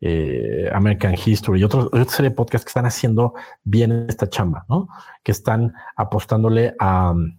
eh, 0.00 0.70
American 0.72 1.14
History 1.14 1.60
y 1.60 1.64
otros, 1.64 1.86
otra 1.86 2.04
serie 2.06 2.30
de 2.30 2.36
podcasts 2.36 2.64
que 2.64 2.70
están 2.70 2.86
haciendo 2.86 3.34
bien 3.62 4.06
esta 4.08 4.28
chamba, 4.28 4.64
¿no? 4.68 4.88
Que 5.22 5.32
están 5.32 5.74
apostándole 5.96 6.74
a 6.78 7.10
um, 7.10 7.38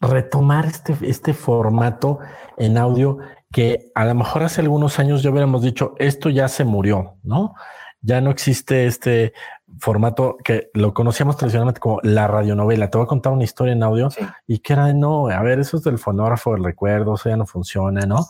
retomar 0.00 0.66
este, 0.66 0.96
este 1.02 1.32
formato 1.32 2.18
en 2.58 2.76
audio 2.76 3.18
que 3.52 3.92
a 3.94 4.04
lo 4.04 4.14
mejor 4.14 4.42
hace 4.42 4.60
algunos 4.60 4.98
años 4.98 5.22
ya 5.22 5.30
hubiéramos 5.30 5.62
dicho, 5.62 5.94
esto 5.98 6.30
ya 6.30 6.48
se 6.48 6.64
murió, 6.64 7.16
¿no? 7.22 7.54
Ya 8.02 8.20
no 8.20 8.30
existe 8.30 8.86
este 8.86 9.32
formato 9.78 10.36
que 10.44 10.70
lo 10.74 10.92
conocíamos 10.92 11.36
tradicionalmente 11.36 11.80
como 11.80 12.00
la 12.02 12.26
radionovela. 12.26 12.90
Te 12.90 12.98
voy 12.98 13.04
a 13.04 13.08
contar 13.08 13.32
una 13.32 13.44
historia 13.44 13.72
en 13.72 13.82
audio 13.82 14.08
y 14.46 14.58
que 14.58 14.72
era, 14.72 14.92
no, 14.92 15.28
a 15.28 15.42
ver, 15.42 15.60
eso 15.60 15.76
es 15.76 15.84
del 15.84 15.98
fonógrafo 15.98 16.52
del 16.52 16.64
recuerdo, 16.64 17.14
eso 17.14 17.28
ya 17.28 17.36
no 17.36 17.46
funciona, 17.46 18.04
¿no? 18.06 18.26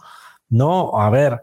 No, 0.49 1.01
a 1.01 1.11
ver, 1.11 1.43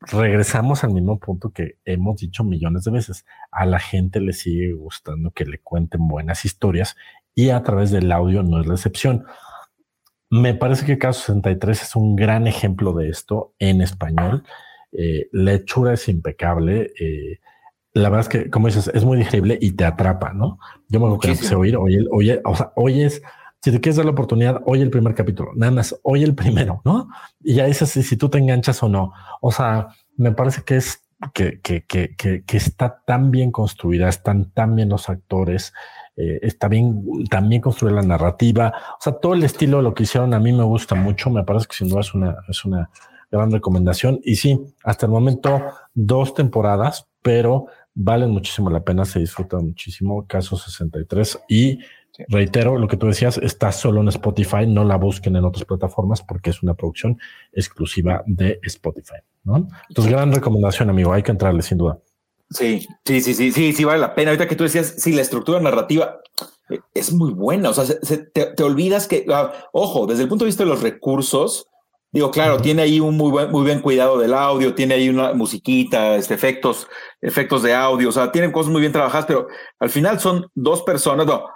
regresamos 0.00 0.84
al 0.84 0.92
mismo 0.92 1.18
punto 1.18 1.50
que 1.50 1.76
hemos 1.84 2.16
dicho 2.16 2.44
millones 2.44 2.84
de 2.84 2.90
veces. 2.90 3.24
A 3.50 3.66
la 3.66 3.78
gente 3.78 4.20
le 4.20 4.32
sigue 4.32 4.72
gustando 4.72 5.30
que 5.30 5.44
le 5.44 5.58
cuenten 5.58 6.08
buenas 6.08 6.44
historias 6.44 6.96
y 7.34 7.50
a 7.50 7.62
través 7.62 7.90
del 7.90 8.10
audio 8.10 8.42
no 8.42 8.60
es 8.60 8.66
la 8.66 8.74
excepción. 8.74 9.24
Me 10.30 10.54
parece 10.54 10.86
que 10.86 10.98
Caso 10.98 11.20
63 11.20 11.82
es 11.82 11.96
un 11.96 12.16
gran 12.16 12.46
ejemplo 12.46 12.92
de 12.94 13.08
esto 13.10 13.54
en 13.58 13.82
español. 13.82 14.44
Eh, 14.92 15.28
la 15.32 15.54
hechura 15.54 15.94
es 15.94 16.08
impecable. 16.08 16.92
Eh, 16.98 17.40
la 17.94 18.08
verdad 18.08 18.20
es 18.20 18.28
que, 18.28 18.50
como 18.50 18.68
dices, 18.68 18.90
es 18.92 19.04
muy 19.04 19.18
digerible 19.18 19.58
y 19.60 19.72
te 19.72 19.84
atrapa, 19.84 20.32
¿no? 20.32 20.58
Yo 20.88 21.00
me 21.00 21.06
acuerdo 21.06 21.20
que 21.20 21.30
empecé 21.32 21.54
a 21.54 21.58
oír, 21.58 21.76
oye, 21.76 22.04
oye, 22.10 22.40
o 22.44 22.56
sea, 22.56 22.72
oyes, 22.76 23.22
si 23.60 23.70
te 23.70 23.80
quieres 23.80 23.96
dar 23.96 24.06
la 24.06 24.12
oportunidad, 24.12 24.62
oye 24.64 24.82
el 24.82 24.90
primer 24.90 25.14
capítulo, 25.14 25.50
nada 25.54 25.72
más, 25.72 25.98
oye 26.02 26.24
el 26.24 26.34
primero, 26.34 26.80
¿no? 26.84 27.08
Y 27.42 27.54
ya 27.54 27.66
dices 27.66 27.90
si, 27.90 28.02
si 28.02 28.16
tú 28.16 28.28
te 28.28 28.38
enganchas 28.38 28.82
o 28.82 28.88
no. 28.88 29.12
O 29.40 29.52
sea, 29.52 29.88
me 30.16 30.32
parece 30.32 30.62
que 30.62 30.76
es 30.76 31.02
que, 31.34 31.60
que, 31.60 31.84
que, 31.84 32.16
que, 32.16 32.56
está 32.56 33.02
tan 33.06 33.30
bien 33.30 33.52
construida, 33.52 34.08
están 34.08 34.50
tan 34.50 34.74
bien 34.74 34.88
los 34.88 35.08
actores, 35.08 35.72
eh, 36.16 36.40
está 36.42 36.68
bien 36.68 37.04
también 37.30 37.62
construida 37.62 37.96
la 37.96 38.02
narrativa. 38.02 38.72
O 38.98 39.00
sea, 39.00 39.12
todo 39.14 39.34
el 39.34 39.44
estilo 39.44 39.76
de 39.76 39.82
lo 39.84 39.94
que 39.94 40.02
hicieron 40.02 40.34
a 40.34 40.40
mí 40.40 40.52
me 40.52 40.64
gusta 40.64 40.94
mucho. 40.94 41.30
Me 41.30 41.44
parece 41.44 41.66
que 41.66 41.76
sin 41.76 41.88
duda 41.88 42.00
es 42.00 42.14
una, 42.14 42.36
es 42.48 42.64
una 42.64 42.90
gran 43.38 43.50
recomendación. 43.50 44.20
Y 44.22 44.36
sí, 44.36 44.60
hasta 44.84 45.06
el 45.06 45.12
momento, 45.12 45.62
dos 45.94 46.34
temporadas, 46.34 47.08
pero 47.22 47.66
valen 47.94 48.30
muchísimo 48.30 48.70
la 48.70 48.84
pena, 48.84 49.04
se 49.04 49.18
disfruta 49.18 49.58
muchísimo. 49.58 50.26
Caso 50.26 50.56
63 50.56 51.40
y 51.48 51.80
reitero 52.28 52.78
lo 52.78 52.88
que 52.88 52.96
tú 52.96 53.06
decías, 53.06 53.38
está 53.38 53.72
solo 53.72 54.00
en 54.00 54.08
Spotify, 54.08 54.66
no 54.66 54.84
la 54.84 54.96
busquen 54.96 55.36
en 55.36 55.44
otras 55.44 55.64
plataformas 55.64 56.22
porque 56.22 56.50
es 56.50 56.62
una 56.62 56.74
producción 56.74 57.18
exclusiva 57.52 58.22
de 58.26 58.60
Spotify. 58.64 59.16
¿no? 59.44 59.68
Entonces, 59.88 60.12
gran 60.12 60.32
recomendación, 60.32 60.90
amigo, 60.90 61.12
hay 61.12 61.22
que 61.22 61.30
entrarle 61.30 61.62
sin 61.62 61.78
duda. 61.78 61.98
Sí, 62.50 62.86
sí, 63.04 63.20
sí, 63.22 63.34
sí, 63.34 63.50
sí, 63.50 63.72
sí, 63.72 63.84
vale 63.84 64.00
la 64.00 64.14
pena. 64.14 64.30
Ahorita 64.30 64.46
que 64.46 64.56
tú 64.56 64.64
decías, 64.64 64.94
sí, 64.98 65.12
la 65.12 65.22
estructura 65.22 65.58
narrativa 65.60 66.20
eh, 66.68 66.80
es 66.92 67.12
muy 67.12 67.32
buena. 67.32 67.70
O 67.70 67.74
sea, 67.74 67.84
te, 67.98 68.46
te, 68.46 68.62
olvidas 68.62 69.08
que, 69.08 69.24
ah, 69.30 69.52
ojo, 69.72 70.06
desde 70.06 70.24
el 70.24 70.28
punto 70.28 70.44
de 70.44 70.50
vista 70.50 70.64
de 70.64 70.68
los 70.68 70.82
recursos, 70.82 71.68
Digo, 72.12 72.30
claro, 72.30 72.60
tiene 72.60 72.82
ahí 72.82 73.00
un 73.00 73.16
muy 73.16 73.30
buen, 73.30 73.50
muy 73.50 73.64
bien 73.64 73.80
cuidado 73.80 74.18
del 74.18 74.34
audio, 74.34 74.74
tiene 74.74 74.94
ahí 74.94 75.08
una 75.08 75.32
musiquita, 75.32 76.16
este, 76.16 76.34
efectos, 76.34 76.86
efectos 77.22 77.62
de 77.62 77.74
audio, 77.74 78.10
o 78.10 78.12
sea, 78.12 78.30
tienen 78.30 78.52
cosas 78.52 78.70
muy 78.70 78.82
bien 78.82 78.92
trabajadas, 78.92 79.24
pero 79.24 79.48
al 79.80 79.88
final 79.88 80.20
son 80.20 80.46
dos 80.54 80.82
personas, 80.82 81.26
no, 81.26 81.46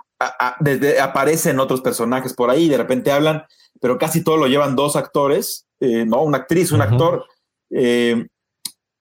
desde, 0.61 0.99
aparecen 0.99 1.61
otros 1.61 1.83
personajes 1.83 2.33
por 2.33 2.49
ahí, 2.49 2.71
de 2.71 2.79
repente 2.79 3.13
hablan, 3.13 3.45
pero 3.83 3.99
casi 3.99 4.25
todo 4.25 4.39
lo 4.39 4.47
llevan 4.47 4.77
dos 4.77 4.97
actores, 4.97 5.67
eh, 5.79 6.07
¿no? 6.07 6.23
Una 6.23 6.39
actriz, 6.39 6.73
un 6.73 6.81
actor, 6.81 7.27
eh, 7.69 8.27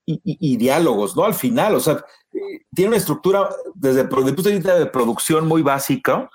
y, 0.06 0.58
diálogos, 0.58 1.16
¿no? 1.16 1.24
Al 1.24 1.34
final, 1.34 1.74
o 1.74 1.80
sea, 1.80 2.03
tiene 2.76 2.89
una 2.89 2.97
estructura 2.97 3.49
desde, 3.74 4.03
desde 4.03 4.30
el 4.30 4.36
punto 4.36 4.49
de 4.49 4.56
vista 4.56 4.76
de 4.78 4.86
producción 4.88 5.47
muy 5.47 5.62
básica, 5.62 6.30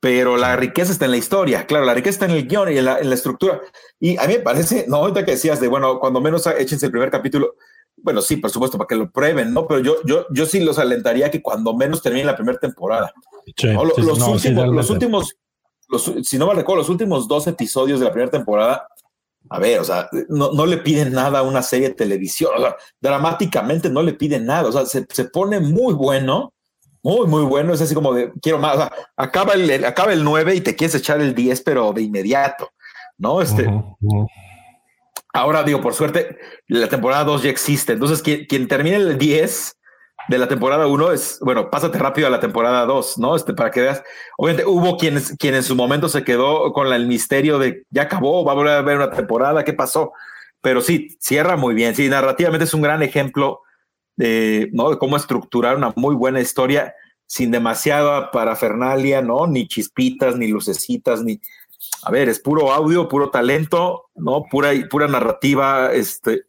pero 0.00 0.36
la 0.36 0.54
riqueza 0.56 0.92
está 0.92 1.06
en 1.06 1.10
la 1.10 1.16
historia, 1.16 1.66
claro, 1.66 1.84
la 1.84 1.94
riqueza 1.94 2.10
está 2.10 2.24
en 2.26 2.32
el 2.32 2.46
guion 2.46 2.72
y 2.72 2.78
en 2.78 2.84
la, 2.84 2.98
estructura. 2.98 3.60
Y 3.98 4.16
a 4.16 4.26
mí 4.26 4.34
me 4.34 4.40
parece, 4.40 4.84
no, 4.88 4.98
ahorita 4.98 5.24
que 5.24 5.32
decías 5.32 5.60
de, 5.60 5.68
bueno, 5.68 5.98
cuando 5.98 6.20
menos 6.20 6.46
échense 6.46 6.86
el 6.86 6.92
primer 6.92 7.10
capítulo, 7.10 7.56
bueno, 7.96 8.22
sí, 8.22 8.36
por 8.36 8.50
supuesto, 8.50 8.78
para 8.78 8.86
que 8.86 8.94
lo 8.94 9.10
prueben, 9.10 9.52
¿no? 9.52 9.66
Pero 9.66 9.80
yo, 9.80 9.96
yo, 10.04 10.26
yo 10.30 10.46
sí 10.46 10.60
los 10.60 10.78
alentaría 10.78 11.30
que 11.32 11.42
cuando 11.42 11.74
menos 11.74 12.00
termine 12.00 12.24
la 12.24 12.36
primera 12.36 12.58
temporada. 12.58 13.12
los, 13.56 13.98
últimos, 14.20 14.68
los 14.68 14.90
últimos, 14.90 15.36
si 16.22 16.38
no 16.38 16.46
me 16.46 16.54
recuerdo, 16.54 16.82
los 16.82 16.90
últimos 16.90 17.26
dos 17.26 17.48
episodios 17.48 17.98
de 17.98 18.06
la 18.06 18.12
primera 18.12 18.30
temporada, 18.30 18.86
a 19.50 19.58
ver, 19.58 19.80
o 19.80 19.84
sea, 19.84 20.08
no, 20.28 20.52
no 20.52 20.64
le 20.64 20.76
piden 20.76 21.12
nada 21.12 21.40
a 21.40 21.42
una 21.42 21.62
serie 21.62 21.88
de 21.88 21.94
televisión, 21.94 22.52
o 22.56 22.60
sea, 22.60 22.76
dramáticamente 23.00 23.90
no 23.90 24.02
le 24.02 24.12
piden 24.12 24.46
nada, 24.46 24.68
o 24.68 24.72
sea, 24.72 24.86
se, 24.86 25.04
se 25.10 25.24
pone 25.24 25.58
muy 25.58 25.94
bueno 25.94 26.52
muy, 27.02 27.26
muy 27.26 27.42
bueno. 27.44 27.72
Es 27.72 27.80
así 27.80 27.94
como 27.94 28.12
de 28.12 28.32
quiero 28.40 28.58
más. 28.58 28.90
acaba, 29.16 29.54
el, 29.54 29.84
acaba 29.84 30.12
el 30.12 30.24
9 30.24 30.54
y 30.54 30.60
te 30.60 30.76
quieres 30.76 30.94
echar 30.94 31.20
el 31.20 31.34
10, 31.34 31.62
pero 31.62 31.92
de 31.92 32.02
inmediato, 32.02 32.70
¿no? 33.16 33.40
Este. 33.40 33.70
Ahora 35.32 35.62
digo, 35.62 35.80
por 35.80 35.94
suerte, 35.94 36.38
la 36.66 36.88
temporada 36.88 37.24
2 37.24 37.42
ya 37.42 37.50
existe. 37.50 37.92
Entonces, 37.92 38.22
quien, 38.22 38.46
quien 38.46 38.66
termine 38.66 38.96
el 38.96 39.18
10 39.18 39.76
de 40.28 40.38
la 40.38 40.48
temporada 40.48 40.86
1 40.86 41.12
es, 41.12 41.38
bueno, 41.40 41.70
pásate 41.70 41.98
rápido 41.98 42.26
a 42.26 42.30
la 42.30 42.40
temporada 42.40 42.84
2, 42.84 43.18
¿no? 43.18 43.36
Este, 43.36 43.54
para 43.54 43.70
que 43.70 43.80
veas. 43.80 44.02
Obviamente, 44.36 44.68
hubo 44.68 44.96
quienes, 44.96 45.36
quien 45.38 45.54
en 45.54 45.62
su 45.62 45.74
momento 45.74 46.08
se 46.08 46.24
quedó 46.24 46.72
con 46.72 46.92
el 46.92 47.06
misterio 47.06 47.58
de 47.58 47.84
ya 47.90 48.02
acabó, 48.02 48.44
va 48.44 48.52
a 48.52 48.54
volver 48.54 48.74
a 48.74 48.82
ver 48.82 48.96
una 48.96 49.10
temporada, 49.10 49.64
¿qué 49.64 49.72
pasó? 49.72 50.12
Pero 50.60 50.80
sí, 50.80 51.16
cierra 51.20 51.56
muy 51.56 51.74
bien. 51.74 51.94
Sí, 51.94 52.08
narrativamente 52.08 52.64
es 52.64 52.74
un 52.74 52.82
gran 52.82 53.02
ejemplo 53.02 53.62
de, 54.18 54.68
¿no? 54.72 54.90
de 54.90 54.98
cómo 54.98 55.16
estructurar 55.16 55.76
una 55.76 55.92
muy 55.96 56.14
buena 56.14 56.40
historia 56.40 56.94
sin 57.24 57.52
demasiada 57.52 58.30
parafernalia, 58.30 59.22
¿no? 59.22 59.46
Ni 59.46 59.68
chispitas, 59.68 60.36
ni 60.36 60.48
lucecitas, 60.48 61.22
ni... 61.22 61.40
A 62.02 62.10
ver, 62.10 62.28
es 62.28 62.40
puro 62.40 62.72
audio, 62.72 63.08
puro 63.08 63.30
talento, 63.30 64.06
¿no? 64.16 64.44
Pura, 64.50 64.72
pura 64.90 65.06
narrativa, 65.06 65.92
este... 65.92 66.42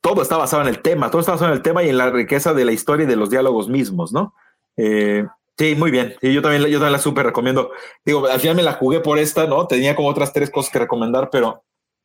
Todo 0.00 0.22
está 0.22 0.38
basado 0.38 0.62
en 0.62 0.68
el 0.68 0.80
tema, 0.80 1.10
todo 1.10 1.20
está 1.20 1.32
basado 1.32 1.50
en 1.50 1.56
el 1.56 1.62
tema 1.62 1.84
y 1.84 1.90
en 1.90 1.98
la 1.98 2.10
riqueza 2.10 2.54
de 2.54 2.64
la 2.64 2.72
historia 2.72 3.04
y 3.04 3.08
de 3.08 3.16
los 3.16 3.28
diálogos 3.28 3.68
mismos, 3.68 4.10
¿no? 4.10 4.32
Eh, 4.78 5.26
sí, 5.58 5.74
muy 5.74 5.90
bien. 5.90 6.14
Yo 6.22 6.40
también, 6.40 6.62
yo 6.62 6.78
también 6.78 6.92
la 6.92 6.98
súper 6.98 7.26
recomiendo. 7.26 7.72
Digo, 8.02 8.26
al 8.26 8.40
final 8.40 8.56
me 8.56 8.62
la 8.62 8.72
jugué 8.72 9.00
por 9.00 9.18
esta, 9.18 9.46
¿no? 9.46 9.66
Tenía 9.66 9.94
como 9.94 10.08
otras 10.08 10.32
tres 10.32 10.50
cosas 10.50 10.72
que 10.72 10.78
recomendar, 10.78 11.28
pero, 11.28 11.64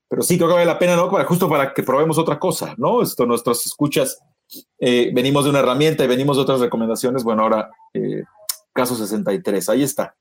pero 0.09 0.21
sí 0.21 0.35
creo 0.35 0.49
que 0.49 0.55
vale 0.55 0.65
la 0.65 0.79
pena, 0.79 0.97
¿no? 0.97 1.09
Justo 1.09 1.47
para 1.47 1.73
que 1.73 1.83
probemos 1.83 2.17
otra 2.17 2.37
cosa, 2.37 2.75
¿no? 2.77 3.01
Esto, 3.01 3.25
nuestros 3.25 3.65
escuchas 3.65 4.19
eh, 4.79 5.11
venimos 5.13 5.43
de 5.43 5.49
una 5.49 5.59
herramienta 5.59 6.03
y 6.03 6.07
venimos 6.07 6.37
de 6.37 6.43
otras 6.43 6.59
recomendaciones. 6.59 7.23
Bueno, 7.23 7.43
ahora, 7.43 7.69
eh, 7.93 8.23
caso 8.73 8.95
63, 8.95 9.69
ahí 9.69 9.83
está. 9.83 10.15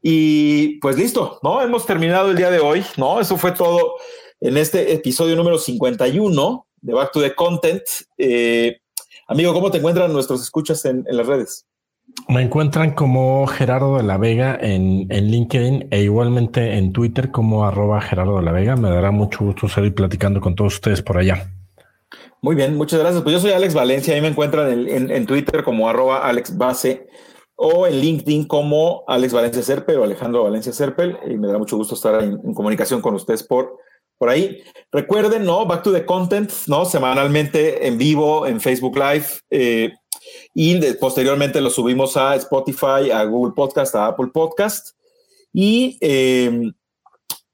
Y 0.00 0.78
pues 0.80 0.98
listo, 0.98 1.38
¿no? 1.42 1.62
Hemos 1.62 1.86
terminado 1.86 2.30
el 2.30 2.36
día 2.36 2.50
de 2.50 2.60
hoy, 2.60 2.84
¿no? 2.96 3.20
Eso 3.20 3.36
fue 3.38 3.52
todo 3.52 3.94
en 4.40 4.58
este 4.58 4.92
episodio 4.92 5.36
número 5.36 5.58
51 5.58 6.66
de 6.82 6.92
Back 6.92 7.12
to 7.12 7.22
the 7.22 7.34
Content. 7.34 7.82
Eh, 8.18 8.78
amigo, 9.26 9.54
¿cómo 9.54 9.70
te 9.70 9.78
encuentran 9.78 10.12
nuestros 10.12 10.42
escuchas 10.42 10.84
en, 10.84 11.04
las 11.08 11.26
redes? 11.26 11.66
Me 12.28 12.42
encuentran 12.42 12.92
como 12.92 13.46
Gerardo 13.46 13.96
de 13.96 14.02
la 14.02 14.18
Vega 14.18 14.58
en, 14.60 15.08
LinkedIn 15.08 15.88
e 15.90 16.02
igualmente 16.02 16.76
en 16.76 16.92
Twitter 16.92 17.30
como 17.30 17.64
arroba 17.64 18.02
Gerardo 18.02 18.36
de 18.36 18.42
la 18.42 18.52
Vega. 18.52 18.76
Me 18.76 18.90
dará 18.90 19.10
mucho 19.10 19.42
gusto 19.42 19.68
seguir 19.70 19.94
platicando 19.94 20.42
con 20.42 20.54
todos 20.54 20.74
ustedes 20.74 21.00
por 21.00 21.16
allá. 21.16 21.50
Muy 22.44 22.56
bien, 22.56 22.76
muchas 22.76 23.00
gracias. 23.00 23.22
Pues 23.22 23.32
yo 23.32 23.40
soy 23.40 23.52
Alex 23.52 23.72
Valencia, 23.72 24.14
ahí 24.14 24.20
me 24.20 24.28
encuentran 24.28 24.86
en, 24.86 25.24
Twitter 25.24 25.64
como 25.64 25.88
arroba 25.88 26.28
Alex 26.28 26.58
Base 26.58 27.06
o 27.56 27.86
en 27.86 27.98
LinkedIn 27.98 28.46
como 28.46 29.02
Alex 29.06 29.32
Valencia 29.32 29.62
Serpel 29.62 29.96
o 29.96 30.04
Alejandro 30.04 30.44
Valencia 30.44 30.70
Serpel. 30.70 31.16
Y 31.26 31.38
me 31.38 31.48
da 31.48 31.56
mucho 31.56 31.78
gusto 31.78 31.94
estar 31.94 32.22
en, 32.22 32.52
comunicación 32.52 33.00
con 33.00 33.14
ustedes 33.14 33.44
por, 33.44 33.78
por 34.18 34.28
ahí. 34.28 34.62
Recuerden, 34.92 35.46
¿no? 35.46 35.64
Back 35.64 35.84
to 35.84 35.92
the 35.94 36.04
Content, 36.04 36.52
¿no? 36.66 36.84
Semanalmente 36.84 37.86
en 37.86 37.96
vivo 37.96 38.46
en 38.46 38.60
Facebook 38.60 38.98
Live. 38.98 39.24
Eh, 39.48 39.94
y 40.52 40.78
posteriormente 41.00 41.62
lo 41.62 41.70
subimos 41.70 42.14
a 42.18 42.36
Spotify, 42.36 43.10
a 43.10 43.24
Google 43.24 43.54
Podcast, 43.56 43.94
a 43.94 44.08
Apple 44.08 44.28
Podcast. 44.34 44.90
Y, 45.50 45.96
em, 46.02 46.74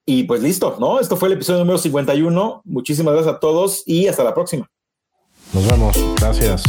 y 0.05 0.25
pues 0.25 0.43
listo, 0.43 0.79
¿no? 0.81 0.99
Esto 0.99 1.17
fue 1.17 1.29
el 1.29 1.35
episodio 1.35 1.61
número 1.61 1.79
51. 1.79 2.63
Muchísimas 2.65 3.15
gracias 3.15 3.37
a 3.37 3.39
todos 3.39 3.85
y 3.87 4.09
hasta 4.09 4.25
la 4.25 4.35
próxima. 4.35 4.69
Nos 5.53 5.67
vemos. 5.67 5.97
Gracias. 6.21 6.63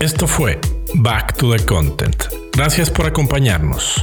Esto 0.00 0.26
fue 0.26 0.58
Back 0.94 1.36
to 1.36 1.52
the 1.54 1.64
Content. 1.64 2.24
Gracias 2.52 2.90
por 2.90 3.06
acompañarnos. 3.06 4.02